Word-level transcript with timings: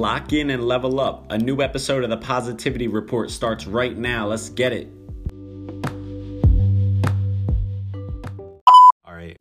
Lock 0.00 0.32
in 0.32 0.48
and 0.48 0.66
level 0.66 0.98
up. 0.98 1.30
A 1.30 1.36
new 1.36 1.60
episode 1.60 2.04
of 2.04 2.08
the 2.08 2.16
Positivity 2.16 2.88
Report 2.88 3.30
starts 3.30 3.66
right 3.66 3.94
now. 3.94 4.28
Let's 4.28 4.48
get 4.48 4.72
it. 4.72 4.99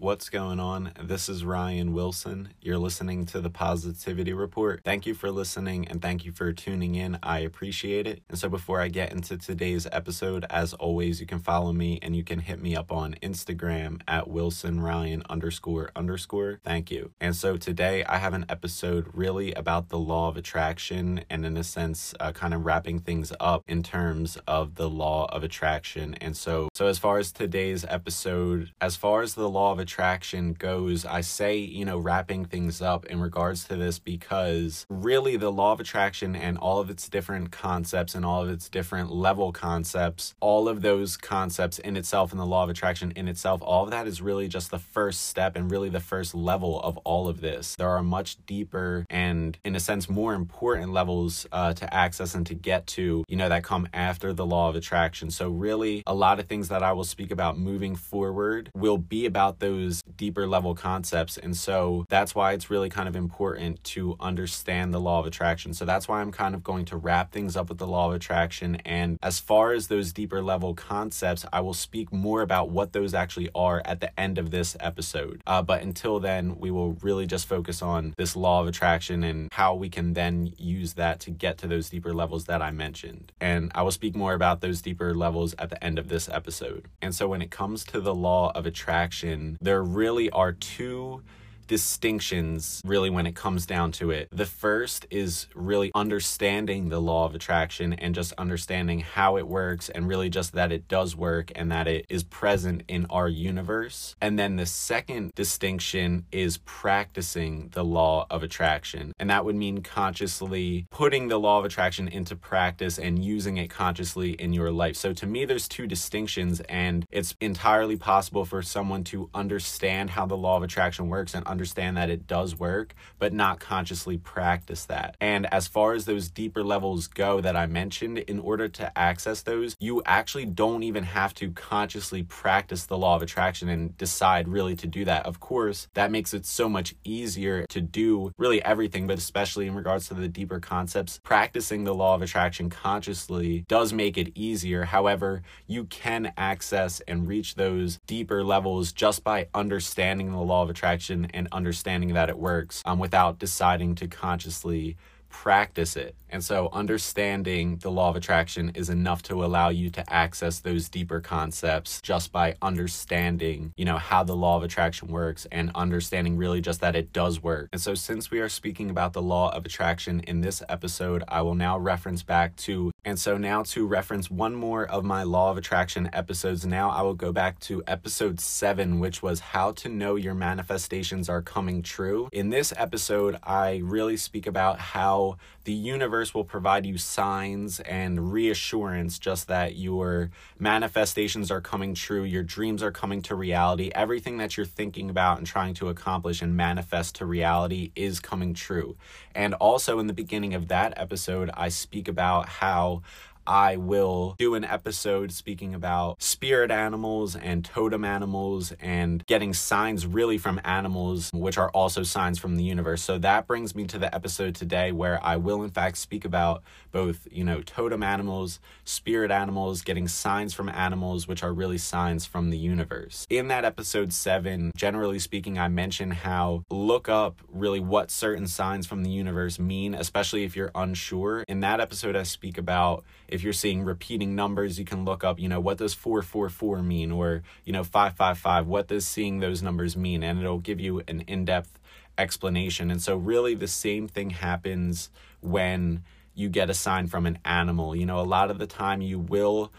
What's 0.10 0.30
going 0.30 0.60
on? 0.60 0.92
This 1.00 1.30
is 1.30 1.46
Ryan 1.46 1.94
Wilson. 1.94 2.56
You're 2.62 2.80
listening 2.80 3.28
to 3.28 3.40
the 3.42 3.52
Positivity 3.52 4.34
Report. 4.34 4.82
Thank 4.84 5.06
you 5.06 5.14
for 5.14 5.30
listening 5.30 5.88
and 5.88 6.02
thank 6.02 6.26
you 6.26 6.32
for 6.32 6.52
tuning 6.52 6.96
in. 6.96 7.20
I 7.22 7.42
appreciate 7.42 8.08
it. 8.08 8.24
And 8.28 8.36
so, 8.36 8.50
before 8.50 8.82
I 8.82 8.88
get 8.88 9.12
into 9.12 9.38
today's 9.38 9.86
episode, 9.92 10.48
as 10.50 10.74
always, 10.74 11.22
you 11.22 11.28
can 11.28 11.38
follow 11.38 11.74
me 11.74 12.00
and 12.02 12.16
you 12.16 12.24
can 12.24 12.40
hit 12.40 12.60
me 12.60 12.76
up 12.76 12.92
on 12.92 13.18
Instagram 13.22 14.02
at 14.08 14.28
Wilson 14.28 14.80
Ryan 14.80 15.22
underscore 15.30 15.92
underscore. 15.96 16.60
Thank 16.64 16.90
you. 16.90 17.12
And 17.22 17.36
so, 17.36 17.56
today 17.56 18.04
I 18.06 18.18
have 18.18 18.34
an 18.34 18.48
episode 18.50 19.12
really 19.14 19.54
about 19.54 19.90
the 19.90 20.00
law 20.00 20.28
of 20.28 20.38
attraction 20.38 21.24
and, 21.30 21.46
in 21.46 21.56
a 21.56 21.64
sense, 21.64 22.16
uh, 22.20 22.32
kind 22.32 22.56
of 22.56 22.66
wrapping 22.66 22.98
things 22.98 23.32
up 23.40 23.64
in 23.68 23.84
terms 23.84 24.40
of 24.48 24.74
the 24.74 24.90
law 24.90 25.30
of 25.32 25.44
attraction. 25.44 26.16
And 26.16 26.36
so, 26.36 26.70
so 26.74 26.88
as 26.88 26.98
far 26.98 27.20
as 27.20 27.32
today's 27.32 27.86
episode, 27.88 28.72
as 28.82 28.96
far 28.96 29.22
as 29.22 29.36
the 29.36 29.48
law 29.48 29.72
of 29.72 29.78
attraction 29.78 29.99
goes, 30.00 31.06
I 31.06 31.22
say, 31.22 31.58
you 31.58 31.84
know, 31.84 31.98
wrapping 31.98 32.46
things 32.46 32.82
up 32.82 33.06
in 33.08 33.20
regards 33.20 33.66
to 33.66 33.76
this 33.76 34.00
because 34.00 34.86
really 34.90 35.36
the 35.36 35.52
law 35.52 35.74
of 35.74 35.80
attraction 35.80 36.36
and 36.36 36.58
all 36.58 36.80
of 36.80 36.90
its 36.90 37.10
different 37.10 37.52
concepts 37.52 38.16
and 38.16 38.26
all 38.26 38.44
of 38.44 38.50
its 38.50 38.70
different 38.70 39.12
level 39.12 39.52
concepts, 39.52 40.34
all 40.40 40.70
of 40.70 40.82
those 40.82 41.18
concepts 41.18 41.80
in 41.80 41.98
itself 41.98 42.32
and 42.32 42.40
the 42.40 42.46
law 42.46 42.64
of 42.64 42.70
attraction 42.70 43.12
in 43.16 43.28
itself, 43.28 43.62
all 43.62 43.84
of 43.84 43.92
that 43.92 44.08
is 44.08 44.22
really 44.22 44.48
just 44.48 44.72
the 44.72 44.80
first 44.80 45.26
step 45.26 45.56
and 45.56 45.70
really 45.70 45.90
the 45.90 46.00
first 46.00 46.34
level 46.34 46.80
of 46.82 46.98
all 47.00 47.28
of 47.28 47.42
this. 47.42 47.76
There 47.76 47.90
are 47.90 48.04
much 48.04 48.38
deeper 48.46 49.06
and, 49.10 49.58
in 49.66 49.76
a 49.76 49.80
sense, 49.80 50.10
more 50.10 50.34
important 50.34 50.94
levels 50.94 51.46
uh, 51.52 51.74
to 51.74 51.94
access 51.94 52.36
and 52.36 52.46
to 52.48 52.56
get 52.56 52.88
to, 52.88 53.26
you 53.28 53.36
know, 53.36 53.50
that 53.50 53.64
come 53.64 53.88
after 53.94 54.32
the 54.32 54.46
law 54.46 54.70
of 54.70 54.76
attraction. 54.76 55.30
So, 55.30 55.50
really, 55.50 56.04
a 56.08 56.14
lot 56.14 56.40
of 56.40 56.48
things 56.48 56.70
that 56.70 56.84
I 56.84 56.94
will 56.94 57.04
speak 57.04 57.32
about 57.32 57.58
moving 57.58 57.96
forward 57.96 58.72
will 58.74 58.98
be 58.98 59.26
about 59.26 59.60
those 59.60 59.89
deeper 60.16 60.48
level 60.48 60.76
concepts. 60.76 61.38
And 61.38 61.56
so 61.56 62.06
that's 62.10 62.36
why 62.36 62.54
it's 62.54 62.70
really 62.70 62.90
kind 62.90 63.08
of 63.08 63.16
important 63.16 63.84
to 63.96 64.16
understand 64.20 64.94
the 64.94 65.00
law 65.00 65.20
of 65.20 65.26
attraction. 65.26 65.74
So 65.74 65.86
that's 65.86 66.08
why 66.08 66.22
I'm 66.22 66.32
kind 66.32 66.56
of 66.56 66.64
going 66.64 66.86
to 66.86 66.98
wrap 66.98 67.32
things 67.32 67.56
up 67.56 67.70
with 67.70 67.78
the 67.78 67.88
law 67.88 68.10
of 68.10 68.14
attraction. 68.14 68.76
And 68.86 69.18
as 69.22 69.40
far 69.40 69.72
as 69.72 69.88
those 69.88 70.14
deeper 70.14 70.42
level 70.42 70.74
concepts, 70.74 71.46
I 71.52 71.62
will 71.62 71.74
speak 71.74 72.12
more 72.12 72.42
about 72.42 72.70
what 72.70 72.94
those 72.94 73.14
actually 73.14 73.50
are 73.56 73.82
at 73.86 74.00
the 74.00 74.18
end 74.20 74.38
of 74.38 74.52
this 74.52 74.76
episode. 74.80 75.42
Uh, 75.48 75.62
but 75.62 75.82
until 75.82 76.20
then, 76.20 76.58
we 76.60 76.72
will 76.72 76.94
really 77.02 77.26
just 77.26 77.48
focus 77.48 77.82
on 77.82 78.14
this 78.18 78.36
law 78.36 78.62
of 78.62 78.68
attraction 78.68 79.24
and 79.24 79.50
how 79.52 79.76
we 79.76 79.90
can 79.90 80.14
then 80.14 80.54
use 80.58 80.94
that 80.94 81.20
to 81.22 81.32
get 81.32 81.58
to 81.60 81.68
those 81.68 81.90
deeper 81.90 82.14
levels 82.14 82.46
that 82.46 82.62
I 82.62 82.72
mentioned. 82.72 83.32
And 83.40 83.72
I 83.76 83.82
will 83.82 83.92
speak 83.92 84.16
more 84.16 84.34
about 84.34 84.62
those 84.62 84.82
deeper 84.82 85.16
levels 85.16 85.56
at 85.58 85.70
the 85.70 85.84
end 85.84 86.00
of 86.00 86.10
this 86.10 86.30
episode. 86.30 86.88
And 87.02 87.16
so 87.16 87.28
when 87.28 87.42
it 87.42 87.52
comes 87.52 87.84
to 87.86 88.00
the 88.00 88.16
law 88.16 88.52
of 88.54 88.66
attraction, 88.66 89.58
there 89.62 89.79
really 89.84 90.30
are 90.30 90.52
two 90.52 91.22
distinctions 91.70 92.82
really 92.84 93.12
when 93.12 93.28
it 93.28 93.36
comes 93.36 93.66
down 93.68 93.92
to 93.94 94.10
it. 94.10 94.28
The 94.32 94.48
first 94.48 95.06
is 95.12 95.48
really 95.54 95.92
understanding 95.94 96.90
the 96.90 97.00
law 97.00 97.26
of 97.26 97.36
attraction 97.36 97.94
and 97.94 98.16
just 98.16 98.34
understanding 98.34 99.00
how 99.02 99.38
it 99.38 99.48
works 99.48 99.88
and 99.88 100.08
really 100.08 100.30
just 100.30 100.54
that 100.54 100.72
it 100.72 100.88
does 100.88 101.16
work 101.16 101.52
and 101.56 101.72
that 101.72 101.88
it 101.88 102.08
is 102.10 102.24
present 102.24 102.82
in 102.88 103.06
our 103.12 103.30
universe. 103.30 104.16
And 104.20 104.38
then 104.38 104.56
the 104.56 104.66
second 104.66 105.32
distinction 105.36 106.26
is 106.32 106.58
practicing 106.58 107.70
the 107.74 107.86
law 107.86 108.26
of 108.32 108.42
attraction. 108.42 109.14
And 109.20 109.30
that 109.30 109.46
would 109.46 109.56
mean 109.56 109.84
consciously 109.84 110.88
putting 110.90 111.28
the 111.28 111.40
law 111.40 111.60
of 111.60 111.66
attraction 111.66 112.08
into 112.08 112.36
practice 112.36 112.98
and 112.98 113.24
using 113.24 113.58
it 113.58 113.70
consciously 113.70 114.32
in 114.32 114.54
your 114.54 114.72
life. 114.72 114.96
So 114.96 115.14
to 115.14 115.28
me, 115.28 115.46
there's 115.46 115.68
two 115.68 115.86
distinctions, 115.86 116.62
and 116.62 117.06
it's 117.12 117.36
entirely 117.40 117.96
possible 117.96 118.44
for 118.44 118.64
someone 118.64 119.04
to 119.06 119.30
understand 119.36 120.10
how 120.10 120.26
the 120.26 120.36
law 120.36 120.58
of 120.58 120.64
attraction 120.64 121.10
works 121.10 121.36
and 121.36 121.46
understand 121.46 121.59
understand 121.60 121.98
that 121.98 122.10
it 122.10 122.26
does 122.26 122.58
work, 122.58 122.96
but 123.18 123.34
not 123.34 123.60
consciously 123.60 124.18
practice 124.18 124.86
that. 124.86 125.18
And 125.20 125.46
as 125.54 125.68
far 125.68 125.94
as 125.94 126.06
those 126.06 126.30
deeper 126.30 126.64
levels 126.64 127.08
go 127.08 127.42
that 127.42 127.58
I 127.58 127.66
mentioned, 127.66 128.18
in 128.20 128.40
order 128.40 128.70
to 128.70 128.98
access 128.98 129.42
those, 129.42 129.76
you 129.78 130.02
actually 130.06 130.46
don't 130.46 130.84
even 130.84 131.04
have 131.04 131.34
to 131.36 131.52
consciously 131.52 132.24
practice 132.24 132.86
the 132.86 132.98
law 132.98 133.18
of 133.18 133.22
attraction 133.22 133.68
and 133.68 133.98
decide 133.98 134.48
really 134.48 134.74
to 134.78 134.88
do 134.88 135.04
that. 135.04 135.26
Of 135.26 135.42
course, 135.42 135.90
that 135.96 136.12
makes 136.12 136.34
it 136.34 136.46
so 136.46 136.70
much 136.70 136.96
easier 137.04 137.66
to 137.68 137.82
do 137.82 138.32
really 138.38 138.64
everything, 138.64 139.06
but 139.06 139.18
especially 139.18 139.68
in 139.68 139.76
regards 139.76 140.08
to 140.08 140.14
the 140.14 140.30
deeper 140.30 140.62
concepts, 140.62 141.20
practicing 141.24 141.84
the 141.84 141.94
law 141.94 142.16
of 142.16 142.22
attraction 142.22 142.70
consciously 142.70 143.66
does 143.68 143.92
make 143.92 144.18
it 144.18 144.32
easier. 144.34 144.86
However, 144.86 145.42
you 145.68 145.84
can 145.84 146.32
access 146.38 147.02
and 147.02 147.28
reach 147.28 147.56
those 147.56 148.00
deeper 148.08 148.46
levels 148.46 148.94
just 148.94 149.26
by 149.26 149.50
understanding 149.54 150.32
the 150.32 150.38
law 150.38 150.64
of 150.64 150.70
attraction 150.70 151.28
and 151.34 151.49
understanding 151.52 152.14
that 152.14 152.30
it 152.30 152.38
works 152.38 152.82
um, 152.86 153.00
without 153.00 153.40
deciding 153.40 153.96
to 153.96 154.08
consciously 154.08 154.98
practice 155.30 155.96
it. 155.96 156.16
And 156.32 156.44
so, 156.44 156.70
understanding 156.72 157.78
the 157.78 157.90
law 157.90 158.10
of 158.10 158.16
attraction 158.16 158.72
is 158.76 158.90
enough 158.90 159.24
to 159.24 159.44
allow 159.44 159.70
you 159.70 159.90
to 159.92 160.14
access 160.14 160.60
those 160.60 160.88
deeper 160.88 161.20
concepts 161.22 162.02
just 162.02 162.32
by 162.32 162.56
understanding, 162.62 163.74
you 163.76 163.86
know, 163.86 163.98
how 163.98 164.24
the 164.24 164.36
law 164.36 164.58
of 164.58 164.64
attraction 164.64 165.08
works 165.08 165.48
and 165.52 165.72
understanding 165.74 166.38
really 166.38 166.62
just 166.62 166.82
that 166.82 166.96
it 166.96 167.12
does 167.14 167.42
work. 167.42 167.70
And 167.72 167.82
so, 167.82 167.96
since 167.96 168.30
we 168.30 168.40
are 168.40 168.50
speaking 168.50 168.90
about 168.90 169.14
the 169.14 169.22
law 169.22 169.52
of 169.56 169.66
attraction 169.66 170.20
in 170.22 170.42
this 170.42 170.62
episode, 170.70 171.24
I 171.28 171.42
will 171.42 171.56
now 171.56 171.80
reference 171.80 172.22
back 172.22 172.56
to, 172.58 172.92
and 173.04 173.18
so 173.18 173.38
now 173.38 173.64
to 173.64 173.88
reference 173.88 174.30
one 174.30 174.54
more 174.54 174.86
of 174.86 175.04
my 175.04 175.24
law 175.24 175.50
of 175.50 175.58
attraction 175.58 176.10
episodes, 176.14 176.66
now 176.66 176.90
I 176.92 177.02
will 177.02 177.16
go 177.16 177.32
back 177.32 177.60
to 177.62 177.84
episode 177.88 178.40
seven, 178.40 179.00
which 179.00 179.24
was 179.24 179.40
how 179.40 179.72
to 179.74 179.90
know 179.90 180.16
your 180.16 180.36
manifestations 180.36 181.28
are 181.28 181.42
coming 181.42 181.82
true. 181.82 182.30
In 182.32 182.50
this 182.50 182.72
episode, 182.78 183.38
I 183.44 183.82
really 183.84 184.18
speak 184.18 184.46
about 184.46 184.80
how 184.80 185.19
the 185.64 185.74
universe 185.74 186.34
will 186.34 186.44
provide 186.44 186.86
you 186.86 186.98
signs 186.98 187.80
and 187.82 188.32
reassurance 188.32 189.20
just 189.20 189.48
that 189.48 189.76
your 189.76 190.32
manifestations 190.58 191.52
are 191.52 191.62
coming 191.62 191.94
true, 191.94 192.24
your 192.24 192.44
dreams 192.44 192.82
are 192.82 192.92
coming 192.92 193.22
to 193.24 193.36
reality, 193.36 193.92
everything 193.94 194.38
that 194.38 194.58
you're 194.58 194.66
thinking 194.66 195.10
about 195.10 195.38
and 195.38 195.46
trying 195.46 195.74
to 195.76 195.90
accomplish 195.90 196.42
and 196.42 196.56
manifest 196.56 197.16
to 197.16 197.26
reality 197.26 197.92
is 197.96 198.20
coming 198.20 198.54
true. 198.54 198.96
And 199.36 199.54
also, 199.56 200.00
in 200.00 200.08
the 200.08 200.14
beginning 200.14 200.54
of 200.54 200.68
that 200.70 200.94
episode, 200.98 201.50
I 201.54 201.70
speak 201.70 202.08
about 202.08 202.50
how 202.50 203.02
I 203.50 203.78
will 203.78 204.36
do 204.38 204.54
an 204.54 204.64
episode 204.64 205.32
speaking 205.32 205.74
about 205.74 206.22
spirit 206.22 206.70
animals 206.70 207.36
and 207.36 207.66
totem 207.66 208.06
animals 208.06 208.74
and 208.80 209.26
getting 209.26 209.56
signs 209.56 210.06
really 210.06 210.38
from 210.38 210.62
animals, 210.64 211.32
which 211.34 211.58
are 211.58 211.72
also 211.72 212.04
signs 212.04 212.38
from 212.38 212.58
the 212.58 212.64
universe. 212.64 213.02
So 213.02 213.18
that 213.18 213.48
brings 213.48 213.74
me 213.74 213.86
to 213.86 213.98
the 213.98 214.14
episode 214.14 214.54
today 214.54 214.92
where 214.92 215.20
I 215.26 215.38
will, 215.38 215.64
in 215.64 215.72
fact, 215.72 215.98
speak 215.98 216.26
about 216.26 216.62
both, 216.92 217.28
you 217.32 217.44
know, 217.44 217.62
totem 217.62 218.04
animals, 218.04 218.60
spirit 218.84 219.32
animals, 219.32 219.82
getting 219.82 220.08
signs 220.08 220.54
from 220.54 220.70
animals, 220.70 221.28
which 221.28 221.44
are 221.44 221.54
really 221.54 221.78
signs 221.78 222.26
from 222.26 222.50
the 222.50 222.58
universe. 222.58 223.26
In 223.30 223.48
that 223.50 223.66
episode 223.66 224.14
seven, 224.14 224.72
generally 224.76 225.20
speaking, 225.20 225.58
I 225.58 225.68
mention 225.68 226.12
how 226.12 226.64
look 226.70 227.10
up 227.10 227.42
really 227.52 227.80
what 227.80 228.12
certain 228.12 228.48
signs 228.48 228.88
from 228.88 229.04
the 229.04 229.10
universe 229.10 229.60
mean, 229.60 229.94
especially 229.94 230.44
if 230.44 230.56
you're 230.56 230.72
unsure. 230.76 231.44
In 231.48 231.60
that 231.62 231.80
episode, 231.80 232.16
I 232.16 232.24
speak 232.24 232.58
about 232.58 233.04
if 233.28 233.44
you're 233.44 233.54
seeing 233.54 233.84
repeating 233.84 234.36
numbers, 234.36 234.80
you 234.80 234.86
can 234.86 235.06
look 235.06 235.24
up, 235.24 235.40
you 235.40 235.48
know, 235.48 235.60
what 235.60 235.78
does 235.78 235.94
444 235.94 236.82
mean 236.82 237.12
or, 237.12 237.44
you 237.66 237.74
know, 237.74 237.84
555, 237.84 238.68
what 238.68 238.88
does 238.88 239.08
seeing 239.08 239.40
those 239.40 239.62
numbers 239.62 239.96
mean? 239.96 240.24
And 240.24 240.40
it'll 240.40 240.60
give 240.60 240.80
you 240.80 241.02
an 241.08 241.22
in 241.22 241.46
depth 241.46 241.80
explanation. 242.18 242.92
And 242.92 243.02
so, 243.02 243.16
really, 243.16 243.56
the 243.56 243.68
same 243.68 244.08
thing 244.08 244.32
happens 244.32 245.10
when 245.42 246.04
you 246.34 246.50
get 246.50 246.70
a 246.70 246.74
sign 246.74 247.08
from 247.08 247.26
an 247.26 247.40
animal. 247.46 247.96
You 247.96 248.06
know, 248.06 248.20
a 248.20 248.22
lot 248.22 248.52
of 248.52 248.60
the 248.60 248.68
time 248.68 249.02
you 249.02 249.20
will, 249.20 249.72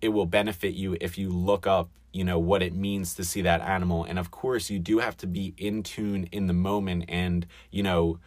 it 0.00 0.10
will 0.10 0.26
benefit 0.26 0.74
you 0.74 0.96
if 1.00 1.18
you 1.18 1.28
look 1.30 1.66
up 1.66 1.90
you 2.12 2.24
know 2.24 2.38
what 2.38 2.62
it 2.62 2.74
means 2.74 3.14
to 3.14 3.22
see 3.22 3.42
that 3.42 3.60
animal 3.60 4.02
and 4.04 4.18
of 4.18 4.30
course 4.30 4.70
you 4.70 4.78
do 4.78 5.00
have 5.00 5.18
to 5.18 5.26
be 5.26 5.52
in 5.58 5.82
tune 5.82 6.26
in 6.32 6.46
the 6.46 6.54
moment 6.54 7.04
and 7.08 7.46
you 7.70 7.82
know 7.82 8.18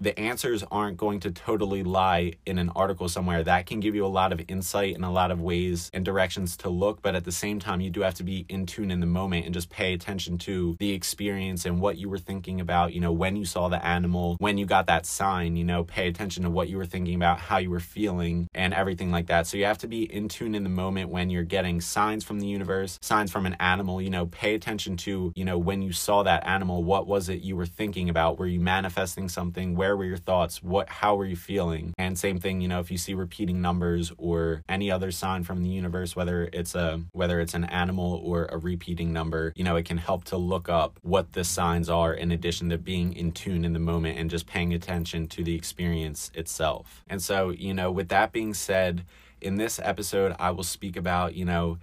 the 0.00 0.18
answers 0.18 0.64
aren't 0.70 0.96
going 0.96 1.20
to 1.20 1.30
totally 1.30 1.82
lie 1.82 2.34
in 2.46 2.58
an 2.58 2.70
article 2.70 3.08
somewhere. 3.08 3.42
That 3.42 3.66
can 3.66 3.80
give 3.80 3.94
you 3.94 4.04
a 4.04 4.08
lot 4.08 4.32
of 4.32 4.40
insight 4.48 4.94
and 4.94 5.04
a 5.04 5.10
lot 5.10 5.30
of 5.30 5.40
ways 5.40 5.90
and 5.92 6.04
directions 6.04 6.56
to 6.58 6.68
look, 6.68 7.02
but 7.02 7.14
at 7.14 7.24
the 7.24 7.32
same 7.32 7.58
time, 7.58 7.80
you 7.80 7.90
do 7.90 8.02
have 8.02 8.14
to 8.14 8.22
be 8.22 8.46
in 8.48 8.66
tune 8.66 8.90
in 8.90 9.00
the 9.00 9.06
moment 9.06 9.44
and 9.44 9.54
just 9.54 9.70
pay 9.70 9.92
attention 9.92 10.38
to 10.38 10.76
the 10.78 10.92
experience 10.92 11.64
and 11.64 11.80
what 11.80 11.98
you 11.98 12.08
were 12.08 12.18
thinking 12.18 12.60
about, 12.60 12.92
you 12.92 13.00
know, 13.00 13.12
when 13.12 13.36
you 13.36 13.44
saw 13.44 13.68
the 13.68 13.84
animal, 13.84 14.36
when 14.38 14.58
you 14.58 14.66
got 14.66 14.86
that 14.86 15.06
sign, 15.06 15.56
you 15.56 15.64
know, 15.64 15.84
pay 15.84 16.08
attention 16.08 16.44
to 16.44 16.50
what 16.50 16.68
you 16.68 16.76
were 16.76 16.86
thinking 16.86 17.14
about, 17.14 17.38
how 17.38 17.58
you 17.58 17.70
were 17.70 17.80
feeling, 17.80 18.48
and 18.54 18.72
everything 18.74 19.10
like 19.10 19.26
that. 19.26 19.46
So 19.46 19.56
you 19.56 19.64
have 19.64 19.78
to 19.78 19.88
be 19.88 20.02
in 20.02 20.28
tune 20.28 20.54
in 20.54 20.62
the 20.62 20.68
moment 20.68 21.10
when 21.10 21.30
you're 21.30 21.42
getting 21.42 21.80
signs 21.80 22.24
from 22.24 22.40
the 22.40 22.46
universe, 22.46 22.98
signs 23.02 23.30
from 23.30 23.46
an 23.46 23.56
animal, 23.60 24.00
you 24.00 24.10
know, 24.10 24.26
pay 24.26 24.54
attention 24.54 24.96
to, 24.98 25.32
you 25.34 25.44
know, 25.44 25.58
when 25.58 25.82
you 25.82 25.92
saw 25.92 26.22
that 26.22 26.46
animal, 26.46 26.84
what 26.84 27.06
was 27.06 27.28
it 27.28 27.40
you 27.40 27.56
were 27.56 27.66
thinking 27.66 28.08
about? 28.08 28.38
Were 28.38 28.46
you 28.46 28.60
manifesting 28.60 29.28
something? 29.28 29.74
Where 29.74 29.87
where 29.88 29.96
were 29.96 30.04
your 30.04 30.18
thoughts? 30.18 30.62
What 30.62 30.86
how 30.90 31.16
were 31.16 31.24
you 31.24 31.34
feeling? 31.34 31.94
And 31.96 32.18
same 32.18 32.38
thing, 32.38 32.60
you 32.60 32.68
know, 32.68 32.78
if 32.80 32.90
you 32.90 32.98
see 32.98 33.14
repeating 33.14 33.62
numbers 33.62 34.12
or 34.18 34.62
any 34.68 34.90
other 34.90 35.10
sign 35.10 35.44
from 35.44 35.62
the 35.62 35.70
universe, 35.70 36.14
whether 36.14 36.50
it's 36.52 36.74
a 36.74 37.00
whether 37.12 37.40
it's 37.40 37.54
an 37.54 37.64
animal 37.64 38.20
or 38.22 38.44
a 38.50 38.58
repeating 38.58 39.14
number, 39.14 39.54
you 39.56 39.64
know, 39.64 39.76
it 39.76 39.86
can 39.86 39.96
help 39.96 40.24
to 40.24 40.36
look 40.36 40.68
up 40.68 40.98
what 41.00 41.32
the 41.32 41.42
signs 41.42 41.88
are 41.88 42.12
in 42.12 42.30
addition 42.30 42.68
to 42.68 42.76
being 42.76 43.14
in 43.14 43.32
tune 43.32 43.64
in 43.64 43.72
the 43.72 43.78
moment 43.78 44.18
and 44.18 44.28
just 44.28 44.46
paying 44.46 44.74
attention 44.74 45.26
to 45.28 45.42
the 45.42 45.54
experience 45.54 46.30
itself. 46.34 47.02
And 47.08 47.22
so, 47.22 47.48
you 47.48 47.72
know, 47.72 47.90
with 47.90 48.10
that 48.10 48.30
being 48.30 48.52
said, 48.52 49.06
in 49.40 49.56
this 49.56 49.80
episode, 49.82 50.36
I 50.38 50.50
will 50.50 50.64
speak 50.64 50.96
about, 50.96 51.34
you 51.34 51.46
know, 51.46 51.78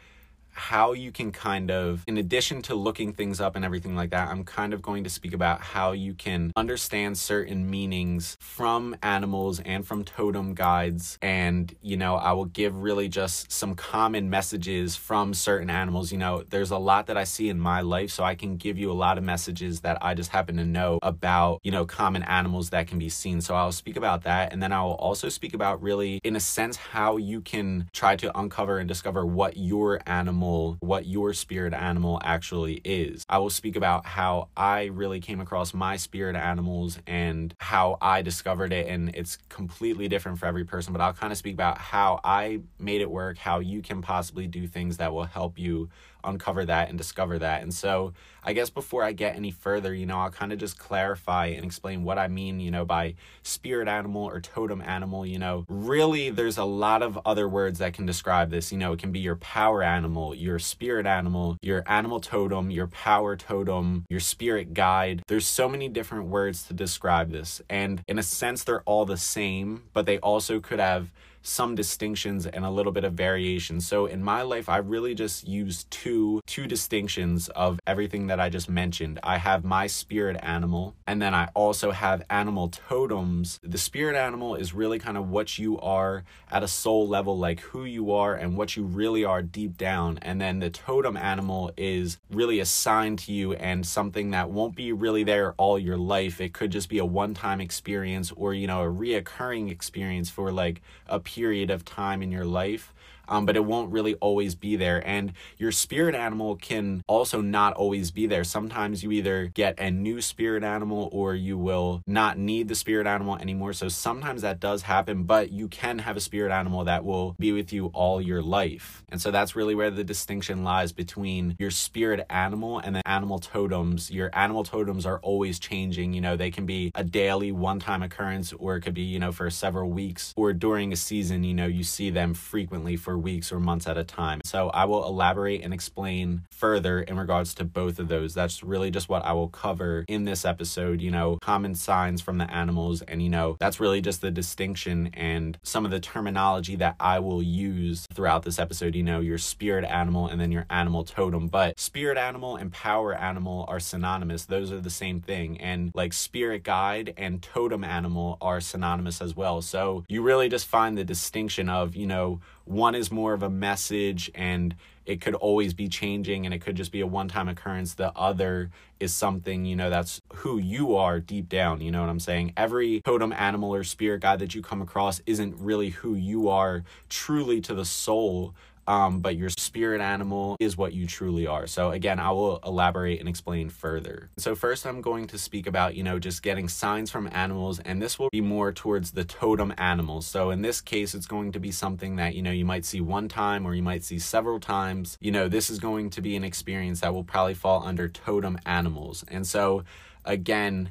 how 0.56 0.94
you 0.94 1.12
can 1.12 1.34
kind 1.34 1.69
of, 1.69 2.04
in 2.07 2.18
addition 2.18 2.62
to 2.63 2.75
looking 2.75 3.12
things 3.12 3.42
up 3.42 3.57
and 3.57 3.66
everything 3.66 3.94
like 3.94 4.12
that, 4.12 4.30
I'm 4.30 4.46
kind 4.46 4.74
of 4.74 4.81
going 4.81 5.04
to 5.04 5.10
speak 5.10 5.34
about 5.34 5.60
how 5.60 5.92
you 5.92 6.13
can 6.13 6.54
understand 6.56 7.18
certain 7.18 7.69
meanings 7.69 8.38
from 8.40 8.96
animals 9.04 9.60
and 9.60 9.86
from 9.86 10.06
totem 10.06 10.54
guides. 10.54 11.18
And, 11.22 11.75
you 11.81 11.98
know, 11.98 12.16
I 12.16 12.31
will 12.31 12.46
give 12.46 12.81
really 12.81 13.10
just 13.10 13.52
some 13.52 13.75
common 13.75 14.30
messages 14.30 14.96
from 14.96 15.34
certain 15.34 15.69
animals. 15.69 16.13
You 16.13 16.19
know, 16.19 16.44
there's 16.50 16.72
a 16.72 16.78
lot 16.78 17.07
that 17.07 17.18
I 17.18 17.25
see 17.25 17.50
in 17.50 17.60
my 17.60 17.81
life, 17.81 18.12
so 18.12 18.24
I 18.24 18.36
can 18.36 18.56
give 18.56 18.78
you 18.78 18.90
a 18.92 18.94
lot 18.94 19.18
of 19.18 19.25
messages 19.25 19.81
that 19.81 19.98
I 20.02 20.13
just 20.13 20.31
happen 20.31 20.56
to 20.56 20.66
know 20.66 21.00
about, 21.04 21.60
you 21.63 21.72
know, 21.72 21.86
common 21.86 22.24
animals 22.24 22.69
that 22.69 22.88
can 22.88 22.98
be 22.98 23.10
seen. 23.10 23.42
So 23.42 23.56
I'll 23.56 23.74
speak 23.74 23.98
about 23.98 24.24
that. 24.24 24.54
And 24.54 24.63
then 24.63 24.72
I 24.72 24.81
will 24.84 24.94
also 24.94 25.28
speak 25.28 25.54
about 25.54 25.81
really, 25.81 26.22
in 26.24 26.38
a 26.38 26.40
sense, 26.40 26.78
how 26.78 27.18
you 27.18 27.42
can 27.42 27.90
try 27.92 28.16
to 28.16 28.40
uncover 28.40 28.80
and 28.80 28.88
discover 28.88 29.25
what 29.25 29.57
your 29.57 30.00
animal 30.07 30.44
animal, 30.45 30.77
what 30.80 31.06
your 31.06 31.33
spirit 31.33 31.74
animal 31.74 32.19
actually 32.24 32.81
is. 32.83 33.25
I 33.27 33.39
will 33.39 33.50
speak 33.50 33.75
about 33.75 34.06
how 34.06 34.50
I 34.56 34.86
really 34.86 35.19
came 35.19 35.39
across 35.39 35.74
my 35.74 35.97
spirit 35.97 36.36
animals 36.36 37.00
and 37.07 37.53
how 37.59 37.97
I 38.01 38.21
discovered 38.21 38.71
it. 38.71 38.88
And 38.88 39.09
it's 39.15 39.38
completely 39.50 40.07
different 40.07 40.38
for 40.38 40.45
every 40.45 40.63
person, 40.63 40.94
but 40.94 41.01
I'll 41.01 41.13
kind 41.13 41.31
of 41.31 41.38
speak 41.38 41.56
about 41.56 41.77
how 41.77 42.19
I 42.24 42.62
made 42.80 43.01
it 43.01 43.09
work, 43.09 43.38
how 43.38 43.59
you 43.59 43.81
can 43.81 44.01
possibly 44.01 44.47
do 44.47 44.68
things 44.68 44.97
that 44.97 45.13
will 45.13 45.25
help 45.25 45.57
you 45.57 45.89
uncover 46.25 46.65
that 46.65 46.89
and 46.89 46.97
discover 46.97 47.39
that. 47.39 47.62
And 47.62 47.74
so, 47.74 48.13
I 48.44 48.53
guess 48.53 48.69
before 48.69 49.03
I 49.03 49.12
get 49.12 49.36
any 49.36 49.51
further, 49.51 49.94
you 49.94 50.06
know, 50.06 50.19
I'll 50.19 50.30
kind 50.30 50.53
of 50.53 50.59
just 50.59 50.77
clarify 50.77 51.47
and 51.47 51.65
explain 51.65 52.03
what 52.03 52.19
I 52.19 52.27
mean, 52.27 52.59
you 52.59 52.69
know, 52.69 52.86
by 52.86 53.15
spirit 53.44 53.88
animal 53.88 54.24
or 54.24 54.39
totem 54.39 54.81
animal. 54.81 55.25
You 55.25 55.39
know, 55.39 55.65
really, 55.68 56.30
there's 56.30 56.57
a 56.57 56.63
lot 56.63 57.01
of 57.01 57.19
other 57.25 57.47
words 57.47 57.80
that 57.80 57.94
can 57.94 58.06
describe 58.06 58.51
this. 58.51 58.71
You 58.71 58.77
know, 58.77 58.94
it 58.94 59.00
can 59.00 59.12
be 59.12 59.19
your 59.19 59.36
power 59.38 59.81
animal, 59.81 60.35
your 60.38 60.60
spirit 60.60 61.06
animal, 61.06 61.58
your 61.62 61.84
animal 61.88 62.20
totem, 62.20 62.70
your 62.72 62.88
power 62.88 63.36
totem, 63.36 64.06
your 64.10 64.20
spirit 64.20 64.74
guide. 64.74 65.22
There's 65.28 65.48
so 65.48 65.68
many 65.68 65.90
different 65.90 66.28
words 66.28 66.64
to 66.68 66.74
describe 66.74 67.32
this. 67.32 67.62
And 67.70 68.02
in 68.08 68.20
a 68.20 68.24
sense, 68.24 68.64
they're 68.64 68.84
all 68.84 69.06
the 69.06 69.18
same, 69.18 69.84
but 69.94 70.06
they 70.06 70.20
also 70.20 70.60
could 70.60 70.80
have 70.80 71.12
some 71.45 71.75
distinctions 71.75 72.45
and 72.45 72.65
a 72.65 72.69
little 72.69 72.92
bit 72.92 73.03
of 73.03 73.13
variation. 73.13 73.80
So 73.80 74.06
in 74.07 74.24
my 74.24 74.42
life, 74.42 74.68
I 74.68 74.77
really 74.77 75.13
just 75.13 75.47
use 75.47 75.86
two 75.89 76.42
two 76.47 76.68
distinctions 76.68 77.50
of 77.50 77.80
everything 77.86 78.27
that 78.27 78.39
I 78.39 78.50
just 78.50 78.69
mentioned. 78.69 79.19
I 79.24 79.38
have 79.38 79.63
my 79.63 79.88
spirit 79.88 80.38
animal, 80.42 80.95
and 81.07 81.21
then 81.21 81.33
I 81.33 81.50
also 81.53 81.92
have 81.92 82.24
animal 82.30 82.69
totems. 82.69 83.59
The 83.63 83.77
spirit 83.77 84.15
animal 84.15 84.56
is 84.56 84.74
really 84.74 85.00
kind 85.00 85.18
of 85.18 85.30
what 85.30 85.59
you 85.59 85.80
are 85.80 86.24
at 86.50 86.63
a 86.63 86.68
soul 86.68 87.07
level, 87.07 87.38
like 87.38 87.59
who 87.59 87.83
you 87.83 88.12
are 88.12 88.33
and 88.36 88.57
what 88.57 88.75
you 88.75 88.83
really 88.83 89.24
are 89.24 89.42
deep 89.42 89.77
down. 89.77 90.19
And 90.21 90.39
then 90.42 90.59
the 90.59 90.69
totem 90.69 91.18
animal 91.18 91.71
is 91.77 92.18
really 92.31 92.59
assigned 92.59 93.19
to 93.19 93.31
you 93.31 93.53
and 93.53 93.86
something 93.86 94.31
that 94.31 94.50
won't 94.50 94.75
be 94.75 94.92
really 94.92 95.24
there 95.24 95.53
all 95.57 95.77
your 95.77 95.97
life. 95.97 96.42
It 96.42 96.53
could 96.53 96.71
just 96.71 96.89
be 96.89 96.97
a 96.97 97.06
one-time 97.06 97.62
experience 97.62 98.31
or, 98.36 98.53
you 98.53 98.68
know, 98.68 98.83
a 98.83 98.92
reoccurring 98.92 99.69
experience 99.69 100.30
for 100.30 100.51
like 100.51 100.81
a 101.07 101.19
period 101.36 101.70
of 101.70 101.84
time 101.84 102.22
in 102.22 102.32
your 102.32 102.46
life 102.46 102.94
um, 103.27 103.45
but 103.45 103.56
it 103.56 103.66
won't 103.66 103.92
really 103.92 104.16
always 104.16 104.56
be 104.56 104.75
there. 104.75 105.06
And 105.06 105.33
your 105.57 105.72
spirit 105.72 106.16
animal 106.16 106.56
can 106.56 107.04
also 107.07 107.42
not 107.42 107.74
always 107.74 108.12
be 108.12 108.27
there. 108.27 108.44
Sometimes 108.44 109.04
you 109.04 109.12
either 109.12 109.48
get 109.48 109.80
a 109.80 109.92
new 109.92 110.22
spirit 110.22 110.63
animal 110.63 111.10
or 111.12 111.36
you 111.36 111.57
will 111.57 112.01
not 112.07 112.38
need 112.38 112.68
the 112.68 112.75
spirit 112.75 113.07
animal 113.07 113.38
anymore. 113.38 113.74
So 113.74 113.88
sometimes 113.88 114.42
that 114.42 114.60
does 114.60 114.83
happen, 114.83 115.24
but 115.24 115.51
you 115.51 115.68
can 115.68 116.00
have 116.00 116.18
a 116.18 116.22
spirit 116.22 116.51
animal 116.51 116.86
that 116.86 117.06
will 117.06 117.36
be 117.39 117.51
with 117.51 117.74
you 117.74 117.88
all 117.88 118.22
your 118.22 118.42
life. 118.42 119.04
And 119.10 119.22
so 119.22 119.31
that's 119.31 119.56
really 119.56 119.75
where 119.75 119.92
the 119.92 120.04
distinction 120.04 120.63
lies 120.63 120.92
between 120.92 121.56
your 121.60 121.71
spirit 121.71 122.25
animal 122.30 122.80
and 122.80 122.95
the 122.95 123.07
animal 123.07 123.39
totems. 123.39 124.12
Your 124.12 124.30
animal 124.33 124.63
totems 124.63 125.06
are 125.06 125.19
always 125.19 125.60
changing. 125.60 126.13
You 126.13 126.21
know, 126.21 126.36
they 126.36 126.51
can 126.51 126.66
be 126.66 126.92
a 126.95 127.04
daily 127.04 127.51
one 127.51 127.80
time 127.80 128.04
occurrence 128.04 128.54
or 128.54 128.75
it 128.75 128.81
could 128.81 128.94
be, 128.94 129.01
you 129.01 129.19
know, 129.19 129.31
for 129.31 129.50
several 129.50 129.89
weeks 129.89 130.33
or 130.36 130.54
during 130.54 130.92
a 130.94 130.95
season, 130.95 131.44
you 131.44 131.54
know, 131.54 131.66
you 131.66 131.83
see 131.83 132.10
them 132.10 132.33
frequently 132.33 132.95
for 132.95 133.15
weeks 133.18 133.52
or 133.52 133.60
months 133.60 133.88
at 133.88 133.98
a 133.98 134.04
time. 134.04 134.42
So 134.44 134.70
I 134.70 134.86
will 134.86 135.06
elaborate 135.06 135.64
and 135.64 135.74
explain 135.74 136.44
further 136.52 137.02
in 137.02 137.18
regards 137.18 137.54
to 137.56 137.64
both 137.64 138.00
of 138.00 138.08
those. 138.08 138.34
That's 138.34 138.64
really 138.64 138.92
just 138.92 139.10
what 139.10 139.26
I 139.26 139.34
will 139.34 139.50
cover 139.50 140.06
in 140.08 140.26
this 140.26 140.46
episode, 140.46 141.02
you 141.02 141.12
know, 141.12 141.38
common 141.42 141.76
signs 141.76 142.22
from 142.22 142.38
the 142.38 142.52
animals. 142.52 143.02
And, 143.02 143.22
you 143.22 143.30
know, 143.30 143.58
that's 143.60 143.80
really 143.80 144.02
just 144.02 144.22
the 144.22 144.32
distinction 144.32 145.12
and 145.14 145.58
some 145.64 145.86
of 145.86 145.92
the 145.92 146.00
terminology 146.00 146.76
that 146.78 146.96
I 147.00 147.20
will 147.20 147.42
use 147.42 148.06
throughout 148.14 148.44
this 148.44 148.60
episode. 148.60 148.96
You 148.96 149.04
know, 149.04 149.20
your 149.20 149.38
spirit 149.38 149.86
animal 149.86 150.28
and 150.28 150.40
then 150.40 150.52
your 150.52 150.66
animal 150.70 151.04
totem. 151.04 151.48
But 151.48 151.80
spirit 151.80 152.18
animal 152.18 152.56
and 152.56 152.72
power 152.72 153.14
animal 153.14 153.66
are 153.68 153.80
synonymous, 153.80 154.46
those 154.46 154.72
are 154.72 154.80
the 154.80 154.90
same 154.90 155.22
thing. 155.22 155.60
And 155.60 155.92
like 155.94 156.14
spirit 156.14 156.64
guide 156.64 157.14
and 157.18 157.42
totem 157.42 157.84
animal 157.84 158.38
are 158.42 158.62
synonymous 158.62 159.22
as 159.22 159.36
well. 159.36 159.62
So 159.62 160.04
you 160.08 160.22
really 160.22 160.50
just 160.50 160.68
find 160.68 160.98
the 160.98 161.04
distinction 161.04 161.70
of, 161.70 161.96
you 161.96 162.08
know, 162.08 162.40
one 162.66 162.96
is 162.96 163.12
more 163.12 163.34
of 163.34 163.44
a 163.44 163.50
message 163.50 164.30
and 164.36 164.76
it 165.06 165.22
could 165.22 165.36
always 165.36 165.74
be 165.74 165.88
changing 165.88 166.46
and 166.46 166.54
it 166.54 166.60
could 166.60 166.76
just 166.76 166.92
be 166.92 167.02
a 167.02 167.08
one 167.08 167.28
time 167.28 167.48
occurrence. 167.48 167.94
The 167.94 168.12
other 168.16 168.72
is 169.00 169.14
something, 169.14 169.66
you 169.66 169.76
know, 169.76 169.90
that's 169.90 170.22
who 170.34 170.58
you 170.58 170.96
are 170.96 171.20
deep 171.20 171.48
down. 171.48 171.82
You 171.82 171.92
know 171.92 172.02
what 172.02 172.10
I'm 172.10 172.20
saying? 172.20 172.54
Every 172.58 173.02
totem 173.02 173.32
animal 173.34 173.74
or 173.74 173.84
spirit 173.84 174.22
guide 174.22 174.40
that 174.40 174.56
you 174.56 174.62
come 174.62 174.82
across 174.82 175.22
isn't 175.26 175.56
really 175.60 175.90
who 175.90 176.16
you 176.16 176.50
are 176.50 176.84
truly 177.08 177.62
to 177.62 177.76
the 177.76 177.86
soul 177.86 178.56
um, 178.88 179.20
but 179.20 179.36
your 179.36 179.50
spirit 179.50 180.02
animal 180.02 180.58
is 180.60 180.78
what 180.78 180.94
you 180.94 181.08
truly 181.08 181.48
are. 181.48 181.68
So, 181.68 181.92
again, 181.92 182.20
I 182.20 182.32
will 182.32 182.60
elaborate 182.66 183.20
and 183.20 183.28
explain 183.28 183.70
further. 183.70 184.30
So, 184.38 184.56
first, 184.56 184.86
I'm 184.86 185.02
going 185.02 185.28
to 185.28 185.38
speak 185.38 185.68
about, 185.68 185.96
you 185.96 186.04
know, 186.04 186.19
just 186.19 186.44
getting 186.44 186.69
signs 186.69 187.09
from 187.09 187.30
animals, 187.31 187.80
and 187.80 188.02
this 188.02 188.19
will 188.19 188.30
be 188.31 188.42
more 188.42 188.71
towards 188.71 189.12
the 189.12 189.24
totem 189.24 189.74
animals. 189.78 190.28
So, 190.28 190.52
in 190.52 190.62
this 190.62 190.81
case, 190.81 191.16
it's 191.16 191.28
going 191.28 191.52
to 191.54 191.59
be 191.59 191.71
something 191.71 192.18
that, 192.18 192.36
you 192.36 192.42
know, 192.42 192.52
you 192.52 192.66
might 192.66 192.86
see 192.86 193.02
one 193.02 193.28
time 193.28 193.66
or 193.66 193.74
you 193.74 193.83
might 193.83 194.04
see 194.04 194.19
several 194.19 194.59
times. 194.59 195.18
You 195.19 195.31
know, 195.31 195.48
this 195.48 195.69
is 195.69 195.80
going 195.80 196.09
to 196.12 196.21
be 196.21 196.36
an 196.36 196.44
experience 196.44 197.00
that 197.02 197.14
will 197.14 197.24
probably 197.24 197.56
fall 197.56 197.83
under 197.83 198.07
totem 198.07 198.59
animals. 198.66 199.24
And 199.28 199.48
so, 199.48 199.83
again, 200.24 200.90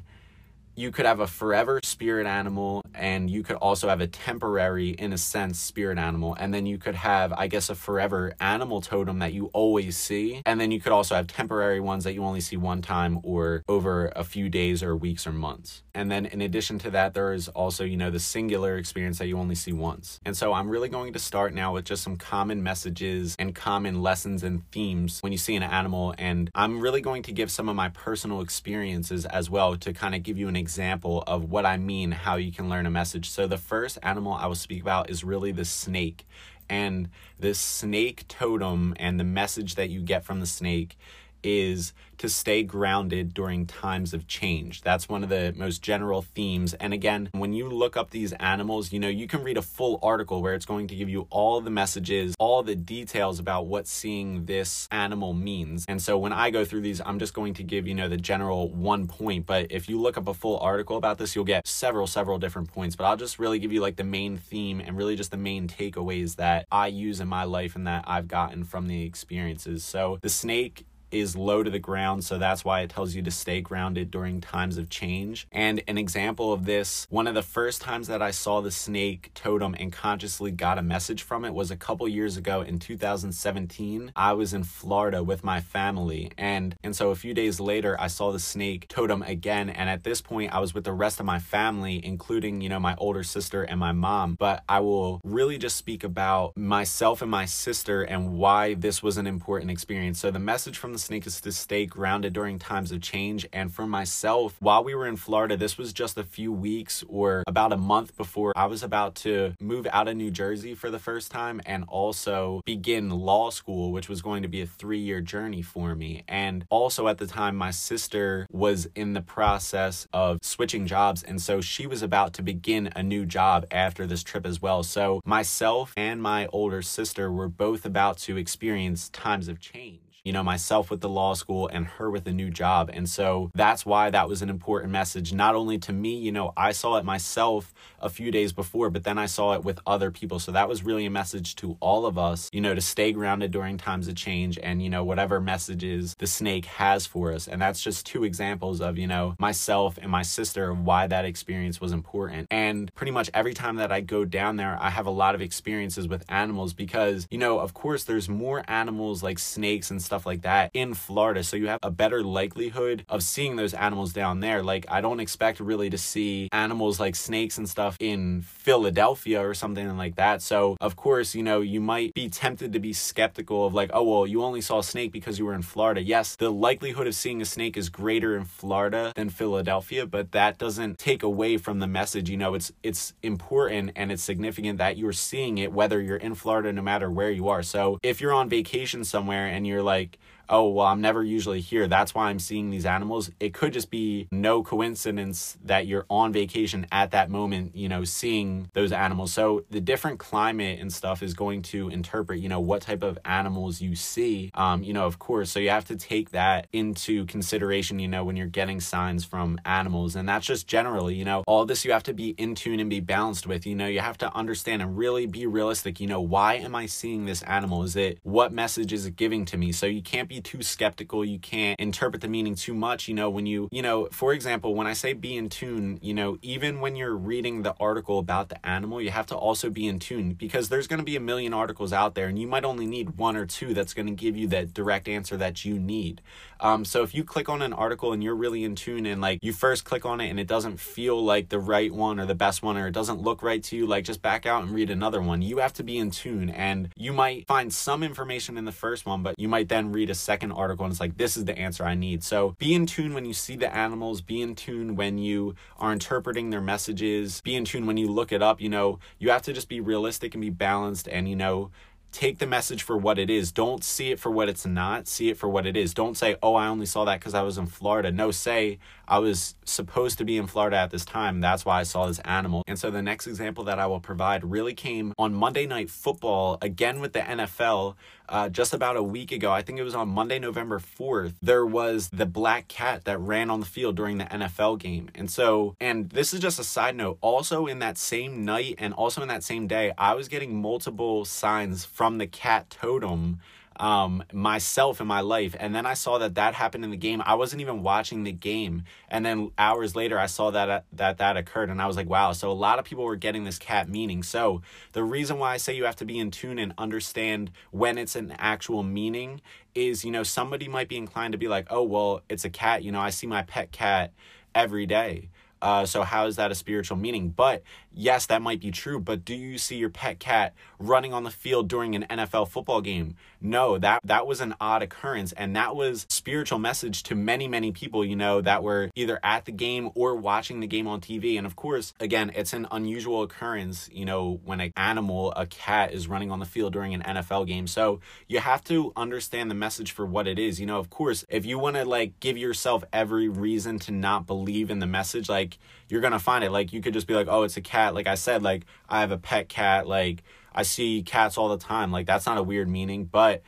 you 0.75 0.91
could 0.91 1.05
have 1.05 1.19
a 1.21 1.27
forever 1.27 1.79
spirit 1.83 2.27
animal 2.27 2.81
and 2.93 3.29
you 3.29 3.43
could 3.43 3.55
also 3.55 3.87
have 3.87 4.01
a 4.01 4.07
temporary 4.07 4.89
in 4.89 5.13
a 5.13 5.17
sense 5.17 5.59
spirit 5.59 5.97
animal. 5.97 6.35
And 6.37 6.53
then 6.53 6.65
you 6.65 6.77
could 6.77 6.95
have 6.95 7.31
i 7.33 7.47
guess 7.47 7.69
a 7.69 7.75
forever 7.75 8.33
animal 8.39 8.81
totem 8.81 9.19
that 9.19 9.33
you 9.33 9.49
always 9.53 9.97
see. 9.97 10.41
And 10.45 10.59
then 10.59 10.71
you 10.71 10.81
could 10.81 10.91
also 10.91 11.15
have 11.15 11.27
temporary 11.27 11.79
ones 11.79 12.03
that 12.03 12.13
you 12.13 12.23
only 12.23 12.41
see 12.41 12.57
one 12.57 12.81
time 12.81 13.19
or 13.23 13.63
over 13.67 14.11
a 14.15 14.23
few 14.23 14.49
days 14.49 14.83
or 14.83 14.95
weeks 14.95 15.25
or 15.25 15.31
months. 15.31 15.83
And 15.93 16.11
then 16.11 16.25
in 16.25 16.41
addition 16.41 16.77
to 16.79 16.91
that 16.91 17.13
there 17.13 17.33
is 17.33 17.47
also 17.49 17.83
you 17.83 17.97
know 17.97 18.11
the 18.11 18.19
singular 18.19 18.77
experience 18.77 19.19
that 19.19 19.27
you 19.27 19.37
only 19.37 19.55
see 19.55 19.73
once. 19.73 20.19
And 20.25 20.35
so 20.35 20.53
i'm 20.53 20.69
really 20.69 20.89
going 20.89 21.13
to 21.13 21.19
start 21.19 21.53
now 21.53 21.73
with 21.73 21.85
just 21.85 22.03
some 22.03 22.17
common 22.17 22.61
messages 22.63 23.35
and 23.39 23.55
common 23.55 24.01
lessons 24.01 24.43
and 24.43 24.69
themes 24.71 25.19
when 25.21 25.31
you 25.31 25.37
see 25.37 25.55
an 25.55 25.63
animal. 25.63 26.13
And 26.17 26.49
i'm 26.53 26.81
really 26.81 27.01
going 27.01 27.23
to 27.23 27.31
give 27.31 27.49
some 27.49 27.69
of 27.69 27.75
my 27.75 27.89
personal 27.89 28.41
experiences 28.41 29.25
as 29.25 29.49
well 29.49 29.77
to 29.77 29.93
kind 29.93 30.15
of 30.15 30.23
give 30.23 30.37
you 30.37 30.47
an 30.47 30.55
example 30.65 31.23
of 31.27 31.51
what 31.51 31.63
I 31.63 31.77
mean, 31.77 32.11
how 32.11 32.37
you 32.37 32.51
can 32.51 32.69
learn 32.69 32.87
a 32.87 32.89
message. 32.89 33.29
So, 33.29 33.45
the 33.45 33.59
first 33.59 33.99
animal 34.01 34.33
I 34.33 34.47
will 34.47 34.55
speak 34.55 34.81
about 34.81 35.11
is 35.11 35.23
really 35.23 35.51
the 35.51 35.63
snake. 35.63 36.25
And 36.67 37.09
this 37.39 37.59
snake 37.59 38.27
totem 38.27 38.95
and 38.97 39.19
the 39.19 39.23
message 39.23 39.75
that 39.75 39.91
you 39.91 40.01
get 40.01 40.25
from 40.25 40.39
the 40.39 40.47
snake 40.47 40.97
is 41.45 41.93
to 42.17 42.27
stay 42.27 42.63
grounded 42.63 43.33
during 43.33 43.65
times 43.65 44.13
of 44.13 44.27
change. 44.27 44.81
That's 44.81 45.07
one 45.07 45.23
of 45.23 45.29
the 45.29 45.53
most 45.55 45.81
general 45.81 46.21
themes. 46.21 46.73
And 46.75 46.93
again, 46.93 47.29
when 47.33 47.53
you 47.53 47.69
look 47.69 47.95
up 47.95 48.09
these 48.09 48.33
animals, 48.33 48.91
you 48.91 48.99
know, 48.99 49.09
you 49.09 49.27
can 49.27 49.43
read 49.43 49.57
a 49.57 49.61
full 49.61 49.99
article 50.01 50.41
where 50.41 50.55
it's 50.55 50.65
going 50.65 50.87
to 50.87 50.95
give 50.95 51.09
you 51.09 51.27
all 51.29 51.61
the 51.61 51.69
messages, 51.69 52.33
all 52.39 52.63
the 52.63 52.75
details 52.75 53.39
about 53.39 53.67
what 53.67 53.87
seeing 53.87 54.45
this 54.45 54.87
animal 54.91 55.33
means. 55.33 55.85
And 55.87 56.01
so 56.01 56.17
when 56.17 56.33
I 56.33 56.49
go 56.49 56.65
through 56.65 56.81
these, 56.81 57.01
I'm 57.05 57.19
just 57.19 57.33
going 57.33 57.53
to 57.55 57.63
give, 57.63 57.87
you 57.87 57.93
know, 57.93 58.09
the 58.09 58.17
general 58.17 58.69
one 58.69 59.07
point. 59.07 59.45
But 59.45 59.67
if 59.69 59.87
you 59.87 59.99
look 60.01 60.17
up 60.17 60.27
a 60.27 60.33
full 60.33 60.57
article 60.59 60.97
about 60.97 61.17
this, 61.17 61.35
you'll 61.35 61.45
get 61.45 61.67
several, 61.67 62.07
several 62.07 62.39
different 62.39 62.71
points. 62.71 62.95
But 62.95 63.05
I'll 63.05 63.17
just 63.17 63.37
really 63.39 63.59
give 63.59 63.71
you 63.71 63.81
like 63.81 63.97
the 63.97 64.03
main 64.03 64.37
theme 64.37 64.79
and 64.79 64.97
really 64.97 65.15
just 65.15 65.31
the 65.31 65.37
main 65.37 65.67
takeaways 65.67 66.37
that 66.37 66.65
I 66.71 66.87
use 66.87 67.19
in 67.19 67.27
my 67.27 67.43
life 67.43 67.75
and 67.75 67.85
that 67.87 68.05
I've 68.07 68.27
gotten 68.27 68.63
from 68.63 68.87
the 68.87 69.03
experiences. 69.03 69.83
So 69.83 70.17
the 70.21 70.29
snake 70.29 70.85
is 71.19 71.35
low 71.35 71.63
to 71.63 71.69
the 71.69 71.79
ground, 71.79 72.23
so 72.23 72.37
that's 72.37 72.65
why 72.65 72.81
it 72.81 72.89
tells 72.89 73.15
you 73.15 73.21
to 73.23 73.31
stay 73.31 73.61
grounded 73.61 74.11
during 74.11 74.41
times 74.41 74.77
of 74.77 74.89
change. 74.89 75.47
And 75.51 75.81
an 75.87 75.97
example 75.97 76.53
of 76.53 76.65
this, 76.65 77.07
one 77.09 77.27
of 77.27 77.35
the 77.35 77.41
first 77.41 77.81
times 77.81 78.07
that 78.07 78.21
I 78.21 78.31
saw 78.31 78.61
the 78.61 78.71
snake 78.71 79.31
totem 79.33 79.75
and 79.79 79.91
consciously 79.91 80.51
got 80.51 80.77
a 80.77 80.81
message 80.81 81.23
from 81.23 81.45
it 81.45 81.53
was 81.53 81.71
a 81.71 81.77
couple 81.77 82.07
years 82.07 82.37
ago 82.37 82.61
in 82.61 82.79
2017. 82.79 84.11
I 84.15 84.33
was 84.33 84.53
in 84.53 84.63
Florida 84.63 85.23
with 85.23 85.43
my 85.43 85.61
family, 85.61 86.31
and 86.37 86.75
and 86.83 86.95
so 86.95 87.11
a 87.11 87.15
few 87.15 87.33
days 87.33 87.59
later 87.59 87.99
I 87.99 88.07
saw 88.07 88.31
the 88.31 88.39
snake 88.39 88.87
totem 88.87 89.21
again, 89.23 89.69
and 89.69 89.89
at 89.89 90.03
this 90.03 90.21
point 90.21 90.53
I 90.53 90.59
was 90.59 90.73
with 90.73 90.83
the 90.83 90.93
rest 90.93 91.19
of 91.19 91.25
my 91.25 91.39
family, 91.39 92.03
including 92.05 92.61
you 92.61 92.69
know 92.69 92.79
my 92.79 92.95
older 92.97 93.23
sister 93.23 93.63
and 93.63 93.79
my 93.79 93.91
mom. 93.91 94.35
But 94.35 94.63
I 94.67 94.79
will 94.79 95.21
really 95.23 95.57
just 95.57 95.77
speak 95.77 96.03
about 96.03 96.55
myself 96.57 97.21
and 97.21 97.31
my 97.31 97.45
sister 97.45 98.03
and 98.03 98.33
why 98.33 98.73
this 98.73 99.01
was 99.01 99.17
an 99.17 99.27
important 99.27 99.71
experience. 99.71 100.19
So 100.19 100.31
the 100.31 100.39
message 100.39 100.77
from 100.77 100.93
the 100.93 100.99
snake 101.05 101.27
is 101.27 101.39
to 101.41 101.51
stay 101.51 101.85
grounded 101.85 102.33
during 102.33 102.57
times 102.57 102.91
of 102.91 103.01
change. 103.01 103.47
And 103.53 103.71
for 103.71 103.85
myself, 103.85 104.55
while 104.59 104.83
we 104.83 104.95
were 104.95 105.07
in 105.07 105.15
Florida, 105.15 105.55
this 105.55 105.77
was 105.77 105.93
just 105.93 106.17
a 106.17 106.23
few 106.23 106.51
weeks 106.51 107.03
or 107.07 107.43
about 107.47 107.71
a 107.71 107.77
month 107.77 108.17
before 108.17 108.51
I 108.55 108.65
was 108.65 108.81
about 108.81 109.15
to 109.15 109.53
move 109.61 109.87
out 109.91 110.07
of 110.07 110.17
New 110.17 110.31
Jersey 110.31 110.73
for 110.73 110.89
the 110.89 110.99
first 110.99 111.31
time 111.31 111.61
and 111.65 111.85
also 111.87 112.61
begin 112.65 113.09
law 113.09 113.51
school, 113.51 113.91
which 113.91 114.09
was 114.09 114.21
going 114.21 114.41
to 114.41 114.47
be 114.47 114.61
a 114.61 114.65
three 114.65 114.99
year 114.99 115.21
journey 115.21 115.61
for 115.61 115.95
me. 115.95 116.23
And 116.27 116.65
also 116.69 117.07
at 117.07 117.19
the 117.19 117.27
time, 117.27 117.55
my 117.55 117.71
sister 117.71 118.47
was 118.51 118.87
in 118.95 119.13
the 119.13 119.21
process 119.21 120.07
of 120.11 120.39
switching 120.41 120.87
jobs. 120.87 121.21
And 121.21 121.39
so 121.41 121.61
she 121.61 121.85
was 121.85 122.01
about 122.01 122.33
to 122.33 122.41
begin 122.41 122.89
a 122.95 123.03
new 123.03 123.25
job 123.25 123.65
after 123.71 124.07
this 124.07 124.23
trip 124.23 124.45
as 124.45 124.61
well. 124.61 124.81
So 124.83 125.21
myself 125.25 125.93
and 125.95 126.21
my 126.21 126.47
older 126.47 126.81
sister 126.81 127.31
were 127.31 127.47
both 127.47 127.85
about 127.85 128.17
to 128.19 128.37
experience 128.37 129.09
times 129.09 129.47
of 129.47 129.59
change 129.59 129.99
you 130.25 130.33
know, 130.33 130.43
myself 130.43 130.89
with 130.89 131.01
the 131.01 131.07
law 131.07 131.35
school 131.35 131.67
and 131.67 131.85
her 131.85 132.09
with 132.09 132.27
a 132.27 132.33
new 132.33 132.49
job. 132.49 132.89
And 132.91 133.07
so 133.07 133.51
that's 133.53 133.85
why 133.85 134.09
that 134.09 134.27
was 134.27 134.41
an 134.41 134.49
important 134.49 134.91
message, 134.91 135.31
not 135.31 135.55
only 135.55 135.77
to 135.79 135.93
me, 135.93 136.17
you 136.17 136.31
know, 136.31 136.51
I 136.57 136.71
saw 136.71 136.97
it 136.97 137.05
myself 137.05 137.73
a 137.99 138.09
few 138.09 138.31
days 138.31 138.51
before, 138.51 138.89
but 138.89 139.03
then 139.03 139.17
I 139.17 139.27
saw 139.27 139.53
it 139.53 139.63
with 139.63 139.79
other 139.85 140.09
people. 140.09 140.39
So 140.39 140.51
that 140.51 140.67
was 140.67 140.83
really 140.83 141.05
a 141.05 141.11
message 141.11 141.55
to 141.57 141.77
all 141.79 142.05
of 142.05 142.17
us, 142.17 142.49
you 142.51 142.59
know, 142.59 142.73
to 142.73 142.81
stay 142.81 143.11
grounded 143.13 143.51
during 143.51 143.77
times 143.77 144.07
of 144.07 144.15
change 144.15 144.57
and, 144.61 144.81
you 144.81 144.89
know, 144.89 145.03
whatever 145.03 145.39
messages 145.39 146.15
the 146.17 146.27
snake 146.27 146.65
has 146.65 147.05
for 147.05 147.31
us. 147.31 147.47
And 147.47 147.61
that's 147.61 147.81
just 147.81 148.05
two 148.05 148.23
examples 148.23 148.81
of, 148.81 148.97
you 148.97 149.07
know, 149.07 149.35
myself 149.39 149.99
and 150.01 150.09
my 150.09 150.23
sister 150.23 150.73
why 150.73 151.05
that 151.05 151.25
experience 151.25 151.79
was 151.79 151.91
important. 151.91 152.47
And 152.49 152.93
pretty 152.95 153.11
much 153.11 153.29
every 153.33 153.53
time 153.53 153.75
that 153.75 153.91
I 153.91 154.01
go 154.01 154.25
down 154.25 154.55
there, 154.55 154.75
I 154.81 154.89
have 154.89 155.05
a 155.05 155.11
lot 155.11 155.35
of 155.35 155.41
experiences 155.41 156.07
with 156.07 156.25
animals 156.29 156.73
because, 156.73 157.27
you 157.29 157.37
know, 157.37 157.59
of 157.59 157.75
course, 157.75 158.05
there's 158.05 158.27
more 158.27 158.63
animals 158.67 159.21
like 159.21 159.37
snakes 159.37 159.91
and 159.91 160.01
stuff 160.01 160.14
stuff 160.15 160.25
like 160.25 160.43
that 160.43 160.71
in 160.73 160.93
Florida. 160.93 161.43
So 161.43 161.57
you 161.57 161.67
have 161.67 161.79
a 161.83 161.91
better 161.91 162.23
likelihood 162.23 163.03
of 163.09 163.21
seeing 163.21 163.57
those 163.57 163.73
animals 163.73 164.13
down 164.13 164.39
there. 164.39 164.63
Like, 164.63 164.85
I 164.87 165.01
don't 165.01 165.19
expect 165.19 165.59
really 165.59 165.89
to 165.89 165.97
see 165.97 166.47
animals 166.53 167.01
like 167.01 167.17
snakes 167.17 167.57
and 167.57 167.67
stuff 167.67 167.97
in 167.99 168.41
Philadelphia 168.41 169.45
or 169.45 169.53
something 169.53 169.97
like 169.97 170.15
that. 170.15 170.41
So, 170.41 170.77
of 170.79 170.95
course, 170.95 171.35
you 171.35 171.43
know, 171.43 171.59
you 171.59 171.81
might 171.81 172.13
be 172.13 172.29
tempted 172.29 172.71
to 172.71 172.79
be 172.79 172.93
skeptical 172.93 173.65
of 173.65 173.73
like, 173.73 173.91
oh, 173.93 174.03
well, 174.03 174.25
you 174.25 174.41
only 174.41 174.61
saw 174.61 174.79
a 174.79 174.83
snake 174.83 175.11
because 175.11 175.37
you 175.37 175.45
were 175.45 175.53
in 175.53 175.61
Florida. 175.61 176.01
Yes, 176.01 176.37
the 176.37 176.49
likelihood 176.49 177.07
of 177.07 177.15
seeing 177.15 177.41
a 177.41 177.45
snake 177.45 177.75
is 177.75 177.89
greater 177.89 178.37
in 178.37 178.45
Florida 178.45 179.11
than 179.17 179.29
Philadelphia, 179.29 180.05
but 180.05 180.31
that 180.31 180.57
doesn't 180.57 180.97
take 180.97 181.23
away 181.23 181.57
from 181.57 181.79
the 181.79 181.87
message. 181.87 182.29
You 182.29 182.37
know, 182.37 182.53
it's 182.53 182.71
it's 182.83 183.13
important 183.21 183.91
and 183.97 184.13
it's 184.13 184.23
significant 184.23 184.77
that 184.77 184.97
you're 184.97 185.11
seeing 185.11 185.57
it 185.57 185.73
whether 185.73 186.01
you're 186.01 186.15
in 186.15 186.35
Florida 186.35 186.71
no 186.71 186.81
matter 186.81 187.11
where 187.11 187.31
you 187.31 187.49
are. 187.49 187.63
So, 187.63 187.99
if 188.01 188.21
you're 188.21 188.33
on 188.33 188.47
vacation 188.47 189.03
somewhere 189.03 189.47
and 189.47 189.67
you're 189.67 189.83
like 189.83 190.04
like 190.05 190.19
oh, 190.49 190.69
well, 190.69 190.87
I'm 190.87 191.01
never 191.01 191.23
usually 191.23 191.61
here. 191.61 191.87
That's 191.87 192.13
why 192.13 192.29
I'm 192.29 192.39
seeing 192.39 192.69
these 192.69 192.85
animals. 192.85 193.31
It 193.39 193.53
could 193.53 193.73
just 193.73 193.89
be 193.89 194.27
no 194.31 194.63
coincidence 194.63 195.57
that 195.63 195.87
you're 195.87 196.05
on 196.09 196.33
vacation 196.33 196.87
at 196.91 197.11
that 197.11 197.29
moment, 197.29 197.75
you 197.75 197.89
know, 197.89 198.03
seeing 198.03 198.69
those 198.73 198.91
animals. 198.91 199.33
So 199.33 199.63
the 199.69 199.81
different 199.81 200.19
climate 200.19 200.79
and 200.79 200.91
stuff 200.91 201.23
is 201.23 201.33
going 201.33 201.61
to 201.63 201.89
interpret, 201.89 202.39
you 202.39 202.49
know, 202.49 202.59
what 202.59 202.81
type 202.81 203.03
of 203.03 203.17
animals 203.25 203.81
you 203.81 203.95
see, 203.95 204.51
um, 204.53 204.83
you 204.83 204.93
know, 204.93 205.05
of 205.05 205.19
course. 205.19 205.51
So 205.51 205.59
you 205.59 205.69
have 205.69 205.85
to 205.85 205.95
take 205.95 206.31
that 206.31 206.67
into 206.73 207.25
consideration, 207.25 207.99
you 207.99 208.07
know, 208.07 208.23
when 208.23 208.35
you're 208.35 208.47
getting 208.47 208.79
signs 208.79 209.25
from 209.25 209.59
animals. 209.65 210.15
And 210.15 210.27
that's 210.27 210.45
just 210.45 210.67
generally, 210.67 211.15
you 211.15 211.25
know, 211.25 211.43
all 211.47 211.65
this 211.65 211.85
you 211.85 211.91
have 211.91 212.03
to 212.03 212.13
be 212.13 212.29
in 212.29 212.55
tune 212.55 212.79
and 212.79 212.89
be 212.89 212.99
balanced 212.99 213.47
with. 213.47 213.65
You 213.65 213.75
know, 213.75 213.87
you 213.87 213.99
have 213.99 214.17
to 214.19 214.35
understand 214.35 214.81
and 214.81 214.97
really 214.97 215.25
be 215.25 215.45
realistic. 215.45 215.99
You 215.99 216.07
know, 216.07 216.21
why 216.21 216.55
am 216.55 216.75
I 216.75 216.85
seeing 216.85 217.25
this 217.25 217.41
animal? 217.43 217.83
Is 217.83 217.95
it 217.95 218.19
what 218.23 218.51
message 218.51 218.93
is 218.93 219.05
it 219.05 219.15
giving 219.15 219.45
to 219.45 219.57
me? 219.57 219.71
So 219.71 219.85
you 219.85 220.01
can't 220.01 220.29
be 220.29 220.34
be 220.35 220.41
too 220.41 220.61
skeptical. 220.61 221.23
You 221.23 221.39
can't 221.39 221.79
interpret 221.79 222.21
the 222.21 222.27
meaning 222.27 222.55
too 222.55 222.73
much. 222.73 223.07
You 223.07 223.13
know, 223.13 223.29
when 223.29 223.45
you, 223.45 223.69
you 223.71 223.81
know, 223.81 224.07
for 224.11 224.33
example, 224.33 224.75
when 224.75 224.87
I 224.87 224.93
say 224.93 225.13
be 225.13 225.37
in 225.37 225.49
tune, 225.49 225.99
you 226.01 226.13
know, 226.13 226.37
even 226.41 226.81
when 226.81 226.95
you're 226.95 227.15
reading 227.15 227.61
the 227.61 227.73
article 227.79 228.19
about 228.19 228.49
the 228.49 228.65
animal, 228.65 229.01
you 229.01 229.11
have 229.11 229.27
to 229.27 229.35
also 229.35 229.69
be 229.69 229.87
in 229.87 229.99
tune 229.99 230.33
because 230.33 230.69
there's 230.69 230.87
going 230.87 230.99
to 230.99 231.05
be 231.05 231.15
a 231.15 231.21
million 231.21 231.53
articles 231.53 231.93
out 231.93 232.15
there 232.15 232.27
and 232.27 232.37
you 232.37 232.47
might 232.47 232.65
only 232.65 232.85
need 232.85 233.17
one 233.17 233.35
or 233.35 233.45
two 233.45 233.73
that's 233.73 233.93
going 233.93 234.07
to 234.07 234.13
give 234.13 234.35
you 234.35 234.47
that 234.47 234.73
direct 234.73 235.07
answer 235.07 235.37
that 235.37 235.63
you 235.63 235.79
need. 235.79 236.21
Um, 236.59 236.85
so 236.85 237.03
if 237.03 237.13
you 237.13 237.23
click 237.23 237.49
on 237.49 237.61
an 237.61 237.73
article 237.73 238.13
and 238.13 238.23
you're 238.23 238.35
really 238.35 238.63
in 238.63 238.75
tune 238.75 239.05
and 239.05 239.21
like 239.21 239.39
you 239.41 239.53
first 239.53 239.83
click 239.83 240.05
on 240.05 240.21
it 240.21 240.29
and 240.29 240.39
it 240.39 240.47
doesn't 240.47 240.79
feel 240.79 241.23
like 241.23 241.49
the 241.49 241.59
right 241.59 241.93
one 241.93 242.19
or 242.19 242.25
the 242.25 242.35
best 242.35 242.63
one 242.63 242.77
or 242.77 242.87
it 242.87 242.91
doesn't 242.91 243.21
look 243.21 243.43
right 243.43 243.63
to 243.63 243.75
you, 243.75 243.85
like 243.87 244.05
just 244.05 244.21
back 244.21 244.45
out 244.45 244.63
and 244.63 244.73
read 244.73 244.89
another 244.89 245.21
one. 245.21 245.41
You 245.41 245.57
have 245.57 245.73
to 245.73 245.83
be 245.83 245.97
in 245.97 246.11
tune 246.11 246.49
and 246.49 246.89
you 246.95 247.13
might 247.13 247.47
find 247.47 247.73
some 247.73 248.03
information 248.03 248.57
in 248.57 248.65
the 248.65 248.71
first 248.71 249.05
one, 249.05 249.21
but 249.23 249.35
you 249.37 249.47
might 249.47 249.69
then 249.69 249.91
read 249.91 250.09
a 250.09 250.15
second 250.25 250.51
article 250.51 250.85
and 250.85 250.91
it's 250.91 250.99
like, 250.99 251.17
this 251.17 251.37
is 251.37 251.45
the 251.45 251.57
answer 251.57 251.85
I 251.85 251.95
need. 251.95 252.23
So 252.23 252.55
be 252.57 252.73
in 252.73 252.85
tune 252.85 253.13
when 253.13 253.25
you 253.25 253.33
see 253.33 253.55
the 253.55 253.73
animals, 253.73 254.21
be 254.21 254.41
in 254.41 254.55
tune 254.55 254.95
when 254.95 255.17
you 255.17 255.55
are 255.77 255.93
interpreting 255.93 256.49
their 256.49 256.61
messages, 256.61 257.41
be 257.41 257.55
in 257.55 257.65
tune 257.65 257.85
when 257.85 257.97
you 257.97 258.07
look 258.07 258.31
it 258.31 258.41
up. 258.41 258.59
You 258.59 258.69
know, 258.69 258.99
you 259.19 259.29
have 259.29 259.43
to 259.43 259.53
just 259.53 259.69
be 259.69 259.79
realistic 259.79 260.33
and 260.33 260.41
be 260.41 260.49
balanced 260.49 261.07
and, 261.07 261.29
you 261.29 261.35
know, 261.35 261.71
take 262.15 262.37
the 262.37 262.47
message 262.47 262.81
for 262.81 262.97
what 262.97 263.19
it 263.19 263.29
is. 263.29 263.51
Don't 263.51 263.83
see 263.83 264.09
it 264.09 264.19
for 264.19 264.31
what 264.31 264.47
it's 264.47 264.65
not. 264.65 265.05
See 265.05 265.29
it 265.29 265.37
for 265.37 265.49
what 265.49 265.65
it 265.65 265.75
is. 265.75 265.93
Don't 265.93 266.15
say, 266.15 266.37
oh, 266.41 266.55
I 266.55 266.67
only 266.67 266.85
saw 266.85 267.03
that 267.03 267.19
because 267.19 267.33
I 267.33 267.41
was 267.41 267.57
in 267.57 267.67
Florida. 267.67 268.09
No, 268.09 268.31
say, 268.31 268.79
I 269.05 269.19
was 269.19 269.55
supposed 269.65 270.17
to 270.19 270.23
be 270.23 270.37
in 270.37 270.47
Florida 270.47 270.77
at 270.77 270.91
this 270.91 271.03
time. 271.03 271.41
That's 271.41 271.65
why 271.65 271.81
I 271.81 271.83
saw 271.83 272.07
this 272.07 272.19
animal. 272.19 272.63
And 272.67 272.79
so 272.79 272.89
the 272.89 273.01
next 273.01 273.27
example 273.27 273.65
that 273.65 273.79
I 273.79 273.87
will 273.87 273.99
provide 273.99 274.49
really 274.49 274.73
came 274.73 275.13
on 275.17 275.33
Monday 275.33 275.65
Night 275.65 275.89
Football, 275.89 276.57
again 276.61 277.01
with 277.01 277.11
the 277.11 277.19
NFL. 277.19 277.95
Uh, 278.27 278.49
just 278.49 278.73
about 278.73 278.97
a 278.97 279.03
week 279.03 279.31
ago, 279.31 279.51
I 279.51 279.61
think 279.61 279.79
it 279.79 279.83
was 279.83 279.95
on 279.95 280.09
Monday, 280.09 280.39
November 280.39 280.79
4th, 280.79 281.33
there 281.41 281.65
was 281.65 282.09
the 282.09 282.25
black 282.25 282.67
cat 282.67 283.05
that 283.05 283.19
ran 283.19 283.49
on 283.49 283.59
the 283.59 283.65
field 283.65 283.95
during 283.95 284.17
the 284.17 284.25
NFL 284.25 284.79
game. 284.79 285.09
And 285.15 285.29
so, 285.29 285.75
and 285.79 286.09
this 286.09 286.33
is 286.33 286.39
just 286.39 286.59
a 286.59 286.63
side 286.63 286.95
note, 286.95 287.17
also 287.21 287.67
in 287.67 287.79
that 287.79 287.97
same 287.97 288.45
night 288.45 288.75
and 288.77 288.93
also 288.93 289.21
in 289.21 289.27
that 289.27 289.43
same 289.43 289.67
day, 289.67 289.93
I 289.97 290.13
was 290.13 290.27
getting 290.27 290.61
multiple 290.61 291.25
signs 291.25 291.85
from 291.85 292.17
the 292.17 292.27
cat 292.27 292.69
totem 292.69 293.39
um, 293.77 294.23
myself 294.31 295.01
in 295.01 295.07
my 295.07 295.21
life. 295.21 295.55
And 295.59 295.75
then 295.75 295.85
I 295.85 295.93
saw 295.93 296.17
that 296.19 296.35
that 296.35 296.53
happened 296.53 296.83
in 296.83 296.91
the 296.91 296.97
game. 296.97 297.21
I 297.25 297.35
wasn't 297.35 297.61
even 297.61 297.83
watching 297.83 298.23
the 298.23 298.31
game. 298.31 298.83
And 299.09 299.25
then 299.25 299.51
hours 299.57 299.95
later, 299.95 300.19
I 300.19 300.25
saw 300.27 300.51
that 300.51 300.85
that 300.93 301.17
that 301.17 301.37
occurred, 301.37 301.69
and 301.69 301.81
I 301.81 301.87
was 301.87 301.97
like, 301.97 302.09
wow. 302.09 302.31
So 302.31 302.51
a 302.51 302.53
lot 302.53 302.79
of 302.79 302.85
people 302.85 303.03
were 303.03 303.15
getting 303.15 303.43
this 303.43 303.59
cat 303.59 303.89
meaning. 303.89 304.23
So 304.23 304.61
the 304.93 305.03
reason 305.03 305.37
why 305.39 305.53
I 305.53 305.57
say 305.57 305.75
you 305.75 305.85
have 305.85 305.95
to 305.97 306.05
be 306.05 306.19
in 306.19 306.31
tune 306.31 306.59
and 306.59 306.73
understand 306.77 307.51
when 307.71 307.97
it's 307.97 308.15
an 308.15 308.33
actual 308.37 308.83
meaning 308.83 309.41
is, 309.73 310.05
you 310.05 310.11
know, 310.11 310.23
somebody 310.23 310.67
might 310.67 310.87
be 310.87 310.97
inclined 310.97 311.33
to 311.33 311.37
be 311.37 311.47
like, 311.47 311.67
oh, 311.69 311.83
well, 311.83 312.21
it's 312.29 312.45
a 312.45 312.49
cat. 312.49 312.83
You 312.83 312.91
know, 312.91 313.01
I 313.01 313.09
see 313.09 313.27
my 313.27 313.41
pet 313.41 313.71
cat 313.71 314.13
every 314.53 314.85
day. 314.85 315.29
Uh, 315.65 315.83
so 315.83 316.03
how 316.03 316.27
is 316.27 316.35
that 316.35 316.51
a 316.51 316.55
spiritual 316.55 316.95
meaning? 316.95 317.29
But 317.29 317.63
yes, 317.91 318.27
that 318.27 318.43
might 318.43 318.61
be 318.61 318.69
true. 318.69 318.99
But 318.99 319.25
do 319.25 319.33
you 319.33 319.57
see 319.57 319.77
your 319.77 319.89
pet 319.89 320.19
cat 320.19 320.53
running 320.77 321.11
on 321.11 321.23
the 321.23 321.31
field 321.31 321.67
during 321.67 321.95
an 321.95 322.05
NFL 322.07 322.49
football 322.49 322.81
game? 322.81 323.15
No, 323.41 323.79
that 323.79 324.01
that 324.03 324.27
was 324.27 324.41
an 324.41 324.53
odd 324.61 324.83
occurrence, 324.83 325.31
and 325.31 325.55
that 325.55 325.75
was 325.75 326.05
spiritual 326.09 326.59
message 326.59 327.01
to 327.03 327.15
many 327.15 327.47
many 327.47 327.71
people. 327.71 328.05
You 328.05 328.15
know 328.15 328.41
that 328.41 328.61
were 328.61 328.91
either 328.93 329.19
at 329.23 329.45
the 329.45 329.51
game 329.51 329.89
or 329.95 330.15
watching 330.15 330.59
the 330.59 330.67
game 330.67 330.87
on 330.87 331.01
TV. 331.01 331.35
And 331.35 331.47
of 331.47 331.55
course, 331.55 331.93
again, 331.99 332.31
it's 332.35 332.53
an 332.53 332.67
unusual 332.69 333.23
occurrence. 333.23 333.89
You 333.91 334.05
know 334.05 334.39
when 334.45 334.61
an 334.61 334.71
animal, 334.75 335.31
a 335.35 335.47
cat, 335.47 335.93
is 335.93 336.07
running 336.07 336.29
on 336.29 336.39
the 336.39 336.45
field 336.45 336.73
during 336.73 336.93
an 336.93 337.01
NFL 337.01 337.47
game. 337.47 337.65
So 337.65 338.01
you 338.27 338.39
have 338.39 338.63
to 338.65 338.93
understand 338.95 339.49
the 339.49 339.55
message 339.55 339.91
for 339.91 340.05
what 340.05 340.27
it 340.27 340.37
is. 340.37 340.59
You 340.59 340.67
know, 340.67 340.77
of 340.77 340.91
course, 340.91 341.25
if 341.27 341.43
you 341.43 341.57
want 341.57 341.75
to 341.75 341.85
like 341.85 342.19
give 342.19 342.37
yourself 342.37 342.83
every 342.93 343.29
reason 343.29 343.79
to 343.79 343.91
not 343.91 344.27
believe 344.27 344.69
in 344.69 344.77
the 344.77 344.87
message, 344.87 345.27
like 345.27 345.54
you're 345.89 346.01
gonna 346.01 346.19
find 346.19 346.43
it. 346.43 346.51
Like 346.51 346.73
you 346.73 346.81
could 346.81 346.93
just 346.93 347.07
be 347.07 347.13
like, 347.13 347.27
oh, 347.29 347.43
it's 347.43 347.57
a 347.57 347.61
cat. 347.61 347.93
Like 347.93 348.07
I 348.07 348.15
said, 348.15 348.43
like 348.43 348.65
I 348.89 349.01
have 349.01 349.11
a 349.11 349.17
pet 349.17 349.49
cat. 349.49 349.87
Like 349.87 350.23
I 350.53 350.63
see 350.63 351.03
cats 351.03 351.37
all 351.37 351.49
the 351.49 351.57
time. 351.57 351.91
Like 351.91 352.05
that's 352.07 352.25
not 352.25 352.37
a 352.37 352.43
weird 352.43 352.69
meaning, 352.69 353.05
but 353.05 353.41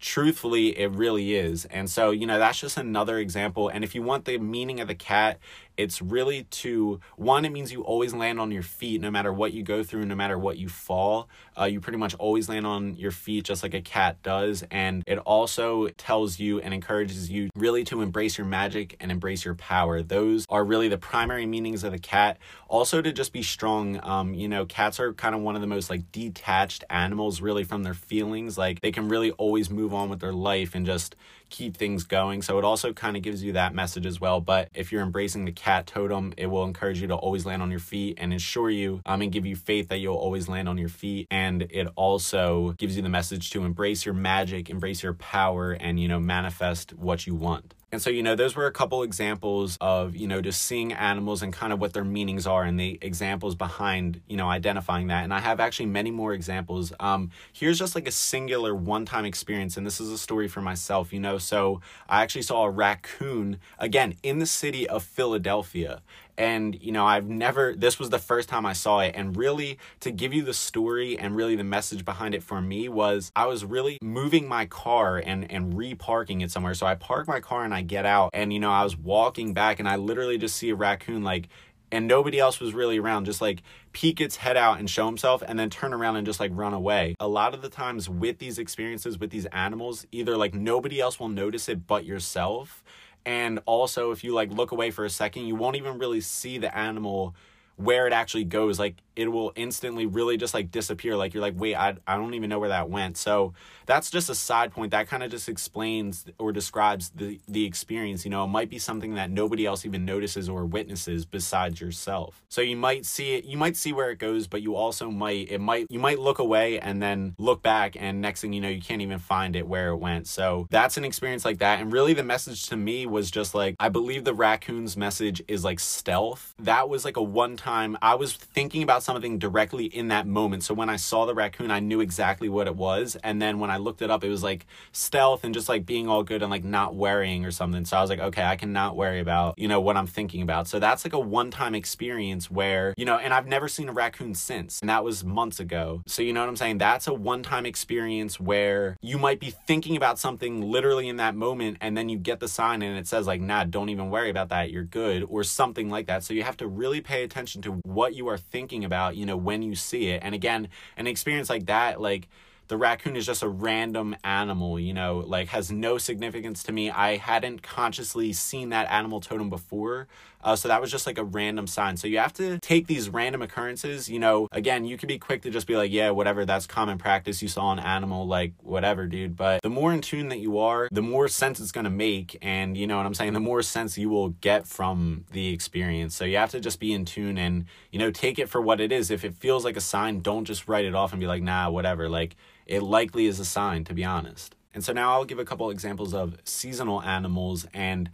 truthfully 0.00 0.78
it 0.78 0.90
really 0.92 1.34
is 1.34 1.66
and 1.66 1.90
so 1.90 2.10
you 2.10 2.26
know 2.26 2.38
that's 2.38 2.58
just 2.58 2.78
another 2.78 3.18
example 3.18 3.68
and 3.68 3.84
if 3.84 3.94
you 3.94 4.02
want 4.02 4.24
the 4.24 4.38
meaning 4.38 4.80
of 4.80 4.88
the 4.88 4.94
cat 4.94 5.38
it's 5.80 6.02
really 6.02 6.44
to 6.44 7.00
one 7.16 7.46
it 7.46 7.52
means 7.52 7.72
you 7.72 7.82
always 7.82 8.12
land 8.12 8.38
on 8.38 8.50
your 8.50 8.62
feet 8.62 9.00
no 9.00 9.10
matter 9.10 9.32
what 9.32 9.54
you 9.54 9.62
go 9.62 9.82
through 9.82 10.04
no 10.04 10.14
matter 10.14 10.38
what 10.38 10.58
you 10.58 10.68
fall. 10.68 11.28
Uh, 11.58 11.64
you 11.64 11.80
pretty 11.80 11.96
much 11.98 12.14
always 12.16 12.48
land 12.48 12.66
on 12.66 12.94
your 12.96 13.10
feet 13.10 13.44
just 13.44 13.62
like 13.62 13.72
a 13.72 13.80
cat 13.80 14.22
does 14.22 14.62
and 14.70 15.02
it 15.06 15.18
also 15.18 15.88
tells 15.88 16.38
you 16.38 16.60
and 16.60 16.74
encourages 16.74 17.30
you 17.30 17.48
really 17.54 17.82
to 17.82 18.02
embrace 18.02 18.36
your 18.36 18.46
magic 18.46 18.94
and 19.00 19.10
embrace 19.10 19.42
your 19.44 19.54
power. 19.54 20.02
Those 20.02 20.44
are 20.50 20.64
really 20.64 20.88
the 20.88 20.98
primary 20.98 21.46
meanings 21.46 21.82
of 21.82 21.92
the 21.92 21.98
cat. 21.98 22.36
Also 22.68 23.00
to 23.00 23.10
just 23.10 23.32
be 23.32 23.42
strong 23.42 23.98
um, 24.02 24.34
you 24.34 24.48
know 24.48 24.66
cats 24.66 25.00
are 25.00 25.14
kind 25.14 25.34
of 25.34 25.40
one 25.40 25.54
of 25.54 25.62
the 25.62 25.66
most 25.66 25.88
like 25.88 26.12
detached 26.12 26.84
animals 26.90 27.40
really 27.40 27.64
from 27.64 27.84
their 27.84 27.94
feelings. 27.94 28.58
Like 28.58 28.80
they 28.82 28.92
can 28.92 29.08
really 29.08 29.30
always 29.32 29.70
move 29.70 29.94
on 29.94 30.10
with 30.10 30.20
their 30.20 30.34
life 30.34 30.74
and 30.74 30.84
just 30.84 31.16
keep 31.50 31.76
things 31.76 32.04
going. 32.04 32.42
So 32.42 32.58
it 32.58 32.64
also 32.64 32.92
kind 32.92 33.16
of 33.16 33.22
gives 33.22 33.42
you 33.42 33.52
that 33.52 33.74
message 33.74 34.06
as 34.06 34.20
well. 34.20 34.40
But 34.40 34.68
if 34.74 34.92
you're 34.92 35.02
embracing 35.02 35.44
the 35.44 35.52
cat 35.52 35.86
totem, 35.86 36.32
it 36.36 36.46
will 36.46 36.64
encourage 36.64 37.00
you 37.00 37.08
to 37.08 37.14
always 37.14 37.44
land 37.44 37.62
on 37.62 37.70
your 37.70 37.80
feet 37.80 38.18
and 38.20 38.32
assure 38.32 38.70
you 38.70 39.00
um, 39.06 39.22
and 39.22 39.32
give 39.32 39.46
you 39.46 39.56
faith 39.56 39.88
that 39.88 39.98
you'll 39.98 40.16
always 40.16 40.48
land 40.48 40.68
on 40.68 40.78
your 40.78 40.88
feet. 40.88 41.26
And 41.30 41.62
it 41.62 41.88
also 41.96 42.74
gives 42.78 42.96
you 42.96 43.02
the 43.02 43.08
message 43.08 43.50
to 43.50 43.64
embrace 43.64 44.04
your 44.06 44.14
magic, 44.14 44.70
embrace 44.70 45.02
your 45.02 45.14
power, 45.14 45.72
and, 45.72 46.00
you 46.00 46.08
know, 46.08 46.20
manifest 46.20 46.92
what 46.94 47.26
you 47.26 47.34
want. 47.34 47.74
And 47.92 48.00
so, 48.00 48.08
you 48.08 48.22
know, 48.22 48.36
those 48.36 48.54
were 48.54 48.66
a 48.66 48.72
couple 48.72 49.02
examples 49.02 49.76
of, 49.80 50.14
you 50.14 50.28
know, 50.28 50.40
just 50.40 50.62
seeing 50.62 50.92
animals 50.92 51.42
and 51.42 51.52
kind 51.52 51.72
of 51.72 51.80
what 51.80 51.92
their 51.92 52.04
meanings 52.04 52.46
are 52.46 52.62
and 52.62 52.78
the 52.78 52.98
examples 53.02 53.56
behind, 53.56 54.20
you 54.28 54.36
know, 54.36 54.48
identifying 54.48 55.08
that. 55.08 55.24
And 55.24 55.34
I 55.34 55.40
have 55.40 55.58
actually 55.58 55.86
many 55.86 56.12
more 56.12 56.32
examples. 56.32 56.92
Um, 57.00 57.30
here's 57.52 57.78
just 57.78 57.96
like 57.96 58.06
a 58.06 58.12
singular 58.12 58.74
one 58.74 59.04
time 59.04 59.24
experience. 59.24 59.76
And 59.76 59.84
this 59.84 60.00
is 60.00 60.10
a 60.10 60.18
story 60.18 60.46
for 60.46 60.60
myself, 60.60 61.12
you 61.12 61.18
know. 61.18 61.38
So 61.38 61.80
I 62.08 62.22
actually 62.22 62.42
saw 62.42 62.64
a 62.64 62.70
raccoon, 62.70 63.58
again, 63.78 64.14
in 64.22 64.38
the 64.38 64.46
city 64.46 64.88
of 64.88 65.02
Philadelphia 65.02 66.00
and 66.40 66.82
you 66.82 66.90
know 66.90 67.04
i've 67.04 67.28
never 67.28 67.74
this 67.76 67.98
was 67.98 68.08
the 68.08 68.18
first 68.18 68.48
time 68.48 68.64
i 68.64 68.72
saw 68.72 69.00
it. 69.00 69.12
And 69.14 69.36
really 69.36 69.78
to 70.00 70.10
give 70.10 70.32
you 70.32 70.42
the 70.42 70.54
story 70.54 71.18
and 71.18 71.36
really 71.36 71.54
the 71.54 71.64
message 71.64 72.04
behind 72.04 72.34
it 72.34 72.42
for 72.42 72.60
me 72.60 72.88
was 72.88 73.30
i 73.36 73.46
was 73.46 73.64
really 73.64 73.98
moving 74.02 74.48
my 74.48 74.66
car 74.66 75.18
and 75.18 75.50
and 75.52 75.74
reparking 75.74 76.40
it 76.40 76.50
somewhere. 76.50 76.74
So 76.74 76.86
i 76.86 76.94
park 76.94 77.28
my 77.28 77.40
car 77.40 77.64
and 77.64 77.74
i 77.74 77.82
get 77.82 78.06
out. 78.06 78.30
And 78.32 78.52
you 78.52 78.58
know 78.58 78.70
i 78.70 78.82
was 78.82 78.96
walking 78.96 79.52
back 79.52 79.78
and 79.78 79.88
i 79.88 79.96
literally 79.96 80.38
just 80.38 80.56
see 80.56 80.70
a 80.70 80.74
raccoon 80.74 81.22
like 81.22 81.48
and 81.92 82.06
nobody 82.06 82.38
else 82.38 82.60
was 82.60 82.72
really 82.72 82.98
around. 82.98 83.24
Just 83.24 83.40
like 83.40 83.62
peek 83.92 84.20
its 84.20 84.36
head 84.36 84.56
out 84.56 84.78
and 84.78 84.88
show 84.88 85.06
himself 85.06 85.42
and 85.46 85.58
then 85.58 85.70
turn 85.70 85.92
around 85.92 86.16
and 86.16 86.26
just 86.26 86.40
like 86.40 86.50
run 86.54 86.72
away. 86.72 87.16
A 87.18 87.28
lot 87.28 87.54
of 87.54 87.62
the 87.62 87.68
times 87.68 88.08
with 88.08 88.38
these 88.38 88.58
experiences 88.58 89.18
with 89.18 89.30
these 89.30 89.46
animals 89.46 90.06
either 90.12 90.36
like 90.36 90.54
nobody 90.54 91.00
else 91.00 91.18
will 91.18 91.28
notice 91.28 91.68
it 91.68 91.86
but 91.86 92.04
yourself 92.04 92.84
and 93.24 93.60
also 93.66 94.10
if 94.10 94.24
you 94.24 94.32
like 94.32 94.50
look 94.50 94.72
away 94.72 94.90
for 94.90 95.04
a 95.04 95.10
second 95.10 95.46
you 95.46 95.54
won't 95.54 95.76
even 95.76 95.98
really 95.98 96.20
see 96.20 96.58
the 96.58 96.76
animal 96.76 97.34
where 97.80 98.06
it 98.06 98.12
actually 98.12 98.44
goes. 98.44 98.78
Like 98.78 98.96
it 99.20 99.28
will 99.28 99.52
instantly 99.54 100.06
really 100.06 100.38
just 100.38 100.54
like 100.54 100.70
disappear. 100.70 101.16
Like 101.16 101.34
you're 101.34 101.42
like 101.42 101.54
wait 101.56 101.74
I, 101.74 101.96
I 102.06 102.16
don't 102.16 102.34
even 102.34 102.48
know 102.48 102.58
where 102.58 102.70
that 102.70 102.88
went. 102.88 103.18
So 103.18 103.52
that's 103.86 104.10
just 104.10 104.30
a 104.30 104.34
side 104.34 104.72
point 104.72 104.92
that 104.92 105.08
kind 105.08 105.22
of 105.22 105.30
just 105.30 105.48
explains 105.48 106.24
or 106.38 106.52
describes 106.52 107.10
the 107.10 107.38
the 107.46 107.64
experience 107.66 108.24
you 108.24 108.30
know? 108.30 108.44
It 108.44 108.48
might 108.48 108.70
be 108.70 108.78
something 108.78 109.14
that 109.14 109.30
nobody 109.30 109.66
else 109.66 109.84
even 109.84 110.04
notices 110.04 110.48
or 110.48 110.64
witnesses 110.64 111.26
besides 111.26 111.80
yourself. 111.80 112.42
So 112.48 112.62
you 112.62 112.76
might 112.76 113.04
see 113.04 113.34
it 113.34 113.44
you 113.44 113.58
might 113.58 113.76
see 113.76 113.92
where 113.92 114.10
it 114.10 114.18
goes 114.18 114.46
but 114.46 114.62
you 114.62 114.74
also 114.74 115.10
might 115.10 115.50
it 115.50 115.60
might 115.60 115.86
you 115.90 115.98
might 115.98 116.18
look 116.18 116.38
away 116.38 116.80
and 116.80 117.02
then 117.02 117.34
look 117.38 117.62
back 117.62 117.96
and 117.98 118.20
next 118.20 118.40
thing 118.40 118.52
you 118.52 118.60
know 118.60 118.68
you 118.68 118.80
can't 118.80 119.02
even 119.02 119.18
find 119.18 119.54
it 119.54 119.66
where 119.66 119.90
it 119.90 119.96
went. 119.96 120.26
So 120.26 120.66
that's 120.70 120.96
an 120.96 121.04
experience 121.04 121.44
like 121.44 121.58
that. 121.58 121.80
And 121.80 121.92
really 121.92 122.14
the 122.14 122.22
message 122.22 122.66
to 122.68 122.76
me 122.76 123.04
was 123.04 123.30
just 123.30 123.54
like 123.54 123.76
i 123.78 123.90
believe 123.90 124.24
the 124.24 124.34
raccoon's 124.34 124.96
message 124.96 125.42
is 125.46 125.62
like 125.62 125.78
stealth. 125.78 126.54
That 126.58 126.88
was 126.88 127.04
like 127.04 127.16
a 127.16 127.22
one 127.22 127.56
time 127.56 127.98
i 128.00 128.14
was 128.14 128.32
thinking 128.32 128.82
about 128.82 129.02
something 129.02 129.09
directly 129.38 129.86
in 129.86 130.08
that 130.08 130.26
moment 130.26 130.62
so 130.62 130.72
when 130.74 130.88
i 130.88 130.96
saw 130.96 131.26
the 131.26 131.34
raccoon 131.34 131.70
i 131.70 131.80
knew 131.80 132.00
exactly 132.00 132.48
what 132.48 132.66
it 132.66 132.76
was 132.76 133.16
and 133.22 133.40
then 133.40 133.58
when 133.58 133.70
i 133.70 133.76
looked 133.80 134.02
it 134.02 134.10
up, 134.10 134.22
it 134.22 134.28
was 134.28 134.42
like 134.42 134.66
stealth 134.92 135.44
and 135.44 135.54
just 135.54 135.68
like 135.68 135.86
being 135.86 136.08
all 136.08 136.22
good 136.22 136.42
and 136.42 136.50
like 136.50 136.64
not 136.64 136.94
worrying 136.94 137.44
or 137.44 137.50
something. 137.50 137.84
So 137.84 137.96
I 137.96 138.00
was 138.00 138.10
like, 138.10 138.20
okay, 138.20 138.42
I 138.42 138.56
cannot 138.56 138.96
worry 138.96 139.20
about, 139.20 139.58
you 139.58 139.68
know, 139.68 139.80
what 139.80 139.96
I'm 139.96 140.06
thinking 140.06 140.42
about. 140.42 140.68
So 140.68 140.78
that's 140.78 141.04
like 141.04 141.12
a 141.12 141.18
one 141.18 141.50
time 141.50 141.74
experience 141.74 142.50
where, 142.50 142.94
you 142.96 143.04
know, 143.04 143.16
and 143.16 143.32
I've 143.32 143.46
never 143.46 143.68
seen 143.68 143.88
a 143.88 143.92
raccoon 143.92 144.34
since. 144.34 144.80
And 144.80 144.88
that 144.88 145.04
was 145.04 145.24
months 145.24 145.60
ago. 145.60 146.02
So 146.06 146.22
you 146.22 146.32
know 146.32 146.40
what 146.40 146.48
I'm 146.48 146.56
saying? 146.56 146.78
That's 146.78 147.06
a 147.06 147.14
one 147.14 147.42
time 147.42 147.66
experience 147.66 148.38
where 148.38 148.96
you 149.00 149.18
might 149.18 149.40
be 149.40 149.50
thinking 149.50 149.96
about 149.96 150.18
something 150.18 150.60
literally 150.60 151.08
in 151.08 151.16
that 151.16 151.34
moment 151.34 151.78
and 151.80 151.96
then 151.96 152.08
you 152.08 152.18
get 152.18 152.40
the 152.40 152.48
sign 152.48 152.82
and 152.82 152.98
it 152.98 153.06
says 153.06 153.26
like, 153.26 153.40
nah, 153.40 153.64
don't 153.64 153.88
even 153.88 154.10
worry 154.10 154.30
about 154.30 154.50
that. 154.50 154.70
You're 154.70 154.84
good 154.84 155.24
or 155.28 155.44
something 155.44 155.90
like 155.90 156.06
that. 156.06 156.24
So 156.24 156.34
you 156.34 156.42
have 156.42 156.56
to 156.58 156.66
really 156.66 157.00
pay 157.00 157.22
attention 157.24 157.62
to 157.62 157.72
what 157.84 158.14
you 158.14 158.28
are 158.28 158.38
thinking 158.38 158.84
about, 158.84 158.99
you 159.08 159.24
know, 159.24 159.36
when 159.36 159.62
you 159.62 159.74
see 159.74 160.08
it. 160.08 160.20
And 160.22 160.34
again, 160.34 160.68
an 160.96 161.06
experience 161.06 161.48
like 161.48 161.66
that, 161.66 162.00
like, 162.00 162.28
the 162.68 162.76
raccoon 162.76 163.16
is 163.16 163.26
just 163.26 163.42
a 163.42 163.48
random 163.48 164.14
animal, 164.22 164.78
you 164.78 164.94
know, 164.94 165.24
like 165.26 165.48
has 165.48 165.72
no 165.72 165.98
significance 165.98 166.62
to 166.62 166.72
me. 166.72 166.88
I 166.88 167.16
hadn't 167.16 167.64
consciously 167.64 168.32
seen 168.32 168.68
that 168.68 168.88
animal 168.88 169.20
totem 169.20 169.50
before. 169.50 170.06
Uh, 170.42 170.56
so 170.56 170.68
that 170.68 170.80
was 170.80 170.90
just 170.90 171.06
like 171.06 171.18
a 171.18 171.24
random 171.24 171.66
sign. 171.66 171.96
So 171.96 172.08
you 172.08 172.18
have 172.18 172.32
to 172.34 172.58
take 172.60 172.86
these 172.86 173.08
random 173.08 173.42
occurrences. 173.42 174.08
You 174.08 174.18
know, 174.18 174.48
again, 174.52 174.84
you 174.84 174.96
could 174.96 175.08
be 175.08 175.18
quick 175.18 175.42
to 175.42 175.50
just 175.50 175.66
be 175.66 175.76
like, 175.76 175.92
yeah, 175.92 176.10
whatever, 176.10 176.44
that's 176.44 176.66
common 176.66 176.98
practice. 176.98 177.42
You 177.42 177.48
saw 177.48 177.72
an 177.72 177.78
animal, 177.78 178.26
like, 178.26 178.52
whatever, 178.62 179.06
dude. 179.06 179.36
But 179.36 179.62
the 179.62 179.70
more 179.70 179.92
in 179.92 180.00
tune 180.00 180.28
that 180.28 180.38
you 180.38 180.58
are, 180.58 180.88
the 180.90 181.02
more 181.02 181.28
sense 181.28 181.60
it's 181.60 181.72
going 181.72 181.84
to 181.84 181.90
make. 181.90 182.38
And 182.40 182.76
you 182.76 182.86
know 182.86 182.96
what 182.96 183.06
I'm 183.06 183.14
saying? 183.14 183.34
The 183.34 183.40
more 183.40 183.62
sense 183.62 183.98
you 183.98 184.08
will 184.08 184.30
get 184.30 184.66
from 184.66 185.24
the 185.32 185.52
experience. 185.52 186.14
So 186.14 186.24
you 186.24 186.36
have 186.38 186.50
to 186.50 186.60
just 186.60 186.80
be 186.80 186.92
in 186.92 187.04
tune 187.04 187.36
and, 187.36 187.66
you 187.90 187.98
know, 187.98 188.10
take 188.10 188.38
it 188.38 188.48
for 188.48 188.60
what 188.60 188.80
it 188.80 188.92
is. 188.92 189.10
If 189.10 189.24
it 189.24 189.34
feels 189.34 189.64
like 189.64 189.76
a 189.76 189.80
sign, 189.80 190.20
don't 190.20 190.44
just 190.44 190.68
write 190.68 190.84
it 190.84 190.94
off 190.94 191.12
and 191.12 191.20
be 191.20 191.26
like, 191.26 191.42
nah, 191.42 191.70
whatever. 191.70 192.08
Like, 192.08 192.36
it 192.66 192.82
likely 192.82 193.26
is 193.26 193.40
a 193.40 193.44
sign, 193.44 193.84
to 193.84 193.94
be 193.94 194.04
honest. 194.04 194.54
And 194.72 194.84
so 194.84 194.92
now 194.92 195.12
I'll 195.12 195.24
give 195.24 195.40
a 195.40 195.44
couple 195.44 195.68
examples 195.70 196.14
of 196.14 196.36
seasonal 196.44 197.02
animals 197.02 197.66
and 197.74 198.08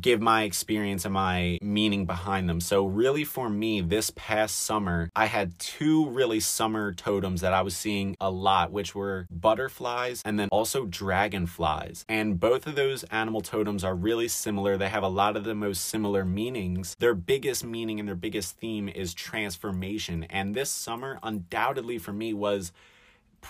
give 0.00 0.20
my 0.20 0.42
experience 0.42 1.04
and 1.04 1.14
my 1.14 1.58
meaning 1.62 2.06
behind 2.06 2.48
them. 2.48 2.60
So, 2.60 2.86
really, 2.86 3.24
for 3.24 3.48
me, 3.48 3.80
this 3.80 4.10
past 4.14 4.56
summer, 4.56 5.10
I 5.14 5.26
had 5.26 5.58
two 5.58 6.08
really 6.10 6.40
summer 6.40 6.92
totems 6.92 7.40
that 7.40 7.52
I 7.52 7.62
was 7.62 7.76
seeing 7.76 8.16
a 8.20 8.30
lot, 8.30 8.72
which 8.72 8.94
were 8.94 9.26
butterflies 9.30 10.22
and 10.24 10.38
then 10.38 10.48
also 10.50 10.84
dragonflies. 10.84 12.04
And 12.08 12.38
both 12.38 12.66
of 12.66 12.74
those 12.74 13.04
animal 13.04 13.40
totems 13.40 13.84
are 13.84 13.94
really 13.94 14.28
similar. 14.28 14.76
They 14.76 14.88
have 14.88 15.02
a 15.02 15.08
lot 15.08 15.36
of 15.36 15.44
the 15.44 15.54
most 15.54 15.84
similar 15.84 16.24
meanings. 16.24 16.96
Their 16.98 17.14
biggest 17.14 17.64
meaning 17.64 17.98
and 17.98 18.08
their 18.08 18.14
biggest 18.14 18.56
theme 18.58 18.88
is 18.88 19.14
transformation. 19.14 20.24
And 20.24 20.54
this 20.54 20.70
summer, 20.70 21.18
undoubtedly 21.22 21.98
for 21.98 22.12
me, 22.12 22.32
was 22.32 22.72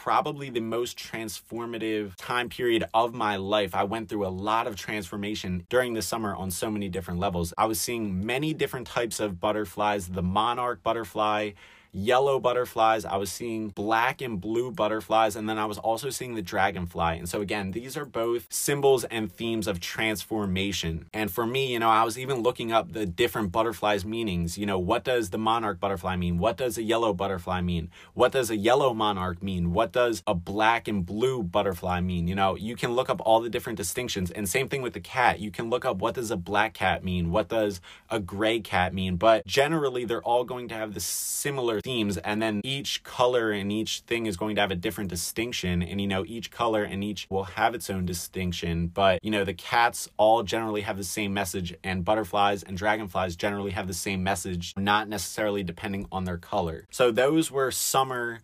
probably 0.03 0.51
the 0.51 0.61
most 0.61 0.99
transformative 0.99 2.15
time 2.17 2.49
period 2.49 2.85
of 2.93 3.15
my 3.15 3.37
life. 3.37 3.75
I 3.75 3.85
went 3.85 4.09
through 4.09 4.27
a 4.27 4.29
lot 4.29 4.67
of 4.67 4.77
transformation 4.77 5.67
during 5.71 5.95
the 5.95 6.03
summer 6.03 6.35
on 6.35 6.51
so 6.51 6.71
many 6.71 6.89
different 6.89 7.19
levels. 7.19 7.55
I 7.57 7.65
was 7.65 7.81
seeing 7.81 8.25
many 8.25 8.53
different 8.53 8.87
types 8.87 9.21
of 9.21 9.41
butterflies, 9.41 10.09
the 10.09 10.23
monarch 10.23 10.83
butterfly, 10.83 11.53
yellow 11.97 12.39
butterflies. 12.39 13.07
I 13.07 13.17
was 13.17 13.33
seeing 13.33 13.69
black 13.69 14.21
and 14.21 14.39
blue 14.39 14.71
butterflies, 14.71 15.35
and 15.35 15.49
then 15.49 15.59
I 15.59 15.65
was 15.65 15.79
also 15.79 16.11
seeing 16.11 16.35
the 16.35 16.43
dragonfly. 16.43 17.17
And 17.17 17.29
so, 17.29 17.41
again, 17.41 17.71
these 17.71 17.97
are 17.97 18.05
both 18.05 18.53
symbols 18.53 19.05
and 19.05 19.33
themes 19.33 19.67
of 19.67 19.81
transformation. 19.81 21.07
And 21.15 21.31
for 21.31 21.47
me, 21.47 21.73
you 21.73 21.79
know, 21.79 21.89
I 21.89 22.05
was 22.05 22.19
even 22.19 22.43
looking 22.43 22.71
up 22.71 22.93
the 22.93 23.07
different 23.07 23.51
butterflies' 23.51 24.05
meanings. 24.05 24.59
You 24.59 24.67
know, 24.67 24.79
what 24.79 25.05
does 25.05 25.31
the 25.31 25.39
monarch 25.39 25.81
butterfly 25.81 26.17
mean? 26.17 26.37
What 26.39 26.59
does 26.59 26.77
a 26.77 26.83
yellow 26.83 27.15
butterfly 27.15 27.63
mean? 27.63 27.91
What 28.13 28.33
does 28.33 28.51
a 28.51 28.57
yellow 28.57 28.93
monarch 28.93 29.43
mean? 29.43 29.73
What 29.73 29.93
does 29.93 30.23
a 30.27 30.35
black 30.35 30.89
and 30.89 31.07
blue 31.07 31.43
butterfly 31.43 32.01
mean? 32.03 32.29
You 32.29 32.35
know, 32.35 32.57
you 32.57 32.77
can 32.77 32.93
look 32.93 33.09
up 33.09 33.23
all 33.25 33.41
the 33.41 33.49
different 33.49 33.79
distinctions. 33.79 34.31
And 34.31 34.47
same 34.47 34.69
thing 34.69 34.83
with 34.83 34.93
the 34.93 35.01
cat. 35.01 35.41
You 35.41 35.51
can 35.51 35.71
look 35.71 35.87
up 35.87 35.97
what 35.97 36.15
does 36.15 36.31
a 36.31 36.37
black 36.37 36.75
cat 36.75 37.03
mean? 37.03 37.31
What 37.31 37.49
does 37.49 37.81
a 38.11 38.21
gray 38.21 38.61
cat 38.61 38.93
mean? 38.93 39.17
But 39.17 39.47
generally, 39.47 40.05
they're 40.05 40.23
all 40.23 40.45
going 40.45 40.69
to 40.69 40.75
have 40.75 40.93
the 40.93 41.01
similar 41.01 41.81
themes 41.87 42.19
and 42.19 42.43
then 42.43 42.61
each 42.65 43.03
color 43.05 43.53
and 43.53 43.71
each 43.71 44.01
thing 44.01 44.27
is 44.27 44.37
going 44.37 44.57
to 44.57 44.61
have 44.61 44.71
a 44.71 44.77
different 44.77 45.09
distinction 45.09 45.83
and 45.83 46.01
you 46.01 46.07
know 46.07 46.25
each 46.27 46.51
color 46.51 46.83
and 46.83 47.03
each 47.03 47.27
will 47.31 47.45
have 47.45 47.75
its 47.75 47.89
own 47.89 48.05
distinction 48.05 48.89
but 48.89 49.19
you 49.23 49.31
know 49.31 49.45
the 49.45 49.55
cats 49.55 50.09
all 50.17 50.43
generally 50.43 50.81
have 50.81 50.97
the 50.97 51.05
same 51.05 51.33
message 51.33 51.75
and 51.85 52.05
butterflies 52.05 52.63
and 52.63 52.77
dragonflies 52.77 53.37
generally 53.37 53.71
have 53.71 53.87
the 53.87 53.95
same 53.95 54.23
message 54.23 54.75
not 54.77 55.09
necessarily 55.09 55.63
depending 55.63 56.07
on 56.11 56.25
their 56.25 56.37
color. 56.37 56.87
So 56.91 57.11
those 57.11 57.51
were 57.51 57.71
summer 57.71 58.41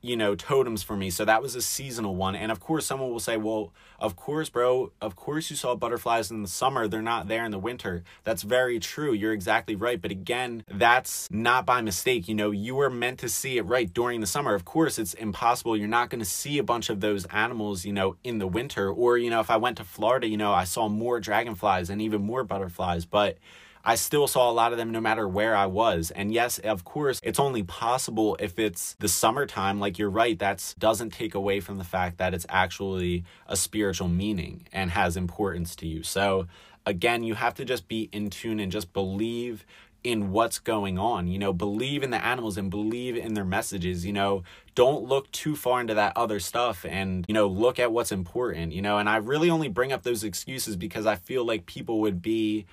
you 0.00 0.16
know, 0.16 0.34
totems 0.34 0.82
for 0.82 0.96
me. 0.96 1.10
So 1.10 1.24
that 1.24 1.42
was 1.42 1.54
a 1.54 1.62
seasonal 1.62 2.14
one. 2.14 2.36
And 2.36 2.52
of 2.52 2.60
course, 2.60 2.86
someone 2.86 3.10
will 3.10 3.20
say, 3.20 3.36
well, 3.36 3.72
of 3.98 4.14
course, 4.14 4.48
bro, 4.48 4.92
of 5.00 5.16
course 5.16 5.50
you 5.50 5.56
saw 5.56 5.74
butterflies 5.74 6.30
in 6.30 6.42
the 6.42 6.48
summer. 6.48 6.86
They're 6.86 7.02
not 7.02 7.26
there 7.26 7.44
in 7.44 7.50
the 7.50 7.58
winter. 7.58 8.04
That's 8.22 8.42
very 8.42 8.78
true. 8.78 9.12
You're 9.12 9.32
exactly 9.32 9.74
right. 9.74 10.00
But 10.00 10.12
again, 10.12 10.62
that's 10.70 11.28
not 11.32 11.66
by 11.66 11.80
mistake. 11.80 12.28
You 12.28 12.36
know, 12.36 12.52
you 12.52 12.76
were 12.76 12.90
meant 12.90 13.18
to 13.20 13.28
see 13.28 13.58
it 13.58 13.62
right 13.62 13.92
during 13.92 14.20
the 14.20 14.26
summer. 14.26 14.54
Of 14.54 14.64
course, 14.64 14.98
it's 14.98 15.14
impossible. 15.14 15.76
You're 15.76 15.88
not 15.88 16.10
going 16.10 16.20
to 16.20 16.24
see 16.24 16.58
a 16.58 16.64
bunch 16.64 16.90
of 16.90 17.00
those 17.00 17.24
animals, 17.26 17.84
you 17.84 17.92
know, 17.92 18.16
in 18.22 18.38
the 18.38 18.46
winter. 18.46 18.90
Or, 18.90 19.18
you 19.18 19.30
know, 19.30 19.40
if 19.40 19.50
I 19.50 19.56
went 19.56 19.78
to 19.78 19.84
Florida, 19.84 20.28
you 20.28 20.36
know, 20.36 20.52
I 20.52 20.64
saw 20.64 20.88
more 20.88 21.18
dragonflies 21.18 21.90
and 21.90 22.00
even 22.00 22.22
more 22.22 22.44
butterflies. 22.44 23.04
But 23.04 23.38
I 23.84 23.94
still 23.94 24.26
saw 24.26 24.50
a 24.50 24.52
lot 24.52 24.72
of 24.72 24.78
them 24.78 24.90
no 24.90 25.00
matter 25.00 25.26
where 25.26 25.56
I 25.56 25.66
was. 25.66 26.10
And 26.10 26.32
yes, 26.32 26.58
of 26.58 26.84
course, 26.84 27.20
it's 27.22 27.38
only 27.38 27.62
possible 27.62 28.36
if 28.40 28.58
it's 28.58 28.94
the 28.98 29.08
summertime. 29.08 29.80
Like 29.80 29.98
you're 29.98 30.10
right, 30.10 30.38
that 30.38 30.74
doesn't 30.78 31.10
take 31.12 31.34
away 31.34 31.60
from 31.60 31.78
the 31.78 31.84
fact 31.84 32.18
that 32.18 32.34
it's 32.34 32.46
actually 32.48 33.24
a 33.46 33.56
spiritual 33.56 34.08
meaning 34.08 34.66
and 34.72 34.90
has 34.90 35.16
importance 35.16 35.74
to 35.76 35.86
you. 35.86 36.02
So 36.02 36.46
again, 36.84 37.22
you 37.22 37.34
have 37.34 37.54
to 37.54 37.64
just 37.64 37.88
be 37.88 38.08
in 38.12 38.30
tune 38.30 38.60
and 38.60 38.72
just 38.72 38.92
believe 38.92 39.64
in 40.04 40.30
what's 40.30 40.58
going 40.58 40.98
on. 40.98 41.26
You 41.26 41.38
know, 41.38 41.52
believe 41.52 42.02
in 42.02 42.10
the 42.10 42.24
animals 42.24 42.56
and 42.56 42.70
believe 42.70 43.16
in 43.16 43.34
their 43.34 43.44
messages. 43.44 44.06
You 44.06 44.12
know, 44.12 44.42
don't 44.74 45.04
look 45.04 45.30
too 45.32 45.56
far 45.56 45.80
into 45.80 45.94
that 45.94 46.16
other 46.16 46.40
stuff 46.40 46.84
and, 46.88 47.24
you 47.28 47.34
know, 47.34 47.46
look 47.46 47.78
at 47.78 47.92
what's 47.92 48.12
important, 48.12 48.72
you 48.72 48.82
know. 48.82 48.98
And 48.98 49.08
I 49.08 49.16
really 49.16 49.50
only 49.50 49.68
bring 49.68 49.92
up 49.92 50.02
those 50.02 50.24
excuses 50.24 50.76
because 50.76 51.06
I 51.06 51.16
feel 51.16 51.44
like 51.44 51.66
people 51.66 52.00
would 52.00 52.22
be 52.22 52.66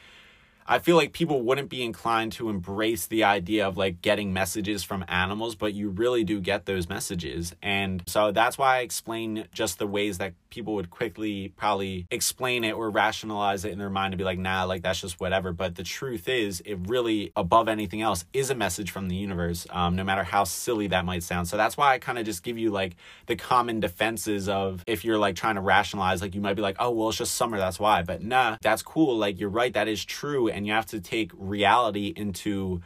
I 0.67 0.80
feel 0.80 0.95
like 0.95 1.13
people 1.13 1.43
wouldn't 1.43 1.69
be 1.69 1.84
inclined 1.84 2.32
to 2.34 2.49
embrace 2.49 3.06
the 3.06 3.23
idea 3.23 3.67
of 3.67 3.78
like 3.78 4.01
getting 4.01 4.34
messages 4.34 4.84
from 4.84 5.06
animals, 5.08 5.54
but 5.54 5.75
you 5.75 5.89
really 5.89 6.23
do 6.23 6.39
get 6.41 6.65
those 6.65 6.89
messages. 6.89 7.54
And 7.62 8.01
so 8.08 8.32
that's 8.32 8.58
why 8.58 8.78
I 8.78 8.80
explain 8.80 9.47
just 9.54 9.78
the 9.78 9.86
ways 9.86 10.17
that 10.17 10.34
people 10.56 10.74
would 10.76 10.89
quickly 10.89 11.50
probably 11.58 12.08
explain 12.10 12.63
it 12.63 12.72
or 12.72 12.89
rationalize 12.89 13.65
it 13.65 13.72
in 13.72 13.78
their 13.78 13.89
mind 13.89 14.13
to 14.13 14.18
be 14.18 14.24
like, 14.24 14.39
nah, 14.39 14.63
like 14.63 14.82
that's 14.82 15.02
just 15.02 15.20
whatever. 15.20 15.52
But 15.52 15.76
the 15.76 15.84
truth 15.84 16.30
is, 16.30 16.62
it 16.65 16.80
really, 16.88 17.32
above 17.36 17.68
anything 17.68 18.02
else, 18.02 18.26
is 18.34 18.50
a 18.50 18.56
message 18.56 18.89
from 18.89 19.10
the 19.10 19.15
universe, 19.15 19.68
um, 19.70 19.96
no 19.96 20.04
matter 20.04 20.24
how 20.24 20.46
silly 20.46 20.88
that 20.88 21.06
might 21.06 21.24
sound. 21.24 21.48
So 21.48 21.58
that's 21.58 21.76
why 21.76 21.94
I 21.94 22.00
kind 22.00 22.18
of 22.18 22.26
just 22.26 22.41
give 22.41 22.58
you 22.58 22.72
like 22.72 22.96
the 23.28 23.36
common 23.36 23.82
defenses 23.82 24.48
of 24.48 24.84
if 24.88 25.04
you're 25.04 25.20
like 25.20 25.36
trying 25.36 25.56
to 25.56 25.62
rationalize, 25.62 26.22
like 26.22 26.34
you 26.34 26.41
might 26.41 26.56
be 26.56 26.62
like, 26.62 26.78
oh, 26.80 26.91
well, 26.91 27.10
it's 27.10 27.18
just 27.18 27.36
summer, 27.36 27.58
that's 27.58 27.80
why. 27.80 28.02
But 28.02 28.24
nah, 28.24 28.58
that's 28.62 28.82
cool. 28.82 29.18
Like 29.18 29.39
you're 29.39 29.50
right, 29.50 29.74
that 29.74 29.89
is 29.89 30.04
true 30.04 30.48
and 30.48 30.65
you 30.65 30.72
have 30.72 30.86
to 30.88 31.02
take 31.02 31.32
reality 31.36 32.13
into 32.15 32.82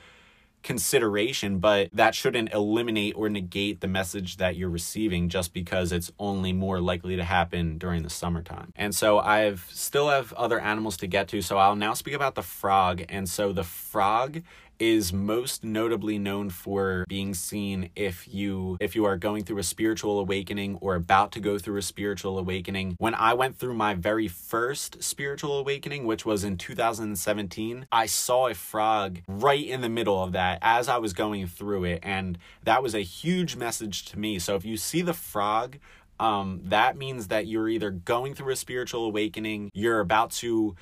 consideration, 0.64 1.60
but 1.60 1.90
that 1.94 2.14
shouldn't 2.16 2.54
eliminate 2.54 3.14
or 3.16 3.30
negate 3.30 3.82
the 3.82 3.88
message 3.88 4.38
that 4.38 4.56
you're 4.56 4.70
receiving 4.70 5.30
just 5.30 5.54
because 5.54 5.92
it's 5.92 6.12
only 6.20 6.54
more 6.54 6.80
likely 6.80 7.16
to 7.16 7.24
happen 7.24 7.78
during 7.78 8.04
the 8.04 8.10
summertime. 8.10 8.74
And 8.76 8.94
so 8.94 9.20
I've 9.20 9.68
still 9.72 10.10
have 10.10 10.34
other 10.34 10.60
animals 10.60 10.98
to 10.98 11.08
get 11.08 11.28
to, 11.30 11.42
so 11.42 11.58
I'll 11.58 11.76
now 11.76 11.94
speak 11.94 12.14
about 12.14 12.36
the 12.36 12.42
frog. 12.42 13.04
And 13.10 13.30
so 13.30 13.54
the 13.54 13.64
frog 13.64 14.42
is 14.80 15.12
most 15.12 15.64
notably 15.64 16.18
known 16.18 16.50
for 16.50 17.06
being 17.08 17.34
seen 17.34 17.90
if 17.96 18.34
you 18.34 18.78
if 18.80 18.96
you 18.96 19.06
are 19.06 19.18
going 19.18 19.44
through 19.44 19.58
a 19.58 19.64
spiritual 19.64 20.20
awakening 20.20 20.78
or 20.82 20.96
about 20.96 21.32
to 21.34 21.40
go 21.40 21.58
through 21.58 21.78
a 21.78 21.82
spiritual 21.82 22.40
awakening. 22.40 22.96
When 22.98 23.14
I 23.14 23.34
went 23.34 23.58
through 23.58 23.74
my 23.74 23.94
very 23.94 24.28
first 24.28 25.04
spiritual 25.04 25.58
awakening, 25.58 26.06
which 26.06 26.26
was 26.26 26.44
in 26.44 26.58
2017, 26.58 27.86
I 27.92 28.06
saw 28.06 28.48
a 28.48 28.54
frog 28.54 29.20
right 29.28 29.66
in 29.66 29.82
the 29.82 29.90
middle 29.90 30.24
of 30.24 30.32
that 30.32 30.60
as 30.62 30.88
I 30.88 30.98
was 30.98 31.14
going 31.14 31.48
through 31.48 31.84
it 31.84 32.00
and 32.04 32.38
that 32.64 32.82
was 32.82 32.96
a 32.96 33.02
huge 33.02 33.56
message 33.56 34.06
to 34.06 34.20
me. 34.20 34.40
So 34.40 34.56
if 34.56 34.66
you 34.66 34.78
see 34.78 35.02
the 35.02 35.14
frog 35.14 35.78
um, 36.20 36.62
that 36.66 36.98
means 36.98 37.28
that 37.30 37.48
you're 37.48 37.70
either 37.70 37.92
going 37.92 38.36
through 38.36 38.52
a 38.52 38.56
spiritual 38.56 39.06
awakening, 39.06 39.72
you're 39.74 40.02
about 40.02 40.32
to 40.32 40.76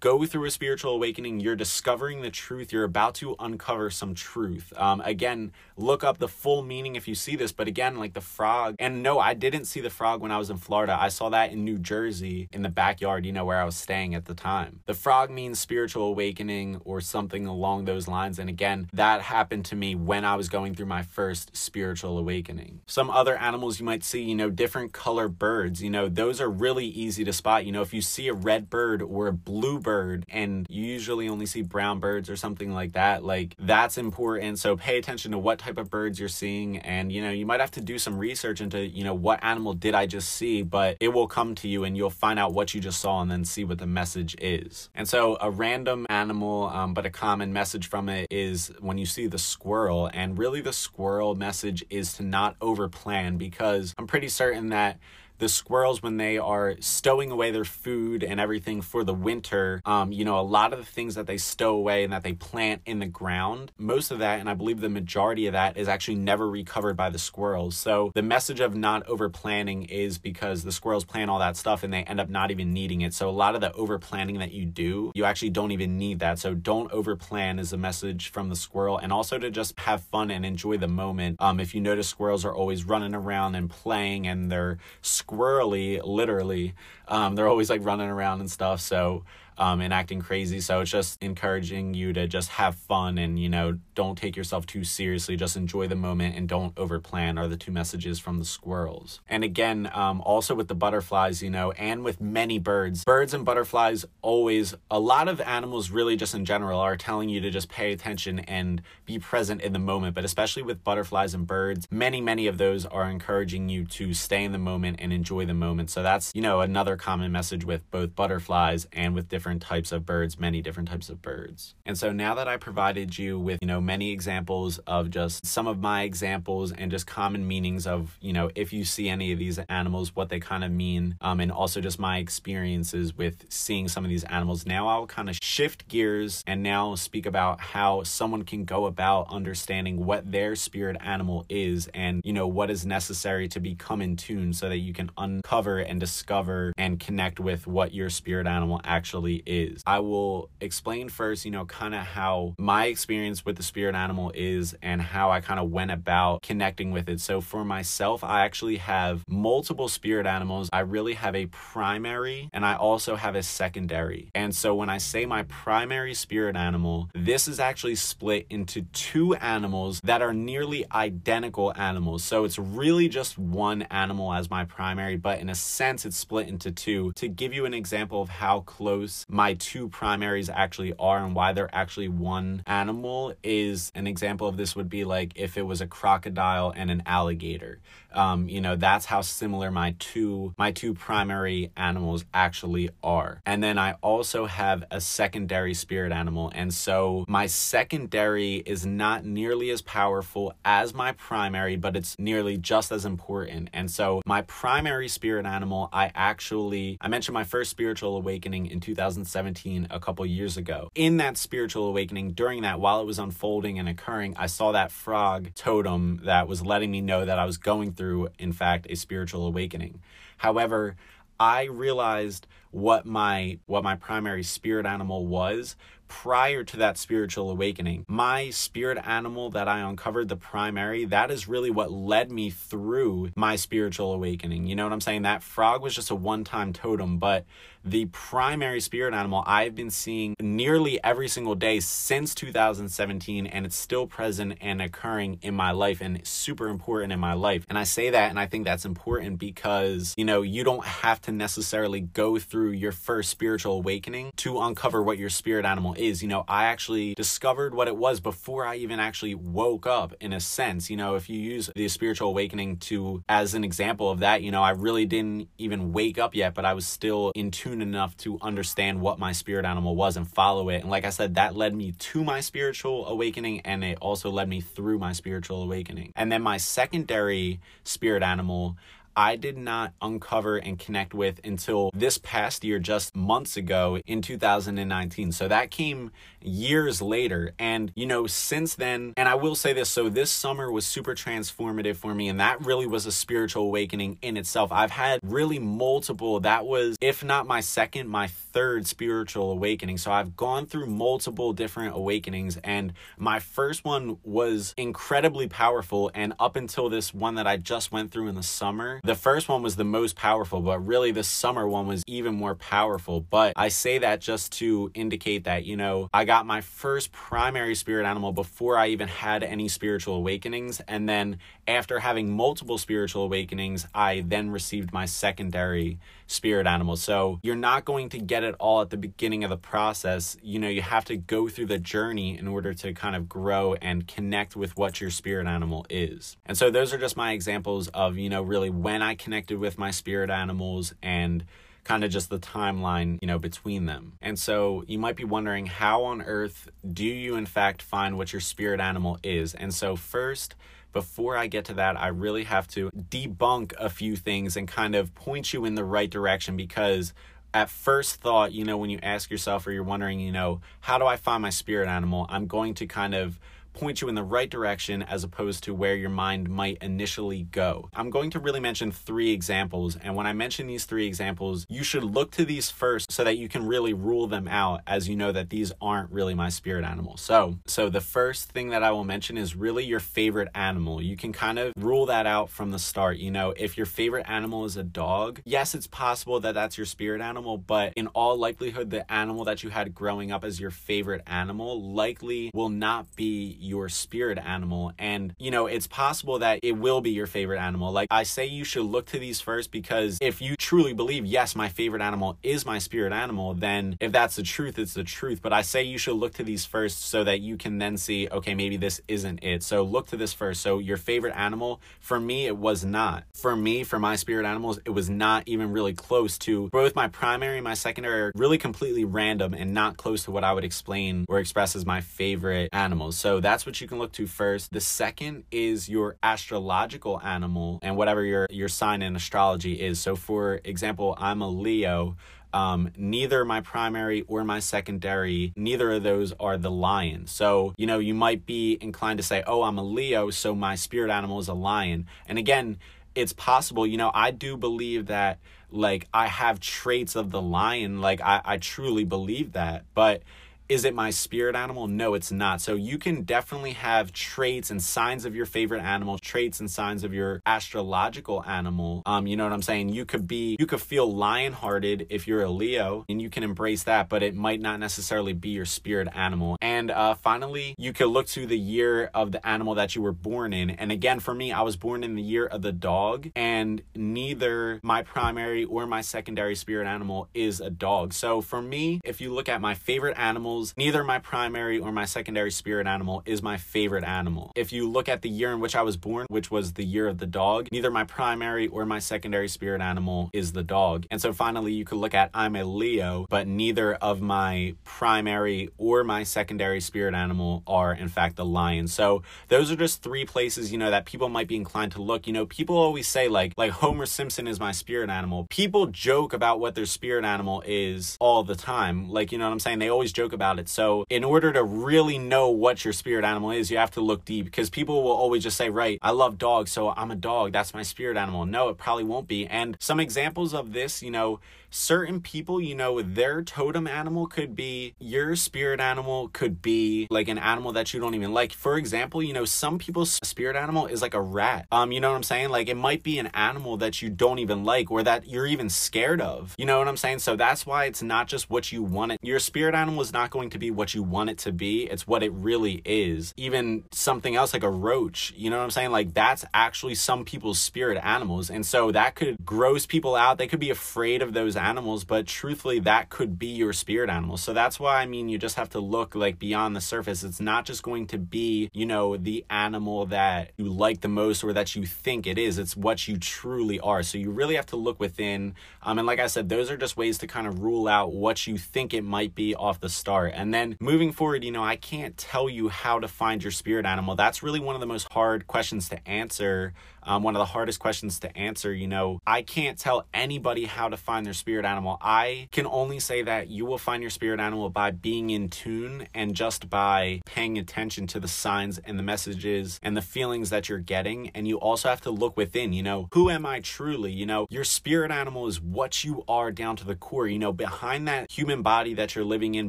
go 0.00 0.24
through 0.26 0.44
a 0.44 0.50
spiritual 0.50 0.92
awakening, 0.92 1.40
you're 1.40 1.56
discovering 1.56 2.20
the 2.20 2.30
truth, 2.30 2.72
you're 2.72 2.84
about 2.84 3.14
to 3.16 3.34
uncover 3.38 3.90
some 3.90 4.14
truth. 4.14 4.72
Um, 4.76 5.00
again, 5.00 5.52
look 5.76 6.04
up 6.04 6.18
the 6.18 6.28
full 6.28 6.62
meaning 6.62 6.94
if 6.94 7.08
you 7.08 7.14
see 7.14 7.36
this, 7.36 7.52
but 7.52 7.66
again, 7.66 7.96
like 7.98 8.12
the 8.12 8.20
frog, 8.20 8.76
and 8.78 9.02
no, 9.02 9.18
I 9.18 9.34
didn't 9.34 9.64
see 9.64 9.80
the 9.80 9.90
frog 9.90 10.20
when 10.20 10.30
I 10.30 10.38
was 10.38 10.50
in 10.50 10.58
Florida. 10.58 10.96
I 11.00 11.08
saw 11.08 11.30
that 11.30 11.52
in 11.52 11.64
New 11.64 11.78
Jersey 11.78 12.48
in 12.52 12.62
the 12.62 12.68
backyard, 12.68 13.24
you 13.24 13.32
know, 13.32 13.44
where 13.44 13.60
I 13.60 13.64
was 13.64 13.76
staying 13.76 14.14
at 14.14 14.26
the 14.26 14.34
time. 14.34 14.80
The 14.86 14.94
frog 14.94 15.30
means 15.30 15.58
spiritual 15.58 16.04
awakening 16.04 16.80
or 16.84 17.00
something 17.00 17.46
along 17.46 17.86
those 17.86 18.06
lines. 18.06 18.38
And 18.38 18.50
again, 18.50 18.88
that 18.92 19.22
happened 19.22 19.64
to 19.66 19.76
me 19.76 19.94
when 19.94 20.24
I 20.24 20.36
was 20.36 20.48
going 20.48 20.74
through 20.74 20.86
my 20.86 21.02
first 21.02 21.56
spiritual 21.56 22.18
awakening. 22.18 22.82
Some 22.86 23.10
other 23.10 23.36
animals 23.36 23.80
you 23.80 23.86
might 23.86 24.04
see, 24.04 24.22
you 24.22 24.34
know, 24.34 24.50
different 24.50 24.92
color 24.92 25.28
birds, 25.28 25.82
you 25.82 25.90
know, 25.90 26.08
those 26.08 26.40
are 26.40 26.50
really 26.50 26.86
easy 26.86 27.24
to 27.24 27.32
spot. 27.32 27.64
You 27.64 27.72
know, 27.72 27.82
if 27.82 27.94
you 27.94 28.02
see 28.02 28.28
a 28.28 28.34
red 28.34 28.68
bird 28.68 29.00
or 29.00 29.28
a 29.28 29.32
blue 29.32 29.80
bird, 29.80 29.93
bird 29.94 30.24
and 30.28 30.66
you 30.68 30.84
usually 30.84 31.28
only 31.28 31.46
see 31.46 31.62
brown 31.62 32.00
birds 32.00 32.28
or 32.28 32.36
something 32.36 32.72
like 32.72 32.92
that, 32.94 33.24
like 33.24 33.54
that's 33.58 33.96
important. 33.96 34.58
So 34.58 34.76
pay 34.76 34.98
attention 34.98 35.30
to 35.32 35.38
what 35.38 35.58
type 35.60 35.78
of 35.78 35.88
birds 35.88 36.18
you're 36.18 36.28
seeing 36.28 36.78
and 36.78 37.12
you 37.12 37.22
know, 37.22 37.30
you 37.30 37.46
might 37.46 37.60
have 37.60 37.70
to 37.72 37.80
do 37.80 37.98
some 37.98 38.18
research 38.18 38.60
into, 38.60 38.84
you 38.84 39.04
know, 39.04 39.14
what 39.14 39.38
animal 39.42 39.72
did 39.72 39.94
I 39.94 40.06
just 40.06 40.30
see, 40.30 40.62
but 40.62 40.96
it 41.00 41.08
will 41.08 41.28
come 41.28 41.54
to 41.56 41.68
you 41.68 41.84
and 41.84 41.96
you'll 41.96 42.10
find 42.10 42.38
out 42.38 42.52
what 42.52 42.74
you 42.74 42.80
just 42.80 43.00
saw 43.00 43.22
and 43.22 43.30
then 43.30 43.44
see 43.44 43.64
what 43.64 43.78
the 43.78 43.86
message 43.86 44.34
is. 44.40 44.90
And 44.94 45.08
so 45.08 45.38
a 45.40 45.50
random 45.50 46.06
animal 46.10 46.64
um, 46.64 46.94
but 46.94 47.06
a 47.06 47.10
common 47.10 47.52
message 47.52 47.88
from 47.88 48.08
it 48.08 48.26
is 48.30 48.72
when 48.80 48.98
you 48.98 49.06
see 49.06 49.26
the 49.28 49.38
squirrel 49.38 50.10
and 50.12 50.36
really 50.38 50.60
the 50.60 50.72
squirrel 50.72 51.34
message 51.36 51.84
is 51.88 52.14
to 52.14 52.24
not 52.24 52.58
overplan 52.58 53.38
because 53.38 53.94
I'm 53.96 54.06
pretty 54.06 54.28
certain 54.28 54.70
that 54.70 54.98
the 55.38 55.48
squirrels 55.48 56.02
when 56.02 56.16
they 56.16 56.38
are 56.38 56.74
stowing 56.80 57.30
away 57.30 57.50
their 57.50 57.64
food 57.64 58.22
and 58.22 58.40
everything 58.40 58.80
for 58.80 59.04
the 59.04 59.14
winter 59.14 59.80
um, 59.84 60.12
you 60.12 60.24
know 60.24 60.38
a 60.38 60.42
lot 60.42 60.72
of 60.72 60.78
the 60.78 60.84
things 60.84 61.14
that 61.14 61.26
they 61.26 61.38
stow 61.38 61.74
away 61.74 62.04
and 62.04 62.12
that 62.12 62.22
they 62.22 62.32
plant 62.32 62.82
in 62.86 62.98
the 62.98 63.06
ground 63.06 63.72
most 63.78 64.10
of 64.10 64.18
that 64.18 64.40
and 64.40 64.48
i 64.48 64.54
believe 64.54 64.80
the 64.80 64.88
majority 64.88 65.46
of 65.46 65.52
that 65.52 65.76
is 65.76 65.88
actually 65.88 66.14
never 66.14 66.48
recovered 66.48 66.96
by 66.96 67.10
the 67.10 67.18
squirrels. 67.18 67.76
So 67.76 68.10
the 68.14 68.22
message 68.22 68.60
of 68.60 68.76
not 68.76 69.06
over 69.06 69.28
planning 69.28 69.84
is 69.84 70.18
because 70.18 70.62
the 70.62 70.72
squirrels 70.72 71.04
plant 71.04 71.30
all 71.30 71.38
that 71.38 71.56
stuff 71.56 71.82
and 71.82 71.92
they 71.92 72.02
end 72.04 72.20
up 72.20 72.28
not 72.28 72.50
even 72.50 72.72
needing 72.72 73.00
it. 73.00 73.14
So 73.14 73.28
a 73.28 73.32
lot 73.32 73.54
of 73.54 73.60
the 73.60 73.72
over 73.72 73.98
planning 73.98 74.38
that 74.38 74.52
you 74.52 74.64
do 74.64 75.12
you 75.14 75.24
actually 75.24 75.50
don't 75.50 75.72
even 75.72 75.98
need 75.98 76.20
that. 76.20 76.38
So 76.38 76.54
don't 76.54 76.90
over 76.92 77.16
plan 77.16 77.58
is 77.58 77.72
a 77.72 77.76
message 77.76 78.30
from 78.30 78.48
the 78.48 78.56
squirrel. 78.56 78.98
And 78.98 79.12
also 79.12 79.38
to 79.38 79.50
just 79.50 79.78
have 79.80 80.02
fun 80.04 80.30
and 80.30 80.44
enjoy 80.44 80.76
the 80.78 80.88
moment. 80.88 81.36
Um, 81.40 81.60
if 81.60 81.74
you 81.74 81.80
notice 81.80 82.08
squirrels 82.08 82.44
are 82.44 82.54
always 82.54 82.84
running 82.84 83.14
around 83.14 83.54
and 83.54 83.70
playing 83.70 84.26
and 84.26 84.50
they're 84.50 84.78
squirrely, 85.26 86.00
literally. 86.04 86.74
Um, 87.08 87.34
they're 87.34 87.48
always 87.48 87.70
like 87.70 87.84
running 87.84 88.08
around 88.08 88.40
and 88.40 88.50
stuff. 88.50 88.80
So 88.80 89.24
um, 89.58 89.80
and 89.80 89.92
acting 89.92 90.20
crazy. 90.20 90.60
So 90.60 90.80
it's 90.80 90.90
just 90.90 91.22
encouraging 91.22 91.94
you 91.94 92.12
to 92.12 92.26
just 92.26 92.50
have 92.50 92.74
fun 92.74 93.18
and, 93.18 93.38
you 93.38 93.48
know, 93.48 93.78
don't 93.94 94.18
take 94.18 94.36
yourself 94.36 94.66
too 94.66 94.84
seriously. 94.84 95.36
Just 95.36 95.56
enjoy 95.56 95.86
the 95.86 95.96
moment 95.96 96.36
and 96.36 96.48
don't 96.48 96.74
overplan 96.74 97.38
are 97.38 97.48
the 97.48 97.56
two 97.56 97.70
messages 97.70 98.18
from 98.18 98.38
the 98.38 98.44
squirrels. 98.44 99.20
And 99.28 99.44
again, 99.44 99.90
um, 99.92 100.20
also 100.22 100.54
with 100.54 100.68
the 100.68 100.74
butterflies, 100.74 101.42
you 101.42 101.50
know, 101.50 101.72
and 101.72 102.02
with 102.02 102.20
many 102.20 102.58
birds, 102.58 103.04
birds 103.04 103.34
and 103.34 103.44
butterflies 103.44 104.04
always, 104.22 104.74
a 104.90 104.98
lot 104.98 105.28
of 105.28 105.40
animals 105.40 105.90
really 105.90 106.16
just 106.16 106.34
in 106.34 106.44
general 106.44 106.80
are 106.80 106.96
telling 106.96 107.28
you 107.28 107.40
to 107.40 107.50
just 107.50 107.68
pay 107.68 107.92
attention 107.92 108.40
and 108.40 108.82
be 109.04 109.18
present 109.18 109.60
in 109.62 109.72
the 109.72 109.78
moment. 109.78 110.14
But 110.14 110.24
especially 110.24 110.62
with 110.62 110.82
butterflies 110.82 111.34
and 111.34 111.46
birds, 111.46 111.86
many, 111.90 112.20
many 112.20 112.46
of 112.46 112.58
those 112.58 112.86
are 112.86 113.08
encouraging 113.08 113.68
you 113.68 113.84
to 113.84 114.14
stay 114.14 114.44
in 114.44 114.52
the 114.52 114.58
moment 114.58 114.96
and 115.00 115.12
enjoy 115.12 115.46
the 115.46 115.54
moment. 115.54 115.90
So 115.90 116.02
that's, 116.02 116.32
you 116.34 116.42
know, 116.42 116.60
another 116.60 116.96
common 116.96 117.30
message 117.30 117.64
with 117.64 117.88
both 117.90 118.14
butterflies 118.16 118.86
and 118.92 119.14
with 119.14 119.28
different 119.28 119.43
different 119.44 119.60
types 119.60 119.92
of 119.92 120.06
birds, 120.06 120.40
many 120.40 120.62
different 120.62 120.88
types 120.88 121.10
of 121.10 121.20
birds. 121.20 121.74
And 121.84 121.98
so 121.98 122.12
now 122.12 122.34
that 122.36 122.48
I 122.48 122.56
provided 122.56 123.18
you 123.18 123.38
with, 123.38 123.58
you 123.60 123.68
know, 123.68 123.78
many 123.78 124.10
examples 124.10 124.78
of 124.86 125.10
just 125.10 125.44
some 125.44 125.66
of 125.66 125.78
my 125.78 126.04
examples 126.04 126.72
and 126.72 126.90
just 126.90 127.06
common 127.06 127.46
meanings 127.46 127.86
of, 127.86 128.16
you 128.22 128.32
know, 128.32 128.50
if 128.54 128.72
you 128.72 128.86
see 128.86 129.10
any 129.10 129.32
of 129.32 129.38
these 129.38 129.58
animals, 129.68 130.16
what 130.16 130.30
they 130.30 130.40
kind 130.40 130.64
of 130.64 130.70
mean, 130.72 131.16
um, 131.20 131.40
and 131.40 131.52
also 131.52 131.82
just 131.82 131.98
my 131.98 132.16
experiences 132.16 133.18
with 133.18 133.44
seeing 133.50 133.86
some 133.86 134.02
of 134.02 134.08
these 134.08 134.24
animals, 134.24 134.64
now 134.64 134.88
I'll 134.88 135.06
kind 135.06 135.28
of 135.28 135.36
shift 135.42 135.88
gears 135.88 136.42
and 136.46 136.62
now 136.62 136.94
speak 136.94 137.26
about 137.26 137.60
how 137.60 138.02
someone 138.02 138.44
can 138.44 138.64
go 138.64 138.86
about 138.86 139.26
understanding 139.28 140.06
what 140.06 140.32
their 140.32 140.56
spirit 140.56 140.96
animal 141.04 141.44
is 141.50 141.86
and, 141.92 142.22
you 142.24 142.32
know, 142.32 142.46
what 142.46 142.70
is 142.70 142.86
necessary 142.86 143.46
to 143.48 143.60
become 143.60 144.00
in 144.00 144.16
tune 144.16 144.54
so 144.54 144.70
that 144.70 144.78
you 144.78 144.94
can 144.94 145.10
uncover 145.18 145.80
and 145.80 146.00
discover 146.00 146.72
and 146.78 146.98
connect 146.98 147.38
with 147.38 147.66
what 147.66 147.92
your 147.92 148.08
spirit 148.08 148.46
animal 148.46 148.80
actually 148.84 149.33
actually 149.34 149.54
is. 149.54 149.82
I 149.86 150.00
will 150.00 150.50
explain 150.60 151.08
first, 151.08 151.44
you 151.44 151.50
know, 151.50 151.64
kind 151.64 151.94
of 151.94 152.02
how 152.02 152.54
my 152.58 152.86
experience 152.86 153.44
with 153.44 153.56
the 153.56 153.62
spirit 153.62 153.94
animal 153.94 154.32
is 154.34 154.74
and 154.82 155.00
how 155.00 155.30
I 155.30 155.40
kind 155.40 155.60
of 155.60 155.70
went 155.70 155.90
about 155.90 156.42
connecting 156.42 156.92
with 156.92 157.08
it. 157.08 157.20
So 157.20 157.40
for 157.40 157.64
myself, 157.64 158.22
I 158.24 158.44
actually 158.44 158.78
have 158.78 159.24
multiple 159.28 159.88
spirit 159.88 160.26
animals. 160.26 160.68
I 160.72 160.80
really 160.80 161.14
have 161.14 161.34
a 161.34 161.46
primary 161.46 162.48
and 162.52 162.64
I 162.64 162.76
also 162.76 163.16
have 163.16 163.34
a 163.34 163.42
secondary. 163.42 164.30
And 164.34 164.54
so 164.54 164.74
when 164.74 164.88
I 164.88 164.98
say 164.98 165.26
my 165.26 165.44
primary 165.44 166.14
spirit 166.14 166.56
animal, 166.56 167.08
this 167.14 167.48
is 167.48 167.60
actually 167.60 167.96
split 167.96 168.46
into 168.50 168.82
two 168.92 169.34
animals 169.34 170.00
that 170.04 170.22
are 170.22 170.34
nearly 170.34 170.84
identical 170.92 171.72
animals. 171.76 172.24
So 172.24 172.44
it's 172.44 172.58
really 172.58 173.08
just 173.08 173.38
one 173.38 173.82
animal 173.82 174.32
as 174.32 174.50
my 174.50 174.64
primary, 174.64 175.16
but 175.16 175.40
in 175.40 175.48
a 175.48 175.54
sense, 175.54 176.04
it's 176.04 176.16
split 176.16 176.48
into 176.48 176.70
two. 176.70 177.12
To 177.16 177.28
give 177.28 177.52
you 177.52 177.64
an 177.64 177.74
example 177.74 178.20
of 178.20 178.28
how 178.28 178.60
close 178.60 179.23
my 179.28 179.54
two 179.54 179.88
primaries 179.88 180.48
actually 180.48 180.92
are 180.98 181.24
and 181.24 181.34
why 181.34 181.52
they're 181.52 181.74
actually 181.74 182.08
one 182.08 182.62
animal, 182.66 183.34
is 183.42 183.90
an 183.94 184.06
example 184.06 184.46
of 184.46 184.56
this 184.56 184.76
would 184.76 184.88
be 184.88 185.04
like 185.04 185.32
if 185.36 185.56
it 185.56 185.62
was 185.62 185.80
a 185.80 185.86
crocodile 185.86 186.72
and 186.74 186.90
an 186.90 187.02
alligator. 187.06 187.80
Um, 188.12 188.48
you 188.48 188.60
know, 188.60 188.76
that's 188.76 189.06
how 189.06 189.22
similar 189.22 189.70
my 189.70 189.96
two 189.98 190.54
my 190.56 190.70
two 190.70 190.94
primary 190.94 191.70
animals 191.76 192.24
actually 192.32 192.90
are. 193.02 193.40
And 193.44 193.62
then 193.62 193.76
I 193.76 193.94
also 194.02 194.46
have 194.46 194.84
a 194.90 195.00
secondary 195.00 195.74
spirit 195.74 196.12
animal. 196.12 196.52
And 196.54 196.72
so 196.72 197.24
my 197.28 197.46
secondary 197.46 198.56
is 198.56 198.86
not 198.86 199.24
nearly 199.24 199.70
as 199.70 199.82
powerful 199.82 200.54
as 200.64 200.94
my 200.94 201.12
primary, 201.12 201.76
but 201.76 201.96
it's 201.96 202.16
nearly 202.18 202.56
just 202.56 202.92
as 202.92 203.04
important. 203.04 203.68
And 203.72 203.90
so 203.90 204.22
my 204.26 204.42
primary 204.42 205.08
spirit 205.08 205.44
animal, 205.44 205.88
I 205.92 206.12
actually 206.14 206.96
I 207.00 207.08
mentioned 207.08 207.34
my 207.34 207.44
first 207.44 207.70
spiritual 207.70 208.16
awakening 208.16 208.66
in 208.66 208.80
2017 209.14 209.86
a 209.90 210.00
couple 210.00 210.26
years 210.26 210.56
ago. 210.56 210.90
In 210.94 211.18
that 211.18 211.36
spiritual 211.36 211.86
awakening, 211.86 212.32
during 212.32 212.62
that 212.62 212.80
while 212.80 213.00
it 213.00 213.06
was 213.06 213.18
unfolding 213.18 213.78
and 213.78 213.88
occurring, 213.88 214.34
I 214.36 214.46
saw 214.46 214.72
that 214.72 214.90
frog 214.90 215.54
totem 215.54 216.20
that 216.24 216.48
was 216.48 216.62
letting 216.62 216.90
me 216.90 217.00
know 217.00 217.24
that 217.24 217.38
I 217.38 217.44
was 217.44 217.56
going 217.56 217.92
through 217.92 218.28
in 218.38 218.52
fact, 218.52 218.86
a 218.90 218.96
spiritual 218.96 219.46
awakening. 219.46 220.00
However, 220.38 220.96
I 221.38 221.64
realized 221.64 222.46
what 222.70 223.06
my 223.06 223.58
what 223.66 223.82
my 223.82 223.96
primary 223.96 224.42
spirit 224.42 224.86
animal 224.86 225.26
was 225.26 225.76
prior 226.14 226.62
to 226.62 226.76
that 226.76 226.96
spiritual 226.96 227.50
awakening. 227.50 228.04
My 228.08 228.48
spirit 228.50 228.98
animal 229.04 229.50
that 229.50 229.66
I 229.66 229.80
uncovered, 229.80 230.28
the 230.28 230.36
primary, 230.36 231.04
that 231.06 231.30
is 231.30 231.48
really 231.48 231.70
what 231.70 231.90
led 231.90 232.30
me 232.30 232.50
through 232.50 233.32
my 233.34 233.56
spiritual 233.56 234.14
awakening. 234.14 234.64
You 234.64 234.76
know 234.76 234.84
what 234.84 234.92
I'm 234.92 235.00
saying? 235.00 235.22
That 235.22 235.42
frog 235.42 235.82
was 235.82 235.92
just 235.92 236.10
a 236.10 236.14
one 236.14 236.44
time 236.44 236.72
totem, 236.72 237.18
but 237.18 237.44
the 237.84 238.06
primary 238.06 238.80
spirit 238.80 239.12
animal 239.12 239.44
I've 239.46 239.74
been 239.74 239.90
seeing 239.90 240.34
nearly 240.40 241.02
every 241.04 241.28
single 241.28 241.54
day 241.54 241.80
since 241.80 242.34
2017, 242.34 243.46
and 243.46 243.66
it's 243.66 243.76
still 243.76 244.06
present 244.06 244.56
and 244.60 244.80
occurring 244.80 245.38
in 245.42 245.54
my 245.54 245.72
life 245.72 246.00
and 246.00 246.26
super 246.26 246.68
important 246.68 247.12
in 247.12 247.20
my 247.20 247.34
life. 247.34 247.66
And 247.68 247.76
I 247.76 247.84
say 247.84 248.08
that, 248.10 248.30
and 248.30 248.38
I 248.38 248.46
think 248.46 248.64
that's 248.64 248.86
important 248.86 249.38
because, 249.38 250.14
you 250.16 250.24
know, 250.24 250.40
you 250.40 250.64
don't 250.64 250.84
have 250.84 251.20
to 251.22 251.32
necessarily 251.32 252.00
go 252.00 252.38
through 252.38 252.70
your 252.70 252.92
first 252.92 253.28
spiritual 253.28 253.74
awakening 253.74 254.32
to 254.36 254.60
uncover 254.60 255.02
what 255.02 255.18
your 255.18 255.28
spirit 255.28 255.66
animal 255.66 255.94
is. 255.98 256.03
You 256.04 256.28
know, 256.28 256.44
I 256.46 256.66
actually 256.66 257.14
discovered 257.14 257.74
what 257.74 257.88
it 257.88 257.96
was 257.96 258.20
before 258.20 258.66
I 258.66 258.76
even 258.76 259.00
actually 259.00 259.34
woke 259.34 259.86
up, 259.86 260.14
in 260.20 260.32
a 260.32 260.40
sense. 260.40 260.90
You 260.90 260.96
know, 260.96 261.14
if 261.14 261.30
you 261.30 261.38
use 261.38 261.70
the 261.74 261.88
spiritual 261.88 262.28
awakening 262.28 262.76
to 262.78 263.22
as 263.28 263.54
an 263.54 263.64
example 263.64 264.10
of 264.10 264.20
that, 264.20 264.42
you 264.42 264.50
know, 264.50 264.62
I 264.62 264.70
really 264.70 265.06
didn't 265.06 265.48
even 265.58 265.92
wake 265.92 266.18
up 266.18 266.34
yet, 266.34 266.54
but 266.54 266.64
I 266.64 266.74
was 266.74 266.86
still 266.86 267.32
in 267.34 267.50
tune 267.50 267.80
enough 267.80 268.16
to 268.18 268.38
understand 268.42 269.00
what 269.00 269.18
my 269.18 269.32
spirit 269.32 269.64
animal 269.64 269.96
was 269.96 270.16
and 270.16 270.28
follow 270.28 270.68
it. 270.68 270.82
And 270.82 270.90
like 270.90 271.04
I 271.04 271.10
said, 271.10 271.36
that 271.36 271.56
led 271.56 271.74
me 271.74 271.92
to 271.92 272.24
my 272.24 272.40
spiritual 272.40 273.06
awakening 273.06 273.60
and 273.60 273.82
it 273.82 273.98
also 274.00 274.30
led 274.30 274.48
me 274.48 274.60
through 274.60 274.98
my 274.98 275.12
spiritual 275.12 275.62
awakening. 275.62 276.12
And 276.16 276.30
then 276.30 276.42
my 276.42 276.58
secondary 276.58 277.60
spirit 277.84 278.22
animal 278.22 278.76
I 279.16 279.36
did 279.36 279.56
not 279.56 279.92
uncover 280.00 280.56
and 280.56 280.78
connect 280.78 281.14
with 281.14 281.40
until 281.44 281.90
this 281.94 282.18
past 282.18 282.64
year, 282.64 282.78
just 282.78 283.14
months 283.14 283.56
ago 283.56 284.00
in 284.06 284.22
2019. 284.22 285.32
So 285.32 285.48
that 285.48 285.70
came 285.70 286.10
years 286.40 287.00
later. 287.00 287.52
And, 287.58 287.92
you 287.94 288.06
know, 288.06 288.26
since 288.26 288.74
then, 288.74 289.14
and 289.16 289.28
I 289.28 289.34
will 289.34 289.54
say 289.54 289.72
this 289.72 289.88
so 289.88 290.08
this 290.08 290.30
summer 290.30 290.70
was 290.70 290.86
super 290.86 291.14
transformative 291.14 291.96
for 291.96 292.14
me, 292.14 292.28
and 292.28 292.40
that 292.40 292.64
really 292.64 292.86
was 292.86 293.06
a 293.06 293.12
spiritual 293.12 293.64
awakening 293.64 294.18
in 294.22 294.36
itself. 294.36 294.70
I've 294.72 294.90
had 294.90 295.20
really 295.22 295.58
multiple, 295.58 296.40
that 296.40 296.66
was, 296.66 296.96
if 297.00 297.24
not 297.24 297.46
my 297.46 297.60
second, 297.60 298.08
my 298.08 298.26
third 298.26 298.86
spiritual 298.86 299.50
awakening. 299.50 299.98
So 299.98 300.12
I've 300.12 300.36
gone 300.36 300.66
through 300.66 300.86
multiple 300.86 301.52
different 301.52 301.96
awakenings, 301.96 302.58
and 302.58 302.92
my 303.16 303.38
first 303.40 303.84
one 303.84 304.18
was 304.22 304.74
incredibly 304.76 305.48
powerful. 305.48 306.10
And 306.14 306.34
up 306.38 306.56
until 306.56 306.88
this 306.88 307.14
one 307.14 307.36
that 307.36 307.46
I 307.46 307.56
just 307.56 307.92
went 307.92 308.10
through 308.10 308.28
in 308.28 308.34
the 308.34 308.42
summer, 308.42 309.00
the 309.04 309.14
first 309.14 309.50
one 309.50 309.62
was 309.62 309.76
the 309.76 309.84
most 309.84 310.16
powerful, 310.16 310.60
but 310.60 310.84
really 310.84 311.12
the 311.12 311.22
summer 311.22 311.68
one 311.68 311.86
was 311.86 312.02
even 312.06 312.34
more 312.34 312.54
powerful. 312.54 313.20
But 313.20 313.52
I 313.54 313.68
say 313.68 313.98
that 313.98 314.20
just 314.20 314.52
to 314.52 314.90
indicate 314.94 315.44
that, 315.44 315.64
you 315.64 315.76
know, 315.76 316.08
I 316.12 316.24
got 316.24 316.46
my 316.46 316.62
first 316.62 317.12
primary 317.12 317.74
spirit 317.74 318.06
animal 318.06 318.32
before 318.32 318.78
I 318.78 318.88
even 318.88 319.08
had 319.08 319.42
any 319.42 319.68
spiritual 319.68 320.14
awakenings. 320.16 320.80
And 320.88 321.06
then 321.06 321.38
after 321.68 321.98
having 321.98 322.30
multiple 322.30 322.78
spiritual 322.78 323.24
awakenings, 323.24 323.86
I 323.94 324.24
then 324.26 324.50
received 324.50 324.92
my 324.92 325.04
secondary 325.04 325.98
spirit 326.26 326.66
animal. 326.66 326.96
So 326.96 327.38
you're 327.42 327.56
not 327.56 327.84
going 327.84 328.08
to 328.10 328.18
get 328.18 328.42
it 328.42 328.54
all 328.58 328.80
at 328.80 328.88
the 328.88 328.96
beginning 328.96 329.44
of 329.44 329.50
the 329.50 329.58
process. 329.58 330.36
You 330.42 330.58
know, 330.58 330.68
you 330.68 330.80
have 330.80 331.04
to 331.06 331.16
go 331.16 331.48
through 331.48 331.66
the 331.66 331.78
journey 331.78 332.38
in 332.38 332.48
order 332.48 332.72
to 332.72 332.94
kind 332.94 333.14
of 333.14 333.28
grow 333.28 333.74
and 333.74 334.08
connect 334.08 334.56
with 334.56 334.76
what 334.78 335.00
your 335.00 335.10
spirit 335.10 335.46
animal 335.46 335.84
is. 335.90 336.38
And 336.46 336.56
so 336.56 336.70
those 336.70 336.94
are 336.94 336.98
just 336.98 337.16
my 337.16 337.32
examples 337.32 337.88
of, 337.88 338.16
you 338.16 338.30
know, 338.30 338.42
really 338.42 338.70
when 338.70 338.93
I 339.02 339.14
connected 339.14 339.58
with 339.58 339.78
my 339.78 339.90
spirit 339.90 340.30
animals 340.30 340.94
and 341.02 341.44
kind 341.84 342.02
of 342.02 342.10
just 342.10 342.30
the 342.30 342.38
timeline, 342.38 343.18
you 343.20 343.28
know, 343.28 343.38
between 343.38 343.86
them. 343.86 344.14
And 344.22 344.38
so 344.38 344.84
you 344.86 344.98
might 344.98 345.16
be 345.16 345.24
wondering 345.24 345.66
how 345.66 346.04
on 346.04 346.22
earth 346.22 346.68
do 346.90 347.04
you 347.04 347.36
in 347.36 347.46
fact 347.46 347.82
find 347.82 348.16
what 348.16 348.32
your 348.32 348.40
spirit 348.40 348.80
animal 348.80 349.18
is? 349.22 349.54
And 349.54 349.72
so 349.72 349.94
first, 349.94 350.54
before 350.92 351.36
I 351.36 351.46
get 351.46 351.66
to 351.66 351.74
that, 351.74 352.00
I 352.00 352.08
really 352.08 352.44
have 352.44 352.66
to 352.68 352.90
debunk 352.90 353.74
a 353.78 353.90
few 353.90 354.16
things 354.16 354.56
and 354.56 354.66
kind 354.66 354.94
of 354.94 355.14
point 355.14 355.52
you 355.52 355.64
in 355.64 355.74
the 355.74 355.84
right 355.84 356.08
direction 356.08 356.56
because 356.56 357.12
at 357.52 357.68
first 357.68 358.16
thought, 358.16 358.52
you 358.52 358.64
know, 358.64 358.76
when 358.76 358.90
you 358.90 358.98
ask 359.02 359.30
yourself 359.30 359.66
or 359.66 359.72
you're 359.72 359.84
wondering, 359.84 360.20
you 360.20 360.32
know, 360.32 360.60
how 360.80 360.98
do 360.98 361.06
I 361.06 361.16
find 361.16 361.42
my 361.42 361.50
spirit 361.50 361.88
animal? 361.88 362.26
I'm 362.28 362.46
going 362.46 362.74
to 362.74 362.86
kind 362.86 363.14
of 363.14 363.38
point 363.74 364.00
you 364.00 364.08
in 364.08 364.14
the 364.14 364.22
right 364.22 364.48
direction 364.48 365.02
as 365.02 365.24
opposed 365.24 365.64
to 365.64 365.74
where 365.74 365.94
your 365.94 366.10
mind 366.10 366.48
might 366.48 366.78
initially 366.80 367.42
go. 367.42 367.88
I'm 367.94 368.10
going 368.10 368.30
to 368.30 368.38
really 368.38 368.60
mention 368.60 368.92
three 368.92 369.32
examples, 369.32 369.96
and 369.96 370.14
when 370.14 370.26
I 370.26 370.32
mention 370.32 370.66
these 370.66 370.84
three 370.84 371.06
examples, 371.06 371.66
you 371.68 371.82
should 371.82 372.04
look 372.04 372.30
to 372.32 372.44
these 372.44 372.70
first 372.70 373.10
so 373.10 373.24
that 373.24 373.36
you 373.36 373.48
can 373.48 373.66
really 373.66 373.92
rule 373.92 374.26
them 374.26 374.48
out 374.48 374.80
as 374.86 375.08
you 375.08 375.16
know 375.16 375.32
that 375.32 375.50
these 375.50 375.72
aren't 375.80 376.10
really 376.10 376.34
my 376.34 376.48
spirit 376.48 376.84
animals. 376.84 377.20
So, 377.20 377.58
so 377.66 377.90
the 377.90 378.00
first 378.00 378.50
thing 378.50 378.70
that 378.70 378.82
I 378.82 378.92
will 378.92 379.04
mention 379.04 379.36
is 379.36 379.56
really 379.56 379.84
your 379.84 380.00
favorite 380.00 380.48
animal. 380.54 381.02
You 381.02 381.16
can 381.16 381.32
kind 381.32 381.58
of 381.58 381.72
rule 381.76 382.06
that 382.06 382.26
out 382.26 382.50
from 382.50 382.70
the 382.70 382.78
start. 382.78 383.18
You 383.18 383.30
know, 383.30 383.52
if 383.56 383.76
your 383.76 383.86
favorite 383.86 384.26
animal 384.28 384.64
is 384.64 384.76
a 384.76 384.84
dog, 384.84 385.40
yes, 385.44 385.74
it's 385.74 385.86
possible 385.86 386.40
that 386.40 386.54
that's 386.54 386.78
your 386.78 386.86
spirit 386.86 387.20
animal, 387.20 387.58
but 387.58 387.92
in 387.96 388.06
all 388.08 388.36
likelihood, 388.36 388.90
the 388.90 389.10
animal 389.12 389.44
that 389.44 389.62
you 389.62 389.70
had 389.70 389.94
growing 389.94 390.30
up 390.30 390.44
as 390.44 390.60
your 390.60 390.70
favorite 390.70 391.22
animal 391.26 391.82
likely 391.82 392.50
will 392.54 392.68
not 392.68 393.14
be 393.16 393.56
your 393.64 393.88
spirit 393.88 394.38
animal. 394.38 394.92
And, 394.98 395.34
you 395.38 395.50
know, 395.50 395.66
it's 395.66 395.86
possible 395.86 396.38
that 396.40 396.60
it 396.62 396.72
will 396.72 397.00
be 397.00 397.10
your 397.10 397.26
favorite 397.26 397.58
animal. 397.58 397.92
Like 397.92 398.08
I 398.10 398.22
say, 398.22 398.46
you 398.46 398.64
should 398.64 398.84
look 398.84 399.06
to 399.06 399.18
these 399.18 399.40
first 399.40 399.70
because 399.70 400.18
if 400.20 400.40
you 400.40 400.56
truly 400.56 400.92
believe, 400.92 401.24
yes, 401.24 401.56
my 401.56 401.68
favorite 401.68 402.02
animal 402.02 402.36
is 402.42 402.66
my 402.66 402.78
spirit 402.78 403.12
animal, 403.12 403.54
then 403.54 403.96
if 404.00 404.12
that's 404.12 404.36
the 404.36 404.42
truth, 404.42 404.78
it's 404.78 404.94
the 404.94 405.04
truth. 405.04 405.40
But 405.42 405.52
I 405.52 405.62
say 405.62 405.82
you 405.82 405.98
should 405.98 406.16
look 406.16 406.34
to 406.34 406.44
these 406.44 406.64
first 406.64 407.06
so 407.06 407.24
that 407.24 407.40
you 407.40 407.56
can 407.56 407.78
then 407.78 407.96
see, 407.96 408.28
okay, 408.30 408.54
maybe 408.54 408.76
this 408.76 409.00
isn't 409.08 409.42
it. 409.42 409.62
So 409.62 409.82
look 409.82 410.06
to 410.08 410.16
this 410.16 410.32
first. 410.32 410.60
So 410.60 410.78
your 410.78 410.96
favorite 410.96 411.34
animal, 411.36 411.80
for 412.00 412.20
me, 412.20 412.46
it 412.46 412.56
was 412.56 412.84
not. 412.84 413.24
For 413.34 413.56
me, 413.56 413.84
for 413.84 413.98
my 413.98 414.16
spirit 414.16 414.46
animals, 414.46 414.78
it 414.84 414.90
was 414.90 415.08
not 415.08 415.44
even 415.46 415.72
really 415.72 415.94
close 415.94 416.38
to 416.38 416.68
both 416.68 416.94
my 416.94 417.08
primary 417.08 417.58
and 417.58 417.64
my 417.64 417.74
secondary 417.74 418.22
are 418.22 418.32
really 418.34 418.58
completely 418.58 419.04
random 419.04 419.54
and 419.54 419.72
not 419.72 419.96
close 419.96 420.24
to 420.24 420.30
what 420.30 420.44
I 420.44 420.52
would 420.52 420.64
explain 420.64 421.24
or 421.28 421.38
express 421.38 421.76
as 421.76 421.86
my 421.86 422.00
favorite 422.00 422.68
animals. 422.72 423.16
So 423.16 423.40
that 423.40 423.53
that's 423.54 423.64
what 423.64 423.80
you 423.80 423.86
can 423.86 423.98
look 423.98 424.10
to 424.10 424.26
first. 424.26 424.72
The 424.72 424.80
second 424.80 425.44
is 425.52 425.88
your 425.88 426.16
astrological 426.24 427.20
animal 427.20 427.78
and 427.82 427.96
whatever 427.96 428.24
your 428.24 428.48
your 428.50 428.66
sign 428.66 429.00
in 429.00 429.14
astrology 429.14 429.74
is. 429.74 430.00
So 430.00 430.16
for 430.16 430.60
example, 430.64 431.14
I'm 431.20 431.40
a 431.40 431.48
Leo. 431.48 432.16
Um, 432.52 432.90
neither 432.96 433.44
my 433.44 433.60
primary 433.60 434.22
or 434.22 434.42
my 434.42 434.58
secondary, 434.58 435.52
neither 435.54 435.92
of 435.92 436.02
those 436.02 436.32
are 436.40 436.56
the 436.56 436.70
lion. 436.70 437.28
So, 437.28 437.74
you 437.76 437.86
know, 437.86 438.00
you 438.00 438.12
might 438.12 438.44
be 438.44 438.76
inclined 438.80 439.18
to 439.18 439.22
say, 439.22 439.44
oh, 439.46 439.62
I'm 439.62 439.78
a 439.78 439.84
Leo, 439.84 440.30
so 440.30 440.52
my 440.56 440.74
spirit 440.74 441.12
animal 441.12 441.38
is 441.38 441.46
a 441.46 441.54
lion. 441.54 442.06
And 442.26 442.38
again, 442.38 442.78
it's 443.14 443.32
possible. 443.32 443.86
You 443.86 443.98
know, 443.98 444.10
I 444.14 444.32
do 444.32 444.56
believe 444.56 445.06
that 445.06 445.38
like 445.70 446.08
I 446.12 446.26
have 446.26 446.58
traits 446.58 447.14
of 447.14 447.30
the 447.30 447.42
lion. 447.42 448.00
Like 448.00 448.20
I, 448.20 448.40
I 448.44 448.56
truly 448.56 449.04
believe 449.04 449.52
that. 449.52 449.84
But 449.94 450.22
is 450.68 450.84
it 450.84 450.94
my 450.94 451.10
spirit 451.10 451.54
animal? 451.54 451.86
No, 451.88 452.14
it's 452.14 452.32
not. 452.32 452.60
So 452.60 452.74
you 452.74 452.98
can 452.98 453.22
definitely 453.22 453.72
have 453.72 454.12
traits 454.12 454.70
and 454.70 454.82
signs 454.82 455.24
of 455.24 455.34
your 455.34 455.46
favorite 455.46 455.82
animal, 455.82 456.18
traits 456.18 456.60
and 456.60 456.70
signs 456.70 457.04
of 457.04 457.12
your 457.12 457.42
astrological 457.44 458.42
animal. 458.44 459.02
Um, 459.06 459.26
you 459.26 459.36
know 459.36 459.44
what 459.44 459.52
I'm 459.52 459.62
saying? 459.62 459.90
You 459.90 460.04
could 460.04 460.26
be, 460.26 460.56
you 460.58 460.66
could 460.66 460.80
feel 460.80 461.12
lion-hearted 461.12 462.06
if 462.10 462.26
you're 462.26 462.42
a 462.42 462.50
Leo, 462.50 463.04
and 463.08 463.20
you 463.20 463.28
can 463.28 463.42
embrace 463.42 463.84
that, 463.84 464.08
but 464.08 464.22
it 464.22 464.34
might 464.34 464.60
not 464.60 464.80
necessarily 464.80 465.32
be 465.32 465.50
your 465.50 465.66
spirit 465.66 466.08
animal. 466.14 466.56
And 466.62 466.90
uh, 466.90 467.14
finally, 467.14 467.74
you 467.76 467.92
could 467.92 468.08
look 468.08 468.26
to 468.28 468.46
the 468.46 468.58
year 468.58 469.10
of 469.12 469.32
the 469.32 469.46
animal 469.46 469.74
that 469.74 469.94
you 469.94 470.02
were 470.02 470.12
born 470.12 470.52
in. 470.52 470.70
And 470.70 470.90
again, 470.90 471.20
for 471.20 471.34
me, 471.34 471.52
I 471.52 471.62
was 471.62 471.76
born 471.76 472.02
in 472.02 472.14
the 472.14 472.22
year 472.22 472.46
of 472.46 472.62
the 472.62 472.72
dog, 472.72 473.30
and 473.36 473.82
neither 473.94 474.80
my 474.82 475.02
primary 475.02 475.64
or 475.64 475.86
my 475.86 476.00
secondary 476.00 476.54
spirit 476.54 476.86
animal 476.86 477.28
is 477.34 477.60
a 477.60 477.70
dog. 477.70 478.12
So 478.12 478.40
for 478.40 478.62
me, 478.62 479.00
if 479.04 479.20
you 479.20 479.32
look 479.32 479.48
at 479.48 479.60
my 479.60 479.74
favorite 479.74 480.18
animal 480.18 480.53
animals, 480.54 480.74
neither 480.76 481.02
my 481.02 481.18
primary 481.18 481.78
or 481.80 481.90
my 481.90 482.04
secondary 482.04 482.50
spirit 482.50 482.86
animal 482.86 483.22
is 483.26 483.42
my 483.42 483.56
favorite 483.56 484.04
animal. 484.04 484.52
If 484.54 484.72
you 484.72 484.88
look 484.88 485.08
at 485.08 485.22
the 485.22 485.28
year 485.28 485.52
in 485.52 485.58
which 485.58 485.74
I 485.74 485.82
was 485.82 485.96
born, 485.96 486.26
which 486.28 486.48
was 486.50 486.74
the 486.74 486.84
year 486.84 487.08
of 487.08 487.18
the 487.18 487.26
dog, 487.26 487.68
neither 487.72 487.90
my 487.90 488.04
primary 488.04 488.68
or 488.68 488.86
my 488.86 489.00
secondary 489.00 489.48
spirit 489.48 489.80
animal 489.80 490.30
is 490.32 490.52
the 490.52 490.62
dog. 490.62 491.06
And 491.10 491.20
so 491.20 491.32
finally, 491.32 491.72
you 491.72 491.84
could 491.84 491.98
look 491.98 492.14
at 492.14 492.30
I'm 492.32 492.54
a 492.54 492.64
Leo, 492.64 493.26
but 493.28 493.48
neither 493.48 493.94
of 493.94 494.20
my 494.20 494.74
primary 494.84 495.70
or 495.76 496.04
my 496.04 496.22
secondary 496.22 496.80
spirit 496.80 497.14
animal 497.14 497.64
are, 497.66 497.92
in 497.92 498.08
fact, 498.08 498.36
the 498.36 498.44
lion. 498.44 498.86
So 498.86 499.22
those 499.48 499.72
are 499.72 499.76
just 499.76 500.02
three 500.02 500.24
places, 500.24 500.70
you 500.70 500.78
know, 500.78 500.90
that 500.90 501.04
people 501.04 501.28
might 501.28 501.48
be 501.48 501.56
inclined 501.56 501.92
to 501.92 502.02
look. 502.02 502.28
You 502.28 502.32
know, 502.32 502.46
people 502.46 502.76
always 502.76 503.08
say, 503.08 503.26
like, 503.26 503.54
like 503.56 503.72
Homer 503.72 504.06
Simpson 504.06 504.46
is 504.46 504.60
my 504.60 504.70
spirit 504.70 505.10
animal. 505.10 505.46
People 505.50 505.86
joke 505.86 506.32
about 506.32 506.60
what 506.60 506.76
their 506.76 506.86
spirit 506.86 507.24
animal 507.24 507.62
is 507.66 508.16
all 508.20 508.44
the 508.44 508.54
time. 508.54 509.08
Like, 509.08 509.32
you 509.32 509.38
know 509.38 509.46
what 509.46 509.52
I'm 509.52 509.58
saying? 509.58 509.80
They 509.80 509.88
always 509.88 510.12
joke 510.12 510.32
about 510.32 510.43
about 510.44 510.58
it. 510.58 510.68
So, 510.68 511.06
in 511.08 511.24
order 511.24 511.52
to 511.52 511.62
really 511.62 512.18
know 512.18 512.50
what 512.50 512.84
your 512.84 512.92
spirit 512.92 513.24
animal 513.24 513.50
is, 513.50 513.70
you 513.70 513.78
have 513.78 513.90
to 513.92 514.00
look 514.00 514.24
deep 514.24 514.44
because 514.44 514.68
people 514.68 515.02
will 515.02 515.12
always 515.12 515.42
just 515.42 515.56
say, 515.56 515.70
right, 515.70 515.98
I 516.02 516.10
love 516.10 516.36
dogs, 516.38 516.70
so 516.70 516.90
I'm 516.90 517.10
a 517.10 517.16
dog. 517.16 517.52
That's 517.52 517.72
my 517.72 517.82
spirit 517.82 518.16
animal. 518.16 518.44
No, 518.44 518.68
it 518.68 518.76
probably 518.76 519.04
won't 519.04 519.26
be. 519.26 519.46
And 519.46 519.76
some 519.80 520.00
examples 520.00 520.52
of 520.52 520.72
this, 520.72 521.02
you 521.02 521.10
know, 521.10 521.40
certain 521.74 522.20
people, 522.20 522.60
you 522.60 522.74
know, 522.74 523.02
their 523.02 523.42
totem 523.42 523.86
animal 523.86 524.26
could 524.28 524.54
be 524.54 524.94
your 525.00 525.34
spirit 525.34 525.80
animal, 525.80 526.28
could 526.28 526.62
be 526.62 527.08
like 527.10 527.26
an 527.26 527.38
animal 527.38 527.72
that 527.72 527.92
you 527.92 527.98
don't 527.98 528.14
even 528.14 528.32
like. 528.32 528.52
For 528.52 528.78
example, 528.78 529.22
you 529.22 529.32
know, 529.32 529.44
some 529.44 529.78
people's 529.78 530.20
spirit 530.22 530.54
animal 530.54 530.86
is 530.86 531.02
like 531.02 531.14
a 531.14 531.20
rat. 531.20 531.66
Um, 531.72 531.90
you 531.90 532.00
know 532.00 532.10
what 532.10 532.16
I'm 532.16 532.22
saying? 532.22 532.50
Like 532.50 532.68
it 532.68 532.76
might 532.76 533.02
be 533.02 533.18
an 533.18 533.26
animal 533.28 533.76
that 533.78 534.00
you 534.00 534.08
don't 534.08 534.38
even 534.38 534.64
like 534.64 534.90
or 534.90 535.02
that 535.02 535.26
you're 535.26 535.46
even 535.46 535.68
scared 535.68 536.20
of. 536.20 536.54
You 536.56 536.64
know 536.64 536.78
what 536.78 536.86
I'm 536.86 536.96
saying? 536.96 537.18
So 537.18 537.34
that's 537.34 537.66
why 537.66 537.86
it's 537.86 538.02
not 538.02 538.28
just 538.28 538.48
what 538.48 538.70
you 538.70 538.82
want 538.82 539.12
it. 539.12 539.18
Your 539.22 539.40
spirit 539.40 539.74
animal 539.74 540.00
is 540.00 540.12
not 540.12 540.30
going 540.30 540.50
to 540.50 540.58
be 540.58 540.70
what 540.70 540.94
you 540.94 541.02
want 541.02 541.30
it 541.30 541.38
to 541.38 541.52
be. 541.52 541.84
It's 541.84 542.06
what 542.06 542.22
it 542.22 542.32
really 542.32 542.82
is. 542.84 543.34
Even 543.36 543.84
something 543.90 544.36
else 544.36 544.52
like 544.52 544.62
a 544.62 544.70
roach, 544.70 545.32
you 545.36 545.50
know 545.50 545.58
what 545.58 545.64
I'm 545.64 545.70
saying? 545.70 545.90
Like 545.90 546.14
that's 546.14 546.44
actually 546.54 546.94
some 546.94 547.24
people's 547.24 547.58
spirit 547.58 547.98
animals. 548.04 548.48
And 548.48 548.64
so 548.64 548.92
that 548.92 549.16
could 549.16 549.44
gross 549.44 549.86
people 549.86 550.14
out. 550.14 550.38
They 550.38 550.46
could 550.46 550.60
be 550.60 550.70
afraid 550.70 551.20
of 551.20 551.32
those 551.32 551.56
animals, 551.56 551.63
but 552.04 552.26
truthfully, 552.26 552.78
that 552.80 553.10
could 553.10 553.38
be 553.38 553.46
your 553.46 553.72
spirit 553.72 554.10
animal. 554.10 554.36
So 554.36 554.52
that's 554.52 554.78
why 554.78 555.00
I 555.00 555.06
mean, 555.06 555.28
you 555.28 555.38
just 555.38 555.56
have 555.56 555.70
to 555.70 555.80
look 555.80 556.14
like 556.14 556.38
beyond 556.38 556.76
the 556.76 556.80
surface. 556.80 557.24
It's 557.24 557.40
not 557.40 557.64
just 557.64 557.82
going 557.82 558.06
to 558.08 558.18
be, 558.18 558.70
you 558.72 558.86
know, 558.86 559.16
the 559.16 559.44
animal 559.50 560.06
that 560.06 560.52
you 560.56 560.66
like 560.66 561.00
the 561.00 561.08
most 561.08 561.44
or 561.44 561.52
that 561.52 561.74
you 561.74 561.86
think 561.86 562.26
it 562.26 562.38
is. 562.38 562.58
It's 562.58 562.76
what 562.76 563.08
you 563.08 563.16
truly 563.16 563.80
are. 563.80 564.02
So 564.02 564.18
you 564.18 564.30
really 564.30 564.56
have 564.56 564.66
to 564.66 564.76
look 564.76 565.00
within. 565.00 565.54
Um, 565.82 565.98
and 565.98 566.06
like 566.06 566.20
I 566.20 566.26
said, 566.26 566.48
those 566.48 566.70
are 566.70 566.76
just 566.76 566.96
ways 566.96 567.18
to 567.18 567.26
kind 567.26 567.46
of 567.46 567.60
rule 567.60 567.88
out 567.88 568.12
what 568.12 568.46
you 568.46 568.58
think 568.58 568.94
it 568.94 569.02
might 569.02 569.34
be 569.34 569.54
off 569.54 569.80
the 569.80 569.88
start. 569.88 570.32
And 570.34 570.52
then 570.52 570.76
moving 570.80 571.12
forward, 571.12 571.44
you 571.44 571.50
know, 571.50 571.64
I 571.64 571.76
can't 571.76 572.16
tell 572.16 572.48
you 572.48 572.68
how 572.68 572.98
to 572.98 573.08
find 573.08 573.42
your 573.42 573.52
spirit 573.52 573.86
animal. 573.86 574.14
That's 574.14 574.42
really 574.42 574.60
one 574.60 574.74
of 574.74 574.80
the 574.80 574.86
most 574.86 575.10
hard 575.12 575.46
questions 575.46 575.88
to 575.88 576.08
answer 576.08 576.72
um, 577.04 577.22
one 577.22 577.34
of 577.34 577.40
the 577.40 577.46
hardest 577.46 577.80
questions 577.80 578.18
to 578.20 578.36
answer. 578.36 578.72
You 578.72 578.88
know, 578.88 579.20
I 579.26 579.42
can't 579.42 579.78
tell 579.78 580.06
anybody 580.12 580.66
how 580.66 580.88
to 580.88 580.96
find 580.96 581.24
their 581.26 581.32
spirit 581.32 581.64
animal. 581.64 581.98
I 582.00 582.48
can 582.52 582.66
only 582.66 583.00
say 583.00 583.22
that 583.22 583.48
you 583.48 583.64
will 583.64 583.78
find 583.78 584.02
your 584.02 584.10
spirit 584.10 584.40
animal 584.40 584.70
by 584.70 584.90
being 584.90 585.30
in 585.30 585.48
tune 585.48 586.08
and 586.14 586.34
just 586.34 586.70
by 586.70 587.20
paying 587.26 587.58
attention 587.58 588.06
to 588.08 588.20
the 588.20 588.28
signs 588.28 588.78
and 588.78 588.98
the 588.98 589.02
messages 589.02 589.78
and 589.82 589.96
the 589.96 590.02
feelings 590.02 590.50
that 590.50 590.68
you're 590.68 590.78
getting. 590.78 591.30
And 591.30 591.46
you 591.46 591.58
also 591.58 591.88
have 591.88 592.00
to 592.02 592.10
look 592.10 592.36
within, 592.36 592.72
you 592.72 592.82
know, 592.82 593.08
who 593.12 593.30
am 593.30 593.46
I 593.46 593.60
truly? 593.60 594.12
You 594.12 594.26
know, 594.26 594.46
your 594.50 594.64
spirit 594.64 595.10
animal 595.10 595.46
is 595.46 595.60
what 595.60 596.04
you 596.04 596.24
are 596.28 596.52
down 596.52 596.76
to 596.76 596.84
the 596.84 596.94
core. 596.94 597.26
You 597.26 597.38
know, 597.38 597.52
behind 597.52 598.06
that 598.08 598.30
human 598.30 598.62
body 598.62 598.94
that 598.94 599.14
you're 599.14 599.24
living 599.24 599.54
in, 599.54 599.68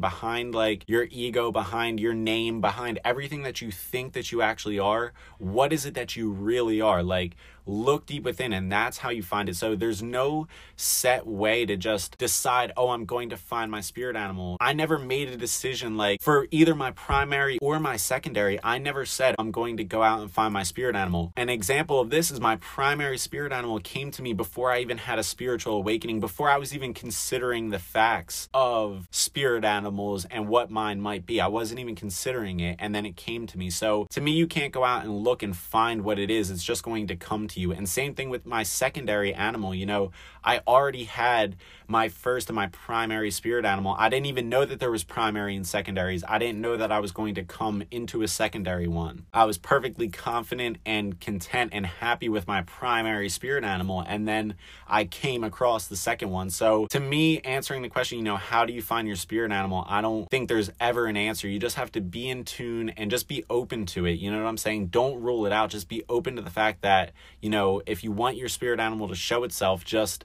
behind 0.00 0.54
like 0.54 0.84
your 0.86 1.06
ego, 1.10 1.50
behind 1.50 2.00
your 2.00 2.14
name, 2.14 2.60
behind 2.60 2.98
everything 3.04 3.42
that 3.42 3.60
you 3.60 3.70
think 3.70 4.12
that 4.12 4.32
you 4.32 4.42
actually 4.42 4.78
are, 4.78 5.12
what 5.38 5.72
is 5.72 5.86
it 5.86 5.94
that 5.94 6.16
you 6.16 6.30
really 6.30 6.80
are? 6.80 7.02
Like, 7.02 7.25
like 7.28 7.36
look 7.66 8.06
deep 8.06 8.22
within 8.24 8.52
and 8.52 8.70
that's 8.70 8.98
how 8.98 9.10
you 9.10 9.22
find 9.22 9.48
it. 9.48 9.56
So 9.56 9.74
there's 9.74 10.02
no 10.02 10.46
set 10.76 11.26
way 11.26 11.66
to 11.66 11.76
just 11.76 12.18
decide 12.18 12.72
oh 12.76 12.90
i'm 12.90 13.04
going 13.04 13.30
to 13.30 13.36
find 13.36 13.70
my 13.70 13.80
spirit 13.80 14.16
animal. 14.16 14.56
I 14.60 14.72
never 14.72 14.98
made 14.98 15.28
a 15.28 15.36
decision 15.36 15.96
like 15.96 16.20
for 16.20 16.46
either 16.50 16.74
my 16.74 16.90
primary 16.92 17.58
or 17.60 17.80
my 17.80 17.96
secondary 17.96 18.58
i 18.62 18.78
never 18.78 19.04
said 19.04 19.34
i'm 19.38 19.50
going 19.50 19.76
to 19.78 19.84
go 19.84 20.02
out 20.02 20.20
and 20.20 20.30
find 20.30 20.52
my 20.52 20.62
spirit 20.62 20.96
animal. 20.96 21.32
An 21.36 21.48
example 21.48 22.00
of 22.00 22.10
this 22.10 22.30
is 22.30 22.40
my 22.40 22.56
primary 22.56 23.18
spirit 23.18 23.52
animal 23.52 23.80
came 23.80 24.10
to 24.12 24.22
me 24.22 24.32
before 24.32 24.70
i 24.70 24.80
even 24.80 24.98
had 24.98 25.18
a 25.18 25.22
spiritual 25.22 25.76
awakening 25.76 26.20
before 26.20 26.50
i 26.50 26.56
was 26.56 26.74
even 26.74 26.94
considering 26.94 27.70
the 27.70 27.78
facts 27.78 28.48
of 28.54 29.08
spirit 29.10 29.64
animals 29.64 30.24
and 30.26 30.48
what 30.48 30.70
mine 30.70 31.00
might 31.00 31.26
be. 31.26 31.40
I 31.40 31.46
wasn't 31.46 31.80
even 31.80 31.94
considering 31.94 32.60
it 32.60 32.76
and 32.78 32.94
then 32.94 33.06
it 33.06 33.16
came 33.16 33.46
to 33.46 33.58
me. 33.58 33.70
So 33.70 34.06
to 34.10 34.20
me 34.20 34.32
you 34.32 34.46
can't 34.46 34.72
go 34.72 34.84
out 34.84 35.04
and 35.04 35.18
look 35.18 35.42
and 35.42 35.56
find 35.56 36.02
what 36.02 36.18
it 36.18 36.30
is. 36.30 36.50
It's 36.50 36.64
just 36.64 36.82
going 36.82 37.06
to 37.08 37.16
come 37.16 37.48
to 37.48 37.55
you. 37.56 37.72
And 37.72 37.88
same 37.88 38.14
thing 38.14 38.30
with 38.30 38.46
my 38.46 38.62
secondary 38.62 39.32
animal. 39.34 39.74
You 39.74 39.86
know, 39.86 40.12
I 40.46 40.60
already 40.66 41.04
had 41.04 41.56
my 41.88 42.08
first 42.08 42.48
and 42.48 42.56
my 42.56 42.68
primary 42.68 43.30
spirit 43.30 43.64
animal. 43.64 43.94
I 43.98 44.08
didn't 44.08 44.26
even 44.26 44.48
know 44.48 44.64
that 44.64 44.80
there 44.80 44.90
was 44.90 45.04
primary 45.04 45.56
and 45.56 45.66
secondaries. 45.66 46.24
I 46.26 46.38
didn't 46.38 46.60
know 46.60 46.76
that 46.76 46.90
I 46.90 47.00
was 47.00 47.12
going 47.12 47.34
to 47.34 47.44
come 47.44 47.82
into 47.90 48.22
a 48.22 48.28
secondary 48.28 48.88
one. 48.88 49.26
I 49.32 49.44
was 49.44 49.58
perfectly 49.58 50.08
confident 50.08 50.78
and 50.86 51.20
content 51.20 51.70
and 51.72 51.86
happy 51.86 52.28
with 52.28 52.46
my 52.46 52.62
primary 52.62 53.28
spirit 53.28 53.64
animal. 53.64 54.04
And 54.06 54.26
then 54.26 54.54
I 54.88 55.04
came 55.04 55.44
across 55.44 55.86
the 55.86 55.96
second 55.96 56.30
one. 56.30 56.50
So 56.50 56.86
to 56.86 57.00
me, 57.00 57.40
answering 57.40 57.82
the 57.82 57.88
question, 57.88 58.18
you 58.18 58.24
know, 58.24 58.36
how 58.36 58.64
do 58.64 58.72
you 58.72 58.82
find 58.82 59.06
your 59.06 59.16
spirit 59.16 59.52
animal? 59.52 59.84
I 59.88 60.00
don't 60.00 60.28
think 60.30 60.48
there's 60.48 60.70
ever 60.80 61.06
an 61.06 61.16
answer. 61.16 61.48
You 61.48 61.58
just 61.58 61.76
have 61.76 61.92
to 61.92 62.00
be 62.00 62.28
in 62.28 62.44
tune 62.44 62.90
and 62.90 63.10
just 63.10 63.28
be 63.28 63.44
open 63.50 63.86
to 63.86 64.06
it. 64.06 64.18
You 64.18 64.30
know 64.30 64.42
what 64.42 64.48
I'm 64.48 64.58
saying? 64.58 64.88
Don't 64.88 65.20
rule 65.20 65.46
it 65.46 65.52
out. 65.52 65.70
Just 65.70 65.88
be 65.88 66.04
open 66.08 66.36
to 66.36 66.42
the 66.42 66.50
fact 66.50 66.82
that, 66.82 67.12
you 67.40 67.50
know, 67.50 67.82
if 67.86 68.02
you 68.02 68.12
want 68.12 68.36
your 68.36 68.48
spirit 68.48 68.80
animal 68.80 69.08
to 69.08 69.14
show 69.14 69.44
itself, 69.44 69.84
just 69.84 70.24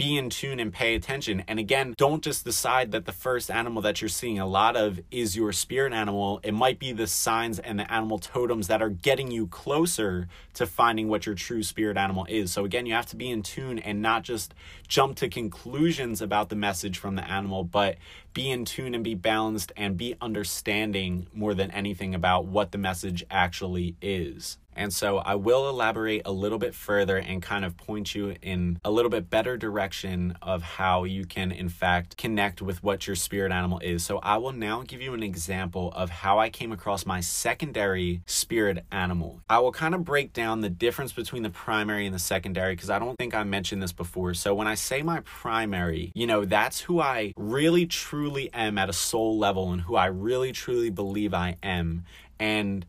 be 0.00 0.16
in 0.16 0.30
tune 0.30 0.58
and 0.58 0.72
pay 0.72 0.94
attention. 0.94 1.44
And 1.46 1.58
again, 1.58 1.94
don't 1.98 2.24
just 2.24 2.42
decide 2.42 2.92
that 2.92 3.04
the 3.04 3.12
first 3.12 3.50
animal 3.50 3.82
that 3.82 4.00
you're 4.00 4.08
seeing 4.08 4.38
a 4.38 4.46
lot 4.46 4.74
of 4.74 4.98
is 5.10 5.36
your 5.36 5.52
spirit 5.52 5.92
animal. 5.92 6.40
It 6.42 6.54
might 6.54 6.78
be 6.78 6.92
the 6.92 7.06
signs 7.06 7.58
and 7.58 7.78
the 7.78 7.92
animal 7.92 8.18
totems 8.18 8.68
that 8.68 8.80
are 8.80 8.88
getting 8.88 9.30
you 9.30 9.46
closer 9.48 10.26
to 10.54 10.66
finding 10.66 11.08
what 11.08 11.26
your 11.26 11.34
true 11.34 11.62
spirit 11.62 11.98
animal 11.98 12.24
is. 12.30 12.50
So 12.50 12.64
again, 12.64 12.86
you 12.86 12.94
have 12.94 13.04
to 13.08 13.16
be 13.16 13.28
in 13.30 13.42
tune 13.42 13.78
and 13.78 14.00
not 14.00 14.22
just 14.22 14.54
jump 14.88 15.16
to 15.16 15.28
conclusions 15.28 16.22
about 16.22 16.48
the 16.48 16.56
message 16.56 16.96
from 16.96 17.16
the 17.16 17.30
animal, 17.30 17.62
but 17.62 17.98
be 18.32 18.50
in 18.50 18.64
tune 18.64 18.94
and 18.94 19.04
be 19.04 19.14
balanced 19.14 19.70
and 19.76 19.98
be 19.98 20.14
understanding 20.22 21.26
more 21.34 21.52
than 21.52 21.70
anything 21.72 22.14
about 22.14 22.46
what 22.46 22.72
the 22.72 22.78
message 22.78 23.22
actually 23.30 23.96
is. 24.00 24.56
And 24.80 24.94
so 24.94 25.18
I 25.18 25.34
will 25.34 25.68
elaborate 25.68 26.22
a 26.24 26.32
little 26.32 26.56
bit 26.56 26.74
further 26.74 27.18
and 27.18 27.42
kind 27.42 27.66
of 27.66 27.76
point 27.76 28.14
you 28.14 28.34
in 28.40 28.80
a 28.82 28.90
little 28.90 29.10
bit 29.10 29.28
better 29.28 29.58
direction 29.58 30.38
of 30.40 30.62
how 30.62 31.04
you 31.04 31.26
can, 31.26 31.52
in 31.52 31.68
fact, 31.68 32.16
connect 32.16 32.62
with 32.62 32.82
what 32.82 33.06
your 33.06 33.14
spirit 33.14 33.52
animal 33.52 33.78
is. 33.80 34.02
So 34.02 34.20
I 34.22 34.38
will 34.38 34.54
now 34.54 34.82
give 34.82 35.02
you 35.02 35.12
an 35.12 35.22
example 35.22 35.92
of 35.94 36.08
how 36.08 36.38
I 36.38 36.48
came 36.48 36.72
across 36.72 37.04
my 37.04 37.20
secondary 37.20 38.22
spirit 38.24 38.86
animal. 38.90 39.42
I 39.50 39.58
will 39.58 39.70
kind 39.70 39.94
of 39.94 40.02
break 40.02 40.32
down 40.32 40.62
the 40.62 40.70
difference 40.70 41.12
between 41.12 41.42
the 41.42 41.50
primary 41.50 42.06
and 42.06 42.14
the 42.14 42.18
secondary 42.18 42.74
because 42.74 42.88
I 42.88 42.98
don't 42.98 43.18
think 43.18 43.34
I 43.34 43.44
mentioned 43.44 43.82
this 43.82 43.92
before. 43.92 44.32
So 44.32 44.54
when 44.54 44.66
I 44.66 44.76
say 44.76 45.02
my 45.02 45.20
primary, 45.20 46.10
you 46.14 46.26
know, 46.26 46.46
that's 46.46 46.80
who 46.80 47.00
I 47.02 47.34
really 47.36 47.84
truly 47.84 48.50
am 48.54 48.78
at 48.78 48.88
a 48.88 48.94
soul 48.94 49.36
level 49.36 49.72
and 49.72 49.82
who 49.82 49.96
I 49.96 50.06
really 50.06 50.52
truly 50.52 50.88
believe 50.88 51.34
I 51.34 51.56
am. 51.62 52.06
And 52.38 52.86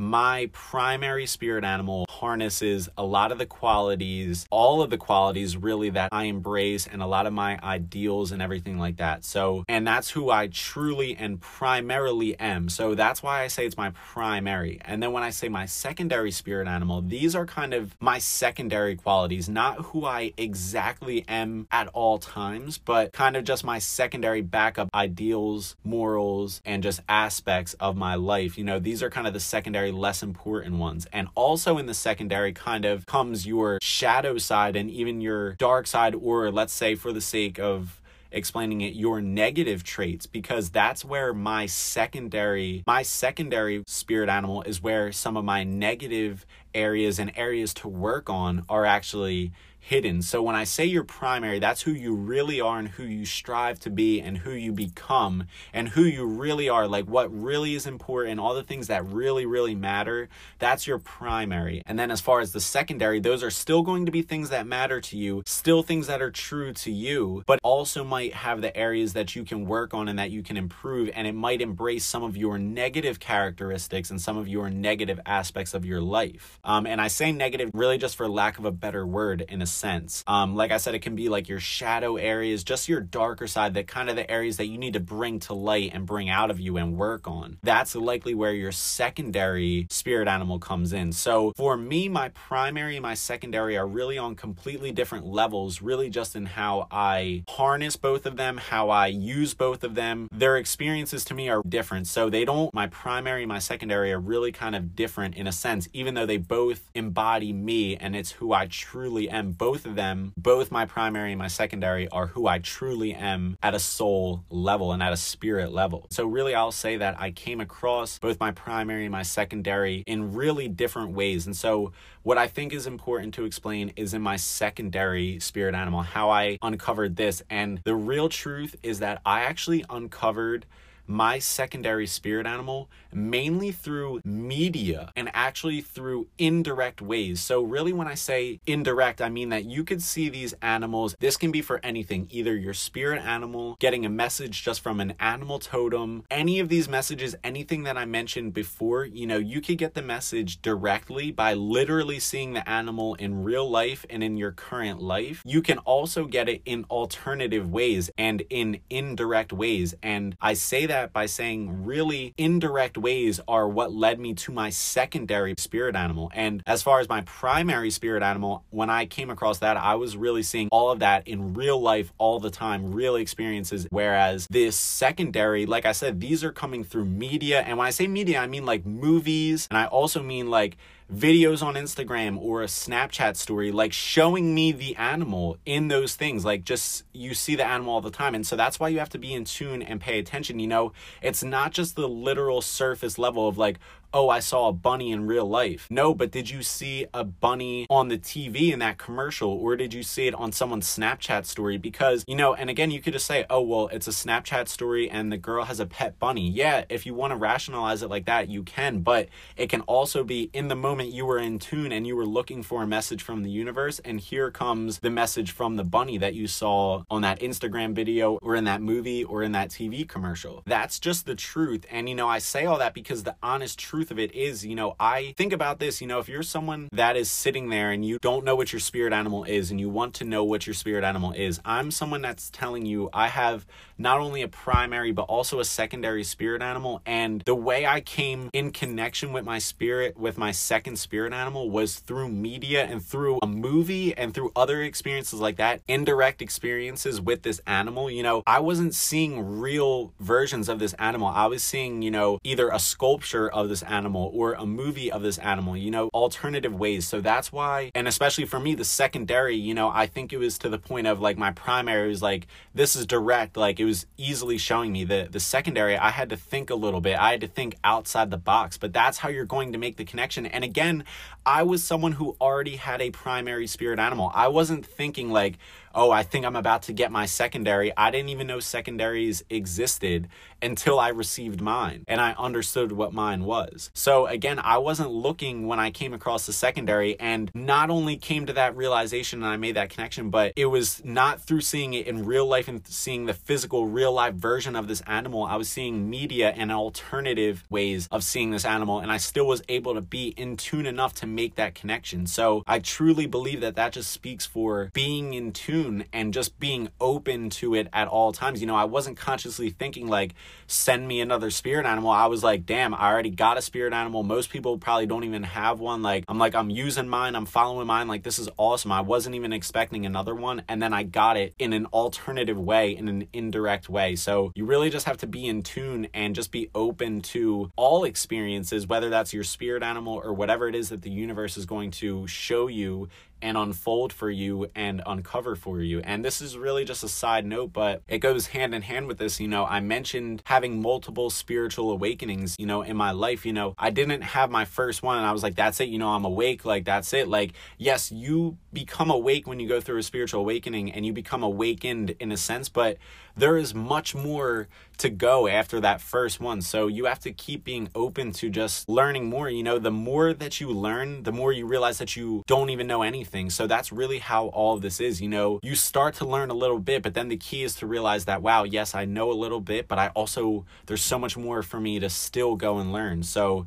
my 0.00 0.48
primary 0.54 1.26
spirit 1.26 1.62
animal 1.62 2.06
harnesses 2.08 2.88
a 2.96 3.04
lot 3.04 3.32
of 3.32 3.38
the 3.38 3.44
qualities, 3.44 4.46
all 4.50 4.80
of 4.80 4.88
the 4.88 4.96
qualities 4.96 5.58
really 5.58 5.90
that 5.90 6.08
I 6.10 6.24
embrace 6.24 6.86
and 6.86 7.02
a 7.02 7.06
lot 7.06 7.26
of 7.26 7.34
my 7.34 7.58
ideals 7.62 8.32
and 8.32 8.40
everything 8.40 8.78
like 8.78 8.96
that. 8.96 9.26
So, 9.26 9.62
and 9.68 9.86
that's 9.86 10.08
who 10.08 10.30
I 10.30 10.46
truly 10.46 11.14
and 11.14 11.38
primarily 11.38 12.38
am. 12.40 12.70
So 12.70 12.94
that's 12.94 13.22
why 13.22 13.42
I 13.42 13.48
say 13.48 13.66
it's 13.66 13.76
my 13.76 13.90
primary. 13.90 14.80
And 14.86 15.02
then 15.02 15.12
when 15.12 15.22
I 15.22 15.28
say 15.28 15.50
my 15.50 15.66
secondary 15.66 16.30
spirit 16.30 16.66
animal, 16.66 17.02
these 17.02 17.34
are 17.34 17.44
kind 17.44 17.74
of 17.74 17.94
my 18.00 18.18
secondary 18.18 18.96
qualities, 18.96 19.50
not 19.50 19.84
who 19.86 20.06
I 20.06 20.32
exactly 20.38 21.26
am 21.28 21.68
at 21.70 21.88
all 21.88 22.18
times, 22.18 22.78
but 22.78 23.12
kind 23.12 23.36
of 23.36 23.44
just 23.44 23.64
my 23.64 23.78
secondary 23.78 24.40
backup 24.40 24.88
ideals, 24.94 25.76
morals, 25.84 26.62
and 26.64 26.82
just 26.82 27.00
aspects 27.06 27.74
of 27.74 27.98
my 27.98 28.14
life. 28.14 28.56
You 28.56 28.64
know, 28.64 28.78
these 28.78 29.02
are 29.02 29.10
kind 29.10 29.26
of 29.26 29.34
the 29.34 29.40
secondary, 29.40 29.89
less 29.90 30.22
important 30.22 30.76
ones. 30.76 31.06
And 31.12 31.28
also 31.34 31.78
in 31.78 31.86
the 31.86 31.94
secondary 31.94 32.52
kind 32.52 32.84
of 32.84 33.06
comes 33.06 33.46
your 33.46 33.78
shadow 33.82 34.38
side 34.38 34.76
and 34.76 34.90
even 34.90 35.20
your 35.20 35.54
dark 35.54 35.86
side, 35.86 36.14
or 36.14 36.50
let's 36.50 36.72
say 36.72 36.94
for 36.94 37.12
the 37.12 37.20
sake 37.20 37.58
of 37.58 38.00
explaining 38.32 38.80
it 38.80 38.94
your 38.94 39.20
negative 39.20 39.82
traits 39.82 40.26
because 40.26 40.70
that's 40.70 41.04
where 41.04 41.34
my 41.34 41.66
secondary 41.66 42.82
my 42.86 43.02
secondary 43.02 43.82
spirit 43.86 44.28
animal 44.28 44.62
is 44.62 44.80
where 44.80 45.10
some 45.10 45.36
of 45.36 45.44
my 45.44 45.64
negative 45.64 46.46
areas 46.74 47.18
and 47.18 47.32
areas 47.36 47.74
to 47.74 47.88
work 47.88 48.30
on 48.30 48.64
are 48.68 48.84
actually 48.84 49.50
hidden. 49.80 50.22
So 50.22 50.42
when 50.42 50.54
I 50.54 50.64
say 50.64 50.84
you're 50.84 51.04
primary, 51.04 51.58
that's 51.58 51.82
who 51.82 51.92
you 51.92 52.14
really 52.14 52.60
are 52.60 52.78
and 52.78 52.88
who 52.88 53.02
you 53.02 53.24
strive 53.24 53.80
to 53.80 53.90
be 53.90 54.20
and 54.20 54.38
who 54.38 54.52
you 54.52 54.72
become 54.72 55.44
and 55.72 55.88
who 55.88 56.02
you 56.02 56.26
really 56.26 56.68
are, 56.68 56.86
like 56.86 57.06
what 57.06 57.32
really 57.32 57.74
is 57.74 57.86
important, 57.86 58.38
all 58.38 58.54
the 58.54 58.62
things 58.62 58.86
that 58.88 59.04
really, 59.06 59.46
really 59.46 59.74
matter. 59.74 60.28
That's 60.58 60.86
your 60.86 60.98
primary. 60.98 61.82
And 61.86 61.98
then 61.98 62.10
as 62.10 62.20
far 62.20 62.40
as 62.40 62.52
the 62.52 62.60
secondary, 62.60 63.20
those 63.20 63.42
are 63.42 63.50
still 63.50 63.82
going 63.82 64.06
to 64.06 64.12
be 64.12 64.22
things 64.22 64.50
that 64.50 64.66
matter 64.66 65.00
to 65.00 65.16
you, 65.16 65.42
still 65.46 65.82
things 65.82 66.06
that 66.06 66.20
are 66.20 66.30
true 66.30 66.72
to 66.74 66.92
you, 66.92 67.42
but 67.46 67.58
also 67.62 68.04
might 68.04 68.34
have 68.34 68.60
the 68.60 68.76
areas 68.76 69.14
that 69.14 69.34
you 69.34 69.44
can 69.44 69.64
work 69.64 69.94
on 69.94 70.08
and 70.08 70.18
that 70.18 70.30
you 70.30 70.42
can 70.42 70.56
improve. 70.56 71.10
And 71.14 71.26
it 71.26 71.34
might 71.34 71.60
embrace 71.62 72.04
some 72.04 72.22
of 72.22 72.36
your 72.36 72.58
negative 72.58 73.18
characteristics 73.18 74.10
and 74.10 74.20
some 74.20 74.36
of 74.36 74.46
your 74.46 74.68
negative 74.68 75.18
aspects 75.24 75.74
of 75.74 75.84
your 75.84 76.00
life. 76.00 76.58
Um, 76.64 76.86
and 76.86 77.00
I 77.00 77.08
say 77.08 77.32
negative 77.32 77.70
really 77.72 77.98
just 77.98 78.16
for 78.16 78.28
lack 78.28 78.58
of 78.58 78.64
a 78.64 78.70
better 78.70 79.06
word 79.06 79.44
in 79.48 79.62
a 79.62 79.66
sense. 79.70 80.22
Um, 80.26 80.54
like 80.54 80.70
I 80.70 80.76
said, 80.76 80.94
it 80.94 81.00
can 81.00 81.16
be 81.16 81.28
like 81.28 81.48
your 81.48 81.60
shadow 81.60 82.16
areas, 82.16 82.64
just 82.64 82.88
your 82.88 83.00
darker 83.00 83.46
side, 83.46 83.74
that 83.74 83.86
kind 83.86 84.10
of 84.10 84.16
the 84.16 84.30
areas 84.30 84.56
that 84.58 84.66
you 84.66 84.78
need 84.78 84.94
to 84.94 85.00
bring 85.00 85.40
to 85.40 85.54
light 85.54 85.92
and 85.94 86.06
bring 86.06 86.28
out 86.28 86.50
of 86.50 86.60
you 86.60 86.76
and 86.76 86.96
work 86.96 87.26
on. 87.26 87.58
That's 87.62 87.94
likely 87.94 88.34
where 88.34 88.52
your 88.52 88.72
secondary 88.72 89.86
spirit 89.90 90.28
animal 90.28 90.58
comes 90.58 90.92
in. 90.92 91.12
So 91.12 91.52
for 91.56 91.76
me, 91.76 92.08
my 92.08 92.30
primary 92.30 92.96
and 92.96 93.02
my 93.02 93.14
secondary 93.14 93.76
are 93.76 93.86
really 93.86 94.18
on 94.18 94.34
completely 94.34 94.92
different 94.92 95.26
levels, 95.26 95.82
really 95.82 96.10
just 96.10 96.36
in 96.36 96.46
how 96.46 96.86
I 96.90 97.44
harness 97.48 97.96
both 97.96 98.26
of 98.26 98.36
them, 98.36 98.56
how 98.56 98.90
I 98.90 99.06
use 99.08 99.54
both 99.54 99.84
of 99.84 99.94
them. 99.94 100.28
Their 100.32 100.56
experiences 100.56 101.24
to 101.26 101.34
me 101.34 101.48
are 101.48 101.62
different. 101.68 102.06
So 102.06 102.30
they 102.30 102.44
don't, 102.44 102.72
my 102.74 102.86
primary 102.86 103.42
and 103.42 103.48
my 103.48 103.58
secondary 103.58 104.12
are 104.12 104.20
really 104.20 104.52
kind 104.52 104.74
of 104.74 104.96
different 104.96 105.36
in 105.36 105.46
a 105.46 105.52
sense, 105.52 105.88
even 105.92 106.14
though 106.14 106.26
they 106.26 106.36
both 106.36 106.90
embody 106.94 107.52
me 107.52 107.96
and 107.96 108.16
it's 108.16 108.32
who 108.32 108.52
I 108.52 108.66
truly 108.66 109.28
am 109.28 109.52
both 109.60 109.84
of 109.84 109.94
them, 109.94 110.32
both 110.38 110.72
my 110.72 110.86
primary 110.86 111.32
and 111.32 111.38
my 111.38 111.46
secondary, 111.46 112.08
are 112.08 112.28
who 112.28 112.46
I 112.46 112.60
truly 112.60 113.12
am 113.12 113.58
at 113.62 113.74
a 113.74 113.78
soul 113.78 114.42
level 114.48 114.90
and 114.90 115.02
at 115.02 115.12
a 115.12 115.18
spirit 115.18 115.70
level. 115.70 116.06
So, 116.10 116.24
really, 116.26 116.54
I'll 116.54 116.72
say 116.72 116.96
that 116.96 117.20
I 117.20 117.30
came 117.30 117.60
across 117.60 118.18
both 118.18 118.40
my 118.40 118.52
primary 118.52 119.04
and 119.04 119.12
my 119.12 119.22
secondary 119.22 120.02
in 120.06 120.32
really 120.32 120.66
different 120.66 121.12
ways. 121.12 121.44
And 121.44 121.54
so, 121.54 121.92
what 122.22 122.38
I 122.38 122.46
think 122.46 122.72
is 122.72 122.86
important 122.86 123.34
to 123.34 123.44
explain 123.44 123.92
is 123.96 124.14
in 124.14 124.22
my 124.22 124.36
secondary 124.36 125.38
spirit 125.40 125.74
animal, 125.74 126.00
how 126.00 126.30
I 126.30 126.58
uncovered 126.62 127.16
this. 127.16 127.42
And 127.50 127.82
the 127.84 127.94
real 127.94 128.30
truth 128.30 128.76
is 128.82 129.00
that 129.00 129.20
I 129.26 129.42
actually 129.42 129.84
uncovered 129.90 130.64
my 131.10 131.38
secondary 131.40 132.06
spirit 132.06 132.46
animal 132.46 132.88
mainly 133.12 133.72
through 133.72 134.20
media 134.24 135.10
and 135.16 135.28
actually 135.34 135.80
through 135.80 136.28
indirect 136.38 137.02
ways. 137.02 137.40
So, 137.40 137.62
really, 137.62 137.92
when 137.92 138.06
I 138.06 138.14
say 138.14 138.60
indirect, 138.66 139.20
I 139.20 139.28
mean 139.28 139.48
that 139.48 139.64
you 139.64 139.82
could 139.82 140.02
see 140.02 140.28
these 140.28 140.54
animals. 140.62 141.16
This 141.18 141.36
can 141.36 141.50
be 141.50 141.62
for 141.62 141.80
anything 141.82 142.28
either 142.30 142.54
your 142.54 142.74
spirit 142.74 143.20
animal, 143.22 143.76
getting 143.80 144.06
a 144.06 144.10
message 144.10 144.62
just 144.62 144.80
from 144.80 145.00
an 145.00 145.14
animal 145.18 145.58
totem, 145.58 146.24
any 146.30 146.60
of 146.60 146.68
these 146.68 146.88
messages, 146.88 147.34
anything 147.42 147.82
that 147.82 147.96
I 147.96 148.04
mentioned 148.04 148.54
before, 148.54 149.04
you 149.04 149.26
know, 149.26 149.38
you 149.38 149.60
could 149.60 149.78
get 149.78 149.94
the 149.94 150.02
message 150.02 150.62
directly 150.62 151.32
by 151.32 151.54
literally 151.54 152.20
seeing 152.20 152.52
the 152.52 152.68
animal 152.68 153.14
in 153.14 153.42
real 153.42 153.68
life 153.68 154.06
and 154.08 154.22
in 154.22 154.36
your 154.36 154.52
current 154.52 155.02
life. 155.02 155.42
You 155.44 155.62
can 155.62 155.78
also 155.78 156.26
get 156.26 156.48
it 156.48 156.62
in 156.64 156.84
alternative 156.84 157.68
ways 157.68 158.10
and 158.16 158.42
in 158.50 158.80
indirect 158.88 159.52
ways. 159.52 159.94
And 160.02 160.36
I 160.40 160.54
say 160.54 160.86
that 160.86 160.99
that 161.00 161.12
by 161.12 161.26
saying 161.26 161.84
really 161.84 162.34
indirect 162.36 162.98
ways 162.98 163.40
are 163.48 163.66
what 163.66 163.92
led 163.92 164.20
me 164.20 164.34
to 164.34 164.52
my 164.52 164.68
secondary 164.68 165.54
spirit 165.56 165.96
animal. 165.96 166.30
And 166.34 166.62
as 166.66 166.82
far 166.82 167.00
as 167.00 167.08
my 167.08 167.22
primary 167.22 167.90
spirit 167.90 168.22
animal, 168.22 168.64
when 168.70 168.90
I 168.90 169.06
came 169.06 169.30
across 169.30 169.58
that, 169.60 169.76
I 169.76 169.94
was 169.94 170.16
really 170.16 170.42
seeing 170.42 170.68
all 170.70 170.90
of 170.90 170.98
that 170.98 171.26
in 171.26 171.54
real 171.54 171.80
life 171.80 172.12
all 172.18 172.38
the 172.38 172.50
time, 172.50 172.92
real 172.92 173.16
experiences. 173.16 173.86
Whereas 173.90 174.46
this 174.50 174.76
secondary, 174.76 175.64
like 175.64 175.86
I 175.86 175.92
said, 175.92 176.20
these 176.20 176.44
are 176.44 176.52
coming 176.52 176.84
through 176.84 177.06
media. 177.06 177.60
And 177.60 177.78
when 177.78 177.86
I 177.86 177.90
say 177.90 178.06
media, 178.06 178.40
I 178.40 178.46
mean 178.46 178.66
like 178.66 178.84
movies, 178.84 179.66
and 179.70 179.78
I 179.78 179.86
also 179.86 180.22
mean 180.22 180.50
like 180.50 180.76
videos 181.12 181.62
on 181.62 181.74
Instagram 181.74 182.38
or 182.40 182.62
a 182.62 182.66
Snapchat 182.66 183.36
story, 183.36 183.72
like 183.72 183.92
showing 183.92 184.54
me 184.54 184.72
the 184.72 184.94
animal 184.96 185.56
in 185.66 185.88
those 185.88 186.14
things. 186.14 186.44
Like, 186.44 186.64
just 186.64 187.04
you 187.12 187.34
see 187.34 187.56
the 187.56 187.64
animal 187.64 187.94
all 187.94 188.00
the 188.00 188.10
time. 188.10 188.34
And 188.34 188.46
so 188.46 188.56
that's 188.56 188.78
why 188.78 188.88
you 188.88 188.98
have 188.98 189.08
to 189.10 189.18
be 189.18 189.34
in 189.34 189.44
tune 189.44 189.82
and 189.82 190.00
pay 190.00 190.18
attention. 190.18 190.58
You 190.58 190.68
know, 190.68 190.92
it's 191.20 191.42
not 191.42 191.72
just 191.72 191.96
the 191.96 192.08
literal 192.08 192.62
surface 192.62 193.18
level 193.18 193.48
of 193.48 193.58
like, 193.58 193.78
oh, 194.12 194.28
I 194.28 194.40
saw 194.40 194.68
a 194.68 194.72
bunny 194.72 195.10
in 195.12 195.26
real 195.26 195.48
life. 195.48 195.86
No, 195.90 196.14
but 196.14 196.30
did 196.30 196.50
you 196.50 196.62
see 196.62 197.06
a 197.14 197.24
bunny 197.24 197.86
on 197.88 198.08
the 198.08 198.18
TV 198.18 198.72
in 198.72 198.78
that 198.80 198.98
commercial 198.98 199.50
or 199.50 199.76
did 199.76 199.94
you 199.94 200.02
see 200.02 200.26
it 200.26 200.34
on 200.34 200.52
someone's 200.52 200.86
Snapchat 200.86 201.46
story? 201.46 201.76
Because, 201.76 202.24
you 202.26 202.36
know, 202.36 202.54
and 202.54 202.70
again, 202.70 202.90
you 202.90 203.00
could 203.00 203.12
just 203.12 203.26
say, 203.26 203.44
oh, 203.50 203.60
well, 203.60 203.88
it's 203.88 204.08
a 204.08 204.10
Snapchat 204.10 204.68
story 204.68 205.10
and 205.10 205.30
the 205.30 205.36
girl 205.36 205.64
has 205.64 205.80
a 205.80 205.86
pet 205.86 206.18
bunny. 206.18 206.50
Yeah, 206.50 206.84
if 206.88 207.06
you 207.06 207.14
want 207.14 207.32
to 207.32 207.36
rationalize 207.36 208.02
it 208.02 208.10
like 208.10 208.26
that, 208.26 208.48
you 208.48 208.62
can, 208.62 209.00
but 209.00 209.28
it 209.56 209.68
can 209.68 209.82
also 209.82 210.24
be 210.24 210.50
in 210.52 210.68
the 210.68 210.76
moment 210.76 211.12
you 211.12 211.26
were 211.26 211.38
in 211.38 211.58
tune 211.58 211.92
and 211.92 212.06
you 212.06 212.16
were 212.16 212.26
looking 212.26 212.62
for 212.62 212.82
a 212.82 212.86
message 212.86 213.22
from 213.22 213.42
the 213.42 213.50
universe, 213.50 213.98
and 214.00 214.20
here 214.20 214.50
comes 214.50 215.00
the 215.00 215.10
message 215.10 215.50
from 215.50 215.76
the 215.76 215.84
bunny 215.84 216.18
that 216.18 216.34
you 216.34 216.46
saw 216.46 217.02
on 217.10 217.22
that 217.22 217.40
Instagram 217.40 217.94
video 217.94 218.38
or 218.42 218.54
in 218.54 218.64
that 218.64 218.82
movie 218.82 219.24
or 219.24 219.42
in 219.42 219.52
that 219.52 219.70
TV 219.70 220.08
commercial. 220.08 220.62
That's 220.66 220.98
just 220.98 221.26
the 221.26 221.34
truth. 221.34 221.86
And, 221.90 222.08
you 222.08 222.14
know, 222.14 222.28
I 222.28 222.38
say 222.38 222.64
all 222.66 222.78
that 222.78 222.94
because 222.94 223.22
the 223.22 223.36
honest 223.42 223.78
truth 223.78 223.99
truth 224.00 224.10
of 224.10 224.18
it 224.18 224.34
is, 224.34 224.64
you 224.64 224.74
know, 224.74 224.96
I 224.98 225.34
think 225.36 225.52
about 225.52 225.78
this, 225.78 226.00
you 226.00 226.06
know, 226.06 226.20
if 226.20 226.26
you're 226.26 226.42
someone 226.42 226.88
that 226.92 227.18
is 227.18 227.30
sitting 227.30 227.68
there 227.68 227.90
and 227.90 228.02
you 228.02 228.18
don't 228.22 228.46
know 228.46 228.56
what 228.56 228.72
your 228.72 228.80
spirit 228.80 229.12
animal 229.12 229.44
is 229.44 229.70
and 229.70 229.78
you 229.78 229.90
want 229.90 230.14
to 230.14 230.24
know 230.24 230.42
what 230.42 230.66
your 230.66 230.72
spirit 230.72 231.04
animal 231.04 231.32
is, 231.32 231.60
I'm 231.66 231.90
someone 231.90 232.22
that's 232.22 232.48
telling 232.48 232.86
you 232.86 233.10
I 233.12 233.28
have 233.28 233.66
not 234.00 234.18
only 234.18 234.40
a 234.40 234.48
primary 234.48 235.12
but 235.12 235.22
also 235.22 235.60
a 235.60 235.64
secondary 235.64 236.24
spirit 236.24 236.62
animal 236.62 237.02
and 237.04 237.42
the 237.42 237.54
way 237.54 237.86
I 237.86 238.00
came 238.00 238.48
in 238.54 238.72
connection 238.72 239.32
with 239.32 239.44
my 239.44 239.58
spirit 239.58 240.18
with 240.18 240.38
my 240.38 240.52
second 240.52 240.96
spirit 240.96 241.34
animal 241.34 241.68
was 241.70 241.98
through 241.98 242.30
media 242.30 242.84
and 242.84 243.04
through 243.04 243.38
a 243.42 243.46
movie 243.46 244.16
and 244.16 244.32
through 244.32 244.52
other 244.56 244.82
experiences 244.82 245.40
like 245.40 245.56
that, 245.56 245.82
indirect 245.86 246.40
experiences 246.40 247.20
with 247.20 247.42
this 247.42 247.60
animal. 247.66 248.10
You 248.10 248.22
know, 248.22 248.42
I 248.46 248.60
wasn't 248.60 248.94
seeing 248.94 249.58
real 249.60 250.12
versions 250.18 250.68
of 250.68 250.78
this 250.78 250.94
animal. 250.94 251.28
I 251.28 251.46
was 251.46 251.62
seeing, 251.62 252.00
you 252.00 252.10
know, 252.10 252.38
either 252.42 252.70
a 252.70 252.78
sculpture 252.78 253.50
of 253.50 253.68
this 253.68 253.82
animal 253.82 254.30
or 254.32 254.54
a 254.54 254.64
movie 254.64 255.12
of 255.12 255.22
this 255.22 255.38
animal, 255.38 255.76
you 255.76 255.90
know, 255.90 256.08
alternative 256.14 256.74
ways. 256.74 257.06
So 257.06 257.20
that's 257.20 257.52
why, 257.52 257.90
and 257.94 258.08
especially 258.08 258.46
for 258.46 258.60
me, 258.60 258.74
the 258.74 258.84
secondary, 258.84 259.56
you 259.56 259.74
know, 259.74 259.90
I 259.92 260.06
think 260.06 260.32
it 260.32 260.38
was 260.38 260.58
to 260.58 260.68
the 260.68 260.78
point 260.78 261.06
of 261.06 261.20
like 261.20 261.36
my 261.36 261.50
primary 261.50 262.08
was 262.08 262.22
like, 262.22 262.46
this 262.74 262.96
is 262.96 263.04
direct, 263.06 263.56
like 263.56 263.80
it 263.80 263.84
was 263.84 263.89
easily 264.16 264.58
showing 264.58 264.92
me. 264.92 265.04
The, 265.04 265.28
the 265.30 265.40
secondary, 265.40 265.96
I 265.96 266.10
had 266.10 266.30
to 266.30 266.36
think 266.36 266.70
a 266.70 266.74
little 266.74 267.00
bit, 267.00 267.18
I 267.18 267.30
had 267.32 267.40
to 267.42 267.48
think 267.48 267.76
outside 267.84 268.30
the 268.30 268.38
box, 268.38 268.78
but 268.78 268.92
that's 268.92 269.18
how 269.18 269.28
you're 269.28 269.44
going 269.44 269.72
to 269.72 269.78
make 269.78 269.96
the 269.96 270.04
connection. 270.04 270.46
And 270.46 270.64
again, 270.64 271.04
I 271.44 271.62
was 271.62 271.82
someone 271.82 272.12
who 272.12 272.36
already 272.40 272.76
had 272.76 273.00
a 273.00 273.10
primary 273.10 273.66
spirit 273.66 273.98
animal. 273.98 274.30
I 274.34 274.48
wasn't 274.48 274.84
thinking 274.84 275.30
like, 275.30 275.58
oh, 275.94 276.10
I 276.10 276.22
think 276.22 276.44
I'm 276.44 276.56
about 276.56 276.82
to 276.82 276.92
get 276.92 277.10
my 277.10 277.26
secondary. 277.26 277.96
I 277.96 278.10
didn't 278.10 278.28
even 278.28 278.46
know 278.46 278.60
secondaries 278.60 279.42
existed 279.50 280.28
until 280.62 281.00
I 281.00 281.08
received 281.08 281.60
mine 281.60 282.04
and 282.06 282.20
I 282.20 282.34
understood 282.38 282.92
what 282.92 283.12
mine 283.12 283.44
was. 283.44 283.90
So 283.94 284.26
again, 284.26 284.58
I 284.58 284.78
wasn't 284.78 285.10
looking 285.10 285.66
when 285.66 285.80
I 285.80 285.90
came 285.90 286.12
across 286.12 286.46
the 286.46 286.52
secondary 286.52 287.18
and 287.18 287.50
not 287.54 287.90
only 287.90 288.16
came 288.16 288.46
to 288.46 288.52
that 288.52 288.76
realization 288.76 289.42
and 289.42 289.50
I 289.50 289.56
made 289.56 289.76
that 289.76 289.90
connection, 289.90 290.30
but 290.30 290.52
it 290.56 290.66
was 290.66 291.02
not 291.04 291.40
through 291.40 291.62
seeing 291.62 291.94
it 291.94 292.06
in 292.06 292.24
real 292.24 292.46
life 292.46 292.68
and 292.68 292.86
seeing 292.86 293.26
the 293.26 293.34
physical, 293.34 293.86
real 293.86 294.12
life 294.12 294.34
version 294.34 294.76
of 294.76 294.86
this 294.86 295.00
animal. 295.02 295.44
I 295.44 295.56
was 295.56 295.68
seeing 295.68 296.08
media 296.08 296.50
and 296.50 296.70
alternative 296.70 297.64
ways 297.70 298.06
of 298.12 298.22
seeing 298.22 298.50
this 298.50 298.64
animal, 298.64 299.00
and 299.00 299.10
I 299.10 299.16
still 299.16 299.46
was 299.46 299.62
able 299.68 299.94
to 299.94 300.00
be 300.00 300.28
in 300.28 300.56
tune 300.56 300.86
enough 300.86 301.14
to 301.14 301.26
make 301.34 301.54
that 301.56 301.74
connection. 301.74 302.26
So 302.26 302.62
I 302.66 302.78
truly 302.78 303.26
believe 303.26 303.60
that 303.60 303.76
that 303.76 303.92
just 303.92 304.10
speaks 304.10 304.46
for 304.46 304.90
being 304.92 305.34
in 305.34 305.52
tune 305.52 306.04
and 306.12 306.32
just 306.34 306.58
being 306.58 306.88
open 307.00 307.50
to 307.50 307.74
it 307.74 307.88
at 307.92 308.08
all 308.08 308.32
times. 308.32 308.60
You 308.60 308.66
know, 308.66 308.76
I 308.76 308.84
wasn't 308.84 309.16
consciously 309.16 309.70
thinking 309.70 310.08
like, 310.08 310.34
send 310.66 311.06
me 311.08 311.20
another 311.20 311.50
spirit 311.50 311.86
animal. 311.86 312.10
I 312.10 312.26
was 312.26 312.44
like, 312.44 312.66
damn, 312.66 312.94
I 312.94 313.10
already 313.10 313.30
got 313.30 313.58
a 313.58 313.62
spirit 313.62 313.92
animal. 313.92 314.22
Most 314.22 314.50
people 314.50 314.78
probably 314.78 315.06
don't 315.06 315.24
even 315.24 315.42
have 315.42 315.80
one. 315.80 316.02
Like, 316.02 316.24
I'm 316.28 316.38
like, 316.38 316.54
I'm 316.54 316.70
using 316.70 317.08
mine, 317.08 317.34
I'm 317.34 317.46
following 317.46 317.86
mine. 317.86 318.08
Like, 318.08 318.22
this 318.22 318.38
is 318.38 318.48
awesome. 318.56 318.92
I 318.92 319.00
wasn't 319.00 319.34
even 319.34 319.52
expecting 319.52 320.06
another 320.06 320.34
one. 320.34 320.62
And 320.68 320.82
then 320.82 320.92
I 320.92 321.02
got 321.02 321.36
it 321.36 321.54
in 321.58 321.72
an 321.72 321.86
alternative 321.86 322.58
way, 322.58 322.96
in 322.96 323.08
an 323.08 323.28
indirect 323.32 323.88
way. 323.88 324.16
So 324.16 324.52
you 324.54 324.64
really 324.64 324.90
just 324.90 325.06
have 325.06 325.18
to 325.18 325.26
be 325.26 325.48
in 325.48 325.62
tune 325.62 326.08
and 326.14 326.34
just 326.34 326.52
be 326.52 326.70
open 326.74 327.20
to 327.20 327.70
all 327.76 328.04
experiences, 328.04 328.86
whether 328.86 329.10
that's 329.10 329.32
your 329.32 329.44
spirit 329.44 329.82
animal 329.82 330.20
or 330.22 330.32
whatever 330.32 330.68
it 330.68 330.74
is 330.74 330.90
that 330.90 331.02
the 331.02 331.10
universe 331.20 331.56
is 331.56 331.66
going 331.66 331.90
to 331.92 332.26
show 332.26 332.66
you 332.66 333.08
and 333.42 333.56
unfold 333.56 334.12
for 334.12 334.30
you 334.30 334.70
and 334.74 335.02
uncover 335.06 335.56
for 335.56 335.80
you. 335.80 336.00
And 336.00 336.24
this 336.24 336.40
is 336.40 336.56
really 336.56 336.84
just 336.84 337.04
a 337.04 337.08
side 337.08 337.44
note, 337.46 337.72
but 337.72 338.02
it 338.08 338.18
goes 338.18 338.48
hand 338.48 338.74
in 338.74 338.82
hand 338.82 339.06
with 339.06 339.18
this. 339.18 339.40
You 339.40 339.48
know, 339.48 339.64
I 339.64 339.80
mentioned 339.80 340.42
having 340.44 340.80
multiple 340.80 341.30
spiritual 341.30 341.90
awakenings, 341.90 342.56
you 342.58 342.66
know, 342.66 342.82
in 342.82 342.96
my 342.96 343.10
life. 343.12 343.46
You 343.46 343.52
know, 343.52 343.74
I 343.78 343.90
didn't 343.90 344.22
have 344.22 344.50
my 344.50 344.64
first 344.64 345.02
one 345.02 345.18
and 345.18 345.26
I 345.26 345.32
was 345.32 345.42
like, 345.42 345.54
that's 345.54 345.80
it, 345.80 345.88
you 345.88 345.98
know, 345.98 346.08
I'm 346.08 346.24
awake, 346.24 346.64
like, 346.64 346.84
that's 346.84 347.12
it. 347.12 347.28
Like, 347.28 347.52
yes, 347.78 348.10
you 348.12 348.58
become 348.72 349.10
awake 349.10 349.46
when 349.46 349.60
you 349.60 349.68
go 349.68 349.80
through 349.80 349.98
a 349.98 350.02
spiritual 350.02 350.40
awakening 350.40 350.92
and 350.92 351.04
you 351.04 351.12
become 351.12 351.42
awakened 351.42 352.10
in 352.20 352.32
a 352.32 352.36
sense, 352.36 352.68
but 352.68 352.98
there 353.36 353.56
is 353.56 353.74
much 353.74 354.14
more 354.14 354.68
to 354.98 355.08
go 355.08 355.48
after 355.48 355.80
that 355.80 356.00
first 356.00 356.40
one. 356.40 356.60
So 356.60 356.86
you 356.86 357.06
have 357.06 357.20
to 357.20 357.32
keep 357.32 357.64
being 357.64 357.88
open 357.94 358.32
to 358.32 358.50
just 358.50 358.88
learning 358.88 359.30
more. 359.30 359.48
You 359.48 359.62
know, 359.62 359.78
the 359.78 359.90
more 359.90 360.34
that 360.34 360.60
you 360.60 360.68
learn, 360.70 361.22
the 361.22 361.32
more 361.32 361.52
you 361.52 361.66
realize 361.66 361.98
that 361.98 362.16
you 362.16 362.42
don't 362.46 362.70
even 362.70 362.86
know 362.86 363.02
anything. 363.02 363.29
So 363.30 363.66
that's 363.66 363.92
really 363.92 364.18
how 364.18 364.46
all 364.46 364.74
of 364.74 364.82
this 364.82 365.00
is. 365.00 365.20
You 365.20 365.28
know, 365.28 365.60
you 365.62 365.74
start 365.74 366.14
to 366.16 366.24
learn 366.26 366.50
a 366.50 366.54
little 366.54 366.80
bit, 366.80 367.02
but 367.02 367.14
then 367.14 367.28
the 367.28 367.36
key 367.36 367.62
is 367.62 367.76
to 367.76 367.86
realize 367.86 368.24
that, 368.24 368.42
wow, 368.42 368.64
yes, 368.64 368.94
I 368.94 369.04
know 369.04 369.30
a 369.30 369.34
little 369.34 369.60
bit, 369.60 369.88
but 369.88 369.98
I 369.98 370.08
also, 370.08 370.64
there's 370.86 371.02
so 371.02 371.18
much 371.18 371.36
more 371.36 371.62
for 371.62 371.78
me 371.78 372.00
to 372.00 372.10
still 372.10 372.56
go 372.56 372.78
and 372.78 372.92
learn. 372.92 373.22
So, 373.22 373.66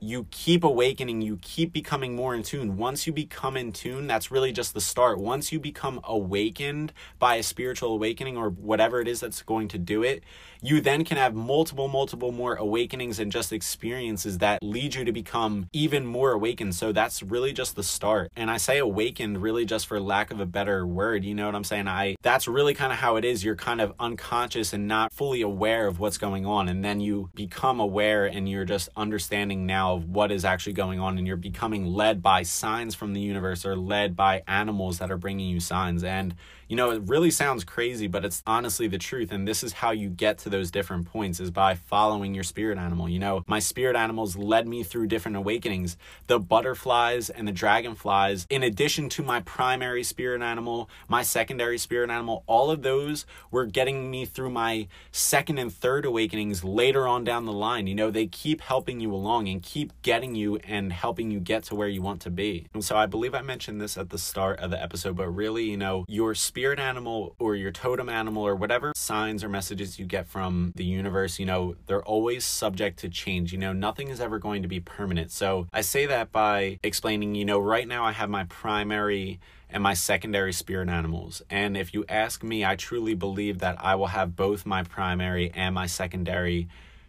you 0.00 0.26
keep 0.30 0.62
awakening, 0.62 1.22
you 1.22 1.38
keep 1.42 1.72
becoming 1.72 2.14
more 2.14 2.34
in 2.34 2.42
tune. 2.42 2.76
Once 2.76 3.06
you 3.06 3.12
become 3.12 3.56
in 3.56 3.72
tune, 3.72 4.06
that's 4.06 4.30
really 4.30 4.52
just 4.52 4.74
the 4.74 4.80
start. 4.80 5.18
Once 5.18 5.50
you 5.50 5.58
become 5.58 6.00
awakened 6.04 6.92
by 7.18 7.36
a 7.36 7.42
spiritual 7.42 7.94
awakening 7.94 8.36
or 8.36 8.50
whatever 8.50 9.00
it 9.00 9.08
is 9.08 9.20
that's 9.20 9.42
going 9.42 9.66
to 9.68 9.78
do 9.78 10.04
it, 10.04 10.22
you 10.60 10.80
then 10.80 11.04
can 11.04 11.16
have 11.16 11.34
multiple, 11.34 11.88
multiple 11.88 12.32
more 12.32 12.54
awakenings 12.54 13.18
and 13.18 13.30
just 13.30 13.52
experiences 13.52 14.38
that 14.38 14.62
lead 14.62 14.94
you 14.94 15.04
to 15.04 15.12
become 15.12 15.68
even 15.72 16.06
more 16.06 16.32
awakened. 16.32 16.74
So 16.74 16.92
that's 16.92 17.22
really 17.22 17.52
just 17.52 17.76
the 17.76 17.82
start. 17.82 18.30
And 18.36 18.50
I 18.50 18.56
say 18.56 18.78
awakened 18.78 19.42
really 19.42 19.64
just 19.64 19.86
for 19.86 20.00
lack 20.00 20.30
of 20.30 20.40
a 20.40 20.46
better 20.46 20.86
word. 20.86 21.24
You 21.24 21.34
know 21.34 21.46
what 21.46 21.54
I'm 21.54 21.64
saying? 21.64 21.88
I 21.88 22.16
that's 22.22 22.48
really 22.48 22.74
kind 22.74 22.92
of 22.92 22.98
how 22.98 23.16
it 23.16 23.24
is. 23.24 23.44
You're 23.44 23.56
kind 23.56 23.80
of 23.80 23.94
unconscious 23.98 24.72
and 24.72 24.88
not 24.88 25.12
fully 25.12 25.42
aware 25.42 25.86
of 25.86 26.00
what's 26.00 26.18
going 26.18 26.46
on. 26.46 26.68
And 26.68 26.84
then 26.84 27.00
you 27.00 27.30
become 27.34 27.80
aware 27.80 28.26
and 28.26 28.48
you're 28.48 28.64
just 28.64 28.88
understanding 28.96 29.66
now 29.66 29.94
of 29.94 30.08
what 30.08 30.32
is 30.32 30.44
actually 30.44 30.72
going 30.72 30.98
on 31.00 31.18
and 31.18 31.26
you're 31.26 31.36
becoming 31.36 31.86
led 31.86 32.22
by 32.22 32.42
signs 32.42 32.94
from 32.94 33.12
the 33.12 33.20
universe 33.20 33.64
or 33.64 33.76
led 33.76 34.16
by 34.16 34.42
animals 34.46 34.98
that 34.98 35.10
are 35.10 35.18
bringing 35.18 35.48
you 35.48 35.60
signs. 35.60 36.02
And 36.02 36.34
you 36.68 36.76
know, 36.76 36.90
it 36.90 37.02
really 37.06 37.30
sounds 37.30 37.64
crazy, 37.64 38.06
but 38.06 38.24
it's 38.24 38.42
honestly 38.46 38.88
the 38.88 38.98
truth. 38.98 39.32
And 39.32 39.48
this 39.48 39.64
is 39.64 39.72
how 39.72 39.90
you 39.90 40.10
get 40.10 40.36
to 40.38 40.50
those 40.50 40.70
different 40.70 41.06
points 41.06 41.40
is 41.40 41.50
by 41.50 41.74
following 41.74 42.34
your 42.34 42.44
spirit 42.44 42.76
animal. 42.76 43.08
You 43.08 43.18
know, 43.18 43.42
my 43.46 43.58
spirit 43.58 43.96
animals 43.96 44.36
led 44.36 44.68
me 44.68 44.82
through 44.82 45.06
different 45.06 45.36
awakenings. 45.38 45.96
The 46.26 46.38
butterflies 46.38 47.30
and 47.30 47.48
the 47.48 47.52
dragonflies, 47.52 48.46
in 48.50 48.62
addition 48.62 49.08
to 49.10 49.22
my 49.22 49.40
primary 49.40 50.02
spirit 50.02 50.42
animal, 50.42 50.90
my 51.08 51.22
secondary 51.22 51.78
spirit 51.78 52.10
animal, 52.10 52.44
all 52.46 52.70
of 52.70 52.82
those 52.82 53.24
were 53.50 53.64
getting 53.64 54.10
me 54.10 54.26
through 54.26 54.50
my 54.50 54.88
second 55.10 55.58
and 55.58 55.72
third 55.72 56.04
awakenings 56.04 56.62
later 56.62 57.08
on 57.08 57.24
down 57.24 57.46
the 57.46 57.52
line. 57.52 57.86
You 57.86 57.94
know, 57.94 58.10
they 58.10 58.26
keep 58.26 58.60
helping 58.60 59.00
you 59.00 59.14
along 59.14 59.48
and 59.48 59.62
keep 59.62 59.92
getting 60.02 60.34
you 60.34 60.56
and 60.56 60.92
helping 60.92 61.30
you 61.30 61.40
get 61.40 61.62
to 61.64 61.74
where 61.74 61.88
you 61.88 62.02
want 62.02 62.20
to 62.22 62.30
be. 62.30 62.66
And 62.74 62.84
so 62.84 62.94
I 62.94 63.06
believe 63.06 63.34
I 63.34 63.40
mentioned 63.40 63.80
this 63.80 63.96
at 63.96 64.10
the 64.10 64.18
start 64.18 64.60
of 64.60 64.70
the 64.70 64.82
episode, 64.82 65.16
but 65.16 65.28
really, 65.28 65.64
you 65.64 65.78
know, 65.78 66.04
your 66.08 66.34
spirit 66.34 66.57
spirit 66.58 66.80
animal 66.80 67.36
or 67.38 67.54
your 67.54 67.70
totem 67.70 68.08
animal 68.08 68.42
or 68.42 68.56
whatever 68.56 68.92
signs 68.96 69.44
or 69.44 69.48
messages 69.48 69.96
you 69.96 70.04
get 70.04 70.26
from 70.26 70.72
the 70.74 70.84
universe, 70.84 71.38
you 71.38 71.46
know, 71.46 71.76
they're 71.86 72.02
always 72.02 72.44
subject 72.44 72.98
to 72.98 73.08
change. 73.08 73.52
You 73.52 73.60
know, 73.60 73.72
nothing 73.72 74.08
is 74.08 74.20
ever 74.20 74.40
going 74.40 74.62
to 74.62 74.68
be 74.68 74.80
permanent. 74.80 75.30
So 75.30 75.68
I 75.72 75.82
say 75.82 76.06
that 76.06 76.32
by 76.32 76.80
explaining, 76.82 77.36
you 77.36 77.44
know, 77.44 77.60
right 77.60 77.86
now 77.86 78.04
I 78.04 78.10
have 78.10 78.28
my 78.28 78.42
primary 78.42 79.38
and 79.70 79.84
my 79.84 79.94
secondary 79.94 80.52
spirit 80.52 80.88
animals. 80.88 81.42
And 81.48 81.76
if 81.76 81.94
you 81.94 82.04
ask 82.08 82.42
me, 82.42 82.64
I 82.64 82.74
truly 82.74 83.14
believe 83.14 83.60
that 83.60 83.76
I 83.78 83.94
will 83.94 84.08
have 84.08 84.34
both 84.34 84.66
my 84.66 84.82
primary 84.82 85.52
and 85.54 85.76
my 85.76 85.86
secondary 85.86 86.66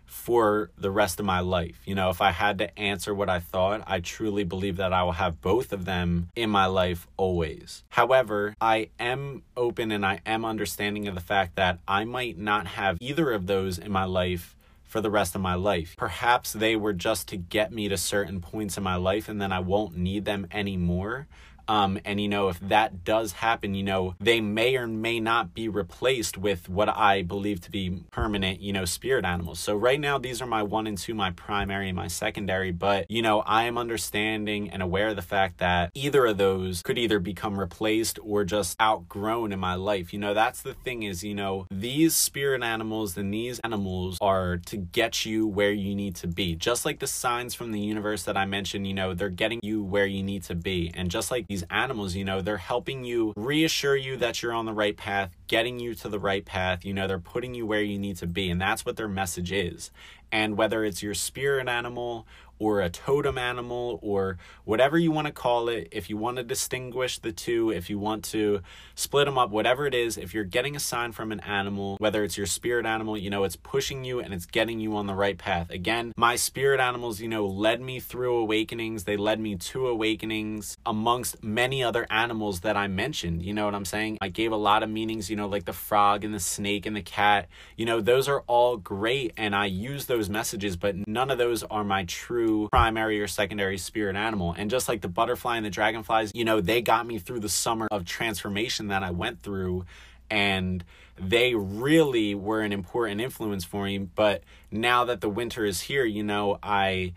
for 0.10 0.72
the 0.78 0.92
rest 0.92 1.20
of 1.20 1.26
my 1.26 1.40
life. 1.40 1.80
You 1.86 1.96
know, 1.96 2.10
if 2.10 2.22
I 2.22 2.32
had 2.32 2.58
to 2.58 2.80
answer 2.80 3.14
what 3.14 3.30
I 3.30 3.40
thought, 3.40 3.84
I 3.88 4.00
truly 4.00 4.44
believe 4.44 4.78
that 4.78 4.92
I 4.92 5.04
will 5.04 5.14
have 5.14 5.42
both 5.42 5.72
of 5.72 5.86
them 5.86 6.30
in 6.36 6.50
my 6.50 6.66
life 6.66 7.08
always. 7.16 7.84
However, 7.90 8.56
I 8.60 8.90
am 9.00 9.44
open 9.56 9.92
and 9.92 10.06
I 10.06 10.22
am 10.26 10.46
understanding 10.46 11.08
of 11.08 11.16
the 11.16 11.22
fact 11.22 11.56
that 11.56 11.80
I 11.88 12.06
might 12.06 12.38
not 12.38 12.68
have 12.68 12.98
either 13.00 13.32
of 13.32 13.48
those 13.48 13.78
in 13.78 13.92
my 13.92 14.06
life 14.06 14.56
for 14.84 15.02
the 15.02 15.12
rest 15.12 15.36
of 15.36 15.42
my 15.42 15.54
life. 15.54 15.96
Perhaps 15.98 16.54
they 16.54 16.76
were 16.76 16.94
just 16.94 17.28
to 17.28 17.38
get 17.38 17.72
me 17.72 17.88
to 17.88 17.98
certain 17.98 18.42
points 18.42 18.76
in 18.76 18.84
my 18.84 18.96
life 18.96 19.30
and 19.30 19.40
then 19.40 19.52
I 19.52 19.60
won't 19.60 19.96
need 19.96 20.26
them 20.26 20.48
anymore. 20.52 21.28
Um, 21.70 22.00
and, 22.04 22.20
you 22.20 22.28
know, 22.28 22.50
if 22.50 22.60
that 22.62 23.04
does 23.04 23.32
happen, 23.32 23.76
you 23.76 23.84
know, 23.84 24.16
they 24.20 24.42
may 24.42 24.76
or 24.76 24.88
may 24.88 25.20
not 25.20 25.54
be 25.54 25.70
replaced 25.70 26.36
with 26.36 26.68
what 26.68 26.90
I 26.90 27.22
believe 27.22 27.62
to 27.62 27.72
be 27.72 28.04
permanent, 28.12 28.60
you 28.60 28.74
know, 28.74 28.86
spirit 28.86 29.24
animals. 29.24 29.60
So 29.60 29.76
right 29.76 30.00
now, 30.00 30.18
these 30.18 30.42
are 30.42 30.48
my 30.48 30.64
one 30.64 30.88
and 30.88 30.98
two, 30.98 31.14
my 31.14 31.30
primary 31.32 31.88
and 31.88 31.96
my 31.96 32.08
secondary. 32.08 32.72
But, 32.72 33.06
you 33.10 33.22
know, 33.22 33.42
I 33.42 33.66
am 33.66 33.78
understanding 33.78 34.72
and 34.72 34.82
aware 34.82 35.10
of 35.10 35.16
the 35.16 35.22
fact 35.22 35.60
that 35.60 35.92
either 35.94 36.26
of 36.26 36.38
those 36.38 36.82
could 36.82 36.98
either 36.98 37.20
become 37.20 37.60
replaced 37.60 38.18
or 38.24 38.44
just 38.44 38.82
outgrown 38.82 39.52
in 39.52 39.60
my 39.60 39.76
life. 39.76 40.12
You 40.12 40.20
know, 40.20 40.34
that's 40.34 40.64
the 40.64 40.74
thing 40.74 41.04
is, 41.04 41.24
you 41.24 41.36
know, 41.36 41.68
these 41.70 42.16
spirit 42.16 42.64
animals 42.64 43.16
and 43.16 43.32
these 43.32 43.60
animals 43.64 44.18
are 44.22 44.58
to 44.66 44.78
get 44.78 45.24
you 45.24 45.46
where 45.46 45.72
you 45.72 45.94
need 45.94 46.16
to 46.16 46.28
be. 46.28 46.56
Just 46.56 46.84
like 46.84 46.98
the 46.98 47.06
signs 47.06 47.54
from 47.54 47.72
the 47.72 47.80
universe 47.80 48.24
that 48.24 48.38
I 48.38 48.46
mentioned, 48.46 48.88
you 48.88 48.96
know, 48.96 49.14
they're 49.14 49.30
getting 49.30 49.60
you 49.62 49.84
where 49.84 50.08
you 50.08 50.24
need 50.24 50.44
to 50.46 50.56
be. 50.56 50.92
And 50.96 51.12
just 51.12 51.30
like 51.30 51.46
these 51.48 51.59
these 51.60 51.68
animals, 51.70 52.16
you 52.16 52.24
know, 52.24 52.42
they're 52.42 52.58
helping 52.58 53.04
you 53.04 53.34
reassure 53.36 53.96
you 53.96 54.18
that 54.18 54.42
you're 54.42 54.54
on 54.54 54.66
the 54.66 54.74
right 54.74 54.96
path, 54.96 55.32
getting 55.48 55.80
you 55.80 55.94
to 55.96 56.10
the 56.10 56.20
right 56.20 56.46
path. 56.46 56.86
You 56.86 56.94
know, 56.94 57.08
they're 57.08 57.20
putting 57.20 57.54
you 57.54 57.66
where 57.66 57.82
you 57.82 58.00
need 58.00 58.18
to 58.18 58.28
be. 58.28 58.50
And 58.50 58.62
that's 58.62 58.86
what 58.86 58.96
their 58.98 59.08
message 59.08 59.52
is. 59.52 59.92
And 60.32 60.58
whether 60.58 60.86
it's 60.86 61.04
your 61.04 61.14
spirit 61.14 61.68
animal 61.68 62.26
or 62.60 62.82
a 62.82 62.90
totem 62.90 63.38
animal 63.38 64.00
or 64.04 64.38
whatever 64.66 64.98
you 64.98 65.12
want 65.12 65.26
to 65.26 65.34
call 65.34 65.70
it, 65.70 65.88
if 65.92 66.10
you 66.10 66.18
want 66.18 66.38
to 66.38 66.44
distinguish 66.44 67.18
the 67.20 67.32
two, 67.32 67.72
if 67.72 67.90
you 67.90 67.98
want 67.98 68.24
to 68.26 68.62
split 68.96 69.26
them 69.26 69.38
up, 69.38 69.50
whatever 69.50 69.88
it 69.88 69.96
is, 69.96 70.18
if 70.18 70.34
you're 70.34 70.44
getting 70.44 70.76
a 70.76 70.80
sign 70.80 71.14
from 71.14 71.32
an 71.32 71.40
animal, 71.40 71.96
whether 72.00 72.24
it's 72.24 72.38
your 72.38 72.46
spirit 72.46 72.86
animal, 72.86 73.18
you 73.18 73.30
know, 73.30 73.46
it's 73.46 73.56
pushing 73.56 74.04
you 74.04 74.20
and 74.20 74.34
it's 74.34 74.46
getting 74.46 74.80
you 74.80 74.96
on 74.98 75.08
the 75.08 75.16
right 75.16 75.38
path. 75.38 75.70
Again, 75.70 76.12
my 76.18 76.36
spirit 76.36 76.82
animals, 76.82 77.22
you 77.22 77.30
know, 77.30 77.48
led 77.48 77.82
me 77.82 78.00
through 78.00 78.38
awakenings. 78.38 79.06
They 79.06 79.18
led 79.18 79.40
me 79.40 79.56
to 79.56 79.88
awakenings 79.88 80.78
amongst 80.86 81.42
many 81.42 81.82
other 81.82 82.06
animals 82.10 82.60
that 82.62 82.76
I 82.76 82.88
mentioned. 82.88 83.42
You 83.42 83.54
know 83.54 83.66
what 83.66 83.76
I'm 83.76 83.86
saying? 83.86 84.18
I 84.22 84.28
gave 84.28 84.52
a 84.52 84.58
lot 84.58 84.84
of 84.84 84.90
meanings, 84.90 85.30
you 85.30 85.38
know, 85.38 85.48
like 85.48 85.64
the 85.64 85.74
frog 85.74 86.26
and 86.26 86.34
the 86.34 86.40
snake 86.40 86.86
and 86.86 86.96
the 86.96 87.02
cat. 87.02 87.48
You 87.78 87.86
know, 87.86 88.02
those 88.02 88.28
are 88.28 88.42
all 88.48 88.76
great 88.76 89.32
and 89.38 89.56
I 89.56 89.68
use 89.68 90.08
those 90.08 90.30
messages, 90.30 90.76
but 90.76 91.08
none 91.08 91.32
of 91.32 91.38
those 91.38 91.64
are 91.64 91.86
my 91.86 92.04
true 92.04 92.49
primary 92.72 93.22
or 93.22 93.28
secondary 93.28 93.78
spirit 93.78 94.16
animal. 94.16 94.56
And 94.58 94.70
just 94.70 94.88
like 94.88 95.02
the 95.02 95.08
butterfly 95.08 95.58
and 95.58 95.66
the 95.66 95.70
dragonflies, 95.70 96.32
you 96.34 96.46
know, 96.46 96.62
they 96.62 96.82
got 96.82 97.06
me 97.06 97.20
through 97.20 97.40
the 97.40 97.50
summer 97.50 97.88
of 97.92 98.06
transformation 98.06 98.88
that 98.88 99.04
I 99.04 99.12
went 99.12 99.42
through. 99.42 99.86
And 100.30 100.84
they 101.18 101.56
really 101.56 102.36
were 102.36 102.62
an 102.62 102.72
important 102.72 103.22
influence 103.22 103.66
for 103.66 103.86
me. 103.86 103.98
But 103.98 104.44
now 104.72 105.06
that 105.06 105.22
the 105.22 105.30
winter 105.30 105.66
is 105.66 105.82
here, 105.82 106.06
you 106.06 106.24
know, 106.24 106.60
I 106.62 107.14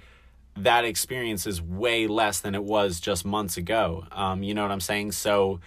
that 0.56 0.84
experience 0.84 1.46
is 1.46 1.62
way 1.62 2.06
less 2.06 2.40
than 2.40 2.54
it 2.54 2.62
was 2.62 3.00
just 3.00 3.24
months 3.24 3.56
ago. 3.56 4.04
Um, 4.12 4.42
you 4.42 4.52
know 4.54 4.62
what 4.62 4.70
I'm 4.70 4.80
saying? 4.80 5.12
So 5.12 5.60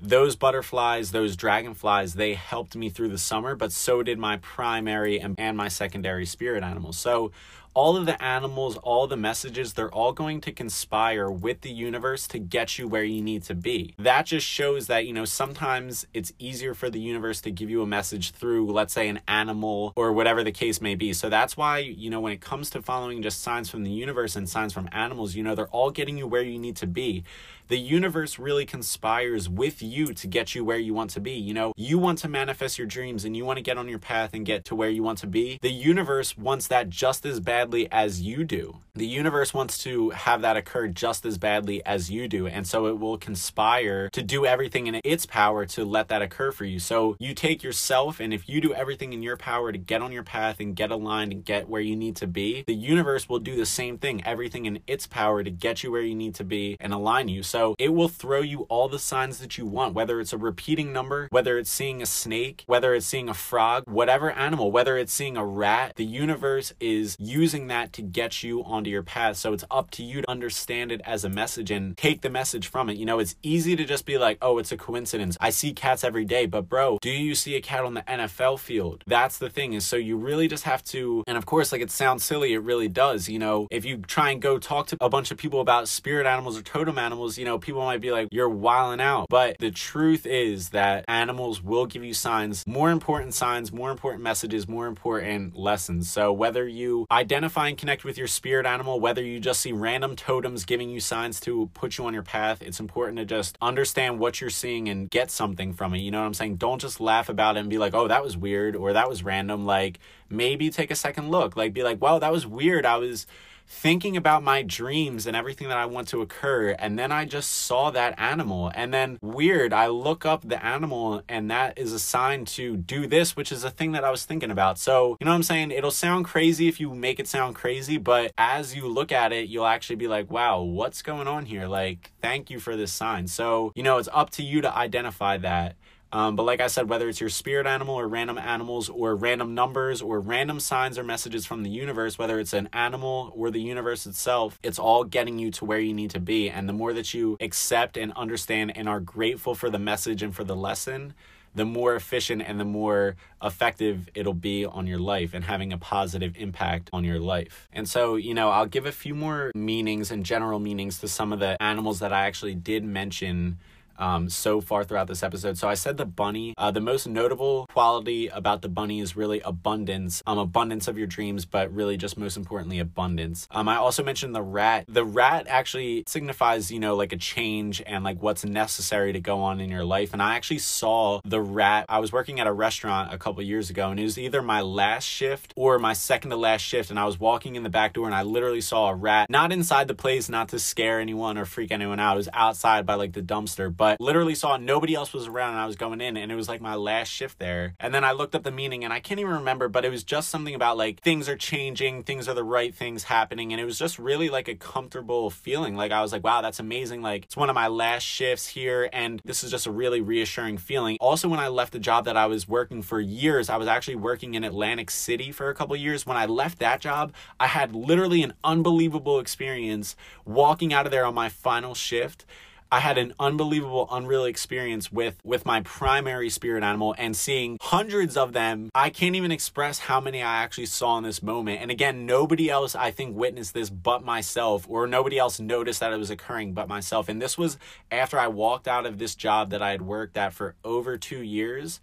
those 0.00 0.34
butterflies, 0.34 1.12
those 1.12 1.36
dragonflies, 1.36 2.14
they 2.14 2.34
helped 2.34 2.74
me 2.74 2.90
through 2.90 3.10
the 3.10 3.18
summer, 3.18 3.54
but 3.54 3.70
so 3.70 4.02
did 4.02 4.18
my 4.18 4.38
primary 4.38 5.20
and, 5.20 5.36
and 5.38 5.56
my 5.56 5.68
secondary 5.68 6.26
spirit 6.26 6.64
animals. 6.64 6.98
So 6.98 7.30
all 7.74 7.96
of 7.96 8.06
the 8.06 8.22
animals, 8.22 8.76
all 8.78 9.06
the 9.06 9.16
messages, 9.16 9.72
they're 9.72 9.92
all 9.92 10.12
going 10.12 10.40
to 10.42 10.52
conspire 10.52 11.30
with 11.30 11.62
the 11.62 11.70
universe 11.70 12.26
to 12.28 12.38
get 12.38 12.78
you 12.78 12.86
where 12.86 13.04
you 13.04 13.22
need 13.22 13.42
to 13.44 13.54
be. 13.54 13.94
That 13.98 14.26
just 14.26 14.46
shows 14.46 14.86
that, 14.88 15.06
you 15.06 15.12
know, 15.12 15.24
sometimes 15.24 16.06
it's 16.12 16.32
easier 16.38 16.74
for 16.74 16.90
the 16.90 17.00
universe 17.00 17.40
to 17.42 17.50
give 17.50 17.70
you 17.70 17.82
a 17.82 17.86
message 17.86 18.32
through, 18.32 18.70
let's 18.70 18.92
say, 18.92 19.08
an 19.08 19.20
animal 19.26 19.92
or 19.96 20.12
whatever 20.12 20.44
the 20.44 20.52
case 20.52 20.80
may 20.80 20.94
be. 20.94 21.12
So 21.12 21.28
that's 21.28 21.56
why, 21.56 21.78
you 21.78 22.10
know, 22.10 22.20
when 22.20 22.32
it 22.32 22.40
comes 22.40 22.70
to 22.70 22.82
following 22.82 23.22
just 23.22 23.42
signs 23.42 23.70
from 23.70 23.84
the 23.84 23.90
universe 23.90 24.36
and 24.36 24.48
signs 24.48 24.72
from 24.72 24.88
animals, 24.92 25.34
you 25.34 25.42
know, 25.42 25.54
they're 25.54 25.68
all 25.68 25.90
getting 25.90 26.18
you 26.18 26.26
where 26.26 26.42
you 26.42 26.58
need 26.58 26.76
to 26.76 26.86
be 26.86 27.24
the 27.72 27.78
universe 27.78 28.38
really 28.38 28.66
conspires 28.66 29.48
with 29.48 29.82
you 29.82 30.12
to 30.12 30.26
get 30.26 30.54
you 30.54 30.62
where 30.62 30.76
you 30.76 30.92
want 30.92 31.08
to 31.08 31.20
be. 31.20 31.32
You 31.32 31.54
know, 31.54 31.72
you 31.74 31.98
want 31.98 32.18
to 32.18 32.28
manifest 32.28 32.76
your 32.76 32.86
dreams 32.86 33.24
and 33.24 33.34
you 33.34 33.46
want 33.46 33.56
to 33.56 33.62
get 33.62 33.78
on 33.78 33.88
your 33.88 33.98
path 33.98 34.34
and 34.34 34.44
get 34.44 34.66
to 34.66 34.74
where 34.74 34.90
you 34.90 35.02
want 35.02 35.16
to 35.20 35.26
be. 35.26 35.58
The 35.62 35.70
universe 35.70 36.36
wants 36.36 36.66
that 36.68 36.90
just 36.90 37.24
as 37.24 37.40
badly 37.62 37.88
as 37.90 38.20
you 38.20 38.44
do. 38.44 38.78
The 38.94 39.06
universe 39.06 39.54
wants 39.54 39.78
to 39.78 40.10
have 40.10 40.42
that 40.42 40.58
occur 40.58 40.88
just 40.88 41.24
as 41.24 41.38
badly 41.38 41.84
as 41.86 42.10
you 42.10 42.28
do. 42.28 42.46
And 42.46 42.66
so 42.66 42.86
it 42.88 42.98
will 42.98 43.16
conspire 43.16 44.10
to 44.10 44.22
do 44.22 44.44
everything 44.44 44.86
in 44.86 45.00
its 45.02 45.24
power 45.24 45.64
to 45.66 45.84
let 45.84 46.08
that 46.08 46.20
occur 46.20 46.52
for 46.52 46.66
you. 46.66 46.78
So 46.78 47.16
you 47.18 47.32
take 47.34 47.62
yourself, 47.62 48.20
and 48.20 48.34
if 48.34 48.50
you 48.50 48.60
do 48.60 48.74
everything 48.74 49.14
in 49.14 49.22
your 49.22 49.38
power 49.38 49.72
to 49.72 49.78
get 49.78 50.02
on 50.02 50.12
your 50.12 50.22
path 50.22 50.60
and 50.60 50.76
get 50.76 50.90
aligned 50.90 51.32
and 51.32 51.42
get 51.42 51.70
where 51.70 51.80
you 51.80 51.96
need 51.96 52.16
to 52.16 52.26
be, 52.26 52.64
the 52.66 52.74
universe 52.74 53.30
will 53.30 53.38
do 53.38 53.56
the 53.56 53.64
same 53.64 53.96
thing, 53.96 54.22
everything 54.26 54.66
in 54.66 54.80
its 54.86 55.06
power 55.06 55.42
to 55.42 55.50
get 55.50 55.82
you 55.82 55.90
where 55.90 56.02
you 56.02 56.14
need 56.14 56.34
to 56.34 56.44
be 56.44 56.76
and 56.78 56.92
align 56.92 57.28
you. 57.28 57.42
So 57.42 57.62
so 57.62 57.76
it 57.78 57.94
will 57.94 58.08
throw 58.08 58.40
you 58.40 58.62
all 58.62 58.88
the 58.88 58.98
signs 58.98 59.38
that 59.38 59.56
you 59.56 59.66
want, 59.66 59.94
whether 59.94 60.18
it's 60.20 60.32
a 60.32 60.36
repeating 60.36 60.92
number, 60.92 61.28
whether 61.30 61.58
it's 61.58 61.70
seeing 61.70 62.02
a 62.02 62.06
snake, 62.06 62.64
whether 62.66 62.92
it's 62.92 63.06
seeing 63.06 63.28
a 63.28 63.34
frog, 63.34 63.84
whatever 63.86 64.32
animal, 64.32 64.72
whether 64.72 64.96
it's 64.96 65.12
seeing 65.12 65.36
a 65.36 65.46
rat, 65.46 65.92
the 65.94 66.04
universe 66.04 66.74
is 66.80 67.14
using 67.20 67.51
that 67.52 67.92
to 67.94 68.02
get 68.02 68.42
you 68.42 68.64
onto 68.64 68.90
your 68.90 69.02
path. 69.02 69.36
So 69.36 69.52
it's 69.52 69.64
up 69.70 69.90
to 69.92 70.02
you 70.02 70.22
to 70.22 70.30
understand 70.30 70.90
it 70.90 71.00
as 71.04 71.24
a 71.24 71.28
message 71.28 71.70
and 71.70 71.96
take 71.96 72.22
the 72.22 72.30
message 72.30 72.68
from 72.68 72.88
it. 72.88 72.96
You 72.96 73.06
know, 73.06 73.18
it's 73.18 73.36
easy 73.42 73.76
to 73.76 73.84
just 73.84 74.06
be 74.06 74.18
like, 74.18 74.38
oh, 74.42 74.58
it's 74.58 74.72
a 74.72 74.76
coincidence. 74.76 75.36
I 75.40 75.50
see 75.50 75.72
cats 75.72 76.04
every 76.04 76.24
day, 76.24 76.46
but 76.46 76.68
bro, 76.68 76.98
do 77.00 77.10
you 77.10 77.34
see 77.34 77.54
a 77.54 77.60
cat 77.60 77.84
on 77.84 77.94
the 77.94 78.02
NFL 78.02 78.58
field? 78.58 79.04
That's 79.06 79.38
the 79.38 79.50
thing 79.50 79.74
is 79.74 79.84
so 79.84 79.96
you 79.96 80.16
really 80.16 80.48
just 80.48 80.64
have 80.64 80.82
to, 80.84 81.22
and 81.26 81.36
of 81.36 81.46
course, 81.46 81.72
like 81.72 81.80
it 81.80 81.90
sounds 81.90 82.24
silly, 82.24 82.52
it 82.52 82.62
really 82.62 82.88
does. 82.88 83.28
You 83.28 83.38
know, 83.38 83.68
if 83.70 83.84
you 83.84 83.98
try 83.98 84.30
and 84.30 84.40
go 84.40 84.58
talk 84.58 84.86
to 84.88 84.96
a 85.00 85.08
bunch 85.08 85.30
of 85.30 85.38
people 85.38 85.60
about 85.60 85.88
spirit 85.88 86.26
animals 86.26 86.58
or 86.58 86.62
totem 86.62 86.98
animals, 86.98 87.38
you 87.38 87.44
know, 87.44 87.58
people 87.58 87.82
might 87.82 88.00
be 88.00 88.10
like, 88.10 88.28
you're 88.32 88.48
wilding 88.48 89.00
out. 89.00 89.26
But 89.28 89.56
the 89.58 89.70
truth 89.70 90.26
is 90.26 90.70
that 90.70 91.04
animals 91.08 91.62
will 91.62 91.86
give 91.86 92.04
you 92.04 92.14
signs, 92.14 92.64
more 92.66 92.90
important 92.90 93.34
signs, 93.34 93.72
more 93.72 93.90
important 93.90 94.22
messages, 94.22 94.68
more 94.68 94.86
important 94.86 95.56
lessons. 95.56 96.10
So 96.10 96.32
whether 96.32 96.66
you 96.66 97.06
identify 97.10 97.41
and 97.44 97.76
connect 97.78 98.04
with 98.04 98.16
your 98.16 98.26
spirit 98.26 98.66
animal, 98.66 99.00
whether 99.00 99.22
you 99.22 99.40
just 99.40 99.60
see 99.60 99.72
random 99.72 100.16
totems 100.16 100.64
giving 100.64 100.90
you 100.90 101.00
signs 101.00 101.40
to 101.40 101.70
put 101.74 101.98
you 101.98 102.06
on 102.06 102.14
your 102.14 102.22
path, 102.22 102.62
it's 102.62 102.80
important 102.80 103.18
to 103.18 103.24
just 103.24 103.58
understand 103.60 104.18
what 104.18 104.40
you're 104.40 104.50
seeing 104.50 104.88
and 104.88 105.10
get 105.10 105.30
something 105.30 105.72
from 105.72 105.94
it. 105.94 105.98
You 105.98 106.10
know 106.10 106.20
what 106.20 106.26
I'm 106.26 106.34
saying? 106.34 106.56
Don't 106.56 106.80
just 106.80 107.00
laugh 107.00 107.28
about 107.28 107.56
it 107.56 107.60
and 107.60 107.70
be 107.70 107.78
like, 107.78 107.94
oh, 107.94 108.08
that 108.08 108.22
was 108.22 108.36
weird 108.36 108.76
or 108.76 108.92
that 108.92 109.08
was 109.08 109.22
random. 109.22 109.64
Like, 109.66 109.98
maybe 110.28 110.70
take 110.70 110.90
a 110.90 110.96
second 110.96 111.30
look. 111.30 111.56
Like, 111.56 111.72
be 111.72 111.82
like, 111.82 112.00
wow, 112.00 112.18
that 112.18 112.32
was 112.32 112.46
weird. 112.46 112.86
I 112.86 112.96
was 112.96 113.26
thinking 113.66 114.16
about 114.16 114.42
my 114.42 114.62
dreams 114.62 115.26
and 115.26 115.36
everything 115.36 115.68
that 115.68 115.78
I 115.78 115.86
want 115.86 116.08
to 116.08 116.20
occur. 116.20 116.70
And 116.78 116.98
then 116.98 117.10
I 117.10 117.24
just 117.24 117.50
saw 117.50 117.90
that 117.90 118.18
animal. 118.18 118.70
And 118.74 118.92
then, 118.92 119.18
weird, 119.20 119.72
I 119.72 119.88
look 119.88 120.24
up 120.24 120.46
the 120.46 120.64
animal, 120.64 121.22
and 121.28 121.50
that 121.50 121.78
is 121.78 121.92
a 121.92 121.98
sign 121.98 122.44
to 122.46 122.76
do 122.76 123.06
this, 123.06 123.36
which 123.36 123.50
is 123.50 123.64
a 123.64 123.70
thing 123.70 123.92
that 123.92 124.04
I 124.04 124.10
was 124.10 124.24
thinking 124.24 124.50
about. 124.50 124.78
So, 124.78 125.16
you 125.20 125.24
know 125.24 125.30
what 125.32 125.36
I'm 125.36 125.42
saying? 125.42 125.70
It'll 125.70 125.90
sound 125.90 126.24
crazy 126.24 126.68
if 126.68 126.80
you 126.80 126.94
make 126.94 127.18
it 127.18 127.28
sound 127.28 127.54
crazy, 127.54 127.98
but 127.98 128.32
as 128.38 128.74
you 128.74 128.86
look 128.86 129.12
at 129.12 129.32
it, 129.32 129.48
you'll 129.48 129.66
actually 129.66 129.96
be 129.96 130.08
like, 130.08 130.30
wow, 130.30 130.60
what's 130.60 131.02
going 131.02 131.26
on 131.26 131.46
here? 131.46 131.66
Like, 131.66 132.12
thank 132.20 132.50
you 132.50 132.60
for 132.60 132.76
this 132.76 132.92
sign. 132.92 133.26
So, 133.26 133.72
you 133.74 133.82
know, 133.82 133.98
it's 133.98 134.08
up 134.12 134.30
to 134.30 134.42
you 134.42 134.60
to 134.60 134.74
identify 134.74 135.38
that. 135.38 135.76
Um, 136.12 136.36
but 136.36 136.42
like 136.42 136.60
I 136.60 136.66
said, 136.66 136.90
whether 136.90 137.08
it's 137.08 137.20
your 137.20 137.30
spirit 137.30 137.66
animal 137.66 137.94
or 137.94 138.06
random 138.06 138.36
animals 138.36 138.90
or 138.90 139.16
random 139.16 139.54
numbers 139.54 140.02
or 140.02 140.20
random 140.20 140.60
signs 140.60 140.98
or 140.98 141.02
messages 141.02 141.46
from 141.46 141.62
the 141.62 141.70
universe, 141.70 142.18
whether 142.18 142.38
it's 142.38 142.52
an 142.52 142.68
animal 142.74 143.32
or 143.34 143.50
the 143.50 143.62
universe 143.62 144.04
itself, 144.04 144.58
it's 144.62 144.78
all 144.78 145.04
getting 145.04 145.38
you 145.38 145.50
to 145.52 145.64
where 145.64 145.78
you 145.78 145.94
need 145.94 146.10
to 146.10 146.20
be. 146.20 146.50
And 146.50 146.68
the 146.68 146.74
more 146.74 146.92
that 146.92 147.14
you 147.14 147.38
accept 147.40 147.96
and 147.96 148.12
understand 148.12 148.76
and 148.76 148.88
are 148.88 149.00
grateful 149.00 149.54
for 149.54 149.70
the 149.70 149.78
message 149.78 150.22
and 150.22 150.34
for 150.34 150.44
the 150.44 150.54
lesson, 150.54 151.14
the 151.54 151.64
more 151.64 151.94
efficient 151.94 152.42
and 152.42 152.60
the 152.60 152.64
more 152.64 153.16
effective 153.42 154.08
it'll 154.14 154.34
be 154.34 154.64
on 154.64 154.86
your 154.86 154.98
life 154.98 155.34
and 155.34 155.44
having 155.44 155.72
a 155.72 155.78
positive 155.78 156.34
impact 156.36 156.90
on 156.92 157.04
your 157.04 157.20
life. 157.20 157.68
And 157.72 157.88
so, 157.88 158.16
you 158.16 158.34
know, 158.34 158.50
I'll 158.50 158.66
give 158.66 158.86
a 158.86 158.92
few 158.92 159.14
more 159.14 159.50
meanings 159.54 160.10
and 160.10 160.24
general 160.24 160.58
meanings 160.58 160.98
to 161.00 161.08
some 161.08 161.32
of 161.32 161.40
the 161.40 161.60
animals 161.62 162.00
that 162.00 162.12
I 162.12 162.26
actually 162.26 162.54
did 162.54 162.84
mention 162.84 163.58
um, 164.02 164.28
so 164.28 164.60
far 164.60 164.82
throughout 164.84 165.06
this 165.06 165.22
episode. 165.22 165.56
So 165.56 165.68
I 165.68 165.74
said 165.74 165.96
the 165.96 166.04
bunny. 166.04 166.54
Uh, 166.58 166.70
the 166.70 166.80
most 166.80 167.06
notable 167.06 167.66
quality 167.72 168.26
about 168.28 168.62
the 168.62 168.68
bunny 168.68 169.00
is 169.00 169.16
really 169.16 169.40
abundance, 169.40 170.22
um, 170.26 170.38
abundance 170.38 170.88
of 170.88 170.98
your 170.98 171.06
dreams, 171.06 171.44
but 171.44 171.72
really 171.72 171.96
just 171.96 172.18
most 172.18 172.36
importantly 172.36 172.80
abundance. 172.80 173.46
Um, 173.50 173.68
I 173.68 173.76
also 173.76 174.02
mentioned 174.02 174.34
the 174.34 174.42
rat. 174.42 174.84
The 174.88 175.04
rat 175.04 175.46
actually 175.48 176.02
signifies, 176.08 176.72
you 176.72 176.80
know, 176.80 176.96
like 176.96 177.12
a 177.12 177.16
change 177.16 177.80
and 177.86 178.02
like 178.02 178.20
what's 178.20 178.44
necessary 178.44 179.12
to 179.12 179.20
go 179.20 179.38
on 179.38 179.60
in 179.60 179.70
your 179.70 179.84
life. 179.84 180.12
And 180.12 180.20
I 180.20 180.34
actually 180.34 180.58
saw 180.58 181.20
the 181.24 181.40
rat. 181.40 181.86
I 181.88 182.00
was 182.00 182.12
working 182.12 182.40
at 182.40 182.46
a 182.48 182.52
restaurant 182.52 183.14
a 183.14 183.18
couple 183.18 183.42
years 183.42 183.70
ago, 183.70 183.90
and 183.90 184.00
it 184.00 184.04
was 184.04 184.18
either 184.18 184.42
my 184.42 184.62
last 184.62 185.04
shift 185.04 185.52
or 185.56 185.78
my 185.78 185.92
second 185.92 186.30
to 186.30 186.36
last 186.36 186.62
shift. 186.62 186.90
And 186.90 186.98
I 186.98 187.04
was 187.04 187.20
walking 187.20 187.54
in 187.54 187.62
the 187.62 187.70
back 187.70 187.92
door, 187.92 188.06
and 188.06 188.14
I 188.14 188.22
literally 188.22 188.60
saw 188.60 188.90
a 188.90 188.94
rat, 188.94 189.30
not 189.30 189.52
inside 189.52 189.86
the 189.86 189.94
place, 189.94 190.28
not 190.28 190.48
to 190.48 190.58
scare 190.58 190.98
anyone 190.98 191.38
or 191.38 191.44
freak 191.44 191.70
anyone 191.70 192.00
out. 192.00 192.14
It 192.14 192.16
was 192.16 192.28
outside 192.32 192.84
by 192.84 192.94
like 192.94 193.12
the 193.12 193.22
dumpster 193.22 193.74
but 193.74 193.91
literally 194.00 194.34
saw 194.34 194.56
nobody 194.56 194.94
else 194.94 195.12
was 195.12 195.26
around 195.26 195.50
and 195.50 195.60
I 195.60 195.66
was 195.66 195.76
going 195.76 196.00
in 196.00 196.16
and 196.16 196.30
it 196.30 196.34
was 196.34 196.48
like 196.48 196.60
my 196.60 196.74
last 196.74 197.08
shift 197.08 197.38
there. 197.38 197.74
And 197.80 197.94
then 197.94 198.04
I 198.04 198.12
looked 198.12 198.34
up 198.34 198.42
the 198.42 198.50
meaning 198.50 198.84
and 198.84 198.92
I 198.92 199.00
can't 199.00 199.20
even 199.20 199.32
remember, 199.32 199.68
but 199.68 199.84
it 199.84 199.90
was 199.90 200.04
just 200.04 200.28
something 200.28 200.54
about 200.54 200.76
like 200.76 201.00
things 201.00 201.28
are 201.28 201.36
changing, 201.36 202.02
things 202.02 202.28
are 202.28 202.34
the 202.34 202.44
right 202.44 202.74
things 202.74 203.04
happening. 203.04 203.52
And 203.52 203.60
it 203.60 203.64
was 203.64 203.78
just 203.78 203.98
really 203.98 204.28
like 204.28 204.48
a 204.48 204.54
comfortable 204.54 205.30
feeling. 205.30 205.76
Like 205.76 205.92
I 205.92 206.02
was 206.02 206.12
like, 206.12 206.24
wow, 206.24 206.40
that's 206.40 206.60
amazing. 206.60 207.02
Like 207.02 207.24
it's 207.24 207.36
one 207.36 207.48
of 207.48 207.54
my 207.54 207.68
last 207.68 208.02
shifts 208.02 208.48
here. 208.48 208.88
And 208.92 209.20
this 209.24 209.44
is 209.44 209.50
just 209.50 209.66
a 209.66 209.70
really 209.70 210.00
reassuring 210.00 210.58
feeling. 210.58 210.96
Also, 211.00 211.28
when 211.28 211.40
I 211.40 211.48
left 211.48 211.72
the 211.72 211.78
job 211.78 212.04
that 212.04 212.16
I 212.16 212.26
was 212.26 212.48
working 212.48 212.82
for 212.82 213.00
years, 213.00 213.48
I 213.48 213.56
was 213.56 213.68
actually 213.68 213.96
working 213.96 214.34
in 214.34 214.44
Atlantic 214.44 214.90
City 214.90 215.32
for 215.32 215.48
a 215.48 215.54
couple 215.54 215.76
years. 215.76 216.06
When 216.06 216.16
I 216.16 216.26
left 216.26 216.58
that 216.58 216.80
job, 216.80 217.12
I 217.38 217.46
had 217.46 217.74
literally 217.74 218.22
an 218.22 218.34
unbelievable 218.44 219.18
experience 219.18 219.96
walking 220.24 220.72
out 220.72 220.86
of 220.86 220.92
there 220.92 221.04
on 221.04 221.14
my 221.14 221.28
final 221.28 221.74
shift 221.74 222.24
I 222.72 222.80
had 222.80 222.96
an 222.96 223.12
unbelievable, 223.20 223.86
unreal 223.90 224.24
experience 224.24 224.90
with 224.90 225.18
with 225.22 225.44
my 225.44 225.60
primary 225.60 226.30
spirit 226.30 226.64
animal 226.64 226.94
and 226.96 227.14
seeing 227.14 227.58
hundreds 227.60 228.16
of 228.16 228.32
them. 228.32 228.70
I 228.74 228.88
can't 228.88 229.14
even 229.14 229.30
express 229.30 229.78
how 229.80 230.00
many 230.00 230.22
I 230.22 230.42
actually 230.42 230.64
saw 230.64 230.96
in 230.96 231.04
this 231.04 231.22
moment. 231.22 231.60
And 231.60 231.70
again, 231.70 232.06
nobody 232.06 232.48
else 232.48 232.74
I 232.74 232.90
think 232.90 233.14
witnessed 233.14 233.52
this 233.52 233.68
but 233.68 234.02
myself, 234.02 234.64
or 234.70 234.86
nobody 234.86 235.18
else 235.18 235.38
noticed 235.38 235.80
that 235.80 235.92
it 235.92 235.98
was 235.98 236.08
occurring 236.08 236.54
but 236.54 236.66
myself. 236.66 237.10
And 237.10 237.20
this 237.20 237.36
was 237.36 237.58
after 237.90 238.18
I 238.18 238.28
walked 238.28 238.66
out 238.66 238.86
of 238.86 238.98
this 238.98 239.14
job 239.14 239.50
that 239.50 239.60
I 239.60 239.72
had 239.72 239.82
worked 239.82 240.16
at 240.16 240.32
for 240.32 240.54
over 240.64 240.96
two 240.96 241.20
years 241.20 241.78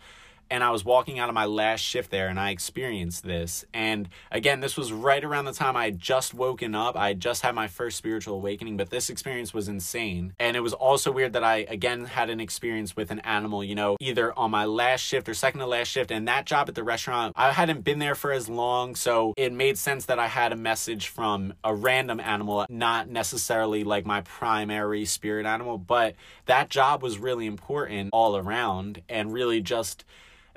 and 0.50 0.64
I 0.64 0.72
was 0.72 0.84
walking 0.84 1.20
out 1.20 1.30
of 1.30 1.36
my 1.36 1.46
last 1.46 1.82
shift 1.82 2.12
there 2.12 2.28
and 2.28 2.40
I 2.40 2.50
experienced 2.52 3.24
this. 3.24 3.66
And 3.74 4.10
again, 4.32 4.60
this 4.60 4.78
was 4.78 4.92
right 4.92 5.24
around 5.24 5.46
the 5.46 5.54
time 5.54 5.76
I 5.76 5.86
had 5.86 6.00
just 6.00 6.34
woken 6.34 6.76
up. 6.76 6.96
I 6.96 7.10
had 7.10 7.20
just 7.20 7.42
had 7.42 7.56
my 7.56 7.68
first 7.68 7.98
spiritual 7.98 8.36
awakening, 8.36 8.78
but 8.78 8.90
this 8.90 9.10
experience 9.10 9.54
was 9.54 9.68
insane. 9.68 10.34
And 10.40 10.58
it 10.58 10.62
was 10.62 10.74
also 10.74 11.12
weird 11.12 11.34
that 11.34 11.44
I 11.44 11.58
again 11.70 12.06
had 12.06 12.30
an 12.30 12.40
experience 12.40 12.96
with 12.96 13.12
an 13.12 13.20
animal, 13.20 13.64
you 13.64 13.76
know, 13.76 13.98
either 14.00 14.38
on 14.38 14.52
my 14.52 14.66
last 14.66 15.02
shift 15.02 15.30
or 15.30 15.34
second 15.34 15.60
to 15.60 15.68
last 15.68 15.88
shift. 15.88 16.12
And 16.12 16.28
that 16.28 16.46
job 16.46 16.70
at 16.70 16.76
the 16.76 16.84
restaurant, 16.84 17.34
I 17.36 17.52
hadn't 17.52 17.84
been 17.84 18.00
there 18.00 18.16
for 18.16 18.32
as 18.32 18.50
long. 18.50 18.96
So 18.96 19.34
it 19.38 19.54
made 19.54 19.78
sense 19.78 20.06
that 20.06 20.20
I 20.20 20.28
had 20.28 20.52
a 20.52 20.56
message 20.56 21.08
from 21.08 21.54
a 21.64 21.74
random 21.74 22.20
animal, 22.20 22.66
not 22.70 23.10
necessarily 23.10 23.84
like 23.84 24.06
my 24.06 24.22
primary 24.22 25.06
spirit 25.06 25.46
animal, 25.46 25.78
but 25.78 26.16
that 26.46 26.70
job 26.70 27.04
was 27.04 27.18
really 27.18 27.46
important 27.46 28.10
all 28.14 28.36
around 28.36 29.02
and 29.10 29.32
really 29.32 29.62
just 29.62 30.06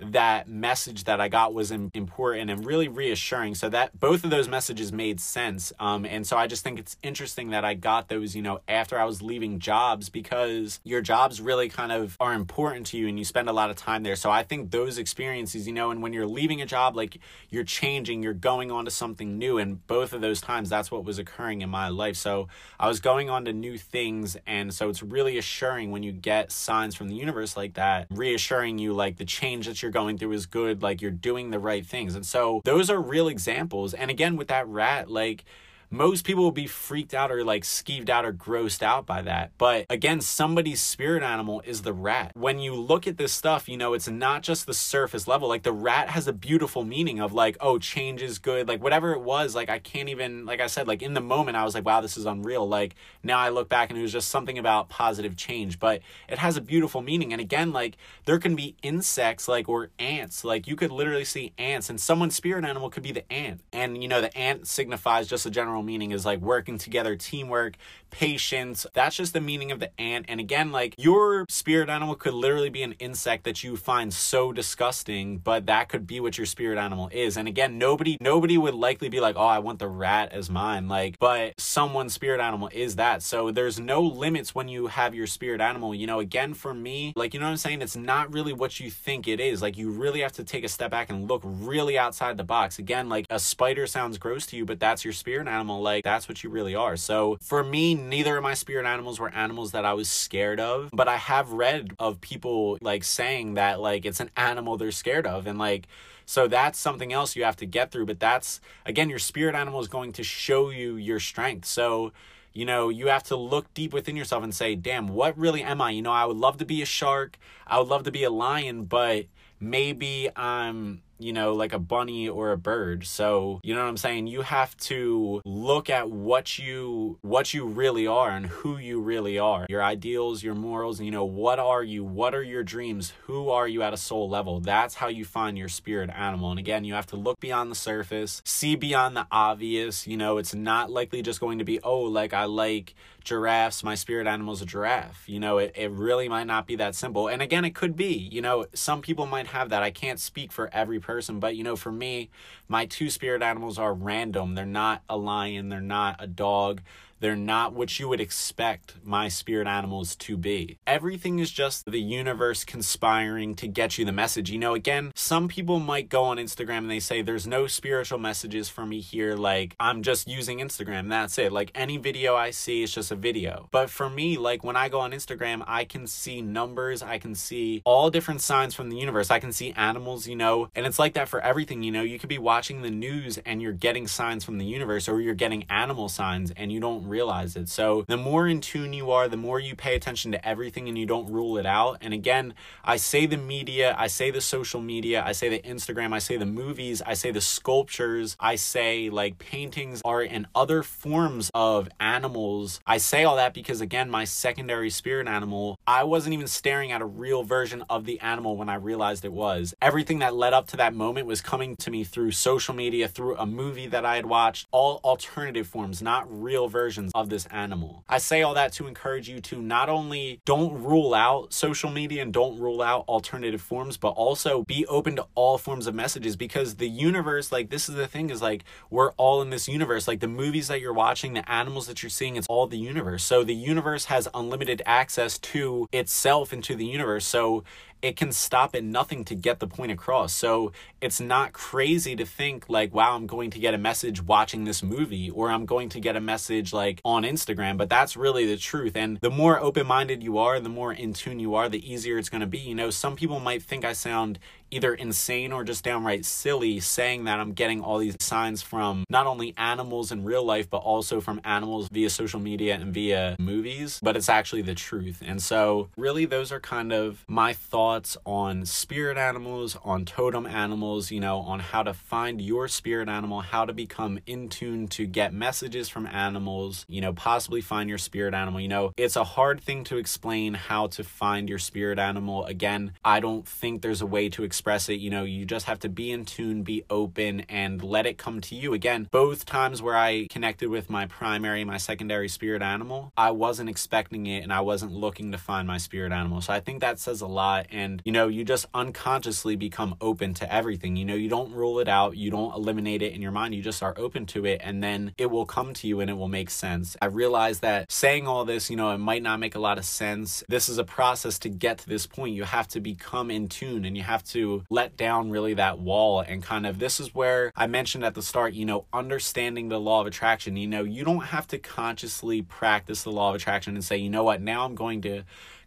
that 0.04 0.48
message 0.48 1.04
that 1.04 1.20
I 1.20 1.28
got 1.28 1.54
was 1.54 1.70
important 1.70 2.50
and 2.50 2.64
really 2.66 2.88
reassuring. 2.88 3.54
So 3.54 3.68
that 3.68 3.98
both 3.98 4.24
of 4.24 4.30
those 4.30 4.48
messages 4.48 4.92
made 4.92 5.20
sense. 5.20 5.72
Um, 5.78 6.04
and 6.04 6.26
so 6.26 6.36
I 6.36 6.46
just 6.46 6.64
think 6.64 6.78
it's 6.78 6.96
interesting 7.02 7.50
that 7.50 7.64
I 7.64 7.74
got 7.74 8.08
those, 8.08 8.34
you 8.34 8.42
know, 8.42 8.60
after 8.66 8.98
I 8.98 9.04
was 9.04 9.22
leaving 9.22 9.58
jobs 9.58 10.08
because 10.08 10.80
your 10.84 11.00
jobs 11.00 11.40
really 11.40 11.68
kind 11.68 11.92
of 11.92 12.16
are 12.20 12.34
important 12.34 12.86
to 12.88 12.96
you 12.98 13.08
and 13.08 13.18
you 13.18 13.24
spend 13.24 13.48
a 13.48 13.52
lot 13.52 13.70
of 13.70 13.76
time 13.76 14.02
there. 14.02 14.16
So 14.16 14.30
I 14.30 14.42
think 14.42 14.70
those 14.70 14.98
experiences, 14.98 15.66
you 15.66 15.72
know, 15.72 15.90
and 15.90 16.02
when 16.02 16.12
you're 16.12 16.26
leaving 16.26 16.60
a 16.60 16.66
job, 16.66 16.96
like 16.96 17.18
you're 17.50 17.64
changing, 17.64 18.22
you're 18.22 18.34
going 18.34 18.70
on 18.70 18.84
to 18.84 18.90
something 18.90 19.38
new. 19.38 19.58
And 19.58 19.86
both 19.86 20.12
of 20.12 20.20
those 20.20 20.40
times, 20.40 20.68
that's 20.68 20.90
what 20.90 21.04
was 21.04 21.18
occurring 21.18 21.60
in 21.60 21.70
my 21.70 21.88
life. 21.88 22.16
So 22.16 22.48
I 22.80 22.88
was 22.88 23.00
going 23.00 23.30
on 23.30 23.44
to 23.44 23.52
new 23.52 23.78
things. 23.78 24.36
And 24.46 24.74
so 24.74 24.88
it's 24.88 25.02
really 25.02 25.38
assuring 25.38 25.90
when 25.90 26.02
you 26.02 26.12
get 26.12 26.50
signs 26.50 26.94
from 26.94 27.08
the 27.08 27.14
universe 27.14 27.56
like 27.56 27.74
that, 27.74 28.08
reassuring 28.10 28.78
you 28.78 28.92
like 28.92 29.16
the 29.18 29.24
change 29.24 29.66
that 29.66 29.82
you're 29.82 29.91
going 29.92 30.18
through 30.18 30.32
is 30.32 30.46
good, 30.46 30.82
like 30.82 31.00
you're 31.00 31.10
doing 31.10 31.50
the 31.50 31.58
right 31.60 31.86
things. 31.86 32.16
And 32.16 32.26
so 32.26 32.60
those 32.64 32.90
are 32.90 33.00
real 33.00 33.28
examples. 33.28 33.94
And 33.94 34.10
again, 34.10 34.36
with 34.36 34.48
that 34.48 34.66
rat, 34.66 35.08
like, 35.08 35.44
most 35.92 36.24
people 36.24 36.42
will 36.42 36.50
be 36.50 36.66
freaked 36.66 37.12
out 37.12 37.30
or 37.30 37.44
like 37.44 37.62
skeeved 37.62 38.08
out 38.08 38.24
or 38.24 38.32
grossed 38.32 38.82
out 38.82 39.04
by 39.04 39.20
that. 39.22 39.52
But 39.58 39.84
again, 39.90 40.22
somebody's 40.22 40.80
spirit 40.80 41.22
animal 41.22 41.62
is 41.66 41.82
the 41.82 41.92
rat. 41.92 42.32
When 42.34 42.58
you 42.58 42.74
look 42.74 43.06
at 43.06 43.18
this 43.18 43.32
stuff, 43.32 43.68
you 43.68 43.76
know, 43.76 43.92
it's 43.92 44.08
not 44.08 44.42
just 44.42 44.66
the 44.66 44.74
surface 44.74 45.28
level. 45.28 45.48
Like 45.48 45.62
the 45.62 45.72
rat 45.72 46.08
has 46.08 46.26
a 46.26 46.32
beautiful 46.32 46.84
meaning 46.84 47.20
of 47.20 47.34
like, 47.34 47.58
oh, 47.60 47.78
change 47.78 48.22
is 48.22 48.38
good. 48.38 48.66
Like 48.66 48.82
whatever 48.82 49.12
it 49.12 49.20
was, 49.20 49.54
like 49.54 49.68
I 49.68 49.78
can't 49.78 50.08
even, 50.08 50.46
like 50.46 50.60
I 50.60 50.66
said, 50.66 50.88
like 50.88 51.02
in 51.02 51.12
the 51.12 51.20
moment, 51.20 51.56
I 51.58 51.64
was 51.64 51.74
like, 51.74 51.84
wow, 51.84 52.00
this 52.00 52.16
is 52.16 52.24
unreal. 52.24 52.66
Like 52.66 52.94
now 53.22 53.38
I 53.38 53.50
look 53.50 53.68
back 53.68 53.90
and 53.90 53.98
it 53.98 54.02
was 54.02 54.12
just 54.12 54.28
something 54.28 54.56
about 54.58 54.88
positive 54.88 55.36
change, 55.36 55.78
but 55.78 56.00
it 56.26 56.38
has 56.38 56.56
a 56.56 56.62
beautiful 56.62 57.02
meaning. 57.02 57.32
And 57.32 57.40
again, 57.40 57.72
like 57.72 57.98
there 58.24 58.38
can 58.38 58.56
be 58.56 58.76
insects, 58.82 59.46
like, 59.46 59.68
or 59.68 59.90
ants. 59.98 60.42
Like 60.42 60.66
you 60.66 60.74
could 60.74 60.90
literally 60.90 61.26
see 61.26 61.52
ants, 61.58 61.90
and 61.90 62.00
someone's 62.00 62.34
spirit 62.34 62.64
animal 62.64 62.88
could 62.88 63.02
be 63.02 63.12
the 63.12 63.30
ant. 63.30 63.60
And, 63.72 64.02
you 64.02 64.08
know, 64.08 64.22
the 64.22 64.34
ant 64.36 64.66
signifies 64.66 65.28
just 65.28 65.44
a 65.44 65.50
general 65.50 65.81
meaning 65.82 66.12
is 66.12 66.24
like 66.24 66.40
working 66.40 66.78
together, 66.78 67.16
teamwork, 67.16 67.76
patience. 68.12 68.86
That's 68.92 69.16
just 69.16 69.32
the 69.32 69.40
meaning 69.40 69.72
of 69.72 69.80
the 69.80 70.00
ant. 70.00 70.26
And 70.28 70.38
again, 70.38 70.70
like 70.70 70.94
your 70.96 71.46
spirit 71.48 71.88
animal 71.88 72.14
could 72.14 72.34
literally 72.34 72.70
be 72.70 72.82
an 72.82 72.92
insect 73.00 73.44
that 73.44 73.64
you 73.64 73.76
find 73.76 74.14
so 74.14 74.52
disgusting, 74.52 75.38
but 75.38 75.66
that 75.66 75.88
could 75.88 76.06
be 76.06 76.20
what 76.20 76.38
your 76.38 76.46
spirit 76.46 76.78
animal 76.78 77.08
is. 77.10 77.36
And 77.36 77.48
again, 77.48 77.78
nobody 77.78 78.16
nobody 78.20 78.56
would 78.56 78.74
likely 78.74 79.08
be 79.08 79.18
like, 79.18 79.36
"Oh, 79.36 79.46
I 79.46 79.58
want 79.58 79.80
the 79.80 79.88
rat 79.88 80.32
as 80.32 80.48
mine." 80.48 80.88
Like, 80.88 81.18
but 81.18 81.60
someone's 81.60 82.14
spirit 82.14 82.40
animal 82.40 82.68
is 82.72 82.96
that. 82.96 83.22
So 83.22 83.50
there's 83.50 83.80
no 83.80 84.02
limits 84.02 84.54
when 84.54 84.68
you 84.68 84.86
have 84.86 85.14
your 85.14 85.26
spirit 85.26 85.60
animal. 85.60 85.94
You 85.94 86.06
know, 86.06 86.20
again 86.20 86.54
for 86.54 86.74
me, 86.74 87.12
like 87.16 87.34
you 87.34 87.40
know 87.40 87.46
what 87.46 87.52
I'm 87.52 87.56
saying, 87.56 87.82
it's 87.82 87.96
not 87.96 88.32
really 88.32 88.52
what 88.52 88.78
you 88.78 88.90
think 88.90 89.26
it 89.26 89.40
is. 89.40 89.62
Like 89.62 89.76
you 89.76 89.90
really 89.90 90.20
have 90.20 90.32
to 90.32 90.44
take 90.44 90.64
a 90.64 90.68
step 90.68 90.90
back 90.90 91.10
and 91.10 91.28
look 91.28 91.40
really 91.44 91.98
outside 91.98 92.36
the 92.36 92.44
box. 92.44 92.78
Again, 92.78 93.08
like 93.08 93.26
a 93.30 93.38
spider 93.38 93.86
sounds 93.86 94.18
gross 94.18 94.46
to 94.46 94.56
you, 94.56 94.64
but 94.64 94.78
that's 94.78 95.04
your 95.04 95.14
spirit 95.14 95.48
animal. 95.48 95.80
Like 95.80 96.04
that's 96.04 96.28
what 96.28 96.44
you 96.44 96.50
really 96.50 96.74
are. 96.74 96.96
So 96.96 97.38
for 97.40 97.64
me, 97.64 97.94
neither 98.08 98.36
of 98.36 98.42
my 98.42 98.54
spirit 98.54 98.86
animals 98.86 99.18
were 99.18 99.30
animals 99.30 99.72
that 99.72 99.84
I 99.84 99.94
was 99.94 100.08
scared 100.08 100.60
of, 100.60 100.90
but 100.92 101.08
I 101.08 101.16
have 101.16 101.52
read 101.52 101.94
of 101.98 102.20
people 102.20 102.78
like 102.80 103.04
saying 103.04 103.54
that 103.54 103.80
like 103.80 104.04
it's 104.04 104.20
an 104.20 104.30
animal 104.36 104.76
they're 104.76 104.90
scared 104.90 105.26
of 105.26 105.46
and 105.46 105.58
like 105.58 105.86
so 106.24 106.48
that's 106.48 106.78
something 106.78 107.12
else 107.12 107.34
you 107.36 107.44
have 107.44 107.56
to 107.56 107.66
get 107.66 107.90
through, 107.90 108.06
but 108.06 108.20
that's 108.20 108.60
again 108.86 109.08
your 109.08 109.18
spirit 109.18 109.54
animal 109.54 109.80
is 109.80 109.88
going 109.88 110.12
to 110.12 110.22
show 110.22 110.70
you 110.70 110.96
your 110.96 111.20
strength. 111.20 111.66
So 111.66 112.12
you 112.52 112.66
know, 112.66 112.90
you 112.90 113.08
have 113.08 113.22
to 113.24 113.36
look 113.36 113.72
deep 113.72 113.92
within 113.92 114.16
yourself 114.16 114.44
and 114.44 114.54
say, 114.54 114.74
damn, 114.74 115.08
what 115.08 115.36
really 115.38 115.62
am 115.62 115.80
I? 115.80 115.90
You 115.90 116.02
know, 116.02 116.12
I 116.12 116.26
would 116.26 116.36
love 116.36 116.58
to 116.58 116.66
be 116.66 116.82
a 116.82 116.86
shark. 116.86 117.38
I 117.66 117.78
would 117.78 117.88
love 117.88 118.02
to 118.04 118.10
be 118.10 118.24
a 118.24 118.30
lion, 118.30 118.84
but 118.84 119.24
maybe 119.58 120.28
I'm 120.36 121.02
you 121.18 121.32
know, 121.32 121.54
like 121.54 121.72
a 121.72 121.78
bunny 121.78 122.28
or 122.28 122.52
a 122.52 122.56
bird. 122.56 123.06
So, 123.06 123.60
you 123.62 123.74
know 123.74 123.80
what 123.82 123.88
I'm 123.88 123.96
saying? 123.96 124.26
You 124.26 124.42
have 124.42 124.76
to 124.78 125.40
look 125.44 125.88
at 125.90 126.10
what 126.10 126.58
you 126.58 127.18
what 127.22 127.54
you 127.54 127.66
really 127.66 128.06
are 128.06 128.30
and 128.30 128.46
who 128.46 128.76
you 128.76 129.00
really 129.00 129.38
are. 129.38 129.66
Your 129.68 129.82
ideals, 129.82 130.42
your 130.42 130.54
morals, 130.54 131.00
you 131.00 131.10
know, 131.10 131.24
what 131.24 131.58
are 131.58 131.82
you? 131.82 132.04
What 132.04 132.34
are 132.34 132.42
your 132.42 132.62
dreams? 132.62 133.12
Who 133.22 133.50
are 133.50 133.68
you 133.68 133.82
at 133.82 133.92
a 133.92 133.96
soul 133.96 134.28
level? 134.28 134.60
That's 134.60 134.94
how 134.94 135.08
you 135.08 135.24
find 135.24 135.56
your 135.56 135.68
spirit 135.68 136.10
animal. 136.10 136.50
And 136.50 136.58
again, 136.58 136.84
you 136.84 136.94
have 136.94 137.06
to 137.08 137.16
look 137.16 137.40
beyond 137.40 137.70
the 137.70 137.76
surface, 137.76 138.42
see 138.44 138.76
beyond 138.76 139.16
the 139.16 139.26
obvious. 139.30 140.06
You 140.06 140.16
know, 140.16 140.38
it's 140.38 140.54
not 140.54 140.90
likely 140.90 141.22
just 141.22 141.40
going 141.40 141.58
to 141.58 141.64
be, 141.64 141.80
oh, 141.80 142.00
like 142.00 142.32
I 142.32 142.44
like 142.44 142.94
giraffes, 143.24 143.84
my 143.84 143.94
spirit 143.94 144.26
animal 144.26 144.54
is 144.54 144.62
a 144.62 144.66
giraffe. 144.66 145.28
You 145.28 145.40
know, 145.40 145.58
it, 145.58 145.72
it 145.76 145.90
really 145.90 146.28
might 146.28 146.46
not 146.46 146.66
be 146.66 146.76
that 146.76 146.94
simple. 146.94 147.28
And 147.28 147.40
again, 147.40 147.64
it 147.64 147.74
could 147.74 147.96
be. 147.96 148.28
You 148.32 148.42
know, 148.42 148.66
some 148.74 149.00
people 149.00 149.26
might 149.26 149.48
have 149.48 149.68
that. 149.70 149.82
I 149.82 149.90
can't 149.90 150.18
speak 150.18 150.52
for 150.52 150.68
every 150.72 151.00
person, 151.00 151.11
but 151.40 151.56
you 151.56 151.64
know, 151.64 151.76
for 151.76 151.92
me, 151.92 152.30
my 152.68 152.86
two 152.86 153.10
spirit 153.10 153.42
animals 153.42 153.78
are 153.78 153.94
random. 153.94 154.54
They're 154.54 154.66
not 154.66 155.02
a 155.08 155.16
lion, 155.16 155.68
they're 155.68 155.80
not 155.80 156.16
a 156.18 156.26
dog, 156.26 156.82
they're 157.22 157.36
not 157.36 157.72
what 157.72 158.00
you 158.00 158.08
would 158.08 158.20
expect 158.20 158.96
my 159.04 159.28
spirit 159.28 159.68
animals 159.68 160.16
to 160.16 160.36
be. 160.36 160.78
Everything 160.88 161.38
is 161.38 161.52
just 161.52 161.86
the 161.86 162.00
universe 162.00 162.64
conspiring 162.64 163.54
to 163.54 163.68
get 163.68 163.96
you 163.96 164.04
the 164.04 164.10
message. 164.10 164.50
You 164.50 164.58
know, 164.58 164.74
again, 164.74 165.12
some 165.14 165.46
people 165.46 165.78
might 165.78 166.08
go 166.08 166.24
on 166.24 166.38
Instagram 166.38 166.78
and 166.78 166.90
they 166.90 166.98
say, 166.98 167.22
There's 167.22 167.46
no 167.46 167.68
spiritual 167.68 168.18
messages 168.18 168.68
for 168.68 168.84
me 168.84 169.00
here. 169.00 169.36
Like, 169.36 169.76
I'm 169.78 170.02
just 170.02 170.26
using 170.26 170.58
Instagram. 170.58 171.08
That's 171.08 171.38
it. 171.38 171.52
Like, 171.52 171.70
any 171.76 171.96
video 171.96 172.34
I 172.34 172.50
see 172.50 172.82
is 172.82 172.92
just 172.92 173.12
a 173.12 173.16
video. 173.16 173.68
But 173.70 173.88
for 173.88 174.10
me, 174.10 174.36
like, 174.36 174.64
when 174.64 174.74
I 174.74 174.88
go 174.88 174.98
on 174.98 175.12
Instagram, 175.12 175.62
I 175.68 175.84
can 175.84 176.08
see 176.08 176.42
numbers, 176.42 177.04
I 177.04 177.18
can 177.18 177.36
see 177.36 177.82
all 177.84 178.10
different 178.10 178.40
signs 178.40 178.74
from 178.74 178.90
the 178.90 178.96
universe. 178.96 179.30
I 179.30 179.38
can 179.38 179.52
see 179.52 179.72
animals, 179.76 180.26
you 180.26 180.34
know, 180.34 180.70
and 180.74 180.86
it's 180.86 180.98
like 180.98 181.14
that 181.14 181.28
for 181.28 181.40
everything. 181.40 181.84
You 181.84 181.92
know, 181.92 182.02
you 182.02 182.18
could 182.18 182.28
be 182.28 182.38
watching 182.38 182.82
the 182.82 182.90
news 182.90 183.38
and 183.46 183.62
you're 183.62 183.72
getting 183.72 184.08
signs 184.08 184.44
from 184.44 184.58
the 184.58 184.66
universe 184.66 185.08
or 185.08 185.20
you're 185.20 185.34
getting 185.36 185.64
animal 185.70 186.08
signs 186.08 186.50
and 186.56 186.72
you 186.72 186.80
don't 186.80 187.06
realize 187.12 187.54
it. 187.56 187.68
So 187.68 188.04
the 188.08 188.16
more 188.16 188.48
in 188.48 188.60
tune 188.60 188.92
you 188.92 189.10
are, 189.10 189.28
the 189.28 189.36
more 189.36 189.60
you 189.60 189.76
pay 189.76 189.94
attention 189.94 190.32
to 190.32 190.48
everything 190.48 190.88
and 190.88 190.96
you 190.96 191.06
don't 191.06 191.30
rule 191.30 191.58
it 191.58 191.66
out. 191.66 191.98
And 192.00 192.14
again, 192.14 192.54
I 192.82 192.96
say 192.96 193.26
the 193.26 193.36
media, 193.36 193.94
I 193.98 194.06
say 194.06 194.30
the 194.30 194.40
social 194.40 194.80
media, 194.80 195.22
I 195.24 195.32
say 195.32 195.48
the 195.48 195.60
Instagram, 195.60 196.12
I 196.12 196.18
say 196.18 196.36
the 196.38 196.46
movies, 196.46 197.02
I 197.04 197.14
say 197.14 197.30
the 197.30 197.40
sculptures, 197.40 198.36
I 198.40 198.54
say 198.56 199.10
like 199.10 199.38
paintings, 199.38 200.00
art, 200.04 200.28
and 200.30 200.46
other 200.54 200.82
forms 200.82 201.50
of 201.54 201.88
animals. 202.00 202.80
I 202.86 202.98
say 202.98 203.24
all 203.24 203.36
that 203.36 203.52
because 203.52 203.80
again, 203.80 204.08
my 204.10 204.24
secondary 204.24 204.90
spirit 204.90 205.28
animal, 205.28 205.78
I 205.86 206.04
wasn't 206.04 206.34
even 206.34 206.46
staring 206.46 206.92
at 206.92 207.02
a 207.02 207.06
real 207.06 207.44
version 207.44 207.84
of 207.90 208.06
the 208.06 208.18
animal 208.20 208.56
when 208.56 208.70
I 208.70 208.76
realized 208.76 209.24
it 209.24 209.32
was. 209.32 209.74
Everything 209.82 210.20
that 210.20 210.34
led 210.34 210.54
up 210.54 210.66
to 210.68 210.76
that 210.78 210.94
moment 210.94 211.26
was 211.26 211.42
coming 211.42 211.76
to 211.76 211.90
me 211.90 212.04
through 212.04 212.30
social 212.32 212.74
media, 212.74 213.06
through 213.06 213.36
a 213.36 213.46
movie 213.46 213.86
that 213.88 214.06
I 214.06 214.16
had 214.16 214.26
watched, 214.26 214.66
all 214.70 215.00
alternative 215.04 215.66
forms, 215.66 216.00
not 216.00 216.26
real 216.30 216.68
versions 216.68 217.01
versions 217.02 217.12
of 217.14 217.28
this 217.28 217.46
animal. 217.46 218.04
I 218.08 218.18
say 218.18 218.42
all 218.42 218.54
that 218.54 218.72
to 218.74 218.86
encourage 218.86 219.28
you 219.28 219.40
to 219.40 219.60
not 219.60 219.88
only 219.88 220.40
don't 220.44 220.82
rule 220.82 221.14
out 221.14 221.52
social 221.52 221.90
media 221.90 222.22
and 222.22 222.32
don't 222.32 222.58
rule 222.58 222.82
out 222.82 223.04
alternative 223.08 223.60
forms, 223.60 223.96
but 223.96 224.10
also 224.10 224.64
be 224.64 224.86
open 224.86 225.16
to 225.16 225.26
all 225.34 225.58
forms 225.58 225.86
of 225.86 225.94
messages 225.94 226.36
because 226.36 226.76
the 226.76 226.88
universe, 226.88 227.52
like, 227.52 227.70
this 227.70 227.88
is 227.88 227.94
the 227.94 228.06
thing 228.06 228.30
is 228.30 228.42
like, 228.42 228.64
we're 228.90 229.12
all 229.12 229.42
in 229.42 229.50
this 229.50 229.68
universe. 229.68 230.08
Like, 230.08 230.20
the 230.20 230.28
movies 230.28 230.68
that 230.68 230.80
you're 230.80 230.92
watching, 230.92 231.34
the 231.34 231.50
animals 231.50 231.86
that 231.86 232.02
you're 232.02 232.10
seeing, 232.10 232.36
it's 232.36 232.46
all 232.46 232.66
the 232.66 232.78
universe. 232.78 233.24
So 233.24 233.44
the 233.44 233.54
universe 233.54 234.06
has 234.06 234.28
unlimited 234.34 234.82
access 234.86 235.38
to 235.38 235.88
itself 235.92 236.52
and 236.52 236.62
to 236.64 236.76
the 236.76 236.86
universe. 236.86 237.26
So 237.26 237.64
it 238.02 238.16
can 238.16 238.32
stop 238.32 238.74
at 238.74 238.82
nothing 238.82 239.24
to 239.24 239.34
get 239.36 239.60
the 239.60 239.66
point 239.68 239.92
across. 239.92 240.32
So 240.32 240.72
it's 241.00 241.20
not 241.20 241.52
crazy 241.52 242.16
to 242.16 242.26
think 242.26 242.68
like, 242.68 242.92
wow, 242.92 243.14
I'm 243.14 243.28
going 243.28 243.50
to 243.50 243.60
get 243.60 243.74
a 243.74 243.78
message 243.78 244.20
watching 244.20 244.64
this 244.64 244.82
movie 244.82 245.30
or 245.30 245.50
I'm 245.50 245.64
going 245.64 245.88
to 245.90 246.00
get 246.00 246.16
a 246.16 246.20
message 246.20 246.72
like 246.72 247.00
on 247.04 247.22
Instagram, 247.22 247.76
but 247.76 247.88
that's 247.88 248.16
really 248.16 248.44
the 248.44 248.56
truth. 248.56 248.96
And 248.96 249.18
the 249.20 249.30
more 249.30 249.60
open 249.60 249.86
minded 249.86 250.22
you 250.22 250.38
are, 250.38 250.58
the 250.58 250.68
more 250.68 250.92
in 250.92 251.12
tune 251.12 251.38
you 251.38 251.54
are, 251.54 251.68
the 251.68 251.90
easier 251.90 252.18
it's 252.18 252.28
going 252.28 252.40
to 252.40 252.46
be. 252.46 252.58
You 252.58 252.74
know, 252.74 252.90
some 252.90 253.14
people 253.14 253.38
might 253.38 253.62
think 253.62 253.84
I 253.84 253.92
sound 253.92 254.40
either 254.72 254.94
insane 254.94 255.52
or 255.52 255.64
just 255.64 255.84
downright 255.84 256.24
silly 256.24 256.80
saying 256.80 257.24
that 257.24 257.38
I'm 257.38 257.52
getting 257.52 257.82
all 257.82 257.98
these 257.98 258.16
signs 258.20 258.62
from 258.62 259.04
not 259.10 259.26
only 259.26 259.54
animals 259.58 260.10
in 260.10 260.24
real 260.24 260.44
life, 260.44 260.70
but 260.70 260.78
also 260.78 261.20
from 261.20 261.40
animals 261.44 261.88
via 261.92 262.08
social 262.08 262.40
media 262.40 262.74
and 262.74 262.92
via 262.92 263.36
movies, 263.38 264.00
but 264.02 264.16
it's 264.16 264.28
actually 264.28 264.62
the 264.62 264.74
truth. 264.74 265.22
And 265.24 265.42
so, 265.42 265.90
really, 265.96 266.24
those 266.24 266.50
are 266.50 266.60
kind 266.60 266.92
of 266.92 267.24
my 267.28 267.52
thoughts 267.52 268.16
on 268.24 268.64
spirit 268.64 269.18
animals, 269.18 269.76
on 269.84 270.04
totem 270.04 270.46
animals, 270.46 271.10
you 271.10 271.20
know, 271.20 271.38
on 271.38 271.60
how 271.60 271.82
to 271.82 271.92
find 271.92 272.40
your 272.40 272.66
spirit 272.66 273.08
animal, 273.08 273.40
how 273.40 273.66
to 273.66 273.74
become 273.74 274.18
in 274.26 274.48
tune 274.48 274.88
to 274.88 275.06
get 275.06 275.34
messages 275.34 275.88
from 275.88 276.06
animals, 276.06 276.86
you 276.88 277.00
know, 277.00 277.12
possibly 277.12 277.60
find 277.60 277.88
your 277.90 277.98
spirit 277.98 278.32
animal. 278.32 278.60
You 278.60 278.68
know, 278.68 278.92
it's 278.96 279.16
a 279.16 279.24
hard 279.24 279.60
thing 279.60 279.84
to 279.84 279.98
explain 279.98 280.54
how 280.54 280.86
to 280.88 281.04
find 281.04 281.48
your 281.48 281.58
spirit 281.58 281.98
animal. 281.98 282.46
Again, 282.46 282.92
I 283.04 283.20
don't 283.20 283.46
think 283.46 283.82
there's 283.82 284.00
a 284.00 284.06
way 284.06 284.30
to 284.30 284.42
explain 284.42 284.61
express 284.62 284.88
it. 284.88 285.00
You 285.00 285.10
know, 285.10 285.24
you 285.24 285.44
just 285.44 285.66
have 285.66 285.80
to 285.80 285.88
be 285.88 286.12
in 286.12 286.24
tune, 286.24 286.62
be 286.62 286.84
open, 286.88 287.40
and 287.48 287.82
let 287.82 288.06
it 288.06 288.16
come 288.16 288.40
to 288.42 288.54
you. 288.54 288.74
Again, 288.74 289.08
both 289.10 289.44
times 289.44 289.82
where 289.82 289.96
I 289.96 290.28
connected 290.30 290.68
with 290.68 290.88
my 290.88 291.06
primary, 291.06 291.64
my 291.64 291.78
secondary 291.78 292.28
spirit 292.28 292.62
animal, 292.62 293.12
I 293.16 293.32
wasn't 293.32 293.68
expecting 293.68 294.26
it 294.26 294.44
and 294.44 294.52
I 294.52 294.60
wasn't 294.60 294.92
looking 294.92 295.32
to 295.32 295.38
find 295.38 295.66
my 295.66 295.78
spirit 295.78 296.12
animal. 296.12 296.40
So 296.42 296.52
I 296.52 296.60
think 296.60 296.80
that 296.80 297.00
says 297.00 297.22
a 297.22 297.26
lot. 297.26 297.66
And, 297.72 298.02
you 298.04 298.12
know, 298.12 298.28
you 298.28 298.44
just 298.44 298.66
unconsciously 298.72 299.56
become 299.56 299.96
open 300.00 300.32
to 300.34 300.54
everything. 300.54 300.94
You 300.94 301.06
know, 301.06 301.16
you 301.16 301.28
don't 301.28 301.52
rule 301.52 301.80
it 301.80 301.88
out, 301.88 302.16
you 302.16 302.30
don't 302.30 302.54
eliminate 302.54 303.02
it 303.02 303.14
in 303.14 303.20
your 303.20 303.32
mind, 303.32 303.56
you 303.56 303.62
just 303.62 303.82
are 303.82 303.94
open 303.96 304.26
to 304.26 304.46
it, 304.46 304.60
and 304.62 304.80
then 304.80 305.12
it 305.18 305.28
will 305.28 305.44
come 305.44 305.74
to 305.74 305.88
you 305.88 305.98
and 305.98 306.08
it 306.08 306.14
will 306.14 306.28
make 306.28 306.50
sense. 306.50 306.96
I 307.02 307.06
realize 307.06 307.58
that 307.60 307.90
saying 307.90 308.28
all 308.28 308.44
this, 308.44 308.70
you 308.70 308.76
know, 308.76 308.92
it 308.92 308.98
might 308.98 309.24
not 309.24 309.40
make 309.40 309.56
a 309.56 309.58
lot 309.58 309.76
of 309.76 309.84
sense. 309.84 310.44
This 310.48 310.68
is 310.68 310.78
a 310.78 310.84
process 310.84 311.40
to 311.40 311.48
get 311.48 311.78
to 311.78 311.88
this 311.88 312.06
point. 312.06 312.36
You 312.36 312.44
have 312.44 312.68
to 312.68 312.80
become 312.80 313.28
in 313.28 313.48
tune 313.48 313.84
and 313.84 313.96
you 313.96 314.04
have 314.04 314.22
to 314.24 314.51
let 314.70 314.96
down 314.96 315.30
really 315.30 315.54
that 315.54 315.78
wall 315.78 316.20
and 316.20 316.42
kind 316.42 316.66
of 316.66 316.78
this 316.78 317.00
is 317.00 317.14
where 317.14 317.52
I 317.56 317.66
mentioned 317.66 318.04
at 318.04 318.14
the 318.14 318.22
start, 318.22 318.54
you 318.54 318.64
know, 318.64 318.86
understanding 318.92 319.68
the 319.68 319.80
law 319.80 320.00
of 320.00 320.06
attraction. 320.06 320.56
You 320.56 320.66
know, 320.66 320.84
you 320.84 321.04
don't 321.04 321.26
have 321.26 321.46
to 321.48 321.58
consciously 321.58 322.42
practice 322.42 323.02
the 323.02 323.10
law 323.10 323.30
of 323.30 323.36
attraction 323.36 323.74
and 323.74 323.84
say, 323.84 323.96
you 323.96 324.10
know 324.10 324.24
what, 324.24 324.40
now 324.40 324.64
I'm 324.64 324.74
going 324.74 325.00
to 325.02 325.22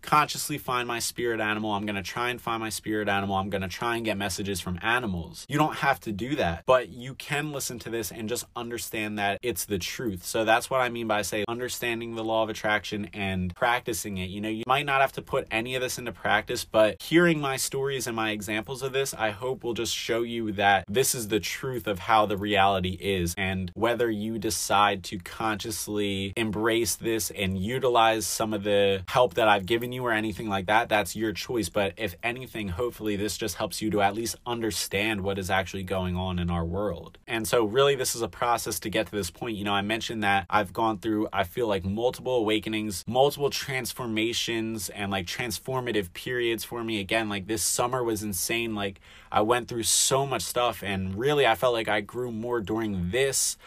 consciously 0.06 0.58
find 0.58 0.88
my 0.88 1.00
spirit 1.00 1.40
animal. 1.40 1.72
I'm 1.72 1.86
going 1.86 1.96
to 1.96 2.04
try 2.04 2.30
and 2.30 2.40
find 2.40 2.62
my 2.62 2.70
spirit 2.70 3.10
animal. 3.10 3.36
I'm 3.36 3.50
going 3.50 3.62
to 3.62 3.68
try 3.68 3.96
and 3.96 4.06
get 4.06 4.18
messages 4.18 4.62
from 4.62 4.80
animals. 4.82 5.46
You 5.50 5.58
don't 5.58 5.78
have 5.78 6.00
to 6.02 6.12
do 6.12 6.36
that, 6.36 6.64
but 6.66 6.90
you 6.90 7.16
can 7.16 7.52
listen 7.52 7.80
to 7.80 7.90
this 7.90 8.12
and 8.12 8.30
just 8.30 8.46
understand 8.56 9.20
that 9.20 9.40
it's 9.42 9.66
the 9.66 9.80
truth. 9.80 10.24
So 10.24 10.46
that's 10.46 10.70
what 10.70 10.82
I 10.82 10.90
mean 10.90 11.08
by 11.08 11.22
say 11.22 11.44
understanding 11.48 12.16
the 12.16 12.24
law 12.24 12.44
of 12.44 12.50
attraction 12.50 13.10
and 13.14 13.54
practicing 13.56 14.18
it. 14.18 14.30
You 14.30 14.42
know, 14.42 14.50
you 14.50 14.64
might 14.68 14.86
not 14.86 15.02
have 15.02 15.12
to 15.14 15.22
put 15.22 15.48
any 15.52 15.76
of 15.76 15.82
this 15.82 15.98
into 15.98 16.12
practice, 16.12 16.64
but 16.64 17.02
hearing 17.02 17.40
my 17.40 17.58
stories 17.58 18.08
and 18.08 18.16
my 18.16 18.32
examples 18.32 18.84
of 18.84 18.94
this, 18.94 19.14
I 19.14 19.32
hope 19.32 19.64
will 19.64 19.74
just 19.74 19.96
show 19.96 20.22
you 20.22 20.52
that 20.54 20.86
this 20.88 21.16
is 21.16 21.28
the 21.28 21.40
truth 21.40 21.88
of 21.88 22.00
how 22.00 22.26
the 22.26 22.38
reality 22.38 22.98
is. 23.00 23.34
And 23.38 23.72
whether 23.74 24.10
you 24.10 24.38
decide 24.38 25.04
to 25.06 25.18
consciously 25.20 26.34
embrace 26.38 26.96
this 26.96 27.32
and 27.32 27.58
utilize 27.58 28.26
some 28.28 28.54
of 28.54 28.64
the 28.64 29.04
help 29.08 29.36
that 29.36 29.48
I've 29.48 29.66
given 29.66 29.92
you 29.92 29.95
you 29.96 30.06
or 30.06 30.12
anything 30.12 30.48
like 30.48 30.68
that, 30.68 30.90
that's 30.90 31.16
your 31.16 31.34
choice. 31.34 31.70
But 31.70 31.94
if 31.98 32.16
anything, 32.22 32.70
hopefully 32.70 33.16
this 33.16 33.38
just 33.38 33.56
helps 33.56 33.82
you 33.82 33.90
to 33.92 34.02
at 34.02 34.14
least 34.14 34.36
understand 34.46 35.22
what 35.22 35.40
is 35.40 35.50
actually 35.50 35.84
going 35.84 36.16
on 36.16 36.38
in 36.38 36.50
our 36.50 36.64
world. 36.64 37.18
And 37.26 37.48
so, 37.48 37.66
really, 37.66 37.96
this 37.96 38.16
is 38.16 38.22
a 38.22 38.28
process 38.28 38.80
to 38.82 38.90
get 38.90 39.08
to 39.08 39.12
this 39.12 39.32
point. 39.32 39.58
You 39.58 39.64
know, 39.64 39.74
I 39.74 39.82
mentioned 39.82 40.24
that 40.24 40.46
I've 40.50 40.74
gone 40.74 41.00
through, 41.00 41.28
I 41.34 41.44
feel 41.44 41.68
like, 41.68 41.84
multiple 41.84 42.36
awakenings, 42.36 43.04
multiple 43.08 43.50
transformations, 43.50 44.90
and 44.90 45.12
like 45.12 45.26
transformative 45.26 46.14
periods 46.14 46.64
for 46.64 46.84
me. 46.84 47.00
Again, 47.00 47.30
like 47.30 47.48
this 47.48 47.64
summer 47.64 48.04
was 48.04 48.22
insane. 48.22 48.76
Like, 48.76 49.02
I 49.32 49.42
went 49.42 49.68
through 49.68 49.84
so 49.84 50.26
much 50.26 50.44
stuff, 50.44 50.84
and 50.84 51.16
really, 51.16 51.48
I 51.48 51.56
felt 51.56 51.74
like 51.74 51.88
I 51.88 52.02
grew 52.02 52.32
more 52.32 52.62
during 52.62 53.10
this 53.10 53.58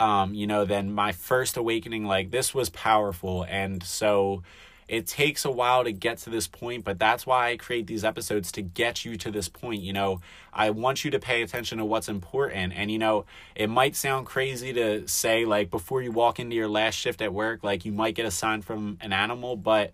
um, 0.00 0.32
you 0.32 0.46
know, 0.46 0.64
than 0.64 0.92
my 0.92 1.12
first 1.12 1.56
awakening. 1.56 2.04
Like 2.06 2.30
this 2.30 2.54
was 2.54 2.70
powerful. 2.70 3.44
And 3.48 3.82
so 3.82 4.42
it 4.90 5.06
takes 5.06 5.44
a 5.44 5.50
while 5.52 5.84
to 5.84 5.92
get 5.92 6.18
to 6.18 6.30
this 6.30 6.48
point, 6.48 6.82
but 6.82 6.98
that's 6.98 7.24
why 7.24 7.52
I 7.52 7.56
create 7.56 7.86
these 7.86 8.04
episodes 8.04 8.50
to 8.52 8.60
get 8.60 9.04
you 9.04 9.16
to 9.18 9.30
this 9.30 9.48
point. 9.48 9.82
You 9.82 9.92
know, 9.92 10.20
I 10.52 10.70
want 10.70 11.04
you 11.04 11.12
to 11.12 11.20
pay 11.20 11.42
attention 11.42 11.78
to 11.78 11.84
what's 11.84 12.08
important. 12.08 12.72
And, 12.74 12.90
you 12.90 12.98
know, 12.98 13.24
it 13.54 13.68
might 13.68 13.94
sound 13.94 14.26
crazy 14.26 14.72
to 14.72 15.06
say, 15.06 15.44
like, 15.44 15.70
before 15.70 16.02
you 16.02 16.10
walk 16.10 16.40
into 16.40 16.56
your 16.56 16.66
last 16.66 16.96
shift 16.96 17.22
at 17.22 17.32
work, 17.32 17.62
like, 17.62 17.84
you 17.84 17.92
might 17.92 18.16
get 18.16 18.26
a 18.26 18.32
sign 18.32 18.62
from 18.62 18.98
an 19.00 19.12
animal, 19.12 19.54
but 19.54 19.92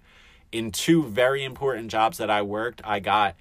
in 0.51 0.73
two 0.73 1.05
very 1.05 1.45
important 1.45 1.91
jobs 1.91 2.17
that 2.17 2.31
I 2.31 2.41
worked, 2.41 2.81
I 2.83 3.01
got 3.01 3.37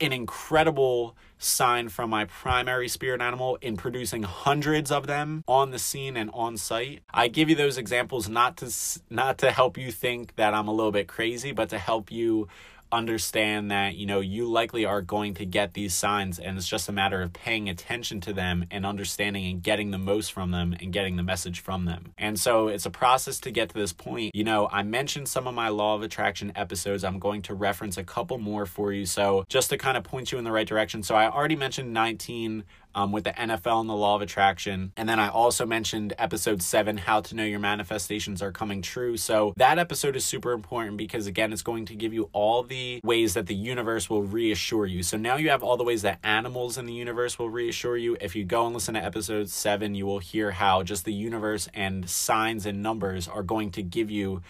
an 0.00 0.12
incredible 0.12 1.16
sign 1.40 1.88
from 1.88 2.10
my 2.10 2.26
primary 2.26 2.86
spirit 2.86 3.20
animal 3.20 3.58
in 3.60 3.76
producing 3.76 4.22
hundreds 4.22 4.92
of 4.92 5.06
them 5.06 5.42
on 5.48 5.70
the 5.70 5.78
scene 5.78 6.16
and 6.16 6.30
on 6.32 6.56
site. 6.56 7.02
I 7.12 7.28
give 7.28 7.48
you 7.48 7.56
those 7.56 7.78
examples 7.78 8.28
not 8.28 8.58
to 8.58 8.72
not 9.08 9.38
to 9.38 9.50
help 9.50 9.76
you 9.76 9.90
think 9.90 10.36
that 10.36 10.54
I'm 10.54 10.68
a 10.68 10.72
little 10.72 10.92
bit 10.92 11.08
crazy, 11.08 11.52
but 11.52 11.70
to 11.70 11.78
help 11.78 12.12
you 12.12 12.46
understand 12.92 13.70
that 13.70 13.94
you 13.94 14.06
know 14.06 14.20
you 14.20 14.46
likely 14.46 14.84
are 14.84 15.02
going 15.02 15.34
to 15.34 15.44
get 15.44 15.74
these 15.74 15.94
signs 15.94 16.38
and 16.38 16.56
it's 16.56 16.68
just 16.68 16.88
a 16.88 16.92
matter 16.92 17.22
of 17.22 17.32
paying 17.32 17.68
attention 17.68 18.20
to 18.20 18.32
them 18.32 18.64
and 18.70 18.84
understanding 18.84 19.50
and 19.50 19.62
getting 19.62 19.90
the 19.90 19.98
most 19.98 20.32
from 20.32 20.50
them 20.50 20.74
and 20.80 20.92
getting 20.92 21.16
the 21.16 21.22
message 21.22 21.60
from 21.60 21.84
them. 21.84 22.12
And 22.18 22.38
so 22.38 22.68
it's 22.68 22.86
a 22.86 22.90
process 22.90 23.38
to 23.40 23.50
get 23.50 23.68
to 23.70 23.74
this 23.74 23.92
point. 23.92 24.34
You 24.34 24.44
know 24.44 24.68
i 24.72 24.82
mentioned 24.82 25.28
some 25.28 25.46
of 25.46 25.54
my 25.54 25.68
law 25.68 25.94
of 25.94 26.02
attraction 26.02 26.52
episodes. 26.56 27.04
I'm 27.04 27.18
going 27.18 27.42
to 27.42 27.54
reference 27.54 27.96
a 27.96 28.04
couple 28.04 28.38
more 28.38 28.66
for 28.66 28.92
you. 28.92 29.06
So 29.06 29.44
just 29.48 29.70
to 29.70 29.78
kind 29.78 29.96
of 29.96 30.04
point 30.04 30.32
you 30.32 30.38
in 30.38 30.44
the 30.44 30.52
right 30.52 30.66
direction. 30.66 31.02
So 31.02 31.14
i 31.14 31.28
already 31.28 31.56
mentioned 31.56 31.92
19 31.92 32.64
um, 32.94 33.12
with 33.12 33.24
the 33.24 33.32
NFL 33.32 33.80
and 33.80 33.88
the 33.88 33.94
law 33.94 34.16
of 34.16 34.22
attraction. 34.22 34.92
And 34.96 35.08
then 35.08 35.18
I 35.18 35.28
also 35.28 35.66
mentioned 35.66 36.14
episode 36.18 36.62
seven, 36.62 36.96
how 36.96 37.20
to 37.20 37.34
know 37.34 37.44
your 37.44 37.60
manifestations 37.60 38.42
are 38.42 38.52
coming 38.52 38.82
true. 38.82 39.16
So 39.16 39.52
that 39.56 39.78
episode 39.78 40.16
is 40.16 40.24
super 40.24 40.52
important 40.52 40.96
because, 40.96 41.26
again, 41.26 41.52
it's 41.52 41.62
going 41.62 41.86
to 41.86 41.94
give 41.94 42.12
you 42.12 42.30
all 42.32 42.62
the 42.62 43.00
ways 43.02 43.34
that 43.34 43.46
the 43.46 43.54
universe 43.54 44.10
will 44.10 44.22
reassure 44.22 44.86
you. 44.86 45.02
So 45.02 45.16
now 45.16 45.36
you 45.36 45.50
have 45.50 45.62
all 45.62 45.76
the 45.76 45.84
ways 45.84 46.02
that 46.02 46.18
animals 46.22 46.78
in 46.78 46.86
the 46.86 46.92
universe 46.92 47.38
will 47.38 47.50
reassure 47.50 47.96
you. 47.96 48.16
If 48.20 48.34
you 48.36 48.44
go 48.44 48.66
and 48.66 48.74
listen 48.74 48.94
to 48.94 49.04
episode 49.04 49.48
seven, 49.48 49.94
you 49.94 50.06
will 50.06 50.18
hear 50.18 50.52
how 50.52 50.82
just 50.82 51.04
the 51.04 51.12
universe 51.12 51.68
and 51.74 52.08
signs 52.08 52.66
and 52.66 52.82
numbers 52.82 53.28
are 53.28 53.42
going 53.42 53.70
to 53.72 53.82
give 53.82 54.10
you 54.10 54.42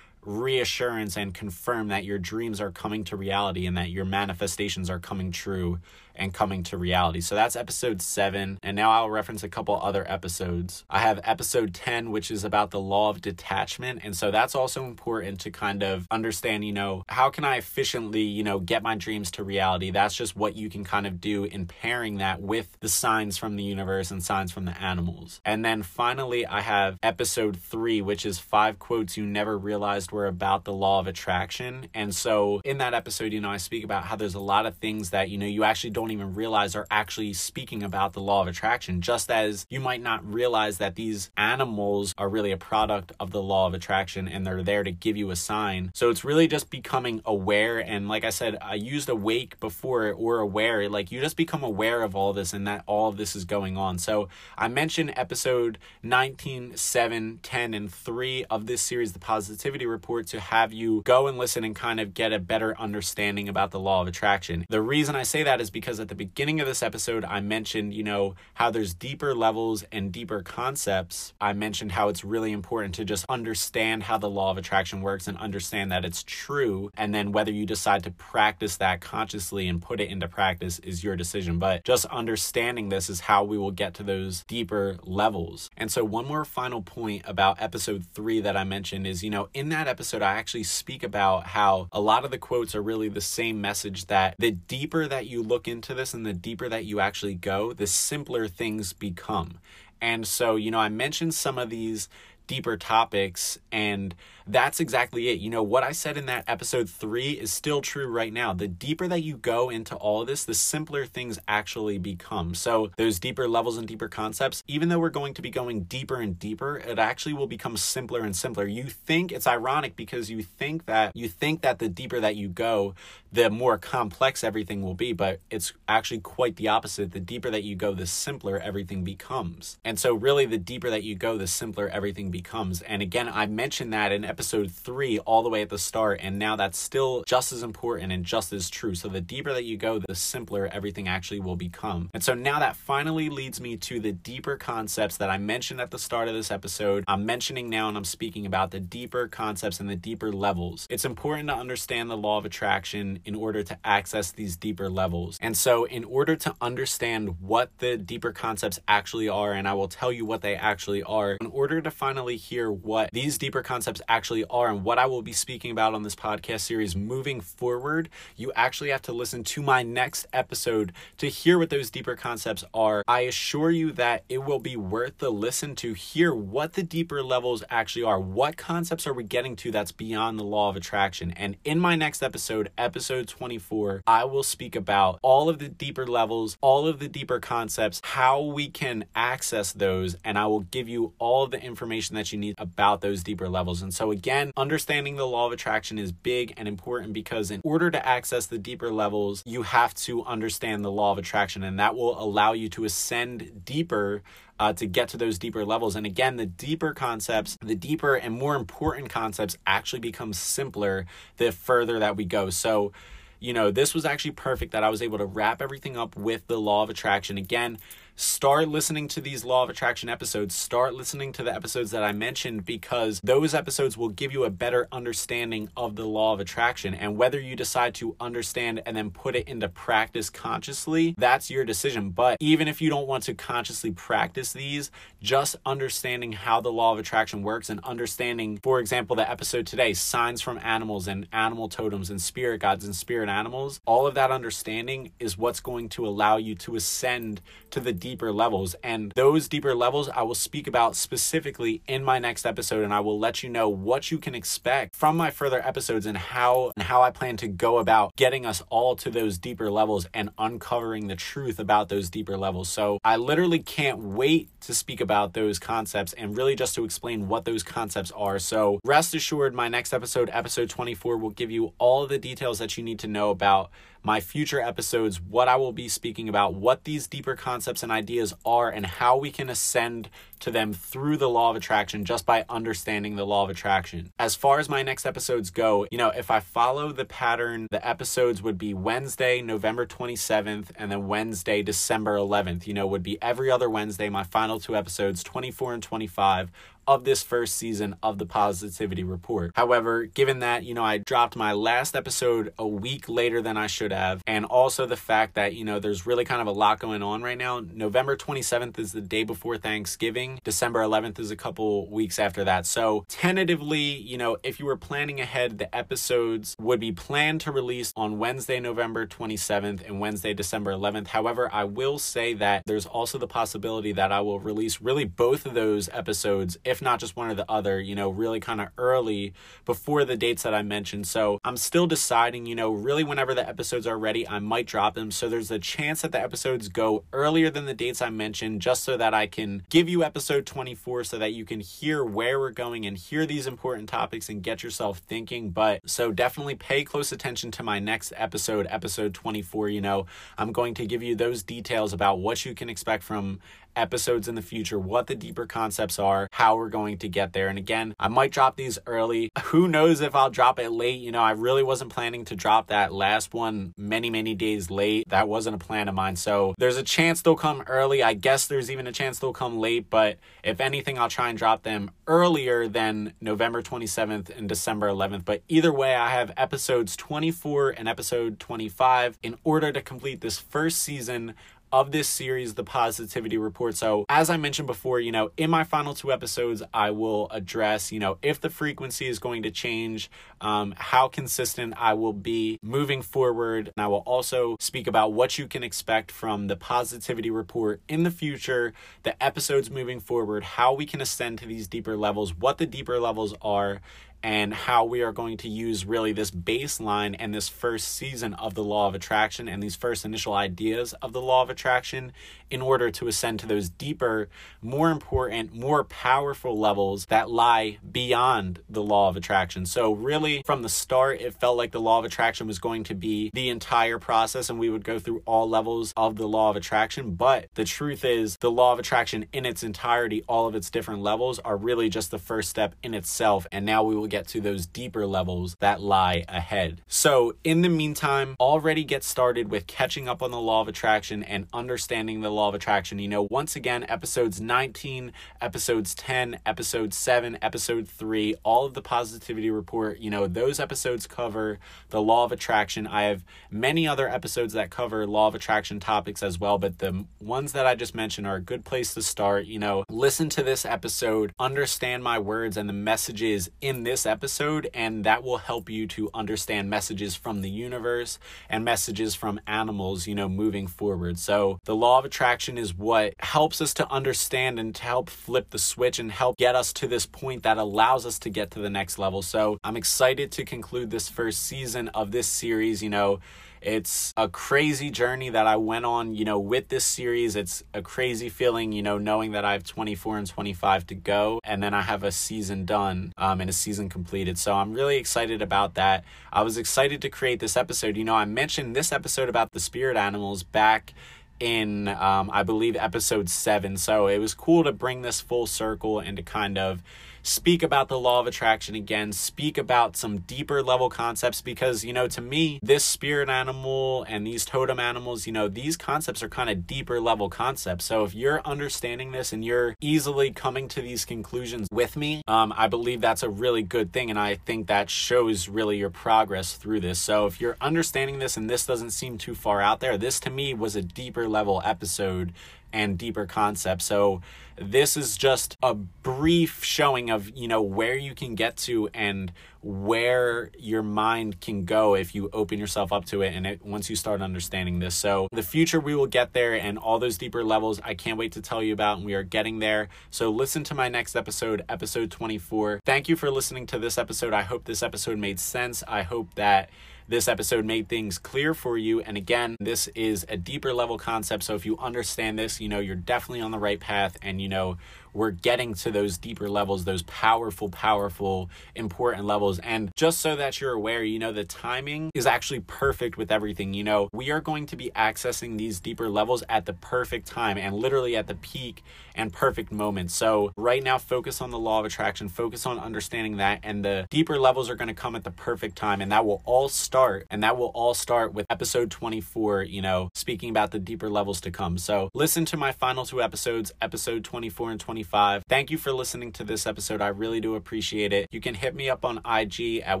reassurance 0.28 1.16
and 1.16 1.32
confirm 1.32 1.88
that 1.88 2.04
your 2.04 2.18
dreams 2.18 2.60
are 2.60 2.70
coming 2.70 3.02
to 3.04 3.16
reality 3.16 3.66
and 3.66 3.76
that 3.76 3.90
your 3.90 4.04
manifestations 4.04 4.90
are 4.90 4.98
coming 4.98 5.32
true 5.32 5.78
and 6.18 6.34
coming 6.34 6.62
to 6.64 6.76
reality. 6.76 7.20
So 7.20 7.34
that's 7.34 7.56
episode 7.56 8.02
seven. 8.02 8.58
And 8.62 8.76
now 8.76 8.90
I'll 8.90 9.08
reference 9.08 9.42
a 9.42 9.48
couple 9.48 9.80
other 9.80 10.04
episodes. 10.10 10.84
I 10.90 10.98
have 10.98 11.20
episode 11.22 11.72
10, 11.72 12.10
which 12.10 12.30
is 12.30 12.44
about 12.44 12.70
the 12.70 12.80
law 12.80 13.10
of 13.10 13.22
detachment. 13.22 14.00
And 14.02 14.16
so 14.16 14.30
that's 14.30 14.54
also 14.54 14.84
important 14.84 15.40
to 15.40 15.50
kind 15.50 15.82
of 15.82 16.06
understand, 16.10 16.64
you 16.64 16.72
know, 16.72 17.04
how 17.08 17.30
can 17.30 17.44
I 17.44 17.56
efficiently, 17.56 18.22
you 18.22 18.42
know, 18.42 18.58
get 18.58 18.82
my 18.82 18.96
dreams 18.96 19.30
to 19.32 19.44
reality? 19.44 19.90
That's 19.90 20.14
just 20.14 20.36
what 20.36 20.56
you 20.56 20.68
can 20.68 20.84
kind 20.84 21.06
of 21.06 21.20
do 21.20 21.44
in 21.44 21.66
pairing 21.66 22.18
that 22.18 22.42
with 22.42 22.76
the 22.80 22.88
signs 22.88 23.38
from 23.38 23.56
the 23.56 23.62
universe 23.62 24.10
and 24.10 24.22
signs 24.22 24.50
from 24.50 24.64
the 24.64 24.76
animals. 24.82 25.40
And 25.44 25.64
then 25.64 25.82
finally, 25.82 26.44
I 26.44 26.60
have 26.60 26.98
episode 27.02 27.56
three, 27.56 28.02
which 28.02 28.26
is 28.26 28.40
five 28.40 28.78
quotes 28.80 29.16
you 29.16 29.24
never 29.24 29.56
realized 29.56 30.10
were 30.10 30.17
about 30.26 30.64
the 30.64 30.72
law 30.72 30.98
of 30.98 31.06
attraction. 31.06 31.86
And 31.94 32.12
so 32.14 32.60
in 32.64 32.78
that 32.78 32.92
episode, 32.92 33.32
you 33.32 33.40
know, 33.40 33.50
I 33.50 33.58
speak 33.58 33.84
about 33.84 34.04
how 34.04 34.16
there's 34.16 34.34
a 34.34 34.40
lot 34.40 34.66
of 34.66 34.76
things 34.76 35.10
that, 35.10 35.30
you 35.30 35.38
know, 35.38 35.46
you 35.46 35.62
actually 35.62 35.90
don't 35.90 36.08
don't 36.08 36.14
even 36.14 36.34
realize 36.34 36.74
are 36.74 36.86
actually 36.90 37.34
speaking 37.34 37.82
about 37.82 38.14
the 38.14 38.20
law 38.20 38.40
of 38.40 38.48
attraction, 38.48 39.02
just 39.02 39.30
as 39.30 39.66
you 39.68 39.78
might 39.78 40.00
not 40.00 40.24
realize 40.24 40.78
that 40.78 40.94
these 40.94 41.30
animals 41.36 42.14
are 42.16 42.30
really 42.30 42.50
a 42.50 42.56
product 42.56 43.12
of 43.20 43.30
the 43.30 43.42
law 43.42 43.66
of 43.66 43.74
attraction 43.74 44.26
and 44.26 44.46
they're 44.46 44.62
there 44.62 44.82
to 44.82 44.90
give 44.90 45.18
you 45.18 45.30
a 45.30 45.36
sign. 45.36 45.90
So 45.92 46.08
it's 46.08 46.24
really 46.24 46.48
just 46.48 46.70
becoming 46.70 47.20
aware. 47.26 47.78
And 47.78 48.08
like 48.08 48.24
I 48.24 48.30
said, 48.30 48.56
I 48.62 48.74
used 48.74 49.10
awake 49.10 49.60
before 49.60 50.12
or 50.12 50.38
aware. 50.38 50.88
Like 50.88 51.12
you 51.12 51.20
just 51.20 51.36
become 51.36 51.62
aware 51.62 52.02
of 52.02 52.16
all 52.16 52.32
this 52.32 52.54
and 52.54 52.66
that 52.66 52.84
all 52.86 53.08
of 53.08 53.18
this 53.18 53.36
is 53.36 53.44
going 53.44 53.76
on. 53.76 53.98
So 53.98 54.30
I 54.56 54.68
mentioned 54.68 55.12
episode 55.14 55.76
19, 56.02 56.76
7, 56.76 57.40
10, 57.42 57.74
and 57.74 57.92
3 57.92 58.44
of 58.48 58.64
this 58.64 58.80
series, 58.80 59.12
The 59.12 59.18
Positivity 59.18 59.84
Report, 59.84 59.97
to 59.98 60.40
have 60.40 60.72
you 60.72 61.02
go 61.04 61.26
and 61.26 61.36
listen 61.36 61.64
and 61.64 61.74
kind 61.74 62.00
of 62.00 62.14
get 62.14 62.32
a 62.32 62.38
better 62.38 62.78
understanding 62.78 63.48
about 63.48 63.72
the 63.72 63.80
law 63.80 64.00
of 64.00 64.08
attraction. 64.08 64.64
The 64.68 64.80
reason 64.80 65.16
I 65.16 65.22
say 65.22 65.42
that 65.42 65.60
is 65.60 65.70
because 65.70 65.98
because 65.98 66.00
at 66.00 66.08
the 66.08 66.14
beginning 66.14 66.60
of 66.60 66.66
this 66.66 66.82
episode, 66.82 67.24
I 67.24 67.40
mentioned, 67.40 67.92
you 67.92 68.04
know, 68.04 68.34
how 68.52 68.70
there's 68.70 68.94
deeper 68.94 69.34
levels 69.34 69.84
and 69.90 70.12
deeper 70.12 70.42
concepts. 70.42 71.32
I 71.40 71.54
mentioned 71.54 71.92
how 71.92 72.08
it's 72.08 72.22
really 72.22 72.52
important 72.52 72.94
to 72.96 73.04
just 73.04 73.24
understand 73.28 74.04
how 74.04 74.18
the 74.18 74.30
law 74.30 74.50
of 74.50 74.58
attraction 74.58 75.00
works 75.00 75.26
and 75.26 75.36
understand 75.38 75.90
that 75.92 76.04
it's 76.04 76.22
true. 76.22 76.90
And 76.94 77.14
then 77.14 77.32
whether 77.32 77.50
you 77.50 77.66
decide 77.66 78.04
to 78.04 78.12
practice 78.12 78.76
that 78.76 79.00
consciously 79.00 79.66
and 79.66 79.82
put 79.82 79.98
it 79.98 80.10
into 80.10 80.28
practice 80.28 80.78
is 80.80 81.02
your 81.02 81.16
decision. 81.16 81.58
But 81.58 81.84
just 81.84 82.04
understanding 82.06 82.90
this 82.90 83.08
is 83.08 83.20
how 83.20 83.42
we 83.44 83.58
will 83.58 83.72
get 83.72 83.94
to 83.94 84.02
those 84.04 84.44
deeper 84.44 84.98
levels. 85.02 85.70
And 85.76 85.90
so, 85.90 86.04
one 86.04 86.26
more 86.26 86.44
final 86.44 86.82
point 86.82 87.22
about 87.24 87.60
episode 87.60 88.04
three 88.12 88.40
that 88.42 88.56
I 88.56 88.64
mentioned 88.64 89.06
is, 89.06 89.24
you 89.24 89.30
know, 89.30 89.48
in 89.54 89.70
that 89.70 89.87
episode, 89.88 90.22
I 90.22 90.34
actually 90.34 90.64
speak 90.64 91.02
about 91.02 91.48
how 91.48 91.88
a 91.90 92.00
lot 92.00 92.24
of 92.24 92.30
the 92.30 92.38
quotes 92.38 92.74
are 92.74 92.82
really 92.82 93.08
the 93.08 93.20
same 93.20 93.60
message 93.60 94.06
that 94.06 94.36
the 94.38 94.52
deeper 94.52 95.08
that 95.08 95.26
you 95.26 95.42
look 95.42 95.66
into 95.66 95.94
this 95.94 96.14
and 96.14 96.24
the 96.24 96.32
deeper 96.32 96.68
that 96.68 96.84
you 96.84 97.00
actually 97.00 97.34
go, 97.34 97.72
the 97.72 97.86
simpler 97.86 98.46
things 98.46 98.92
become. 98.92 99.58
And 100.00 100.26
so, 100.26 100.56
you 100.56 100.70
know, 100.70 100.78
I 100.78 100.88
mentioned 100.88 101.34
some 101.34 101.58
of 101.58 101.70
these 101.70 102.08
deeper 102.46 102.76
topics 102.76 103.58
and 103.70 104.14
that's 104.48 104.80
exactly 104.80 105.28
it. 105.28 105.38
You 105.40 105.50
know, 105.50 105.62
what 105.62 105.82
I 105.82 105.92
said 105.92 106.16
in 106.16 106.26
that 106.26 106.44
episode 106.48 106.88
three 106.88 107.32
is 107.32 107.52
still 107.52 107.80
true 107.80 108.06
right 108.06 108.32
now. 108.32 108.52
The 108.52 108.66
deeper 108.66 109.06
that 109.06 109.22
you 109.22 109.36
go 109.36 109.68
into 109.68 109.94
all 109.96 110.22
of 110.22 110.26
this, 110.26 110.44
the 110.44 110.54
simpler 110.54 111.04
things 111.04 111.38
actually 111.46 111.98
become. 111.98 112.54
So, 112.54 112.90
those 112.96 113.18
deeper 113.18 113.46
levels 113.46 113.76
and 113.76 113.86
deeper 113.86 114.08
concepts, 114.08 114.62
even 114.66 114.88
though 114.88 114.98
we're 114.98 115.10
going 115.10 115.34
to 115.34 115.42
be 115.42 115.50
going 115.50 115.82
deeper 115.84 116.16
and 116.16 116.38
deeper, 116.38 116.78
it 116.78 116.98
actually 116.98 117.34
will 117.34 117.46
become 117.46 117.76
simpler 117.76 118.20
and 118.20 118.34
simpler. 118.34 118.66
You 118.66 118.84
think 118.84 119.30
it's 119.30 119.46
ironic 119.46 119.96
because 119.96 120.30
you 120.30 120.42
think 120.42 120.86
that 120.86 121.14
you 121.14 121.28
think 121.28 121.60
that 121.60 121.78
the 121.78 121.88
deeper 121.88 122.18
that 122.18 122.36
you 122.36 122.48
go, 122.48 122.94
the 123.30 123.50
more 123.50 123.76
complex 123.76 124.42
everything 124.42 124.82
will 124.82 124.94
be, 124.94 125.12
but 125.12 125.40
it's 125.50 125.74
actually 125.86 126.20
quite 126.20 126.56
the 126.56 126.68
opposite. 126.68 127.12
The 127.12 127.20
deeper 127.20 127.50
that 127.50 127.64
you 127.64 127.76
go, 127.76 127.92
the 127.92 128.06
simpler 128.06 128.58
everything 128.58 129.04
becomes. 129.04 129.78
And 129.84 129.98
so, 129.98 130.14
really, 130.14 130.46
the 130.46 130.58
deeper 130.58 130.88
that 130.88 131.02
you 131.02 131.14
go, 131.14 131.36
the 131.36 131.46
simpler 131.46 131.88
everything 131.88 132.30
becomes. 132.30 132.80
And 132.82 133.02
again, 133.02 133.28
I 133.28 133.46
mentioned 133.46 133.92
that 133.92 134.10
in 134.10 134.24
episode 134.24 134.37
three, 134.42 135.18
all 135.20 135.42
the 135.42 135.48
way 135.48 135.62
at 135.62 135.68
the 135.68 135.78
start, 135.78 136.20
and 136.22 136.38
now 136.38 136.56
that's 136.56 136.78
still 136.78 137.24
just 137.26 137.52
as 137.52 137.62
important 137.62 138.12
and 138.12 138.24
just 138.24 138.52
as 138.52 138.70
true. 138.70 138.94
So, 138.94 139.08
the 139.08 139.20
deeper 139.20 139.52
that 139.52 139.64
you 139.64 139.76
go, 139.76 139.98
the 139.98 140.14
simpler 140.14 140.68
everything 140.72 141.08
actually 141.08 141.40
will 141.40 141.56
become. 141.56 142.10
And 142.14 142.22
so, 142.22 142.34
now 142.34 142.58
that 142.58 142.76
finally 142.76 143.28
leads 143.28 143.60
me 143.60 143.76
to 143.76 144.00
the 144.00 144.12
deeper 144.12 144.56
concepts 144.56 145.16
that 145.18 145.30
I 145.30 145.38
mentioned 145.38 145.80
at 145.80 145.90
the 145.90 145.98
start 145.98 146.28
of 146.28 146.34
this 146.34 146.50
episode. 146.50 147.04
I'm 147.08 147.26
mentioning 147.26 147.68
now 147.68 147.88
and 147.88 147.96
I'm 147.96 148.04
speaking 148.04 148.46
about 148.46 148.70
the 148.70 148.80
deeper 148.80 149.28
concepts 149.28 149.80
and 149.80 149.88
the 149.88 149.96
deeper 149.96 150.32
levels. 150.32 150.86
It's 150.90 151.04
important 151.04 151.48
to 151.48 151.54
understand 151.54 152.10
the 152.10 152.16
law 152.16 152.38
of 152.38 152.44
attraction 152.44 153.20
in 153.24 153.34
order 153.34 153.62
to 153.62 153.78
access 153.84 154.32
these 154.32 154.56
deeper 154.56 154.88
levels. 154.88 155.38
And 155.40 155.56
so, 155.56 155.84
in 155.84 156.04
order 156.04 156.36
to 156.36 156.54
understand 156.60 157.40
what 157.40 157.70
the 157.78 157.96
deeper 157.96 158.32
concepts 158.32 158.78
actually 158.86 159.28
are, 159.28 159.52
and 159.52 159.66
I 159.66 159.74
will 159.74 159.88
tell 159.88 160.12
you 160.12 160.24
what 160.24 160.42
they 160.42 160.54
actually 160.54 161.02
are, 161.02 161.32
in 161.32 161.46
order 161.46 161.80
to 161.80 161.90
finally 161.90 162.36
hear 162.36 162.70
what 162.70 163.10
these 163.12 163.38
deeper 163.38 163.62
concepts 163.62 164.00
actually 164.08 164.27
are 164.50 164.68
and 164.68 164.84
what 164.84 164.98
I 164.98 165.06
will 165.06 165.22
be 165.22 165.32
speaking 165.32 165.70
about 165.70 165.94
on 165.94 166.02
this 166.02 166.14
podcast 166.14 166.60
series 166.60 166.94
moving 166.94 167.40
forward, 167.40 168.08
you 168.36 168.52
actually 168.54 168.90
have 168.90 169.02
to 169.02 169.12
listen 169.12 169.42
to 169.44 169.62
my 169.62 169.82
next 169.82 170.26
episode 170.32 170.92
to 171.18 171.28
hear 171.28 171.58
what 171.58 171.70
those 171.70 171.90
deeper 171.90 172.14
concepts 172.14 172.64
are. 172.72 173.02
I 173.08 173.20
assure 173.20 173.70
you 173.70 173.92
that 173.92 174.24
it 174.28 174.44
will 174.44 174.60
be 174.60 174.76
worth 174.76 175.18
the 175.18 175.30
listen 175.30 175.74
to 175.76 175.92
hear 175.94 176.34
what 176.34 176.74
the 176.74 176.82
deeper 176.82 177.22
levels 177.22 177.64
actually 177.70 178.04
are. 178.04 178.20
What 178.20 178.56
concepts 178.56 179.06
are 179.06 179.12
we 179.12 179.24
getting 179.24 179.56
to 179.56 179.70
that's 179.70 179.92
beyond 179.92 180.38
the 180.38 180.44
law 180.44 180.68
of 180.68 180.76
attraction? 180.76 181.32
And 181.32 181.56
in 181.64 181.80
my 181.80 181.96
next 181.96 182.22
episode, 182.22 182.70
episode 182.76 182.98
episode 182.98 183.28
24, 183.28 184.02
I 184.06 184.24
will 184.24 184.42
speak 184.42 184.76
about 184.76 185.18
all 185.22 185.48
of 185.48 185.58
the 185.58 185.68
deeper 185.68 186.06
levels, 186.06 186.56
all 186.60 186.86
of 186.86 186.98
the 186.98 187.08
deeper 187.08 187.40
concepts, 187.40 188.00
how 188.04 188.42
we 188.42 188.68
can 188.68 189.04
access 189.14 189.72
those, 189.72 190.16
and 190.24 190.36
I 190.38 190.46
will 190.46 190.60
give 190.60 190.88
you 190.88 191.14
all 191.18 191.44
of 191.44 191.50
the 191.50 191.62
information 191.62 192.14
that 192.16 192.32
you 192.32 192.38
need 192.38 192.54
about 192.58 193.00
those 193.00 193.22
deeper 193.22 193.48
levels. 193.48 193.80
And 193.80 193.94
so, 193.94 194.10
again, 194.18 194.50
understanding 194.56 195.14
the 195.14 195.26
law 195.26 195.46
of 195.46 195.52
attraction 195.52 195.96
is 195.96 196.10
big 196.10 196.52
and 196.56 196.66
important 196.66 197.12
because 197.12 197.52
in 197.52 197.60
order 197.62 197.88
to 197.88 198.04
access 198.04 198.46
the 198.46 198.58
deeper 198.58 198.90
levels, 198.90 199.44
you 199.46 199.62
have 199.62 199.94
to 199.94 200.24
understand 200.24 200.84
the 200.84 200.90
law 200.90 201.12
of 201.12 201.18
attraction, 201.18 201.62
and 201.62 201.78
that 201.78 201.94
will 201.94 202.20
allow 202.20 202.52
you 202.52 202.68
to 202.68 202.84
ascend 202.84 203.62
deeper 203.64 204.22
uh, 204.58 204.72
to 204.72 204.86
get 204.86 205.08
to 205.10 205.16
those 205.16 205.38
deeper 205.38 205.64
levels. 205.64 205.94
And 205.94 206.04
again, 206.04 206.34
the 206.34 206.46
deeper 206.46 206.92
concepts, 206.92 207.56
the 207.64 207.76
deeper 207.76 208.16
and 208.16 208.34
more 208.34 208.56
important 208.56 209.08
concepts 209.08 209.56
actually 209.68 210.00
become 210.00 210.32
simpler 210.32 211.06
the 211.36 211.52
further 211.52 212.00
that 212.00 212.16
we 212.16 212.24
go. 212.24 212.50
So, 212.50 212.90
you 213.38 213.52
know, 213.52 213.70
this 213.70 213.94
was 213.94 214.04
actually 214.04 214.32
perfect 214.32 214.72
that 214.72 214.82
I 214.82 214.88
was 214.88 215.00
able 215.00 215.18
to 215.18 215.26
wrap 215.26 215.62
everything 215.62 215.96
up 215.96 216.16
with 216.16 216.48
the 216.48 216.58
law 216.58 216.82
of 216.82 216.90
attraction. 216.90 217.38
Again, 217.38 217.78
start 218.18 218.68
listening 218.68 219.06
to 219.06 219.20
these 219.20 219.44
law 219.44 219.62
of 219.62 219.70
attraction 219.70 220.08
episodes. 220.08 220.52
Start 220.52 220.92
listening 220.92 221.32
to 221.34 221.44
the 221.44 221.54
episodes 221.54 221.92
that 221.92 222.02
I 222.02 222.10
mentioned 222.10 222.64
because 222.64 223.20
those 223.22 223.54
episodes 223.54 223.96
will 223.96 224.08
give 224.08 224.32
you 224.32 224.42
a 224.42 224.50
better 224.50 224.88
understanding 224.90 225.68
of 225.76 225.94
the 225.94 226.04
law 226.04 226.32
of 226.34 226.40
attraction. 226.40 226.94
And 226.94 227.16
whether 227.16 227.38
you 227.38 227.54
decide 227.54 227.94
to 227.96 228.16
understand 228.18 228.82
and 228.84 228.96
then 228.96 229.12
put 229.12 229.36
it 229.36 229.46
into 229.46 229.68
practice 229.68 230.30
consciously, 230.30 231.14
that's 231.16 231.48
your 231.48 231.64
decision. 231.64 232.10
But 232.10 232.38
even 232.40 232.66
if 232.66 232.82
you 232.82 232.90
don't 232.90 233.06
want 233.06 233.22
to 233.24 233.34
consciously 233.34 233.92
practice 233.92 234.52
these, 234.52 234.90
just 235.22 235.56
understanding 235.66 236.32
how 236.32 236.60
the 236.60 236.72
law 236.72 236.92
of 236.92 236.98
attraction 236.98 237.42
works 237.42 237.68
and 237.68 237.80
understanding, 237.80 238.58
for 238.62 238.78
example, 238.78 239.16
the 239.16 239.28
episode 239.28 239.66
today, 239.66 239.92
signs 239.92 240.40
from 240.40 240.58
animals 240.62 241.08
and 241.08 241.26
animal 241.32 241.68
totems 241.68 242.10
and 242.10 242.20
spirit 242.20 242.60
guides 242.60 242.84
and 242.84 242.94
spirit 242.94 243.28
animals, 243.28 243.80
all 243.84 244.06
of 244.06 244.14
that 244.14 244.30
understanding 244.30 245.12
is 245.18 245.36
what's 245.36 245.60
going 245.60 245.88
to 245.88 246.06
allow 246.06 246.36
you 246.36 246.54
to 246.54 246.76
ascend 246.76 247.40
to 247.70 247.80
the 247.80 247.92
deeper 247.92 248.32
levels. 248.32 248.76
And 248.82 249.12
those 249.16 249.48
deeper 249.48 249.74
levels 249.74 250.08
I 250.08 250.22
will 250.22 250.34
speak 250.34 250.66
about 250.66 250.96
specifically 250.96 251.82
in 251.86 252.04
my 252.04 252.18
next 252.18 252.46
episode 252.46 252.84
and 252.84 252.94
I 252.94 253.00
will 253.00 253.18
let 253.18 253.42
you 253.42 253.48
know 253.48 253.68
what 253.68 254.10
you 254.10 254.18
can 254.18 254.34
expect 254.34 254.94
from 254.94 255.16
my 255.16 255.30
further 255.30 255.66
episodes 255.66 256.06
and 256.06 256.16
how 256.16 256.72
and 256.76 256.84
how 256.84 257.02
I 257.02 257.10
plan 257.10 257.36
to 257.38 257.48
go 257.48 257.78
about 257.78 258.14
getting 258.16 258.46
us 258.46 258.62
all 258.70 258.94
to 258.96 259.10
those 259.10 259.38
deeper 259.38 259.70
levels 259.70 260.06
and 260.14 260.30
uncovering 260.38 261.08
the 261.08 261.16
truth 261.16 261.58
about 261.58 261.88
those 261.88 262.08
deeper 262.08 262.36
levels. 262.36 262.68
So 262.68 262.98
I 263.04 263.16
literally 263.16 263.58
can't 263.58 263.98
wait 263.98 264.48
to 264.62 264.74
speak 264.74 265.00
about 265.00 265.07
those 265.32 265.58
concepts 265.58 266.12
and 266.12 266.36
really 266.36 266.54
just 266.54 266.74
to 266.76 266.84
explain 266.84 267.28
what 267.28 267.44
those 267.44 267.62
concepts 267.62 268.10
are. 268.12 268.38
So 268.38 268.80
rest 268.84 269.14
assured 269.14 269.54
my 269.54 269.68
next 269.68 269.92
episode, 269.92 270.30
episode 270.32 270.70
24 270.70 271.16
will 271.16 271.30
give 271.30 271.50
you 271.50 271.72
all 271.78 272.06
the 272.06 272.18
details 272.18 272.58
that 272.58 272.76
you 272.76 272.84
need 272.84 272.98
to 273.00 273.08
know 273.08 273.30
about 273.30 273.70
my 274.02 274.20
future 274.20 274.60
episodes, 274.60 275.20
what 275.20 275.48
I 275.48 275.56
will 275.56 275.72
be 275.72 275.88
speaking 275.88 276.28
about, 276.28 276.54
what 276.54 276.84
these 276.84 277.06
deeper 277.06 277.36
concepts 277.36 277.82
and 277.82 277.92
ideas 277.92 278.34
are, 278.44 278.70
and 278.70 278.86
how 278.86 279.16
we 279.16 279.30
can 279.30 279.48
ascend 279.48 280.08
to 280.40 280.50
them 280.50 280.72
through 280.72 281.16
the 281.16 281.28
law 281.28 281.50
of 281.50 281.56
attraction 281.56 282.04
just 282.04 282.24
by 282.24 282.44
understanding 282.48 283.16
the 283.16 283.26
law 283.26 283.44
of 283.44 283.50
attraction. 283.50 284.10
As 284.18 284.34
far 284.34 284.58
as 284.58 284.68
my 284.68 284.82
next 284.82 285.04
episodes 285.04 285.50
go, 285.50 285.86
you 285.90 285.98
know, 285.98 286.10
if 286.10 286.30
I 286.30 286.40
follow 286.40 286.92
the 286.92 287.04
pattern, 287.04 287.66
the 287.70 287.86
episodes 287.86 288.42
would 288.42 288.58
be 288.58 288.72
Wednesday, 288.72 289.42
November 289.42 289.86
27th, 289.86 290.70
and 290.76 290.90
then 290.90 291.08
Wednesday, 291.08 291.62
December 291.62 292.16
11th. 292.16 292.66
You 292.66 292.74
know, 292.74 292.86
would 292.86 293.02
be 293.02 293.20
every 293.20 293.50
other 293.50 293.68
Wednesday. 293.68 294.08
My 294.08 294.22
final 294.22 294.60
two 294.60 294.76
episodes, 294.76 295.22
24 295.22 295.74
and 295.74 295.82
25, 295.82 296.50
of 296.88 297.04
this 297.04 297.22
first 297.22 297.56
season 297.56 297.94
of 298.02 298.16
the 298.16 298.24
Positivity 298.24 299.04
Report. 299.04 299.52
However, 299.54 300.06
given 300.06 300.38
that, 300.38 300.64
you 300.64 300.72
know, 300.72 300.82
I 300.82 300.96
dropped 300.96 301.36
my 301.36 301.52
last 301.52 301.94
episode 301.94 302.54
a 302.58 302.66
week 302.66 303.10
later 303.10 303.42
than 303.42 303.58
I 303.58 303.66
should 303.66 303.92
have, 303.92 304.22
and 304.26 304.46
also 304.46 304.86
the 304.86 304.96
fact 304.96 305.34
that, 305.34 305.54
you 305.54 305.66
know, 305.66 305.78
there's 305.78 306.06
really 306.06 306.24
kind 306.24 306.40
of 306.40 306.46
a 306.46 306.52
lot 306.52 306.80
going 306.80 307.02
on 307.02 307.22
right 307.22 307.36
now. 307.36 307.60
November 307.60 308.16
27th 308.16 308.78
is 308.78 308.92
the 308.92 309.02
day 309.02 309.22
before 309.22 309.58
Thanksgiving, 309.58 310.40
December 310.42 310.80
11th 310.80 311.18
is 311.18 311.30
a 311.30 311.36
couple 311.36 311.90
weeks 311.90 312.18
after 312.18 312.42
that. 312.44 312.64
So, 312.64 313.04
tentatively, 313.06 313.78
you 313.78 314.16
know, 314.16 314.38
if 314.42 314.58
you 314.58 314.64
were 314.64 314.78
planning 314.78 315.20
ahead, 315.20 315.58
the 315.58 315.74
episodes 315.76 316.56
would 316.58 316.80
be 316.80 316.92
planned 316.92 317.42
to 317.42 317.52
release 317.52 317.92
on 317.96 318.18
Wednesday, 318.18 318.60
November 318.60 319.06
27th 319.06 319.86
and 319.86 320.00
Wednesday, 320.00 320.32
December 320.32 320.72
11th. 320.72 321.08
However, 321.08 321.50
I 321.52 321.64
will 321.64 321.98
say 321.98 322.32
that 322.32 322.62
there's 322.64 322.86
also 322.86 323.18
the 323.18 323.26
possibility 323.26 323.92
that 323.92 324.10
I 324.10 324.22
will 324.22 324.40
release 324.40 324.80
really 324.80 325.04
both 325.04 325.44
of 325.44 325.52
those 325.52 325.90
episodes 325.92 326.56
if 326.64 326.77
if 326.78 326.82
not 326.82 327.00
just 327.00 327.16
one 327.16 327.28
or 327.28 327.34
the 327.34 327.50
other, 327.50 327.80
you 327.80 327.96
know, 327.96 328.08
really 328.08 328.38
kind 328.38 328.60
of 328.60 328.68
early 328.78 329.32
before 329.64 330.04
the 330.04 330.16
dates 330.16 330.44
that 330.44 330.54
I 330.54 330.62
mentioned. 330.62 331.08
So 331.08 331.40
I'm 331.44 331.56
still 331.56 331.88
deciding, 331.88 332.46
you 332.46 332.54
know, 332.54 332.70
really 332.70 333.02
whenever 333.02 333.34
the 333.34 333.46
episodes 333.46 333.84
are 333.84 333.98
ready, 333.98 334.28
I 334.28 334.38
might 334.38 334.66
drop 334.66 334.94
them. 334.94 335.10
So 335.10 335.28
there's 335.28 335.50
a 335.50 335.58
chance 335.58 336.02
that 336.02 336.12
the 336.12 336.20
episodes 336.20 336.68
go 336.68 337.02
earlier 337.12 337.50
than 337.50 337.66
the 337.66 337.74
dates 337.74 338.00
I 338.00 338.10
mentioned, 338.10 338.62
just 338.62 338.84
so 338.84 338.96
that 338.96 339.12
I 339.12 339.26
can 339.26 339.64
give 339.70 339.88
you 339.88 340.04
episode 340.04 340.46
24 340.46 341.02
so 341.02 341.18
that 341.18 341.32
you 341.32 341.44
can 341.44 341.58
hear 341.58 342.04
where 342.04 342.38
we're 342.38 342.50
going 342.50 342.86
and 342.86 342.96
hear 342.96 343.26
these 343.26 343.48
important 343.48 343.88
topics 343.88 344.28
and 344.28 344.40
get 344.40 344.62
yourself 344.62 344.98
thinking. 344.98 345.50
But 345.50 345.80
so 345.90 346.12
definitely 346.12 346.54
pay 346.54 346.84
close 346.84 347.10
attention 347.10 347.50
to 347.52 347.64
my 347.64 347.80
next 347.80 348.12
episode, 348.16 348.68
episode 348.70 349.14
24. 349.14 349.68
You 349.68 349.80
know, 349.80 350.06
I'm 350.36 350.52
going 350.52 350.74
to 350.74 350.86
give 350.86 351.02
you 351.02 351.16
those 351.16 351.42
details 351.42 351.92
about 351.92 352.20
what 352.20 352.44
you 352.44 352.54
can 352.54 352.68
expect 352.68 353.02
from 353.02 353.40
episodes 353.78 354.28
in 354.28 354.34
the 354.34 354.42
future, 354.42 354.78
what 354.78 355.06
the 355.06 355.14
deeper 355.14 355.46
concepts 355.46 355.98
are, 355.98 356.28
how 356.32 356.56
we're 356.56 356.68
going 356.68 356.98
to 356.98 357.08
get 357.08 357.32
there. 357.32 357.48
And 357.48 357.58
again, 357.58 357.94
I 357.98 358.08
might 358.08 358.32
drop 358.32 358.56
these 358.56 358.78
early. 358.86 359.30
Who 359.44 359.68
knows 359.68 360.00
if 360.00 360.14
I'll 360.14 360.30
drop 360.30 360.58
it 360.58 360.70
late? 360.70 361.00
You 361.00 361.12
know, 361.12 361.22
I 361.22 361.30
really 361.30 361.62
wasn't 361.62 361.92
planning 361.92 362.24
to 362.26 362.36
drop 362.36 362.66
that 362.68 362.92
last 362.92 363.32
one 363.32 363.72
many, 363.78 364.10
many 364.10 364.34
days 364.34 364.70
late. 364.70 365.08
That 365.08 365.28
wasn't 365.28 365.56
a 365.56 365.58
plan 365.58 365.88
of 365.88 365.94
mine. 365.94 366.16
So 366.16 366.54
there's 366.58 366.76
a 366.76 366.82
chance 366.82 367.22
they'll 367.22 367.36
come 367.36 367.62
early. 367.66 368.02
I 368.02 368.14
guess 368.14 368.46
there's 368.46 368.70
even 368.70 368.86
a 368.86 368.92
chance 368.92 369.18
they'll 369.18 369.32
come 369.32 369.58
late, 369.58 369.88
but 369.88 370.18
if 370.42 370.60
anything, 370.60 370.98
I'll 370.98 371.08
try 371.08 371.28
and 371.28 371.38
drop 371.38 371.62
them 371.62 371.90
earlier 372.06 372.66
than 372.66 373.12
November 373.20 373.62
27th 373.62 374.36
and 374.36 374.48
December 374.48 374.88
11th. 374.88 375.24
But 375.24 375.42
either 375.48 375.72
way, 375.72 375.94
I 375.94 376.10
have 376.10 376.32
episodes 376.36 376.96
24 376.96 377.70
and 377.70 377.88
episode 377.88 378.40
25 378.40 379.18
in 379.22 379.36
order 379.44 379.70
to 379.72 379.80
complete 379.80 380.20
this 380.20 380.38
first 380.38 380.82
season 380.82 381.34
of 381.72 381.92
this 381.92 382.08
series, 382.08 382.54
The 382.54 382.64
Positivity 382.64 383.36
Report. 383.36 383.76
So, 383.76 384.04
as 384.08 384.30
I 384.30 384.36
mentioned 384.36 384.66
before, 384.66 385.00
you 385.00 385.12
know, 385.12 385.30
in 385.36 385.50
my 385.50 385.64
final 385.64 385.94
two 385.94 386.12
episodes, 386.12 386.62
I 386.72 386.90
will 386.90 387.28
address, 387.30 387.92
you 387.92 388.00
know, 388.00 388.18
if 388.22 388.40
the 388.40 388.50
frequency 388.50 389.06
is 389.06 389.18
going 389.18 389.42
to 389.42 389.50
change, 389.50 390.10
um, 390.40 390.74
how 390.76 391.08
consistent 391.08 391.74
I 391.76 391.94
will 391.94 392.12
be 392.12 392.58
moving 392.62 393.02
forward. 393.02 393.72
And 393.76 393.84
I 393.84 393.86
will 393.88 393.98
also 393.98 394.56
speak 394.60 394.86
about 394.86 395.12
what 395.12 395.38
you 395.38 395.46
can 395.46 395.62
expect 395.62 396.10
from 396.10 396.46
the 396.46 396.56
Positivity 396.56 397.30
Report 397.30 397.80
in 397.88 398.02
the 398.02 398.10
future, 398.10 398.72
the 399.02 399.20
episodes 399.22 399.70
moving 399.70 400.00
forward, 400.00 400.44
how 400.44 400.72
we 400.72 400.86
can 400.86 401.00
ascend 401.00 401.38
to 401.38 401.46
these 401.46 401.68
deeper 401.68 401.96
levels, 401.96 402.34
what 402.34 402.58
the 402.58 402.66
deeper 402.66 402.98
levels 402.98 403.34
are, 403.42 403.80
and 404.22 404.52
how 404.52 404.84
we 404.84 405.02
are 405.02 405.12
going 405.12 405.36
to 405.36 405.48
use 405.48 405.84
really 405.84 406.12
this 406.12 406.30
baseline 406.30 407.14
and 407.18 407.32
this 407.32 407.48
first 407.48 407.88
season 407.88 408.34
of 408.34 408.54
the 408.54 408.64
law 408.64 408.88
of 408.88 408.94
attraction 408.94 409.48
and 409.48 409.62
these 409.62 409.76
first 409.76 410.04
initial 410.04 410.34
ideas 410.34 410.92
of 410.94 411.12
the 411.12 411.20
law 411.20 411.42
of 411.42 411.50
attraction 411.50 412.12
in 412.50 412.62
order 412.62 412.90
to 412.90 413.08
ascend 413.08 413.40
to 413.40 413.46
those 413.46 413.68
deeper, 413.68 414.28
more 414.62 414.90
important, 414.90 415.54
more 415.54 415.84
powerful 415.84 416.58
levels 416.58 417.06
that 417.06 417.30
lie 417.30 417.78
beyond 417.90 418.60
the 418.68 418.82
law 418.82 419.08
of 419.08 419.16
attraction. 419.16 419.66
So, 419.66 419.92
really, 419.92 420.42
from 420.44 420.62
the 420.62 420.68
start, 420.68 421.20
it 421.20 421.34
felt 421.34 421.56
like 421.56 421.72
the 421.72 421.80
law 421.80 421.98
of 421.98 422.04
attraction 422.04 422.46
was 422.46 422.58
going 422.58 422.84
to 422.84 422.94
be 422.94 423.30
the 423.32 423.48
entire 423.48 423.98
process 423.98 424.50
and 424.50 424.58
we 424.58 424.70
would 424.70 424.84
go 424.84 424.98
through 424.98 425.22
all 425.26 425.48
levels 425.48 425.92
of 425.96 426.16
the 426.16 426.28
law 426.28 426.50
of 426.50 426.56
attraction. 426.56 427.14
But 427.14 427.46
the 427.54 427.64
truth 427.64 428.04
is, 428.04 428.36
the 428.38 428.50
law 428.50 428.72
of 428.72 428.78
attraction 428.78 429.26
in 429.32 429.46
its 429.46 429.62
entirety, 429.62 430.22
all 430.28 430.46
of 430.46 430.54
its 430.54 430.70
different 430.70 431.02
levels, 431.02 431.38
are 431.40 431.56
really 431.56 431.88
just 431.88 432.10
the 432.10 432.18
first 432.18 432.48
step 432.48 432.74
in 432.82 432.94
itself. 432.94 433.46
And 433.52 433.64
now 433.64 433.82
we 433.82 433.94
will 433.94 434.06
get 434.06 434.26
to 434.28 434.40
those 434.40 434.66
deeper 434.66 435.06
levels 435.06 435.56
that 435.60 435.80
lie 435.80 436.24
ahead. 436.28 436.82
So, 436.86 437.34
in 437.44 437.62
the 437.62 437.68
meantime, 437.68 438.36
already 438.40 438.84
get 438.84 439.04
started 439.04 439.50
with 439.50 439.66
catching 439.66 440.08
up 440.08 440.22
on 440.22 440.30
the 440.30 440.40
law 440.40 440.60
of 440.60 440.68
attraction 440.68 441.22
and 441.22 441.46
understanding 441.52 442.20
the 442.20 442.30
law 442.38 442.48
of 442.48 442.54
attraction. 442.54 443.00
You 443.00 443.08
know, 443.08 443.26
once 443.30 443.56
again, 443.56 443.84
episodes 443.88 444.40
19, 444.40 445.12
episodes 445.40 445.92
10, 445.96 446.38
episode 446.46 446.94
7, 446.94 447.36
episode 447.42 447.88
3, 447.88 448.36
all 448.44 448.64
of 448.64 448.74
the 448.74 448.80
positivity 448.80 449.50
report, 449.50 449.98
you 449.98 450.08
know, 450.08 450.28
those 450.28 450.60
episodes 450.60 451.08
cover 451.08 451.58
the 451.90 452.00
law 452.00 452.24
of 452.24 452.30
attraction. 452.30 452.86
I 452.86 453.02
have 453.04 453.24
many 453.50 453.88
other 453.88 454.08
episodes 454.08 454.52
that 454.52 454.70
cover 454.70 455.04
law 455.04 455.26
of 455.26 455.34
attraction 455.34 455.80
topics 455.80 456.22
as 456.22 456.38
well, 456.38 456.58
but 456.58 456.78
the 456.78 457.04
ones 457.20 457.52
that 457.52 457.66
I 457.66 457.74
just 457.74 457.94
mentioned 457.94 458.26
are 458.26 458.36
a 458.36 458.40
good 458.40 458.64
place 458.64 458.94
to 458.94 459.02
start. 459.02 459.46
You 459.46 459.58
know, 459.58 459.84
listen 459.90 460.28
to 460.30 460.44
this 460.44 460.64
episode, 460.64 461.32
understand 461.40 462.04
my 462.04 462.20
words 462.20 462.56
and 462.56 462.68
the 462.68 462.72
messages 462.72 463.50
in 463.60 463.82
this 463.82 464.06
episode, 464.06 464.70
and 464.72 465.02
that 465.02 465.24
will 465.24 465.38
help 465.38 465.68
you 465.68 465.88
to 465.88 466.08
understand 466.14 466.70
messages 466.70 467.16
from 467.16 467.40
the 467.40 467.50
universe 467.50 468.20
and 468.48 468.64
messages 468.64 469.16
from 469.16 469.40
animals, 469.48 470.06
you 470.06 470.14
know, 470.14 470.28
moving 470.28 470.68
forward. 470.68 471.18
So, 471.18 471.58
the 471.64 471.74
law 471.74 471.98
of 471.98 472.04
attraction 472.04 472.27
attraction 472.28 472.58
is 472.58 472.74
what 472.74 473.14
helps 473.20 473.58
us 473.58 473.72
to 473.72 473.90
understand 473.90 474.58
and 474.58 474.74
to 474.74 474.82
help 474.82 475.08
flip 475.08 475.48
the 475.48 475.58
switch 475.58 475.98
and 475.98 476.12
help 476.12 476.36
get 476.36 476.54
us 476.54 476.74
to 476.74 476.86
this 476.86 477.06
point 477.06 477.42
that 477.42 477.56
allows 477.56 478.04
us 478.04 478.18
to 478.18 478.28
get 478.28 478.50
to 478.50 478.58
the 478.58 478.68
next 478.68 478.98
level. 478.98 479.22
So 479.22 479.56
I'm 479.64 479.78
excited 479.78 480.30
to 480.32 480.44
conclude 480.44 480.90
this 480.90 481.08
first 481.08 481.42
season 481.42 481.88
of 481.88 482.10
this 482.10 482.26
series. 482.26 482.82
You 482.82 482.90
know, 482.90 483.20
it's 483.62 484.12
a 484.16 484.28
crazy 484.28 484.90
journey 484.90 485.30
that 485.30 485.46
I 485.46 485.56
went 485.56 485.86
on, 485.86 486.14
you 486.14 486.24
know, 486.24 486.38
with 486.38 486.68
this 486.68 486.84
series. 486.84 487.34
It's 487.34 487.62
a 487.74 487.82
crazy 487.82 488.28
feeling, 488.28 488.72
you 488.72 488.82
know, 488.82 488.98
knowing 488.98 489.32
that 489.32 489.44
I 489.44 489.52
have 489.52 489.64
24 489.64 490.18
and 490.18 490.26
25 490.26 490.86
to 490.88 490.94
go, 490.94 491.40
and 491.44 491.62
then 491.62 491.74
I 491.74 491.80
have 491.82 492.04
a 492.04 492.12
season 492.12 492.64
done 492.66 493.12
um, 493.16 493.40
and 493.40 493.48
a 493.48 493.52
season 493.52 493.88
completed. 493.88 494.38
So 494.38 494.54
I'm 494.54 494.74
really 494.74 494.96
excited 494.96 495.42
about 495.42 495.74
that. 495.74 496.04
I 496.32 496.42
was 496.42 496.58
excited 496.58 497.00
to 497.02 497.08
create 497.08 497.40
this 497.40 497.56
episode. 497.56 497.96
You 497.96 498.04
know, 498.04 498.14
I 498.14 498.26
mentioned 498.26 498.76
this 498.76 498.92
episode 498.92 499.28
about 499.28 499.52
the 499.52 499.60
spirit 499.60 499.96
animals 499.96 500.42
back 500.42 500.92
in 501.40 501.88
um, 501.88 502.30
I 502.32 502.42
believe 502.42 502.76
episode 502.76 503.28
seven. 503.28 503.76
So 503.76 504.06
it 504.06 504.18
was 504.18 504.34
cool 504.34 504.64
to 504.64 504.72
bring 504.72 505.02
this 505.02 505.20
full 505.20 505.46
circle 505.46 505.98
and 505.98 506.16
to 506.16 506.22
kind 506.22 506.58
of 506.58 506.82
speak 507.28 507.62
about 507.62 507.88
the 507.88 507.98
law 507.98 508.20
of 508.20 508.26
attraction 508.26 508.74
again, 508.74 509.12
speak 509.12 509.58
about 509.58 509.96
some 509.96 510.18
deeper 510.20 510.62
level 510.62 510.88
concepts 510.88 511.42
because, 511.42 511.84
you 511.84 511.92
know, 511.92 512.08
to 512.08 512.20
me, 512.20 512.58
this 512.62 512.84
spirit 512.84 513.28
animal 513.28 514.04
and 514.08 514.26
these 514.26 514.44
totem 514.44 514.80
animals, 514.80 515.26
you 515.26 515.32
know, 515.32 515.46
these 515.46 515.76
concepts 515.76 516.22
are 516.22 516.28
kind 516.28 516.48
of 516.48 516.66
deeper 516.66 517.00
level 517.00 517.28
concepts. 517.28 517.84
So 517.84 518.04
if 518.04 518.14
you're 518.14 518.40
understanding 518.46 519.12
this 519.12 519.32
and 519.32 519.44
you're 519.44 519.76
easily 519.80 520.30
coming 520.30 520.68
to 520.68 520.80
these 520.80 521.04
conclusions 521.04 521.68
with 521.70 521.96
me, 521.96 522.22
um, 522.26 522.52
I 522.56 522.66
believe 522.66 523.00
that's 523.00 523.22
a 523.22 523.30
really 523.30 523.62
good 523.62 523.92
thing. 523.92 524.08
And 524.08 524.18
I 524.18 524.36
think 524.36 524.66
that 524.66 524.88
shows 524.88 525.48
really 525.48 525.76
your 525.76 525.90
progress 525.90 526.54
through 526.54 526.80
this. 526.80 526.98
So 526.98 527.26
if 527.26 527.40
you're 527.40 527.58
understanding 527.60 528.18
this 528.18 528.36
and 528.36 528.48
this 528.48 528.64
doesn't 528.64 528.90
seem 528.90 529.18
too 529.18 529.34
far 529.34 529.60
out 529.60 529.80
there, 529.80 529.98
this 529.98 530.18
to 530.20 530.30
me 530.30 530.54
was 530.54 530.74
a 530.74 530.82
deeper 530.82 531.28
level 531.28 531.60
episode 531.64 532.32
and 532.72 532.98
deeper 532.98 533.26
concepts. 533.26 533.84
So 533.84 534.20
this 534.60 534.96
is 534.96 535.16
just 535.16 535.56
a 535.62 535.74
brief 535.74 536.64
showing 536.64 537.10
of, 537.10 537.30
you 537.36 537.48
know, 537.48 537.62
where 537.62 537.96
you 537.96 538.14
can 538.14 538.34
get 538.34 538.56
to 538.58 538.88
and 538.92 539.32
where 539.60 540.50
your 540.58 540.82
mind 540.82 541.40
can 541.40 541.64
go 541.64 541.94
if 541.94 542.14
you 542.14 542.30
open 542.32 542.58
yourself 542.58 542.92
up 542.92 543.04
to 543.04 543.22
it 543.22 543.34
and 543.34 543.46
it 543.46 543.64
once 543.64 543.90
you 543.90 543.96
start 543.96 544.22
understanding 544.22 544.78
this. 544.78 544.94
So 544.94 545.28
the 545.32 545.42
future 545.42 545.80
we 545.80 545.94
will 545.94 546.06
get 546.06 546.32
there 546.32 546.54
and 546.54 546.78
all 546.78 546.98
those 546.98 547.18
deeper 547.18 547.42
levels 547.44 547.80
I 547.84 547.94
can't 547.94 548.18
wait 548.18 548.32
to 548.32 548.40
tell 548.40 548.62
you 548.62 548.72
about 548.72 548.98
and 548.98 549.06
we 549.06 549.14
are 549.14 549.22
getting 549.22 549.58
there. 549.58 549.88
So 550.10 550.30
listen 550.30 550.64
to 550.64 550.74
my 550.74 550.88
next 550.88 551.16
episode, 551.16 551.64
episode 551.68 552.10
24. 552.10 552.80
Thank 552.84 553.08
you 553.08 553.16
for 553.16 553.30
listening 553.30 553.66
to 553.66 553.78
this 553.78 553.98
episode. 553.98 554.32
I 554.32 554.42
hope 554.42 554.64
this 554.64 554.82
episode 554.82 555.18
made 555.18 555.40
sense. 555.40 555.82
I 555.86 556.02
hope 556.02 556.34
that 556.34 556.70
this 557.08 557.26
episode 557.26 557.64
made 557.64 557.88
things 557.88 558.18
clear 558.18 558.54
for 558.54 558.76
you. 558.76 559.00
And 559.00 559.16
again, 559.16 559.56
this 559.58 559.88
is 559.88 560.26
a 560.28 560.36
deeper 560.36 560.72
level 560.72 560.98
concept. 560.98 561.42
So 561.42 561.54
if 561.54 561.64
you 561.64 561.78
understand 561.78 562.38
this, 562.38 562.60
you 562.60 562.68
know, 562.68 562.80
you're 562.80 562.96
definitely 562.96 563.40
on 563.40 563.50
the 563.50 563.58
right 563.58 563.80
path 563.80 564.16
and 564.22 564.40
you 564.40 564.48
know, 564.48 564.76
we're 565.18 565.32
getting 565.32 565.74
to 565.74 565.90
those 565.90 566.16
deeper 566.16 566.48
levels, 566.48 566.84
those 566.84 567.02
powerful, 567.02 567.68
powerful, 567.68 568.48
important 568.76 569.24
levels. 569.24 569.58
And 569.58 569.90
just 569.96 570.20
so 570.20 570.36
that 570.36 570.60
you're 570.60 570.72
aware, 570.72 571.02
you 571.02 571.18
know, 571.18 571.32
the 571.32 571.44
timing 571.44 572.12
is 572.14 572.24
actually 572.24 572.60
perfect 572.60 573.18
with 573.18 573.32
everything. 573.32 573.74
You 573.74 573.82
know, 573.82 574.08
we 574.12 574.30
are 574.30 574.40
going 574.40 574.66
to 574.66 574.76
be 574.76 574.90
accessing 574.94 575.58
these 575.58 575.80
deeper 575.80 576.08
levels 576.08 576.44
at 576.48 576.66
the 576.66 576.72
perfect 576.72 577.26
time 577.26 577.58
and 577.58 577.74
literally 577.74 578.16
at 578.16 578.28
the 578.28 578.36
peak 578.36 578.84
and 579.16 579.32
perfect 579.32 579.72
moment. 579.72 580.12
So, 580.12 580.52
right 580.56 580.82
now, 580.82 580.98
focus 580.98 581.40
on 581.40 581.50
the 581.50 581.58
law 581.58 581.80
of 581.80 581.86
attraction, 581.86 582.28
focus 582.28 582.64
on 582.64 582.78
understanding 582.78 583.38
that, 583.38 583.58
and 583.64 583.84
the 583.84 584.06
deeper 584.10 584.38
levels 584.38 584.70
are 584.70 584.76
going 584.76 584.88
to 584.88 584.94
come 584.94 585.16
at 585.16 585.24
the 585.24 585.32
perfect 585.32 585.76
time. 585.76 586.00
And 586.00 586.12
that 586.12 586.24
will 586.24 586.40
all 586.44 586.68
start, 586.68 587.26
and 587.28 587.42
that 587.42 587.56
will 587.56 587.72
all 587.74 587.94
start 587.94 588.32
with 588.32 588.46
episode 588.48 588.92
24, 588.92 589.64
you 589.64 589.82
know, 589.82 590.10
speaking 590.14 590.50
about 590.50 590.70
the 590.70 590.78
deeper 590.78 591.10
levels 591.10 591.40
to 591.40 591.50
come. 591.50 591.76
So, 591.76 592.10
listen 592.14 592.44
to 592.46 592.56
my 592.56 592.70
final 592.70 593.04
two 593.04 593.20
episodes, 593.20 593.72
episode 593.82 594.22
24 594.22 594.70
and 594.70 594.80
25. 594.80 595.07
Thank 595.48 595.70
you 595.70 595.78
for 595.78 595.92
listening 595.92 596.32
to 596.32 596.44
this 596.44 596.66
episode. 596.66 597.00
I 597.00 597.08
really 597.08 597.40
do 597.40 597.54
appreciate 597.54 598.12
it. 598.12 598.28
You 598.30 598.40
can 598.40 598.54
hit 598.54 598.74
me 598.74 598.88
up 598.88 599.04
on 599.04 599.20
IG 599.24 599.82
at 599.84 600.00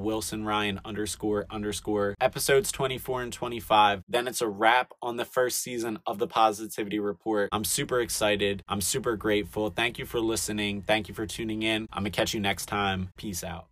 Wilson 0.00 0.44
Ryan 0.44 0.80
underscore 0.84 1.46
underscore 1.50 2.14
episodes 2.20 2.72
24 2.72 3.22
and 3.22 3.32
25. 3.32 4.02
Then 4.08 4.28
it's 4.28 4.40
a 4.40 4.48
wrap 4.48 4.92
on 5.02 5.16
the 5.16 5.24
first 5.24 5.60
season 5.60 5.98
of 6.06 6.18
the 6.18 6.26
Positivity 6.26 6.98
Report. 6.98 7.48
I'm 7.52 7.64
super 7.64 8.00
excited. 8.00 8.62
I'm 8.68 8.80
super 8.80 9.16
grateful. 9.16 9.70
Thank 9.70 9.98
you 9.98 10.04
for 10.04 10.20
listening. 10.20 10.82
Thank 10.82 11.08
you 11.08 11.14
for 11.14 11.26
tuning 11.26 11.62
in. 11.62 11.86
I'm 11.92 12.02
going 12.02 12.12
to 12.12 12.16
catch 12.16 12.34
you 12.34 12.40
next 12.40 12.66
time. 12.66 13.10
Peace 13.16 13.42
out. 13.44 13.68